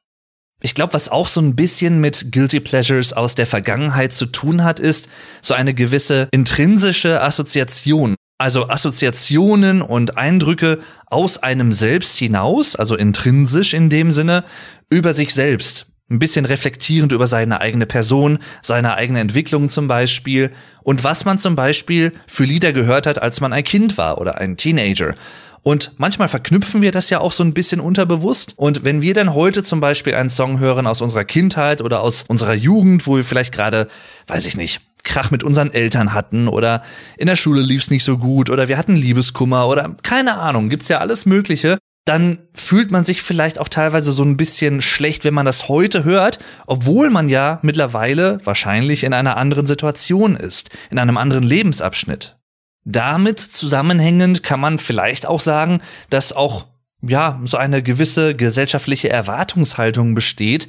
Ich 0.61 0.75
glaube, 0.75 0.93
was 0.93 1.09
auch 1.09 1.27
so 1.27 1.41
ein 1.41 1.57
bisschen 1.57 1.99
mit 1.99 2.31
Guilty 2.31 2.61
Pleasures 2.61 3.11
aus 3.11 3.35
der 3.35 3.47
Vergangenheit 3.47 4.13
zu 4.13 4.27
tun 4.27 4.63
hat, 4.63 4.79
ist 4.79 5.09
so 5.41 5.53
eine 5.53 5.73
gewisse 5.73 6.29
intrinsische 6.31 7.21
Assoziation 7.21 8.15
Also 8.37 8.69
Assoziationen 8.69 9.81
und 9.81 10.17
Eindrücke 10.17 10.79
aus 11.07 11.37
einem 11.37 11.73
selbst 11.73 12.17
hinaus, 12.17 12.77
also 12.77 12.95
intrinsisch 12.95 13.73
in 13.73 13.89
dem 13.89 14.11
Sinne, 14.11 14.45
über 14.93 15.13
sich 15.13 15.33
selbst. 15.33 15.87
Ein 16.09 16.19
bisschen 16.19 16.45
reflektierend 16.45 17.11
über 17.11 17.27
seine 17.27 17.61
eigene 17.61 17.85
Person, 17.85 18.39
seine 18.61 18.95
eigene 18.95 19.19
Entwicklung 19.19 19.69
zum 19.69 19.87
Beispiel 19.87 20.51
und 20.83 21.03
was 21.03 21.25
man 21.25 21.39
zum 21.39 21.55
Beispiel 21.55 22.13
für 22.27 22.43
Lieder 22.43 22.73
gehört 22.73 23.07
hat, 23.07 23.21
als 23.21 23.41
man 23.41 23.53
ein 23.53 23.63
Kind 23.63 23.97
war 23.97 24.19
oder 24.19 24.37
ein 24.37 24.57
Teenager. 24.57 25.15
Und 25.63 25.93
manchmal 25.97 26.27
verknüpfen 26.27 26.81
wir 26.81 26.91
das 26.91 27.09
ja 27.09 27.19
auch 27.21 27.31
so 27.31 27.41
ein 27.41 27.53
bisschen 27.53 27.79
unterbewusst. 27.79 28.53
Und 28.57 28.83
wenn 28.83 29.01
wir 29.01 29.13
dann 29.13 29.33
heute 29.33 29.63
zum 29.63 29.79
Beispiel 29.79 30.13
einen 30.13 30.29
Song 30.29 30.59
hören 30.59 30.85
aus 30.85 31.01
unserer 31.01 31.23
Kindheit 31.23 31.79
oder 31.79 32.01
aus 32.01 32.25
unserer 32.27 32.53
Jugend, 32.53 33.07
wo 33.07 33.15
wir 33.15 33.23
vielleicht 33.23 33.53
gerade, 33.53 33.87
weiß 34.27 34.45
ich 34.45 34.57
nicht, 34.57 34.81
Krach 35.03 35.31
mit 35.31 35.43
unseren 35.43 35.71
Eltern 35.71 36.13
hatten 36.13 36.47
oder 36.47 36.81
in 37.17 37.27
der 37.27 37.35
Schule 37.35 37.61
lief's 37.61 37.89
nicht 37.89 38.03
so 38.03 38.17
gut 38.17 38.49
oder 38.49 38.67
wir 38.67 38.77
hatten 38.77 38.95
Liebeskummer 38.95 39.67
oder 39.67 39.95
keine 40.01 40.37
Ahnung, 40.37 40.69
gibt's 40.69 40.87
ja 40.87 40.99
alles 40.99 41.25
Mögliche, 41.25 41.77
dann 42.05 42.39
fühlt 42.53 42.91
man 42.91 43.03
sich 43.03 43.21
vielleicht 43.21 43.59
auch 43.59 43.69
teilweise 43.69 44.11
so 44.11 44.23
ein 44.23 44.35
bisschen 44.35 44.81
schlecht, 44.81 45.23
wenn 45.23 45.33
man 45.33 45.45
das 45.45 45.69
heute 45.69 46.03
hört, 46.03 46.39
obwohl 46.67 47.09
man 47.09 47.29
ja 47.29 47.59
mittlerweile 47.61 48.39
wahrscheinlich 48.43 49.03
in 49.03 49.13
einer 49.13 49.37
anderen 49.37 49.65
Situation 49.65 50.35
ist, 50.35 50.69
in 50.89 50.99
einem 50.99 51.17
anderen 51.17 51.43
Lebensabschnitt. 51.43 52.37
Damit 52.85 53.39
zusammenhängend 53.39 54.43
kann 54.43 54.59
man 54.59 54.79
vielleicht 54.79 55.25
auch 55.25 55.39
sagen, 55.39 55.81
dass 56.09 56.33
auch 56.33 56.67
ja, 57.01 57.39
so 57.45 57.57
eine 57.57 57.83
gewisse 57.83 58.35
gesellschaftliche 58.35 59.09
Erwartungshaltung 59.09 60.15
besteht, 60.15 60.67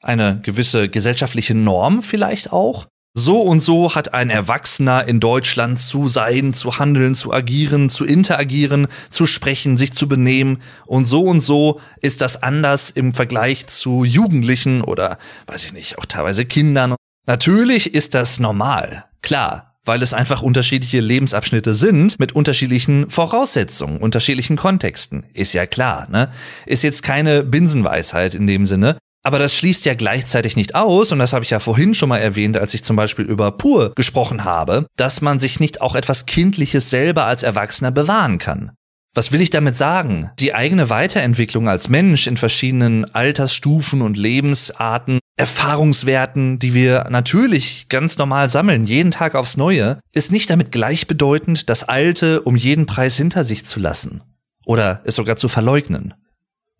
eine 0.00 0.40
gewisse 0.42 0.88
gesellschaftliche 0.88 1.54
Norm 1.54 2.02
vielleicht 2.02 2.52
auch, 2.52 2.86
so 3.14 3.42
und 3.42 3.60
so 3.60 3.94
hat 3.94 4.14
ein 4.14 4.30
Erwachsener 4.30 5.06
in 5.06 5.18
Deutschland 5.18 5.78
zu 5.80 6.08
sein, 6.08 6.54
zu 6.54 6.78
handeln, 6.78 7.16
zu 7.16 7.32
agieren, 7.32 7.90
zu 7.90 8.04
interagieren, 8.04 8.86
zu 9.10 9.26
sprechen, 9.26 9.76
sich 9.76 9.92
zu 9.92 10.06
benehmen. 10.06 10.62
Und 10.86 11.06
so 11.06 11.24
und 11.24 11.40
so 11.40 11.80
ist 12.00 12.20
das 12.20 12.42
anders 12.42 12.90
im 12.90 13.12
Vergleich 13.12 13.66
zu 13.66 14.04
Jugendlichen 14.04 14.82
oder, 14.82 15.18
weiß 15.48 15.64
ich 15.64 15.72
nicht, 15.72 15.98
auch 15.98 16.06
teilweise 16.06 16.44
Kindern. 16.44 16.94
Natürlich 17.26 17.94
ist 17.94 18.14
das 18.14 18.38
normal, 18.38 19.06
klar, 19.22 19.74
weil 19.84 20.02
es 20.02 20.14
einfach 20.14 20.42
unterschiedliche 20.42 21.00
Lebensabschnitte 21.00 21.74
sind 21.74 22.20
mit 22.20 22.32
unterschiedlichen 22.32 23.10
Voraussetzungen, 23.10 23.98
unterschiedlichen 23.98 24.56
Kontexten. 24.56 25.24
Ist 25.32 25.52
ja 25.52 25.66
klar, 25.66 26.08
ne? 26.10 26.30
Ist 26.64 26.84
jetzt 26.84 27.02
keine 27.02 27.42
Binsenweisheit 27.42 28.34
in 28.36 28.46
dem 28.46 28.66
Sinne. 28.66 28.98
Aber 29.22 29.38
das 29.38 29.54
schließt 29.54 29.84
ja 29.84 29.94
gleichzeitig 29.94 30.56
nicht 30.56 30.74
aus, 30.74 31.12
und 31.12 31.18
das 31.18 31.32
habe 31.32 31.44
ich 31.44 31.50
ja 31.50 31.60
vorhin 31.60 31.94
schon 31.94 32.08
mal 32.08 32.18
erwähnt, 32.18 32.56
als 32.56 32.72
ich 32.72 32.82
zum 32.82 32.96
Beispiel 32.96 33.26
über 33.26 33.52
Pur 33.52 33.92
gesprochen 33.94 34.44
habe, 34.44 34.86
dass 34.96 35.20
man 35.20 35.38
sich 35.38 35.60
nicht 35.60 35.82
auch 35.82 35.94
etwas 35.94 36.26
Kindliches 36.26 36.88
selber 36.88 37.24
als 37.24 37.42
Erwachsener 37.42 37.90
bewahren 37.90 38.38
kann. 38.38 38.72
Was 39.12 39.32
will 39.32 39.40
ich 39.40 39.50
damit 39.50 39.76
sagen? 39.76 40.30
Die 40.38 40.54
eigene 40.54 40.88
Weiterentwicklung 40.88 41.68
als 41.68 41.88
Mensch 41.88 42.28
in 42.28 42.36
verschiedenen 42.36 43.12
Altersstufen 43.12 44.02
und 44.02 44.16
Lebensarten, 44.16 45.18
Erfahrungswerten, 45.36 46.60
die 46.60 46.74
wir 46.74 47.08
natürlich 47.10 47.88
ganz 47.88 48.18
normal 48.18 48.48
sammeln, 48.50 48.84
jeden 48.84 49.10
Tag 49.10 49.34
aufs 49.34 49.56
Neue, 49.56 49.98
ist 50.12 50.30
nicht 50.30 50.48
damit 50.48 50.70
gleichbedeutend, 50.70 51.68
das 51.68 51.82
Alte 51.82 52.42
um 52.42 52.54
jeden 52.54 52.86
Preis 52.86 53.16
hinter 53.16 53.42
sich 53.42 53.64
zu 53.64 53.80
lassen. 53.80 54.22
Oder 54.64 55.00
es 55.04 55.16
sogar 55.16 55.34
zu 55.34 55.48
verleugnen. 55.48 56.14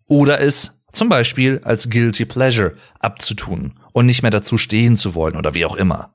Oder 0.07 0.39
es 0.39 0.80
zum 0.91 1.09
Beispiel 1.09 1.61
als 1.63 1.89
Guilty 1.89 2.25
Pleasure 2.25 2.73
abzutun 2.99 3.73
und 3.93 4.05
nicht 4.05 4.21
mehr 4.21 4.31
dazu 4.31 4.57
stehen 4.57 4.97
zu 4.97 5.15
wollen 5.15 5.35
oder 5.35 5.53
wie 5.53 5.65
auch 5.65 5.75
immer. 5.75 6.13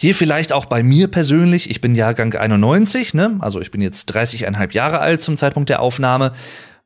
Hier 0.00 0.14
vielleicht 0.14 0.52
auch 0.52 0.66
bei 0.66 0.84
mir 0.84 1.08
persönlich, 1.08 1.68
ich 1.70 1.80
bin 1.80 1.96
Jahrgang 1.96 2.32
91, 2.32 3.14
ne? 3.14 3.36
also 3.40 3.60
ich 3.60 3.72
bin 3.72 3.80
jetzt 3.80 4.14
30,5 4.14 4.72
Jahre 4.72 5.00
alt 5.00 5.22
zum 5.22 5.36
Zeitpunkt 5.36 5.70
der 5.70 5.80
Aufnahme. 5.80 6.32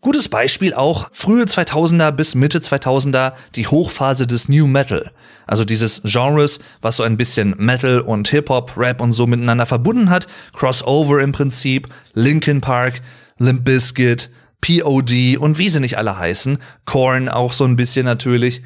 Gutes 0.00 0.28
Beispiel 0.28 0.74
auch 0.74 1.10
frühe 1.12 1.44
2000er 1.44 2.10
bis 2.10 2.34
Mitte 2.34 2.58
2000er 2.58 3.34
die 3.54 3.68
Hochphase 3.68 4.26
des 4.26 4.48
New 4.48 4.66
Metal. 4.66 5.12
Also 5.46 5.64
dieses 5.64 6.02
Genres, 6.04 6.58
was 6.80 6.96
so 6.96 7.02
ein 7.02 7.16
bisschen 7.16 7.54
Metal 7.58 8.00
und 8.00 8.28
Hip-Hop, 8.28 8.76
Rap 8.76 9.00
und 9.00 9.12
so 9.12 9.26
miteinander 9.26 9.66
verbunden 9.66 10.10
hat. 10.10 10.26
Crossover 10.54 11.20
im 11.20 11.30
Prinzip, 11.32 11.88
Linkin 12.14 12.60
Park, 12.60 13.02
Limp 13.38 13.64
Bizkit, 13.64 14.30
POD 14.62 15.36
und 15.38 15.58
wie 15.58 15.68
sie 15.68 15.80
nicht 15.80 15.98
alle 15.98 16.18
heißen, 16.18 16.58
Korn 16.86 17.28
auch 17.28 17.52
so 17.52 17.64
ein 17.64 17.76
bisschen 17.76 18.06
natürlich. 18.06 18.62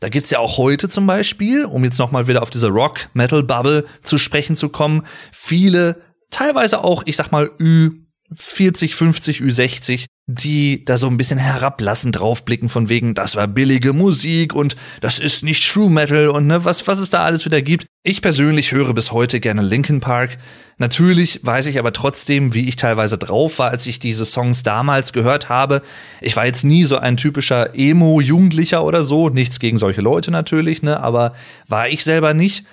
Da 0.00 0.10
gibt's 0.10 0.30
ja 0.30 0.38
auch 0.38 0.58
heute 0.58 0.88
zum 0.88 1.06
Beispiel, 1.06 1.64
um 1.64 1.82
jetzt 1.84 1.98
nochmal 1.98 2.28
wieder 2.28 2.42
auf 2.42 2.50
diese 2.50 2.68
Rock-Metal-Bubble 2.68 3.86
zu 4.02 4.18
sprechen 4.18 4.54
zu 4.54 4.68
kommen, 4.68 5.04
viele, 5.32 6.02
teilweise 6.30 6.84
auch, 6.84 7.02
ich 7.06 7.16
sag 7.16 7.32
mal, 7.32 7.50
Ü 7.58 7.90
40, 8.34 8.94
50, 8.94 9.40
Ü60, 9.40 10.06
die 10.26 10.84
da 10.84 10.98
so 10.98 11.06
ein 11.06 11.16
bisschen 11.16 11.38
herablassend 11.38 12.18
draufblicken 12.18 12.68
von 12.68 12.90
wegen, 12.90 13.14
das 13.14 13.34
war 13.36 13.48
billige 13.48 13.94
Musik 13.94 14.54
und 14.54 14.76
das 15.00 15.18
ist 15.18 15.42
nicht 15.42 15.66
True 15.66 15.88
Metal 15.88 16.28
und 16.28 16.46
ne, 16.46 16.64
was, 16.66 16.86
was 16.86 16.98
es 16.98 17.08
da 17.08 17.24
alles 17.24 17.46
wieder 17.46 17.62
gibt. 17.62 17.86
Ich 18.02 18.20
persönlich 18.20 18.72
höre 18.72 18.92
bis 18.92 19.12
heute 19.12 19.40
gerne 19.40 19.62
Linkin 19.62 20.00
Park. 20.00 20.36
Natürlich 20.76 21.40
weiß 21.42 21.66
ich 21.66 21.78
aber 21.78 21.94
trotzdem, 21.94 22.52
wie 22.52 22.68
ich 22.68 22.76
teilweise 22.76 23.16
drauf 23.16 23.58
war, 23.58 23.70
als 23.70 23.86
ich 23.86 23.98
diese 23.98 24.26
Songs 24.26 24.62
damals 24.62 25.14
gehört 25.14 25.48
habe. 25.48 25.80
Ich 26.20 26.36
war 26.36 26.44
jetzt 26.44 26.64
nie 26.64 26.84
so 26.84 26.98
ein 26.98 27.16
typischer 27.16 27.74
Emo-Jugendlicher 27.74 28.84
oder 28.84 29.02
so. 29.02 29.30
Nichts 29.30 29.58
gegen 29.58 29.78
solche 29.78 30.02
Leute 30.02 30.30
natürlich, 30.30 30.82
ne, 30.82 31.00
aber 31.00 31.32
war 31.66 31.88
ich 31.88 32.04
selber 32.04 32.34
nicht. 32.34 32.66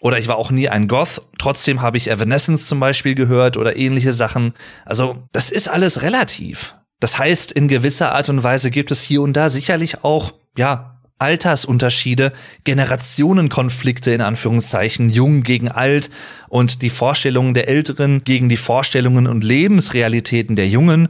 Oder 0.00 0.18
ich 0.18 0.28
war 0.28 0.36
auch 0.36 0.50
nie 0.50 0.68
ein 0.68 0.88
Goth. 0.88 1.22
Trotzdem 1.38 1.80
habe 1.80 1.96
ich 1.96 2.10
Evanescence 2.10 2.66
zum 2.66 2.80
Beispiel 2.80 3.14
gehört 3.14 3.56
oder 3.56 3.76
ähnliche 3.76 4.12
Sachen. 4.12 4.52
Also, 4.84 5.22
das 5.32 5.50
ist 5.50 5.68
alles 5.68 6.02
relativ. 6.02 6.76
Das 7.00 7.18
heißt, 7.18 7.52
in 7.52 7.68
gewisser 7.68 8.14
Art 8.14 8.28
und 8.28 8.42
Weise 8.42 8.70
gibt 8.70 8.90
es 8.90 9.02
hier 9.02 9.22
und 9.22 9.34
da 9.34 9.48
sicherlich 9.48 10.04
auch, 10.04 10.34
ja, 10.56 10.94
Altersunterschiede, 11.18 12.32
Generationenkonflikte 12.64 14.10
in 14.12 14.20
Anführungszeichen, 14.20 15.10
jung 15.10 15.42
gegen 15.42 15.68
alt 15.68 16.10
und 16.48 16.82
die 16.82 16.90
Vorstellungen 16.90 17.54
der 17.54 17.68
Älteren 17.68 18.24
gegen 18.24 18.48
die 18.48 18.56
Vorstellungen 18.56 19.26
und 19.26 19.44
Lebensrealitäten 19.44 20.56
der 20.56 20.68
Jungen. 20.68 21.08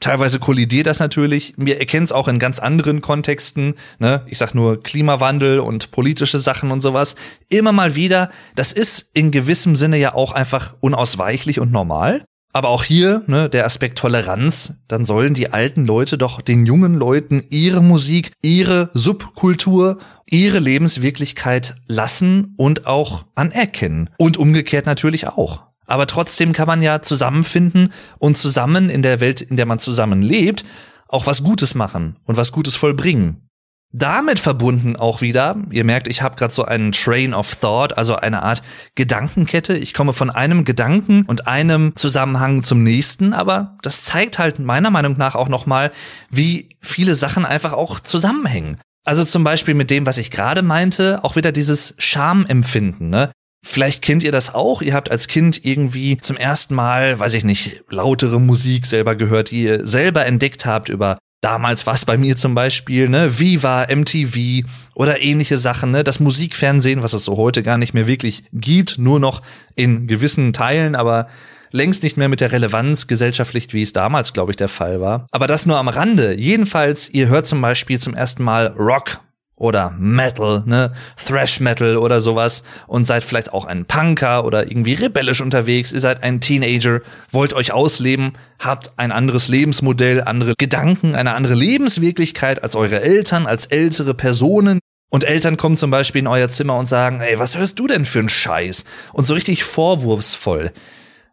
Teilweise 0.00 0.38
kollidiert 0.38 0.86
das 0.86 0.98
natürlich. 0.98 1.52
Wir 1.58 1.78
erkennen 1.78 2.04
es 2.04 2.12
auch 2.12 2.26
in 2.26 2.38
ganz 2.38 2.58
anderen 2.58 3.02
Kontexten. 3.02 3.74
Ne? 3.98 4.22
Ich 4.26 4.38
sag 4.38 4.54
nur 4.54 4.82
Klimawandel 4.82 5.60
und 5.60 5.90
politische 5.90 6.38
Sachen 6.38 6.70
und 6.70 6.80
sowas. 6.80 7.16
Immer 7.50 7.72
mal 7.72 7.94
wieder. 7.94 8.30
Das 8.54 8.72
ist 8.72 9.10
in 9.12 9.30
gewissem 9.30 9.76
Sinne 9.76 9.98
ja 9.98 10.14
auch 10.14 10.32
einfach 10.32 10.74
unausweichlich 10.80 11.60
und 11.60 11.70
normal. 11.70 12.24
Aber 12.52 12.70
auch 12.70 12.82
hier, 12.82 13.22
ne, 13.26 13.48
der 13.48 13.64
Aspekt 13.64 13.98
Toleranz, 13.98 14.74
dann 14.88 15.04
sollen 15.04 15.34
die 15.34 15.52
alten 15.52 15.86
Leute 15.86 16.18
doch 16.18 16.40
den 16.40 16.66
jungen 16.66 16.94
Leuten 16.94 17.44
ihre 17.50 17.80
Musik, 17.80 18.32
ihre 18.42 18.90
Subkultur, 18.92 19.98
ihre 20.26 20.58
Lebenswirklichkeit 20.58 21.76
lassen 21.86 22.54
und 22.56 22.86
auch 22.86 23.26
anerkennen. 23.36 24.10
Und 24.18 24.36
umgekehrt 24.36 24.86
natürlich 24.86 25.28
auch. 25.28 25.69
Aber 25.90 26.06
trotzdem 26.06 26.52
kann 26.52 26.66
man 26.66 26.82
ja 26.82 27.02
zusammenfinden 27.02 27.92
und 28.18 28.36
zusammen 28.36 28.88
in 28.88 29.02
der 29.02 29.20
Welt, 29.20 29.40
in 29.40 29.56
der 29.56 29.66
man 29.66 29.78
zusammen 29.78 30.22
lebt, 30.22 30.64
auch 31.08 31.26
was 31.26 31.42
Gutes 31.42 31.74
machen 31.74 32.16
und 32.24 32.36
was 32.36 32.52
Gutes 32.52 32.76
vollbringen. 32.76 33.48
Damit 33.92 34.38
verbunden 34.38 34.94
auch 34.94 35.20
wieder, 35.20 35.56
ihr 35.72 35.84
merkt, 35.84 36.06
ich 36.06 36.22
habe 36.22 36.36
gerade 36.36 36.54
so 36.54 36.64
einen 36.64 36.92
Train 36.92 37.34
of 37.34 37.56
Thought, 37.56 37.98
also 37.98 38.14
eine 38.14 38.42
Art 38.42 38.62
Gedankenkette. 38.94 39.76
Ich 39.76 39.94
komme 39.94 40.12
von 40.12 40.30
einem 40.30 40.64
Gedanken 40.64 41.24
und 41.26 41.48
einem 41.48 41.96
Zusammenhang 41.96 42.62
zum 42.62 42.84
nächsten, 42.84 43.32
aber 43.32 43.76
das 43.82 44.04
zeigt 44.04 44.38
halt 44.38 44.60
meiner 44.60 44.90
Meinung 44.90 45.16
nach 45.18 45.34
auch 45.34 45.48
nochmal, 45.48 45.90
wie 46.30 46.76
viele 46.80 47.16
Sachen 47.16 47.44
einfach 47.44 47.72
auch 47.72 47.98
zusammenhängen. 47.98 48.78
Also 49.04 49.24
zum 49.24 49.42
Beispiel 49.42 49.74
mit 49.74 49.90
dem, 49.90 50.06
was 50.06 50.18
ich 50.18 50.30
gerade 50.30 50.62
meinte, 50.62 51.24
auch 51.24 51.34
wieder 51.34 51.50
dieses 51.50 51.94
Schamempfinden. 51.98 53.08
Ne? 53.08 53.32
Vielleicht 53.62 54.02
kennt 54.02 54.22
ihr 54.22 54.32
das 54.32 54.54
auch. 54.54 54.82
Ihr 54.82 54.94
habt 54.94 55.10
als 55.10 55.28
Kind 55.28 55.64
irgendwie 55.64 56.18
zum 56.18 56.36
ersten 56.36 56.74
Mal, 56.74 57.18
weiß 57.18 57.34
ich 57.34 57.44
nicht, 57.44 57.82
lautere 57.88 58.40
Musik 58.40 58.86
selber 58.86 59.16
gehört, 59.16 59.50
die 59.50 59.64
ihr 59.64 59.86
selber 59.86 60.26
entdeckt 60.26 60.66
habt 60.66 60.88
über 60.88 61.18
damals 61.40 61.86
war 61.86 61.94
es 61.94 62.04
bei 62.04 62.18
mir 62.18 62.36
zum 62.36 62.54
Beispiel, 62.54 63.08
ne, 63.08 63.38
Viva, 63.38 63.86
MTV 63.88 64.66
oder 64.94 65.20
ähnliche 65.20 65.58
Sachen, 65.58 65.90
ne, 65.90 66.04
das 66.04 66.20
Musikfernsehen, 66.20 67.02
was 67.02 67.12
es 67.12 67.24
so 67.24 67.36
heute 67.36 67.62
gar 67.62 67.78
nicht 67.78 67.94
mehr 67.94 68.06
wirklich 68.06 68.44
gibt, 68.52 68.98
nur 68.98 69.20
noch 69.20 69.42
in 69.74 70.06
gewissen 70.06 70.52
Teilen, 70.52 70.94
aber 70.94 71.28
längst 71.70 72.02
nicht 72.02 72.16
mehr 72.16 72.28
mit 72.28 72.40
der 72.40 72.52
Relevanz 72.52 73.06
gesellschaftlich, 73.06 73.72
wie 73.72 73.82
es 73.82 73.92
damals, 73.92 74.32
glaube 74.32 74.52
ich, 74.52 74.56
der 74.56 74.68
Fall 74.68 75.00
war. 75.00 75.26
Aber 75.30 75.46
das 75.46 75.66
nur 75.66 75.78
am 75.78 75.88
Rande. 75.88 76.38
Jedenfalls, 76.38 77.08
ihr 77.08 77.28
hört 77.28 77.46
zum 77.46 77.60
Beispiel 77.60 77.98
zum 77.98 78.14
ersten 78.14 78.42
Mal 78.42 78.68
Rock 78.68 79.20
oder 79.60 79.94
Metal, 79.98 80.62
ne, 80.64 80.92
Thrash 81.22 81.60
Metal 81.60 81.98
oder 81.98 82.22
sowas 82.22 82.64
und 82.86 83.04
seid 83.04 83.22
vielleicht 83.22 83.52
auch 83.52 83.66
ein 83.66 83.84
Punker 83.84 84.46
oder 84.46 84.66
irgendwie 84.66 84.94
rebellisch 84.94 85.42
unterwegs, 85.42 85.92
ihr 85.92 86.00
seid 86.00 86.22
ein 86.22 86.40
Teenager, 86.40 87.00
wollt 87.30 87.52
euch 87.52 87.70
ausleben, 87.70 88.32
habt 88.58 88.92
ein 88.96 89.12
anderes 89.12 89.48
Lebensmodell, 89.48 90.22
andere 90.22 90.54
Gedanken, 90.58 91.14
eine 91.14 91.34
andere 91.34 91.54
Lebenswirklichkeit 91.54 92.62
als 92.62 92.74
eure 92.74 93.02
Eltern, 93.02 93.46
als 93.46 93.66
ältere 93.66 94.14
Personen. 94.14 94.80
Und 95.10 95.24
Eltern 95.24 95.58
kommen 95.58 95.76
zum 95.76 95.90
Beispiel 95.90 96.20
in 96.20 96.28
euer 96.28 96.48
Zimmer 96.48 96.76
und 96.76 96.86
sagen, 96.86 97.20
ey, 97.20 97.38
was 97.38 97.58
hörst 97.58 97.78
du 97.78 97.86
denn 97.86 98.06
für 98.06 98.20
einen 98.20 98.28
Scheiß? 98.28 98.84
Und 99.12 99.26
so 99.26 99.34
richtig 99.34 99.64
vorwurfsvoll 99.64 100.72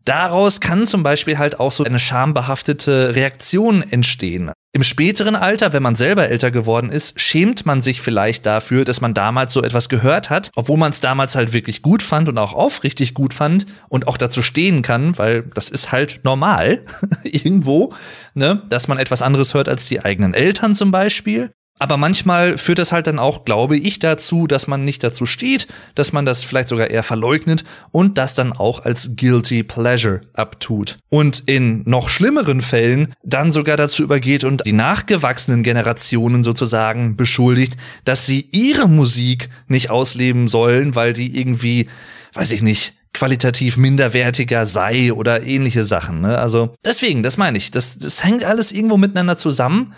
daraus 0.07 0.59
kann 0.59 0.85
zum 0.85 1.03
Beispiel 1.03 1.37
halt 1.37 1.59
auch 1.59 1.71
so 1.71 1.83
eine 1.83 1.99
schambehaftete 1.99 3.15
Reaktion 3.15 3.81
entstehen. 3.81 4.51
Im 4.73 4.83
späteren 4.83 5.35
Alter, 5.35 5.73
wenn 5.73 5.81
man 5.81 5.95
selber 5.95 6.29
älter 6.29 6.51
geworden 6.51 6.91
ist, 6.91 7.19
schämt 7.19 7.65
man 7.65 7.81
sich 7.81 7.99
vielleicht 7.99 8.45
dafür, 8.45 8.85
dass 8.85 9.01
man 9.01 9.15
damals 9.15 9.51
so 9.51 9.63
etwas 9.63 9.89
gehört 9.89 10.29
hat, 10.29 10.51
obwohl 10.55 10.77
man 10.77 10.91
es 10.91 10.99
damals 10.99 11.35
halt 11.35 11.51
wirklich 11.51 11.81
gut 11.81 12.03
fand 12.03 12.29
und 12.29 12.37
auch 12.37 12.53
aufrichtig 12.53 13.15
gut 13.15 13.33
fand 13.33 13.65
und 13.89 14.07
auch 14.07 14.17
dazu 14.17 14.43
stehen 14.43 14.83
kann, 14.83 15.17
weil 15.17 15.43
das 15.55 15.69
ist 15.69 15.91
halt 15.91 16.19
normal 16.23 16.83
irgendwo, 17.23 17.91
ne, 18.35 18.61
dass 18.69 18.87
man 18.87 18.99
etwas 18.99 19.23
anderes 19.23 19.55
hört 19.55 19.67
als 19.67 19.87
die 19.87 20.05
eigenen 20.05 20.35
Eltern 20.35 20.75
zum 20.75 20.91
Beispiel. 20.91 21.49
Aber 21.79 21.97
manchmal 21.97 22.57
führt 22.57 22.79
das 22.79 22.91
halt 22.91 23.07
dann 23.07 23.19
auch, 23.19 23.45
glaube 23.45 23.77
ich, 23.77 23.99
dazu, 23.99 24.47
dass 24.47 24.67
man 24.67 24.83
nicht 24.83 25.03
dazu 25.03 25.25
steht, 25.25 25.67
dass 25.95 26.11
man 26.11 26.25
das 26.25 26.43
vielleicht 26.43 26.69
sogar 26.69 26.89
eher 26.89 27.03
verleugnet 27.03 27.63
und 27.91 28.17
das 28.17 28.33
dann 28.33 28.51
auch 28.51 28.83
als 28.83 29.15
guilty 29.15 29.63
pleasure 29.63 30.21
abtut. 30.33 30.97
Und 31.09 31.43
in 31.45 31.83
noch 31.85 32.09
schlimmeren 32.09 32.61
Fällen 32.61 33.13
dann 33.23 33.51
sogar 33.51 33.77
dazu 33.77 34.03
übergeht 34.03 34.43
und 34.43 34.65
die 34.65 34.73
nachgewachsenen 34.73 35.63
Generationen 35.63 36.43
sozusagen 36.43 37.15
beschuldigt, 37.15 37.77
dass 38.05 38.25
sie 38.25 38.47
ihre 38.51 38.89
Musik 38.89 39.49
nicht 39.67 39.89
ausleben 39.89 40.47
sollen, 40.47 40.95
weil 40.95 41.13
die 41.13 41.39
irgendwie, 41.39 41.87
weiß 42.33 42.51
ich 42.51 42.61
nicht, 42.63 42.93
qualitativ 43.13 43.77
minderwertiger 43.77 44.65
sei 44.65 45.11
oder 45.11 45.43
ähnliche 45.43 45.83
Sachen. 45.83 46.21
Ne? 46.21 46.37
Also 46.37 46.75
deswegen, 46.85 47.23
das 47.23 47.37
meine 47.37 47.57
ich, 47.57 47.71
das, 47.71 47.97
das 47.97 48.23
hängt 48.23 48.43
alles 48.43 48.71
irgendwo 48.71 48.97
miteinander 48.97 49.37
zusammen. 49.37 49.93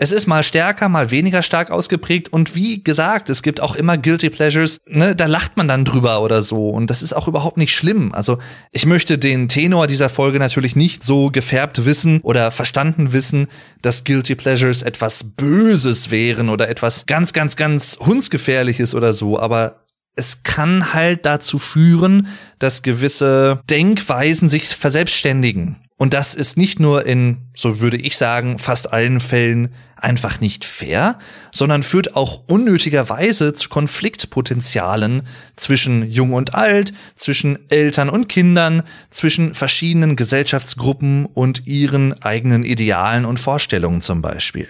Es 0.00 0.12
ist 0.12 0.28
mal 0.28 0.44
stärker, 0.44 0.88
mal 0.88 1.10
weniger 1.10 1.42
stark 1.42 1.72
ausgeprägt 1.72 2.32
und 2.32 2.54
wie 2.54 2.84
gesagt, 2.84 3.28
es 3.30 3.42
gibt 3.42 3.60
auch 3.60 3.74
immer 3.74 3.98
Guilty 3.98 4.30
Pleasures, 4.30 4.78
ne, 4.86 5.16
da 5.16 5.26
lacht 5.26 5.56
man 5.56 5.66
dann 5.66 5.84
drüber 5.84 6.22
oder 6.22 6.40
so 6.40 6.70
und 6.70 6.88
das 6.88 7.02
ist 7.02 7.14
auch 7.14 7.26
überhaupt 7.26 7.56
nicht 7.56 7.74
schlimm. 7.74 8.14
Also 8.14 8.38
ich 8.70 8.86
möchte 8.86 9.18
den 9.18 9.48
Tenor 9.48 9.88
dieser 9.88 10.08
Folge 10.08 10.38
natürlich 10.38 10.76
nicht 10.76 11.02
so 11.02 11.32
gefärbt 11.32 11.84
wissen 11.84 12.20
oder 12.20 12.52
verstanden 12.52 13.12
wissen, 13.12 13.48
dass 13.82 14.04
Guilty 14.04 14.36
Pleasures 14.36 14.82
etwas 14.82 15.24
Böses 15.24 16.12
wären 16.12 16.48
oder 16.48 16.68
etwas 16.68 17.06
ganz, 17.06 17.32
ganz, 17.32 17.56
ganz 17.56 17.98
hundsgefährliches 18.00 18.94
oder 18.94 19.12
so, 19.12 19.36
aber 19.36 19.84
es 20.14 20.44
kann 20.44 20.94
halt 20.94 21.26
dazu 21.26 21.58
führen, 21.58 22.28
dass 22.60 22.84
gewisse 22.84 23.60
Denkweisen 23.68 24.48
sich 24.48 24.68
verselbstständigen. 24.68 25.87
Und 26.00 26.14
das 26.14 26.34
ist 26.34 26.56
nicht 26.56 26.78
nur 26.78 27.06
in, 27.06 27.38
so 27.56 27.80
würde 27.80 27.96
ich 27.96 28.16
sagen, 28.16 28.58
fast 28.58 28.92
allen 28.92 29.20
Fällen 29.20 29.74
einfach 29.96 30.38
nicht 30.40 30.64
fair, 30.64 31.18
sondern 31.50 31.82
führt 31.82 32.14
auch 32.14 32.44
unnötigerweise 32.46 33.52
zu 33.52 33.68
Konfliktpotenzialen 33.68 35.22
zwischen 35.56 36.08
Jung 36.08 36.34
und 36.34 36.54
Alt, 36.54 36.94
zwischen 37.16 37.58
Eltern 37.68 38.10
und 38.10 38.28
Kindern, 38.28 38.84
zwischen 39.10 39.54
verschiedenen 39.54 40.14
Gesellschaftsgruppen 40.14 41.26
und 41.26 41.66
ihren 41.66 42.22
eigenen 42.22 42.62
Idealen 42.62 43.24
und 43.24 43.40
Vorstellungen 43.40 44.00
zum 44.00 44.22
Beispiel. 44.22 44.68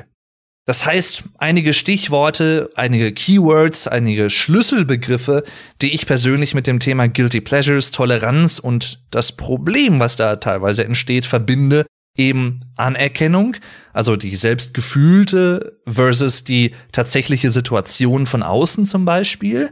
Das 0.69 0.85
heißt, 0.85 1.23
einige 1.39 1.73
Stichworte, 1.73 2.69
einige 2.75 3.11
Keywords, 3.11 3.89
einige 3.89 4.29
Schlüsselbegriffe, 4.29 5.45
die 5.81 5.95
ich 5.95 6.05
persönlich 6.05 6.55
mit 6.55 6.67
dem 6.67 6.79
Thema 6.79 7.09
Guilty 7.09 7.41
Pleasures, 7.41 7.91
Toleranz 7.91 8.59
und 8.59 9.01
das 9.11 9.33
Problem, 9.33 9.99
was 9.99 10.17
da 10.17 10.37
teilweise 10.37 10.85
entsteht, 10.85 11.25
verbinde, 11.25 11.87
eben 12.19 12.61
Anerkennung, 12.77 13.57
also 13.95 14.17
die 14.17 14.37
selbstgefühlte 14.37 15.79
versus 15.87 16.45
die 16.45 16.73
tatsächliche 16.93 17.49
Situation 17.49 18.27
von 18.27 18.43
außen 18.43 18.85
zum 18.85 19.07
Beispiel, 19.07 19.71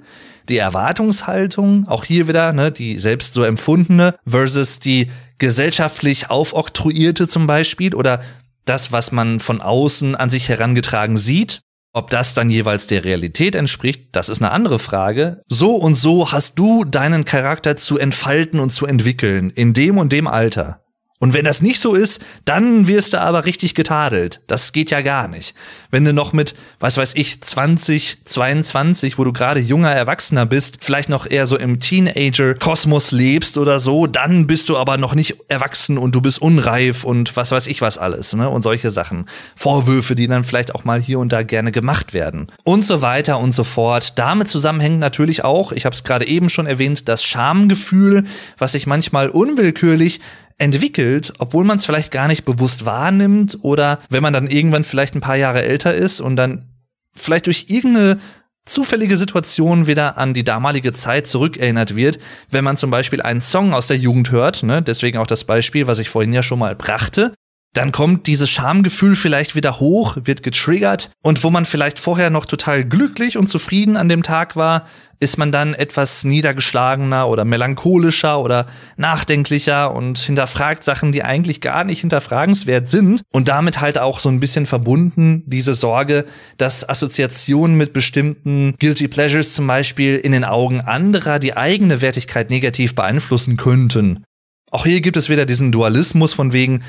die 0.49 0.57
Erwartungshaltung, 0.57 1.87
auch 1.89 2.07
hier 2.07 2.27
wieder, 2.27 2.55
ne, 2.55 2.73
die 2.73 2.99
selbst 2.99 3.35
so 3.35 3.43
empfundene 3.45 4.15
versus 4.27 4.81
die 4.81 5.11
gesellschaftlich 5.37 6.31
aufoktroyierte 6.31 7.29
zum 7.29 7.47
Beispiel 7.47 7.95
oder 7.95 8.23
das, 8.69 8.93
was 8.93 9.13
man 9.13 9.41
von 9.41 9.61
außen 9.61 10.15
an 10.15 10.31
sich 10.31 10.49
herangetragen 10.49 11.17
sieht. 11.17 11.61
Ob 11.93 12.11
das 12.11 12.35
dann 12.35 12.51
jeweils 12.51 12.87
der 12.87 13.05
Realität 13.05 13.55
entspricht, 13.55 14.09
das 14.13 14.29
ist 14.29 14.43
eine 14.43 14.51
andere 14.51 14.79
Frage. 14.79 15.41
So 15.49 15.77
und 15.77 15.95
so 15.95 16.31
hast 16.31 16.59
du 16.59 16.85
deinen 16.85 17.25
Charakter 17.25 17.77
zu 17.77 17.99
entfalten 17.99 18.61
und 18.61 18.71
zu 18.71 18.85
entwickeln, 18.85 19.49
in 19.49 19.73
dem 19.73 19.97
und 19.97 20.13
dem 20.13 20.27
Alter. 20.27 20.83
Und 21.19 21.33
wenn 21.33 21.47
das 21.47 21.63
nicht 21.63 21.81
so 21.81 21.95
ist, 21.95 22.21
dann 22.45 22.89
wirst 22.89 23.15
du 23.15 23.21
aber 23.21 23.47
richtig 23.47 23.75
getadelt. 23.75 24.41
Das 24.47 24.73
geht 24.73 24.91
ja 24.91 25.01
gar 25.01 25.29
nicht. 25.29 25.55
Wenn 25.91 26.05
du 26.05 26.13
noch 26.13 26.35
mit, 26.35 26.55
was 26.79 26.99
weiß 26.99 27.15
ich, 27.17 27.41
20, 27.41 28.19
22, 28.27 29.19
wo 29.19 29.25
du 29.25 29.33
gerade 29.33 29.61
junger 29.61 29.91
Erwachsener 29.91 30.45
bist, 30.45 30.79
vielleicht 30.83 31.09
noch 31.09 31.27
eher 31.27 31.47
so 31.47 31.57
im 31.57 31.81
Teenager-Kosmos 31.81 33.13
lebst 33.13 33.57
oder 33.57 33.81
so, 33.81 34.07
dann 34.07 34.47
bist 34.47 34.69
du 34.69 34.77
aber 34.77 34.99
noch 34.99 35.15
nicht 35.15 35.39
erwachsen 35.49 35.97
und 35.97 36.15
du 36.15 36.21
bist 36.21 36.43
unreif 36.43 37.05
und 37.05 37.35
was 37.35 37.51
weiß 37.51 37.67
ich 37.69 37.81
was 37.81 37.97
alles, 37.97 38.35
ne? 38.35 38.51
Und 38.51 38.61
solche 38.61 38.91
Sachen. 38.91 39.25
Vorwürfe, 39.55 40.17
die 40.17 40.29
dann 40.29 40.45
vielleicht 40.45 40.75
auch 40.75 40.85
mal 40.85 41.01
hier 41.01 41.19
und 41.19 41.33
da 41.33 41.43
gerne 41.43 41.73
gemacht 41.73 42.13
werden. 42.13 42.49
Und 42.63 42.85
so 42.85 43.01
weiter 43.01 43.39
und 43.39 43.53
so 43.53 43.65
fort. 43.65 44.19
Damit 44.19 44.49
zusammenhängt 44.49 44.99
natürlich 44.99 45.45
auch, 45.45 45.73
ich 45.73 45.87
habe 45.87 45.95
es 45.95 46.05
gerade 46.05 46.27
eben 46.27 46.51
schon 46.51 46.67
erwähnt, 46.67 47.09
das 47.09 47.25
Schamgefühl, 47.25 48.25
was 48.59 48.73
sich 48.73 48.87
manchmal 48.87 49.31
unwillkürlich 49.31 50.21
entwickelt, 50.59 51.33
obwohl 51.39 51.65
man 51.65 51.77
es 51.77 51.87
vielleicht 51.87 52.11
gar 52.11 52.29
nicht 52.29 52.45
bewusst 52.45 52.87
wahrnimmt 52.87 53.59
oder 53.63 54.01
wenn 54.09 54.23
man 54.23 54.33
dann 54.33 54.47
irgendwann 54.47 54.85
vielleicht 54.85 55.15
ein 55.15 55.21
paar 55.21 55.37
Jahre 55.37 55.63
älter 55.63 55.95
ist 55.95 56.21
und 56.21 56.37
dann 56.37 56.71
vielleicht 57.15 57.47
durch 57.47 57.67
irgendeine 57.69 58.19
zufällige 58.65 59.17
Situation 59.17 59.87
wieder 59.87 60.19
an 60.19 60.35
die 60.35 60.45
damalige 60.45 60.93
Zeit 60.93 61.27
zurückerinnert 61.27 61.95
wird, 61.95 62.19
wenn 62.51 62.65
man 62.65 62.77
zum 62.77 62.91
Beispiel 62.91 63.23
einen 63.23 63.41
Song 63.41 63.73
aus 63.73 63.87
der 63.87 63.97
Jugend 63.97 64.31
hört, 64.33 64.63
ne, 64.63 64.83
deswegen 64.83 65.19
auch 65.19 65.27
das 65.27 65.45
Beispiel, 65.45 65.87
was 65.87 66.01
ich 66.01 66.09
vorhin 66.09 66.33
ja 66.33 66.43
schon 66.43 66.59
mal 66.59 66.75
brachte, 66.75 67.33
dann 67.77 67.93
kommt 67.93 68.27
dieses 68.27 68.49
Schamgefühl 68.51 69.17
vielleicht 69.17 69.55
wieder 69.55 69.81
hoch, 69.81 70.17
wird 70.25 70.43
getriggert 70.43 71.11
und 71.23 71.45
wo 71.45 71.51
man 71.51 71.65
vielleicht 71.65 71.99
vorher 71.99 72.31
noch 72.31 72.47
total 72.47 72.85
glücklich 72.85 73.37
und 73.37 73.49
zufrieden 73.49 73.97
an 73.97 74.09
dem 74.09 74.23
Tag 74.23 74.57
war, 74.57 74.87
ist 75.21 75.39
man 75.39 75.53
dann 75.53 75.75
etwas 75.75 76.25
niedergeschlagener 76.25 77.29
oder 77.29 77.45
melancholischer 77.45 78.41
oder 78.41 78.67
nachdenklicher 78.97 79.95
und 79.95 80.19
hinterfragt 80.19 80.85
Sachen, 80.85 81.13
die 81.13 81.23
eigentlich 81.23 81.61
gar 81.61 81.85
nicht 81.85 82.01
hinterfragenswert 82.01 82.89
sind 82.89 83.23
und 83.33 83.49
damit 83.49 83.81
halt 83.81 83.99
auch 83.99 84.21
so 84.21 84.29
ein 84.29 84.41
bisschen 84.41 84.67
verbunden 84.67 85.43
diese 85.47 85.75
Sorge, 85.75 86.25
dass 86.59 86.89
Assoziationen 86.89 87.77
mit 87.77 87.93
bestimmten 87.93 88.75
Guilty 88.79 89.09
Pleasures 89.09 89.55
zum 89.55 89.67
Beispiel 89.67 90.17
in 90.17 90.33
den 90.33 90.45
Augen 90.45 90.81
anderer 90.81 91.39
die 91.39 91.57
eigene 91.57 92.01
Wertigkeit 92.01 92.51
negativ 92.51 92.95
beeinflussen 92.95 93.57
könnten. 93.57 94.25
Auch 94.71 94.85
hier 94.85 95.01
gibt 95.01 95.17
es 95.17 95.29
wieder 95.29 95.47
diesen 95.47 95.71
Dualismus 95.71 96.33
von 96.33 96.53
wegen, 96.53 96.83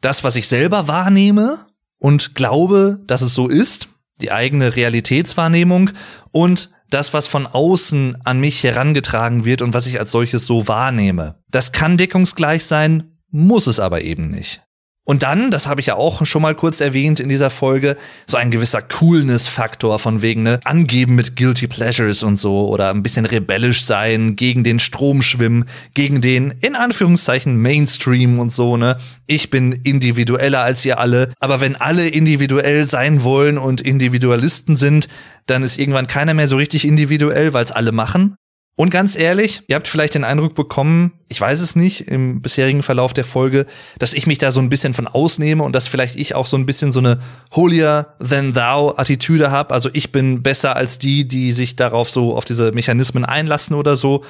das, 0.00 0.24
was 0.24 0.36
ich 0.36 0.48
selber 0.48 0.88
wahrnehme 0.88 1.66
und 1.98 2.34
glaube, 2.34 3.00
dass 3.06 3.22
es 3.22 3.34
so 3.34 3.48
ist, 3.48 3.88
die 4.20 4.32
eigene 4.32 4.76
Realitätswahrnehmung 4.76 5.90
und 6.30 6.70
das, 6.90 7.14
was 7.14 7.26
von 7.26 7.46
außen 7.46 8.18
an 8.24 8.40
mich 8.40 8.62
herangetragen 8.64 9.44
wird 9.44 9.62
und 9.62 9.74
was 9.74 9.86
ich 9.86 9.98
als 9.98 10.10
solches 10.10 10.46
so 10.46 10.66
wahrnehme. 10.66 11.36
Das 11.50 11.72
kann 11.72 11.96
deckungsgleich 11.96 12.64
sein, 12.64 13.18
muss 13.30 13.66
es 13.66 13.78
aber 13.78 14.02
eben 14.02 14.30
nicht. 14.30 14.62
Und 15.04 15.22
dann, 15.22 15.50
das 15.50 15.66
habe 15.66 15.80
ich 15.80 15.86
ja 15.86 15.94
auch 15.96 16.24
schon 16.26 16.42
mal 16.42 16.54
kurz 16.54 16.80
erwähnt 16.80 17.20
in 17.20 17.28
dieser 17.28 17.50
Folge, 17.50 17.96
so 18.26 18.36
ein 18.36 18.50
gewisser 18.50 18.82
Coolness-Faktor 18.82 19.98
von 19.98 20.22
wegen, 20.22 20.42
ne, 20.42 20.60
angeben 20.64 21.14
mit 21.14 21.36
Guilty 21.36 21.66
Pleasures 21.66 22.22
und 22.22 22.36
so 22.36 22.68
oder 22.68 22.90
ein 22.90 23.02
bisschen 23.02 23.24
rebellisch 23.24 23.84
sein, 23.84 24.36
gegen 24.36 24.62
den 24.62 24.78
Strom 24.78 25.22
schwimmen, 25.22 25.64
gegen 25.94 26.20
den, 26.20 26.54
in 26.60 26.76
Anführungszeichen, 26.76 27.56
Mainstream 27.56 28.38
und 28.38 28.52
so, 28.52 28.76
ne. 28.76 28.98
Ich 29.26 29.50
bin 29.50 29.72
individueller 29.72 30.62
als 30.62 30.84
ihr 30.84 30.98
alle, 30.98 31.32
aber 31.40 31.60
wenn 31.60 31.76
alle 31.76 32.06
individuell 32.06 32.86
sein 32.86 33.22
wollen 33.22 33.58
und 33.58 33.80
Individualisten 33.80 34.76
sind, 34.76 35.08
dann 35.46 35.62
ist 35.62 35.78
irgendwann 35.78 36.06
keiner 36.06 36.34
mehr 36.34 36.46
so 36.46 36.56
richtig 36.56 36.86
individuell, 36.86 37.52
weil 37.52 37.64
es 37.64 37.72
alle 37.72 37.92
machen. 37.92 38.36
Und 38.80 38.88
ganz 38.88 39.14
ehrlich, 39.14 39.60
ihr 39.66 39.76
habt 39.76 39.88
vielleicht 39.88 40.14
den 40.14 40.24
Eindruck 40.24 40.54
bekommen, 40.54 41.12
ich 41.28 41.38
weiß 41.38 41.60
es 41.60 41.76
nicht, 41.76 42.08
im 42.08 42.40
bisherigen 42.40 42.82
Verlauf 42.82 43.12
der 43.12 43.26
Folge, 43.26 43.66
dass 43.98 44.14
ich 44.14 44.26
mich 44.26 44.38
da 44.38 44.50
so 44.50 44.60
ein 44.60 44.70
bisschen 44.70 44.94
von 44.94 45.06
ausnehme 45.06 45.62
und 45.62 45.76
dass 45.76 45.86
vielleicht 45.86 46.16
ich 46.16 46.34
auch 46.34 46.46
so 46.46 46.56
ein 46.56 46.64
bisschen 46.64 46.90
so 46.90 47.00
eine 47.00 47.18
holier 47.54 48.14
than 48.26 48.54
thou 48.54 48.96
Attitüde 48.96 49.50
habe. 49.50 49.74
Also 49.74 49.90
ich 49.92 50.12
bin 50.12 50.42
besser 50.42 50.76
als 50.76 50.98
die, 50.98 51.28
die 51.28 51.52
sich 51.52 51.76
darauf 51.76 52.10
so 52.10 52.34
auf 52.34 52.46
diese 52.46 52.72
Mechanismen 52.72 53.26
einlassen 53.26 53.76
oder 53.76 53.96
so. 53.96 54.24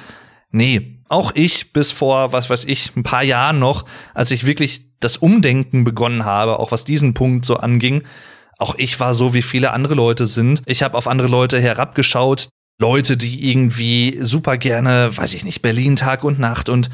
Nee, 0.51 0.99
auch 1.07 1.31
ich 1.33 1.71
bis 1.71 1.93
vor, 1.93 2.33
was 2.33 2.49
weiß 2.49 2.65
ich, 2.65 2.93
ein 2.97 3.03
paar 3.03 3.23
Jahren 3.23 3.57
noch, 3.57 3.85
als 4.13 4.31
ich 4.31 4.45
wirklich 4.45 4.81
das 4.99 5.15
Umdenken 5.15 5.85
begonnen 5.85 6.25
habe, 6.25 6.59
auch 6.59 6.73
was 6.73 6.83
diesen 6.83 7.13
Punkt 7.13 7.45
so 7.45 7.55
anging, 7.55 8.03
auch 8.57 8.75
ich 8.77 8.99
war 8.99 9.13
so, 9.13 9.33
wie 9.33 9.43
viele 9.43 9.71
andere 9.71 9.95
Leute 9.95 10.25
sind. 10.25 10.61
Ich 10.65 10.83
habe 10.83 10.97
auf 10.97 11.07
andere 11.07 11.29
Leute 11.29 11.61
herabgeschaut, 11.61 12.49
Leute, 12.81 13.15
die 13.15 13.47
irgendwie 13.51 14.17
super 14.21 14.57
gerne, 14.57 15.15
weiß 15.15 15.35
ich 15.35 15.43
nicht, 15.43 15.61
Berlin 15.61 15.95
Tag 15.95 16.23
und 16.23 16.39
Nacht 16.39 16.67
und 16.67 16.89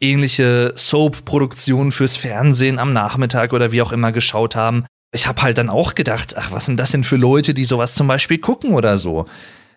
ähnliche 0.00 0.72
Soap-Produktionen 0.74 1.92
fürs 1.92 2.16
Fernsehen 2.16 2.80
am 2.80 2.92
Nachmittag 2.92 3.52
oder 3.52 3.70
wie 3.70 3.80
auch 3.80 3.92
immer 3.92 4.10
geschaut 4.10 4.56
haben. 4.56 4.84
Ich 5.12 5.28
habe 5.28 5.40
halt 5.42 5.56
dann 5.56 5.68
auch 5.68 5.94
gedacht, 5.94 6.34
ach, 6.36 6.50
was 6.50 6.66
sind 6.66 6.80
das 6.80 6.90
denn 6.90 7.04
für 7.04 7.14
Leute, 7.14 7.54
die 7.54 7.64
sowas 7.64 7.94
zum 7.94 8.08
Beispiel 8.08 8.38
gucken 8.38 8.74
oder 8.74 8.98
so? 8.98 9.26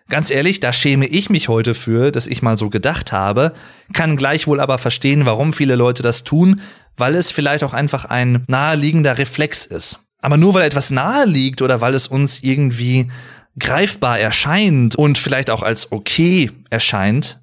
Ganz 0.08 0.32
ehrlich, 0.32 0.58
da 0.58 0.72
schäme 0.72 1.06
ich 1.06 1.30
mich 1.30 1.48
heute 1.48 1.74
für, 1.74 2.10
dass 2.10 2.26
ich 2.26 2.42
mal 2.42 2.58
so 2.58 2.68
gedacht 2.68 3.12
habe, 3.12 3.52
kann 3.92 4.16
gleichwohl 4.16 4.58
aber 4.58 4.78
verstehen, 4.78 5.26
warum 5.26 5.52
viele 5.52 5.76
Leute 5.76 6.02
das 6.02 6.24
tun, 6.24 6.60
weil 6.96 7.14
es 7.14 7.30
vielleicht 7.30 7.62
auch 7.62 7.72
einfach 7.72 8.04
ein 8.06 8.42
naheliegender 8.48 9.16
Reflex 9.16 9.64
ist. 9.64 10.00
Aber 10.22 10.36
nur 10.36 10.54
weil 10.54 10.64
etwas 10.64 10.90
nahe 10.90 11.24
liegt 11.24 11.62
oder 11.62 11.80
weil 11.80 11.94
es 11.94 12.08
uns 12.08 12.42
irgendwie 12.42 13.10
greifbar 13.58 14.18
erscheint 14.18 14.96
und 14.96 15.18
vielleicht 15.18 15.50
auch 15.50 15.62
als 15.62 15.92
okay 15.92 16.50
erscheint, 16.70 17.40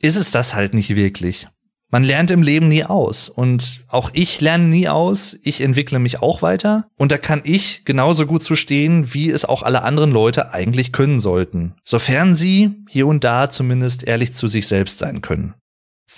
ist 0.00 0.16
es 0.16 0.30
das 0.30 0.54
halt 0.54 0.74
nicht 0.74 0.94
wirklich. 0.94 1.48
Man 1.90 2.04
lernt 2.04 2.30
im 2.30 2.42
Leben 2.42 2.68
nie 2.68 2.84
aus 2.84 3.30
und 3.30 3.82
auch 3.88 4.10
ich 4.12 4.42
lerne 4.42 4.64
nie 4.64 4.88
aus, 4.88 5.38
ich 5.42 5.62
entwickle 5.62 5.98
mich 5.98 6.20
auch 6.20 6.42
weiter 6.42 6.86
und 6.98 7.12
da 7.12 7.18
kann 7.18 7.40
ich 7.44 7.86
genauso 7.86 8.26
gut 8.26 8.42
zu 8.42 8.56
stehen, 8.56 9.14
wie 9.14 9.30
es 9.30 9.46
auch 9.46 9.62
alle 9.62 9.82
anderen 9.82 10.10
Leute 10.10 10.52
eigentlich 10.52 10.92
können 10.92 11.18
sollten, 11.18 11.76
sofern 11.84 12.34
sie 12.34 12.72
hier 12.90 13.06
und 13.06 13.24
da 13.24 13.48
zumindest 13.48 14.04
ehrlich 14.04 14.34
zu 14.34 14.48
sich 14.48 14.68
selbst 14.68 14.98
sein 14.98 15.22
können. 15.22 15.54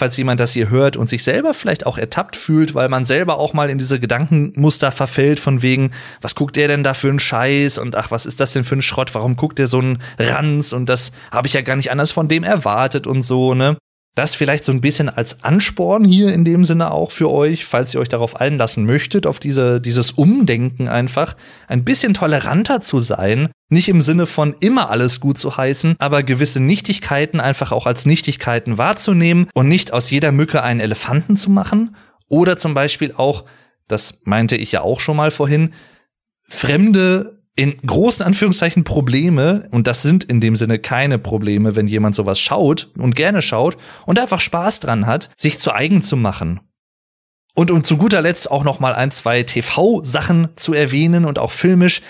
Falls 0.01 0.17
jemand 0.17 0.41
das 0.41 0.55
hier 0.55 0.71
hört 0.71 0.97
und 0.97 1.11
sich 1.11 1.23
selber 1.23 1.53
vielleicht 1.53 1.85
auch 1.85 1.99
ertappt 1.99 2.35
fühlt, 2.35 2.75
weil 2.75 2.89
man 2.89 3.05
selber 3.05 3.37
auch 3.37 3.53
mal 3.53 3.69
in 3.69 3.77
diese 3.77 4.01
Gedankenmuster 4.01 4.93
verfällt 4.93 5.39
von 5.39 5.61
wegen, 5.61 5.91
was 6.23 6.35
guckt 6.35 6.57
der 6.57 6.69
denn 6.69 6.83
da 6.83 6.95
für 6.95 7.11
einen 7.11 7.21
Scheiß 7.21 7.77
und 7.77 7.95
ach, 7.95 8.11
was 8.11 8.25
ist 8.25 8.41
das 8.41 8.55
denn 8.55 8.65
für 8.65 8.77
ein 8.77 8.81
Schrott, 8.81 9.15
warum 9.15 9.37
guckt 9.37 9.59
der 9.59 9.67
so 9.67 9.79
einen 9.79 9.99
Ranz 10.19 10.73
und 10.73 10.89
das 10.89 11.13
habe 11.31 11.49
ich 11.49 11.53
ja 11.53 11.61
gar 11.61 11.77
nicht 11.77 11.91
anders 11.91 12.13
von 12.13 12.29
dem 12.29 12.45
erwartet 12.45 13.07
und 13.07 13.21
so, 13.21 13.53
ne? 13.53 13.77
Das 14.17 14.35
vielleicht 14.35 14.65
so 14.65 14.73
ein 14.73 14.81
bisschen 14.81 15.09
als 15.09 15.45
Ansporn 15.45 16.05
hier 16.05 16.35
in 16.35 16.45
dem 16.45 16.65
Sinne 16.65 16.91
auch 16.91 17.13
für 17.13 17.31
euch, 17.31 17.65
falls 17.65 17.95
ihr 17.95 18.01
euch 18.01 18.09
darauf 18.09 18.37
einlassen 18.41 18.85
möchtet, 18.85 19.27
auf 19.27 19.39
diese, 19.39 19.81
dieses 19.81 20.13
Umdenken 20.13 20.89
einfach, 20.89 21.37
ein 21.69 21.85
bisschen 21.85 22.13
toleranter 22.13 22.81
zu 22.81 22.99
sein. 22.99 23.51
Nicht 23.69 23.89
im 23.89 24.03
Sinne 24.03 24.27
von 24.27 24.57
immer 24.59 24.91
alles 24.91 25.21
gut 25.21 25.39
zu 25.39 25.57
heißen, 25.57 25.95
aber 26.01 26.25
gewisse 26.25 26.61
Nichtigkeiten 26.61 27.39
einfach 27.39 27.71
auch 27.71 27.87
als 27.87 28.05
Nichtigkeiten 28.05 28.79
wahrzunehmen 28.79 29.47
und 29.55 29.69
nicht 29.69 29.93
aus 29.93 30.11
jeder 30.11 30.33
Mücke 30.33 30.63
einen 30.65 30.81
Elefanten 30.81 31.37
zu 31.37 31.51
machen. 31.51 31.95
Oder 32.29 32.57
zum 32.57 32.75
Beispiel 32.75 33.15
auch, 33.17 33.45
das 33.87 34.19
meinte 34.25 34.57
ich 34.57 34.73
ja 34.73 34.81
auch 34.81 34.99
schon 34.99 35.17
mal 35.17 35.31
vorhin, 35.31 35.73
fremde 36.49 37.40
in 37.61 37.77
großen 37.85 38.25
Anführungszeichen 38.25 38.85
Probleme, 38.85 39.69
und 39.71 39.87
das 39.87 40.01
sind 40.01 40.25
in 40.25 40.41
dem 40.41 40.57
Sinne 40.57 40.79
keine 40.79 41.19
Probleme, 41.19 41.77
wenn 41.77 41.89
jemand 41.89 42.15
sowas 42.15 42.41
schaut 42.41 42.89
und 42.97 43.15
gerne 43.15 43.43
schaut 43.43 43.77
und 44.07 44.19
einfach 44.19 44.41
Spaß 44.41 44.81
dran 44.81 45.05
hat, 45.05 45.29
sich 45.37 45.59
zu 45.59 45.71
eigen 45.71 46.01
zu 46.01 46.17
machen. 46.17 46.61
Und 47.55 47.71
um 47.71 47.85
zu 47.85 47.99
guter 47.99 48.23
Letzt 48.23 48.51
auch 48.51 48.65
noch 48.65 48.81
mal 48.81 48.95
ein, 48.95 49.11
zwei 49.11 49.43
TV-Sachen 49.43 50.49
zu 50.57 50.73
erwähnen 50.73 51.27
und 51.27 51.39
auch 51.39 51.51
filmisch, 51.51 52.01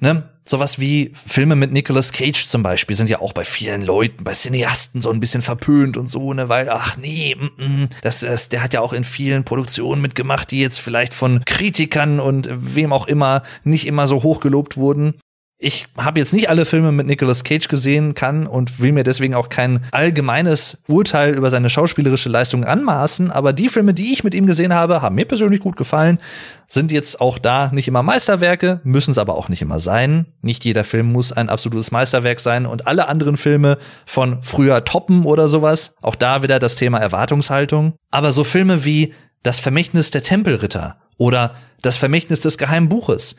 ne? 0.00 0.28
Sowas 0.44 0.78
wie 0.78 1.12
Filme 1.14 1.54
mit 1.54 1.72
Nicolas 1.72 2.12
Cage 2.12 2.46
zum 2.46 2.62
Beispiel 2.62 2.96
sind 2.96 3.10
ja 3.10 3.20
auch 3.20 3.32
bei 3.32 3.44
vielen 3.44 3.82
Leuten, 3.82 4.24
bei 4.24 4.32
Cineasten 4.32 5.02
so 5.02 5.10
ein 5.10 5.20
bisschen 5.20 5.42
verpönt 5.42 5.96
und 5.96 6.08
so, 6.08 6.32
ne, 6.32 6.48
weil, 6.48 6.68
ach 6.70 6.96
nee, 6.96 7.36
mm, 7.36 7.64
mm, 7.64 7.88
das, 8.02 8.20
das, 8.20 8.48
der 8.48 8.62
hat 8.62 8.74
ja 8.74 8.80
auch 8.80 8.92
in 8.92 9.04
vielen 9.04 9.44
Produktionen 9.44 10.02
mitgemacht, 10.02 10.50
die 10.50 10.60
jetzt 10.60 10.80
vielleicht 10.80 11.14
von 11.14 11.44
Kritikern 11.44 12.20
und 12.20 12.48
wem 12.50 12.92
auch 12.92 13.06
immer 13.06 13.42
nicht 13.64 13.86
immer 13.86 14.06
so 14.06 14.22
hoch 14.22 14.40
gelobt 14.40 14.76
wurden 14.76 15.14
ich 15.62 15.88
habe 15.98 16.18
jetzt 16.18 16.32
nicht 16.32 16.48
alle 16.48 16.64
Filme 16.64 16.90
mit 16.90 17.06
Nicolas 17.06 17.44
Cage 17.44 17.68
gesehen, 17.68 18.14
kann 18.14 18.46
und 18.46 18.80
will 18.80 18.92
mir 18.92 19.04
deswegen 19.04 19.34
auch 19.34 19.50
kein 19.50 19.84
allgemeines 19.92 20.82
Urteil 20.88 21.34
über 21.34 21.50
seine 21.50 21.68
schauspielerische 21.68 22.30
Leistung 22.30 22.64
anmaßen, 22.64 23.30
aber 23.30 23.52
die 23.52 23.68
Filme, 23.68 23.92
die 23.92 24.10
ich 24.10 24.24
mit 24.24 24.34
ihm 24.34 24.46
gesehen 24.46 24.72
habe, 24.72 25.02
haben 25.02 25.16
mir 25.16 25.26
persönlich 25.26 25.60
gut 25.60 25.76
gefallen, 25.76 26.18
sind 26.66 26.90
jetzt 26.92 27.20
auch 27.20 27.36
da 27.36 27.70
nicht 27.74 27.88
immer 27.88 28.02
Meisterwerke, 28.02 28.80
müssen 28.84 29.10
es 29.10 29.18
aber 29.18 29.34
auch 29.34 29.50
nicht 29.50 29.60
immer 29.60 29.80
sein. 29.80 30.24
Nicht 30.40 30.64
jeder 30.64 30.82
Film 30.82 31.12
muss 31.12 31.30
ein 31.30 31.50
absolutes 31.50 31.90
Meisterwerk 31.90 32.40
sein 32.40 32.64
und 32.64 32.86
alle 32.86 33.08
anderen 33.08 33.36
Filme 33.36 33.76
von 34.06 34.42
früher 34.42 34.86
toppen 34.86 35.24
oder 35.24 35.46
sowas, 35.46 35.94
auch 36.00 36.14
da 36.14 36.42
wieder 36.42 36.58
das 36.58 36.76
Thema 36.76 36.98
Erwartungshaltung. 36.98 37.92
Aber 38.10 38.32
so 38.32 38.44
Filme 38.44 38.86
wie 38.86 39.12
Das 39.42 39.60
Vermächtnis 39.60 40.10
der 40.10 40.22
Tempelritter 40.22 40.96
oder 41.18 41.54
Das 41.82 41.98
Vermächtnis 41.98 42.40
des 42.40 42.56
Geheimen 42.56 42.88
Buches, 42.88 43.36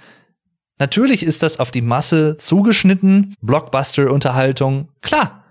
Natürlich 0.82 1.21
ist 1.21 1.43
das 1.43 1.59
auf 1.59 1.69
die 1.69 1.84
Masse 1.84 2.38
zugeschnitten, 2.38 3.36
Blockbuster-Unterhaltung, 3.43 4.88
klar. 5.01 5.43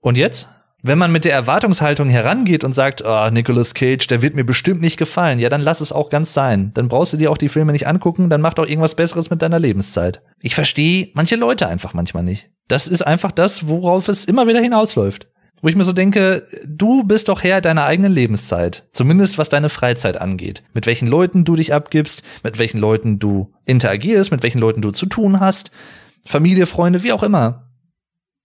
Und 0.00 0.16
jetzt? 0.16 0.48
Wenn 0.82 0.96
man 0.96 1.12
mit 1.12 1.26
der 1.26 1.34
Erwartungshaltung 1.34 2.08
herangeht 2.08 2.64
und 2.64 2.72
sagt, 2.72 3.04
oh, 3.04 3.28
Nicolas 3.30 3.74
Cage, 3.74 4.06
der 4.06 4.22
wird 4.22 4.34
mir 4.34 4.44
bestimmt 4.44 4.80
nicht 4.80 4.96
gefallen, 4.96 5.40
ja, 5.40 5.50
dann 5.50 5.60
lass 5.60 5.82
es 5.82 5.92
auch 5.92 6.08
ganz 6.08 6.32
sein. 6.32 6.70
Dann 6.72 6.88
brauchst 6.88 7.12
du 7.12 7.18
dir 7.18 7.30
auch 7.30 7.36
die 7.36 7.50
Filme 7.50 7.72
nicht 7.72 7.86
angucken, 7.86 8.30
dann 8.30 8.40
mach 8.40 8.54
doch 8.54 8.66
irgendwas 8.66 8.94
Besseres 8.94 9.28
mit 9.28 9.42
deiner 9.42 9.58
Lebenszeit. 9.58 10.22
Ich 10.40 10.54
verstehe 10.54 11.10
manche 11.12 11.36
Leute 11.36 11.68
einfach 11.68 11.92
manchmal 11.92 12.22
nicht. 12.22 12.48
Das 12.66 12.88
ist 12.88 13.02
einfach 13.02 13.32
das, 13.32 13.68
worauf 13.68 14.08
es 14.08 14.24
immer 14.24 14.46
wieder 14.46 14.62
hinausläuft. 14.62 15.28
Wo 15.62 15.68
ich 15.68 15.76
mir 15.76 15.84
so 15.84 15.92
denke, 15.92 16.46
du 16.66 17.04
bist 17.04 17.28
doch 17.28 17.42
Herr 17.42 17.60
deiner 17.60 17.84
eigenen 17.84 18.12
Lebenszeit. 18.12 18.86
Zumindest 18.92 19.36
was 19.36 19.50
deine 19.50 19.68
Freizeit 19.68 20.18
angeht. 20.18 20.62
Mit 20.72 20.86
welchen 20.86 21.06
Leuten 21.06 21.44
du 21.44 21.54
dich 21.54 21.74
abgibst, 21.74 22.22
mit 22.42 22.58
welchen 22.58 22.78
Leuten 22.78 23.18
du 23.18 23.52
interagierst, 23.66 24.30
mit 24.30 24.42
welchen 24.42 24.58
Leuten 24.58 24.80
du 24.80 24.90
zu 24.90 25.06
tun 25.06 25.40
hast. 25.40 25.70
Familie, 26.26 26.66
Freunde, 26.66 27.02
wie 27.02 27.12
auch 27.12 27.22
immer. 27.22 27.70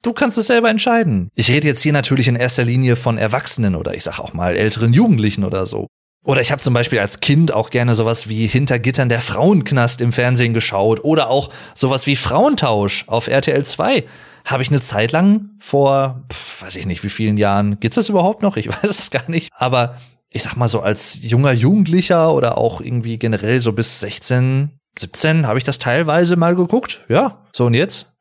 Du 0.01 0.13
kannst 0.13 0.37
es 0.37 0.47
selber 0.47 0.69
entscheiden. 0.69 1.29
Ich 1.35 1.49
rede 1.49 1.67
jetzt 1.67 1.81
hier 1.81 1.93
natürlich 1.93 2.27
in 2.27 2.35
erster 2.35 2.63
Linie 2.63 2.95
von 2.95 3.17
Erwachsenen 3.17 3.75
oder 3.75 3.95
ich 3.95 4.03
sag 4.03 4.19
auch 4.19 4.33
mal 4.33 4.55
älteren 4.55 4.93
Jugendlichen 4.93 5.43
oder 5.43 5.65
so. 5.65 5.87
Oder 6.25 6.41
ich 6.41 6.51
habe 6.51 6.61
zum 6.61 6.73
Beispiel 6.73 6.99
als 6.99 7.19
Kind 7.19 7.53
auch 7.53 7.69
gerne 7.69 7.93
sowas 7.93 8.27
wie 8.27 8.47
Hinter 8.47 8.79
Gittern 8.79 9.09
der 9.09 9.21
Frauenknast 9.21 10.01
im 10.01 10.11
Fernsehen 10.11 10.55
geschaut 10.55 11.03
oder 11.03 11.29
auch 11.29 11.51
sowas 11.75 12.07
wie 12.07 12.15
Frauentausch 12.15 13.05
auf 13.07 13.27
RTL 13.27 13.63
2 13.63 14.03
habe 14.43 14.61
ich 14.61 14.69
eine 14.69 14.81
Zeit 14.81 15.11
lang 15.11 15.51
vor, 15.59 16.23
pf, 16.31 16.63
weiß 16.63 16.75
ich 16.75 16.85
nicht, 16.85 17.03
wie 17.03 17.09
vielen 17.09 17.37
Jahren, 17.37 17.79
gibt's 17.79 17.95
das 17.95 18.09
überhaupt 18.09 18.41
noch? 18.41 18.57
Ich 18.57 18.67
weiß 18.83 18.89
es 18.89 19.11
gar 19.11 19.29
nicht. 19.29 19.51
Aber 19.55 19.97
ich 20.29 20.43
sag 20.43 20.55
mal 20.55 20.67
so, 20.67 20.81
als 20.81 21.19
junger 21.21 21.51
Jugendlicher 21.51 22.33
oder 22.33 22.57
auch 22.57 22.81
irgendwie 22.81 23.17
generell 23.17 23.61
so 23.61 23.73
bis 23.73 23.99
16, 23.99 24.71
17 24.99 25.47
habe 25.47 25.57
ich 25.59 25.63
das 25.63 25.79
teilweise 25.79 26.35
mal 26.35 26.55
geguckt. 26.55 27.05
Ja, 27.07 27.45
so 27.53 27.65
und 27.65 27.75
jetzt? 27.75 28.14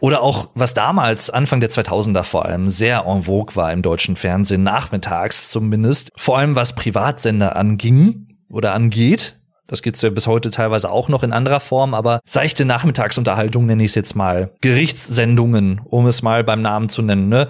Oder 0.00 0.22
auch, 0.22 0.50
was 0.54 0.74
damals, 0.74 1.30
Anfang 1.30 1.60
der 1.60 1.70
2000er 1.70 2.22
vor 2.22 2.46
allem, 2.46 2.68
sehr 2.68 3.04
en 3.06 3.24
vogue 3.24 3.56
war 3.56 3.72
im 3.72 3.82
deutschen 3.82 4.16
Fernsehen, 4.16 4.62
nachmittags 4.62 5.50
zumindest, 5.50 6.10
vor 6.16 6.38
allem 6.38 6.54
was 6.54 6.74
Privatsender 6.74 7.56
anging 7.56 8.28
oder 8.50 8.74
angeht, 8.74 9.34
das 9.68 9.82
gibt's 9.82 10.00
ja 10.00 10.08
bis 10.08 10.26
heute 10.26 10.50
teilweise 10.50 10.90
auch 10.90 11.10
noch 11.10 11.22
in 11.22 11.32
anderer 11.32 11.60
Form, 11.60 11.92
aber 11.92 12.20
seichte 12.24 12.64
Nachmittagsunterhaltung 12.64 13.66
nenne 13.66 13.84
ich 13.84 13.90
es 13.90 13.94
jetzt 13.96 14.16
mal. 14.16 14.50
Gerichtssendungen, 14.62 15.82
um 15.84 16.06
es 16.06 16.22
mal 16.22 16.42
beim 16.42 16.62
Namen 16.62 16.88
zu 16.88 17.02
nennen, 17.02 17.28
ne? 17.28 17.48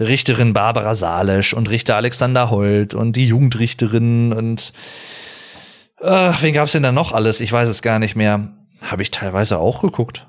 Richterin 0.00 0.52
Barbara 0.52 0.94
Salesch 0.94 1.52
und 1.54 1.70
Richter 1.70 1.94
Alexander 1.94 2.50
Holt 2.50 2.94
und 2.94 3.16
die 3.16 3.28
Jugendrichterin 3.28 4.32
und 4.32 4.72
äh, 6.00 6.32
wen 6.40 6.54
gab's 6.54 6.72
denn 6.72 6.82
da 6.82 6.90
noch 6.90 7.12
alles? 7.12 7.40
Ich 7.40 7.52
weiß 7.52 7.68
es 7.68 7.82
gar 7.82 7.98
nicht 7.98 8.16
mehr. 8.16 8.48
Habe 8.82 9.02
ich 9.02 9.10
teilweise 9.10 9.58
auch 9.58 9.82
geguckt. 9.82 10.26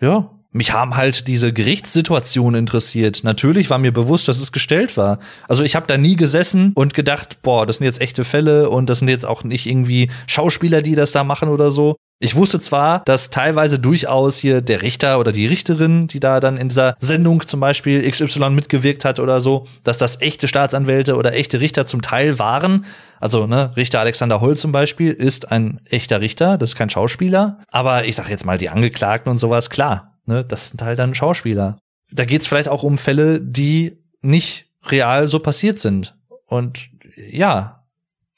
Ja, 0.00 0.30
mich 0.54 0.72
haben 0.72 0.96
halt 0.96 1.26
diese 1.26 1.52
Gerichtssituation 1.52 2.54
interessiert. 2.54 3.20
Natürlich 3.24 3.70
war 3.70 3.78
mir 3.78 3.92
bewusst, 3.92 4.28
dass 4.28 4.40
es 4.40 4.52
gestellt 4.52 4.96
war. 4.96 5.18
Also 5.48 5.64
ich 5.64 5.74
habe 5.74 5.88
da 5.88 5.98
nie 5.98 6.14
gesessen 6.14 6.72
und 6.74 6.94
gedacht, 6.94 7.42
boah, 7.42 7.66
das 7.66 7.78
sind 7.78 7.86
jetzt 7.86 8.00
echte 8.00 8.24
Fälle 8.24 8.70
und 8.70 8.88
das 8.88 9.00
sind 9.00 9.08
jetzt 9.08 9.26
auch 9.26 9.42
nicht 9.42 9.66
irgendwie 9.66 10.10
Schauspieler, 10.28 10.80
die 10.80 10.94
das 10.94 11.10
da 11.10 11.24
machen 11.24 11.48
oder 11.48 11.72
so. 11.72 11.96
Ich 12.20 12.36
wusste 12.36 12.60
zwar, 12.60 13.00
dass 13.00 13.30
teilweise 13.30 13.80
durchaus 13.80 14.38
hier 14.38 14.60
der 14.60 14.82
Richter 14.82 15.18
oder 15.18 15.32
die 15.32 15.46
Richterin, 15.46 16.06
die 16.06 16.20
da 16.20 16.38
dann 16.38 16.56
in 16.56 16.68
dieser 16.68 16.94
Sendung 17.00 17.44
zum 17.46 17.58
Beispiel 17.58 18.08
XY 18.08 18.50
mitgewirkt 18.50 19.04
hat 19.04 19.18
oder 19.18 19.40
so, 19.40 19.66
dass 19.82 19.98
das 19.98 20.20
echte 20.20 20.46
Staatsanwälte 20.46 21.16
oder 21.16 21.34
echte 21.34 21.58
Richter 21.58 21.84
zum 21.84 22.00
Teil 22.00 22.38
waren. 22.38 22.86
Also, 23.18 23.48
ne, 23.48 23.72
Richter 23.76 23.98
Alexander 23.98 24.40
Holl 24.40 24.56
zum 24.56 24.70
Beispiel 24.70 25.10
ist 25.12 25.50
ein 25.50 25.80
echter 25.90 26.20
Richter, 26.20 26.56
das 26.56 26.70
ist 26.70 26.76
kein 26.76 26.90
Schauspieler. 26.90 27.58
Aber 27.72 28.04
ich 28.04 28.14
sag 28.14 28.30
jetzt 28.30 28.46
mal, 28.46 28.56
die 28.56 28.70
Angeklagten 28.70 29.30
und 29.30 29.38
sowas, 29.38 29.68
klar, 29.68 30.13
Ne, 30.26 30.44
das 30.44 30.70
sind 30.70 30.82
halt 30.82 30.98
dann 30.98 31.14
Schauspieler. 31.14 31.78
Da 32.10 32.24
geht's 32.24 32.46
vielleicht 32.46 32.68
auch 32.68 32.82
um 32.82 32.98
Fälle, 32.98 33.40
die 33.40 33.98
nicht 34.22 34.66
real 34.86 35.26
so 35.26 35.38
passiert 35.38 35.78
sind. 35.78 36.16
Und 36.46 36.88
ja, 37.16 37.84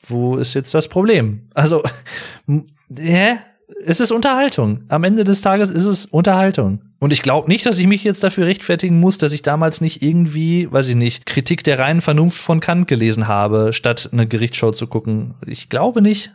wo 0.09 0.36
ist 0.36 0.55
jetzt 0.55 0.74
das 0.74 0.89
Problem? 0.89 1.48
Also, 1.55 1.82
hä? 2.97 3.36
Es 3.85 3.98
ist 3.98 4.12
Unterhaltung. 4.12 4.85
Am 4.89 5.02
Ende 5.02 5.24
des 5.24 5.40
Tages 5.40 5.70
ist 5.70 5.86
es 5.86 6.06
Unterhaltung. 6.06 6.82
Und 7.01 7.12
ich 7.12 7.23
glaube 7.23 7.48
nicht, 7.48 7.66
dass 7.66 7.78
ich 7.78 7.86
mich 7.89 8.05
jetzt 8.05 8.23
dafür 8.23 8.47
rechtfertigen 8.47 9.01
muss, 9.01 9.19
dass 9.19 9.32
ich 9.32 9.43
damals 9.43 9.81
nicht 9.81 10.02
irgendwie, 10.02 10.70
weiß 10.70 10.89
ich 10.89 10.94
nicht, 10.94 11.27
Kritik 11.27 11.65
der 11.65 11.78
reinen 11.81 12.01
Vernunft 12.01 12.39
von 12.39 12.60
Kant 12.60 12.86
gelesen 12.86 13.27
habe, 13.27 13.73
statt 13.73 14.10
eine 14.12 14.27
Gerichtsshow 14.27 14.70
zu 14.70 14.86
gucken. 14.86 15.35
Ich 15.47 15.69
glaube 15.69 16.01
nicht. 16.01 16.31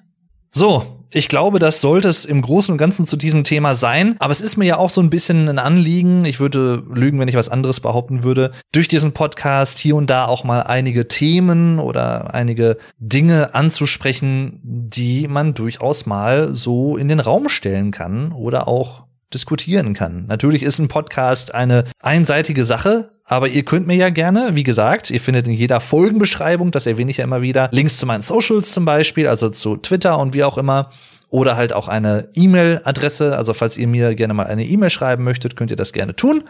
So, 0.51 0.85
ich 1.13 1.27
glaube, 1.27 1.59
das 1.59 1.81
sollte 1.81 2.07
es 2.07 2.23
im 2.23 2.41
Großen 2.41 2.71
und 2.71 2.77
Ganzen 2.77 3.05
zu 3.05 3.17
diesem 3.17 3.43
Thema 3.43 3.75
sein. 3.75 4.15
Aber 4.19 4.31
es 4.31 4.39
ist 4.39 4.55
mir 4.55 4.65
ja 4.65 4.77
auch 4.77 4.89
so 4.89 5.01
ein 5.01 5.09
bisschen 5.09 5.49
ein 5.49 5.59
Anliegen. 5.59 6.23
Ich 6.23 6.39
würde 6.39 6.83
lügen, 6.89 7.19
wenn 7.19 7.27
ich 7.27 7.35
was 7.35 7.49
anderes 7.49 7.81
behaupten 7.81 8.23
würde. 8.23 8.51
Durch 8.71 8.87
diesen 8.87 9.11
Podcast 9.11 9.77
hier 9.77 9.97
und 9.97 10.09
da 10.09 10.25
auch 10.25 10.45
mal 10.45 10.61
einige 10.61 11.09
Themen 11.09 11.79
oder 11.79 12.33
einige 12.33 12.77
Dinge 12.97 13.53
anzusprechen, 13.55 14.61
die 14.63 15.27
man 15.27 15.53
durchaus 15.53 16.05
mal 16.05 16.55
so 16.55 16.95
in 16.95 17.09
den 17.09 17.19
Raum 17.19 17.49
stellen 17.49 17.91
kann 17.91 18.31
oder 18.31 18.69
auch 18.69 19.03
diskutieren 19.33 19.93
kann. 19.93 20.25
Natürlich 20.27 20.63
ist 20.63 20.79
ein 20.79 20.87
Podcast 20.87 21.53
eine 21.53 21.85
einseitige 22.01 22.63
Sache, 22.63 23.11
aber 23.25 23.47
ihr 23.47 23.63
könnt 23.63 23.87
mir 23.87 23.95
ja 23.95 24.09
gerne, 24.09 24.55
wie 24.55 24.63
gesagt, 24.63 25.09
ihr 25.09 25.21
findet 25.21 25.47
in 25.47 25.53
jeder 25.53 25.79
Folgenbeschreibung, 25.79 26.71
das 26.71 26.85
erwähne 26.85 27.11
ich 27.11 27.17
ja 27.17 27.23
immer 27.23 27.41
wieder, 27.41 27.69
Links 27.71 27.97
zu 27.97 28.05
meinen 28.05 28.21
Socials 28.21 28.71
zum 28.71 28.85
Beispiel, 28.85 29.27
also 29.27 29.49
zu 29.49 29.77
Twitter 29.77 30.19
und 30.19 30.33
wie 30.33 30.43
auch 30.43 30.57
immer. 30.57 30.91
Oder 31.29 31.55
halt 31.55 31.71
auch 31.71 31.87
eine 31.87 32.27
E-Mail-Adresse. 32.33 33.37
Also 33.37 33.53
falls 33.53 33.77
ihr 33.77 33.87
mir 33.87 34.15
gerne 34.15 34.33
mal 34.33 34.47
eine 34.47 34.65
E-Mail 34.65 34.89
schreiben 34.89 35.23
möchtet, 35.23 35.55
könnt 35.55 35.71
ihr 35.71 35.77
das 35.77 35.93
gerne 35.93 36.13
tun. 36.13 36.43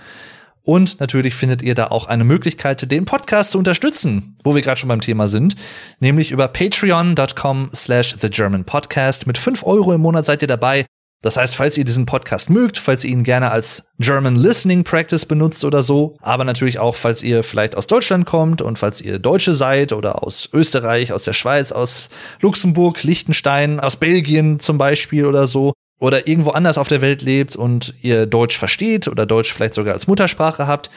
Und 0.64 1.00
natürlich 1.00 1.36
findet 1.36 1.62
ihr 1.62 1.76
da 1.76 1.88
auch 1.88 2.08
eine 2.08 2.24
Möglichkeit, 2.24 2.92
den 2.92 3.06
Podcast 3.06 3.52
zu 3.52 3.58
unterstützen, 3.58 4.38
wo 4.44 4.54
wir 4.54 4.62
gerade 4.62 4.80
schon 4.80 4.90
beim 4.90 5.02
Thema 5.02 5.28
sind, 5.28 5.56
nämlich 6.00 6.32
über 6.32 6.48
patreon.com 6.48 7.70
slash 7.74 8.16
the 8.20 8.30
German 8.30 8.64
Podcast. 8.64 9.26
Mit 9.28 9.38
fünf 9.38 9.64
Euro 9.64 9.94
im 9.94 10.02
Monat 10.02 10.26
seid 10.26 10.42
ihr 10.42 10.48
dabei 10.48 10.86
das 11.22 11.38
heißt, 11.38 11.56
falls 11.56 11.78
ihr 11.78 11.86
diesen 11.86 12.06
Podcast 12.06 12.50
mögt, 12.50 12.78
falls 12.78 13.04
ihr 13.04 13.12
ihn 13.12 13.24
gerne 13.24 13.52
als 13.52 13.84
German 14.00 14.36
Listening 14.36 14.84
Practice 14.84 15.26
benutzt 15.26 15.64
oder 15.64 15.84
so, 15.84 16.18
aber 16.22 16.44
natürlich 16.44 16.80
auch, 16.80 16.96
falls 16.96 17.22
ihr 17.22 17.44
vielleicht 17.44 17.78
aus 17.78 17.88
Deutschland 17.88 18.26
kommt 18.26 18.62
und 18.62 18.80
falls 18.80 19.02
ihr 19.02 19.20
Deutsche 19.20 19.54
seid 19.54 19.94
oder 19.94 20.24
aus 20.24 20.50
Österreich, 20.52 21.14
aus 21.14 21.24
der 21.24 21.34
Schweiz, 21.34 21.72
aus 21.72 22.10
Luxemburg, 22.42 23.04
Liechtenstein, 23.04 23.80
aus 23.80 23.98
Belgien 23.98 24.60
zum 24.60 24.80
Beispiel 24.80 25.26
oder 25.26 25.46
so, 25.46 25.74
oder 26.02 26.28
irgendwo 26.28 26.50
anders 26.50 26.80
auf 26.80 26.88
der 26.88 27.02
Welt 27.02 27.22
lebt 27.22 27.56
und 27.56 27.94
ihr 28.02 28.26
Deutsch 28.26 28.58
versteht 28.58 29.08
oder 29.08 29.28
Deutsch 29.28 29.54
vielleicht 29.54 29.76
sogar 29.76 29.94
als 29.94 30.08
Muttersprache 30.08 30.66
habt, 30.66 30.90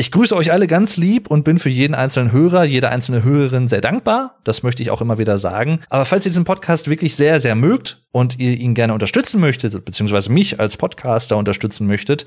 ich 0.00 0.12
grüße 0.12 0.36
euch 0.36 0.52
alle 0.52 0.68
ganz 0.68 0.96
lieb 0.96 1.28
und 1.28 1.42
bin 1.42 1.58
für 1.58 1.68
jeden 1.68 1.96
einzelnen 1.96 2.30
Hörer, 2.30 2.62
jede 2.62 2.88
einzelne 2.88 3.24
Hörerin 3.24 3.66
sehr 3.66 3.80
dankbar. 3.80 4.38
Das 4.44 4.62
möchte 4.62 4.80
ich 4.80 4.92
auch 4.92 5.00
immer 5.00 5.18
wieder 5.18 5.38
sagen. 5.38 5.80
Aber 5.90 6.04
falls 6.04 6.24
ihr 6.24 6.30
diesen 6.30 6.44
Podcast 6.44 6.88
wirklich 6.88 7.16
sehr, 7.16 7.40
sehr 7.40 7.56
mögt 7.56 8.04
und 8.12 8.38
ihr 8.38 8.52
ihn 8.52 8.74
gerne 8.74 8.94
unterstützen 8.94 9.40
möchtet, 9.40 9.84
beziehungsweise 9.84 10.30
mich 10.30 10.60
als 10.60 10.76
Podcaster 10.76 11.36
unterstützen 11.36 11.88
möchtet, 11.88 12.26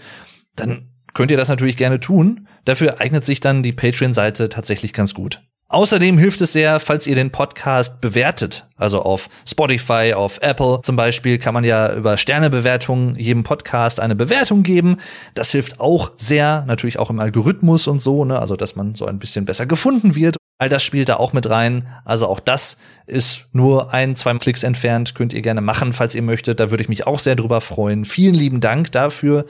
dann 0.57 0.89
könnt 1.13 1.31
ihr 1.31 1.37
das 1.37 1.47
natürlich 1.47 1.77
gerne 1.77 2.01
tun. 2.01 2.49
Dafür 2.65 2.99
eignet 2.99 3.23
sich 3.23 3.39
dann 3.39 3.63
die 3.63 3.71
Patreon-Seite 3.71 4.49
tatsächlich 4.49 4.91
ganz 4.91 5.13
gut. 5.13 5.41
Außerdem 5.71 6.17
hilft 6.17 6.41
es 6.41 6.51
sehr, 6.51 6.81
falls 6.81 7.07
ihr 7.07 7.15
den 7.15 7.31
Podcast 7.31 8.01
bewertet. 8.01 8.67
Also 8.75 9.03
auf 9.03 9.29
Spotify, 9.47 10.13
auf 10.13 10.39
Apple 10.41 10.81
zum 10.81 10.97
Beispiel 10.97 11.37
kann 11.37 11.53
man 11.53 11.63
ja 11.63 11.93
über 11.93 12.17
Sternebewertungen 12.17 13.15
jedem 13.15 13.43
Podcast 13.43 14.01
eine 14.01 14.13
Bewertung 14.13 14.63
geben. 14.63 14.97
Das 15.33 15.51
hilft 15.51 15.79
auch 15.79 16.11
sehr, 16.17 16.65
natürlich 16.67 16.99
auch 16.99 17.09
im 17.09 17.21
Algorithmus 17.21 17.87
und 17.87 17.99
so, 17.99 18.25
ne? 18.25 18.37
also 18.37 18.57
dass 18.57 18.75
man 18.75 18.95
so 18.95 19.05
ein 19.05 19.17
bisschen 19.17 19.45
besser 19.45 19.65
gefunden 19.65 20.13
wird. 20.13 20.35
All 20.57 20.67
das 20.67 20.83
spielt 20.83 21.07
da 21.07 21.15
auch 21.15 21.31
mit 21.31 21.49
rein. 21.49 21.87
Also 22.03 22.27
auch 22.27 22.41
das 22.41 22.75
ist 23.07 23.45
nur 23.53 23.93
ein, 23.93 24.17
zwei 24.17 24.37
Klicks 24.39 24.63
entfernt. 24.63 25.15
Könnt 25.15 25.33
ihr 25.33 25.41
gerne 25.41 25.61
machen, 25.61 25.93
falls 25.93 26.15
ihr 26.15 26.21
möchtet. 26.21 26.59
Da 26.59 26.69
würde 26.69 26.83
ich 26.83 26.89
mich 26.89 27.07
auch 27.07 27.19
sehr 27.19 27.37
drüber 27.37 27.61
freuen. 27.61 28.03
Vielen 28.03 28.35
lieben 28.35 28.59
Dank 28.59 28.91
dafür. 28.91 29.45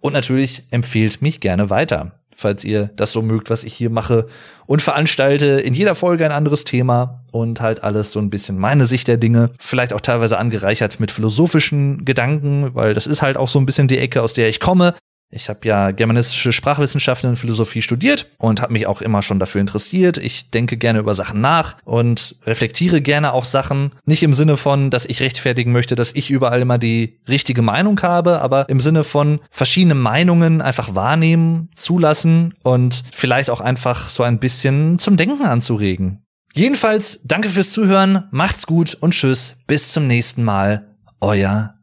Und 0.00 0.14
natürlich 0.14 0.64
empfehlt 0.72 1.22
mich 1.22 1.38
gerne 1.38 1.70
weiter 1.70 2.19
falls 2.40 2.64
ihr 2.64 2.90
das 2.96 3.12
so 3.12 3.22
mögt, 3.22 3.50
was 3.50 3.64
ich 3.64 3.74
hier 3.74 3.90
mache 3.90 4.26
und 4.66 4.82
veranstalte 4.82 5.46
in 5.60 5.74
jeder 5.74 5.94
Folge 5.94 6.24
ein 6.24 6.32
anderes 6.32 6.64
Thema 6.64 7.22
und 7.32 7.60
halt 7.60 7.84
alles 7.84 8.12
so 8.12 8.20
ein 8.20 8.30
bisschen 8.30 8.58
meine 8.58 8.86
Sicht 8.86 9.08
der 9.08 9.18
Dinge, 9.18 9.50
vielleicht 9.58 9.92
auch 9.92 10.00
teilweise 10.00 10.38
angereichert 10.38 11.00
mit 11.00 11.10
philosophischen 11.10 12.04
Gedanken, 12.04 12.74
weil 12.74 12.94
das 12.94 13.06
ist 13.06 13.22
halt 13.22 13.36
auch 13.36 13.48
so 13.48 13.58
ein 13.58 13.66
bisschen 13.66 13.88
die 13.88 13.98
Ecke, 13.98 14.22
aus 14.22 14.32
der 14.32 14.48
ich 14.48 14.60
komme. 14.60 14.94
Ich 15.32 15.48
habe 15.48 15.60
ja 15.66 15.92
germanistische 15.92 16.52
Sprachwissenschaften 16.52 17.30
und 17.30 17.36
Philosophie 17.36 17.82
studiert 17.82 18.26
und 18.38 18.60
habe 18.60 18.72
mich 18.72 18.88
auch 18.88 19.00
immer 19.00 19.22
schon 19.22 19.38
dafür 19.38 19.60
interessiert. 19.60 20.18
Ich 20.18 20.50
denke 20.50 20.76
gerne 20.76 20.98
über 20.98 21.14
Sachen 21.14 21.40
nach 21.40 21.76
und 21.84 22.34
reflektiere 22.46 23.00
gerne 23.00 23.32
auch 23.32 23.44
Sachen. 23.44 23.92
Nicht 24.04 24.24
im 24.24 24.34
Sinne 24.34 24.56
von, 24.56 24.90
dass 24.90 25.06
ich 25.06 25.20
rechtfertigen 25.20 25.70
möchte, 25.70 25.94
dass 25.94 26.14
ich 26.16 26.30
überall 26.30 26.60
immer 26.60 26.78
die 26.78 27.20
richtige 27.28 27.62
Meinung 27.62 28.00
habe, 28.02 28.42
aber 28.42 28.68
im 28.68 28.80
Sinne 28.80 29.04
von 29.04 29.38
verschiedene 29.50 29.94
Meinungen 29.94 30.60
einfach 30.62 30.96
wahrnehmen, 30.96 31.68
zulassen 31.76 32.54
und 32.64 33.04
vielleicht 33.12 33.50
auch 33.50 33.60
einfach 33.60 34.10
so 34.10 34.24
ein 34.24 34.40
bisschen 34.40 34.98
zum 34.98 35.16
Denken 35.16 35.44
anzuregen. 35.44 36.24
Jedenfalls, 36.54 37.20
danke 37.22 37.48
fürs 37.48 37.70
Zuhören, 37.70 38.24
macht's 38.32 38.66
gut 38.66 38.96
und 39.00 39.14
tschüss, 39.14 39.58
bis 39.68 39.92
zum 39.92 40.08
nächsten 40.08 40.42
Mal. 40.42 40.88
Euer 41.20 41.74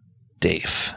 Dave. 0.41 0.96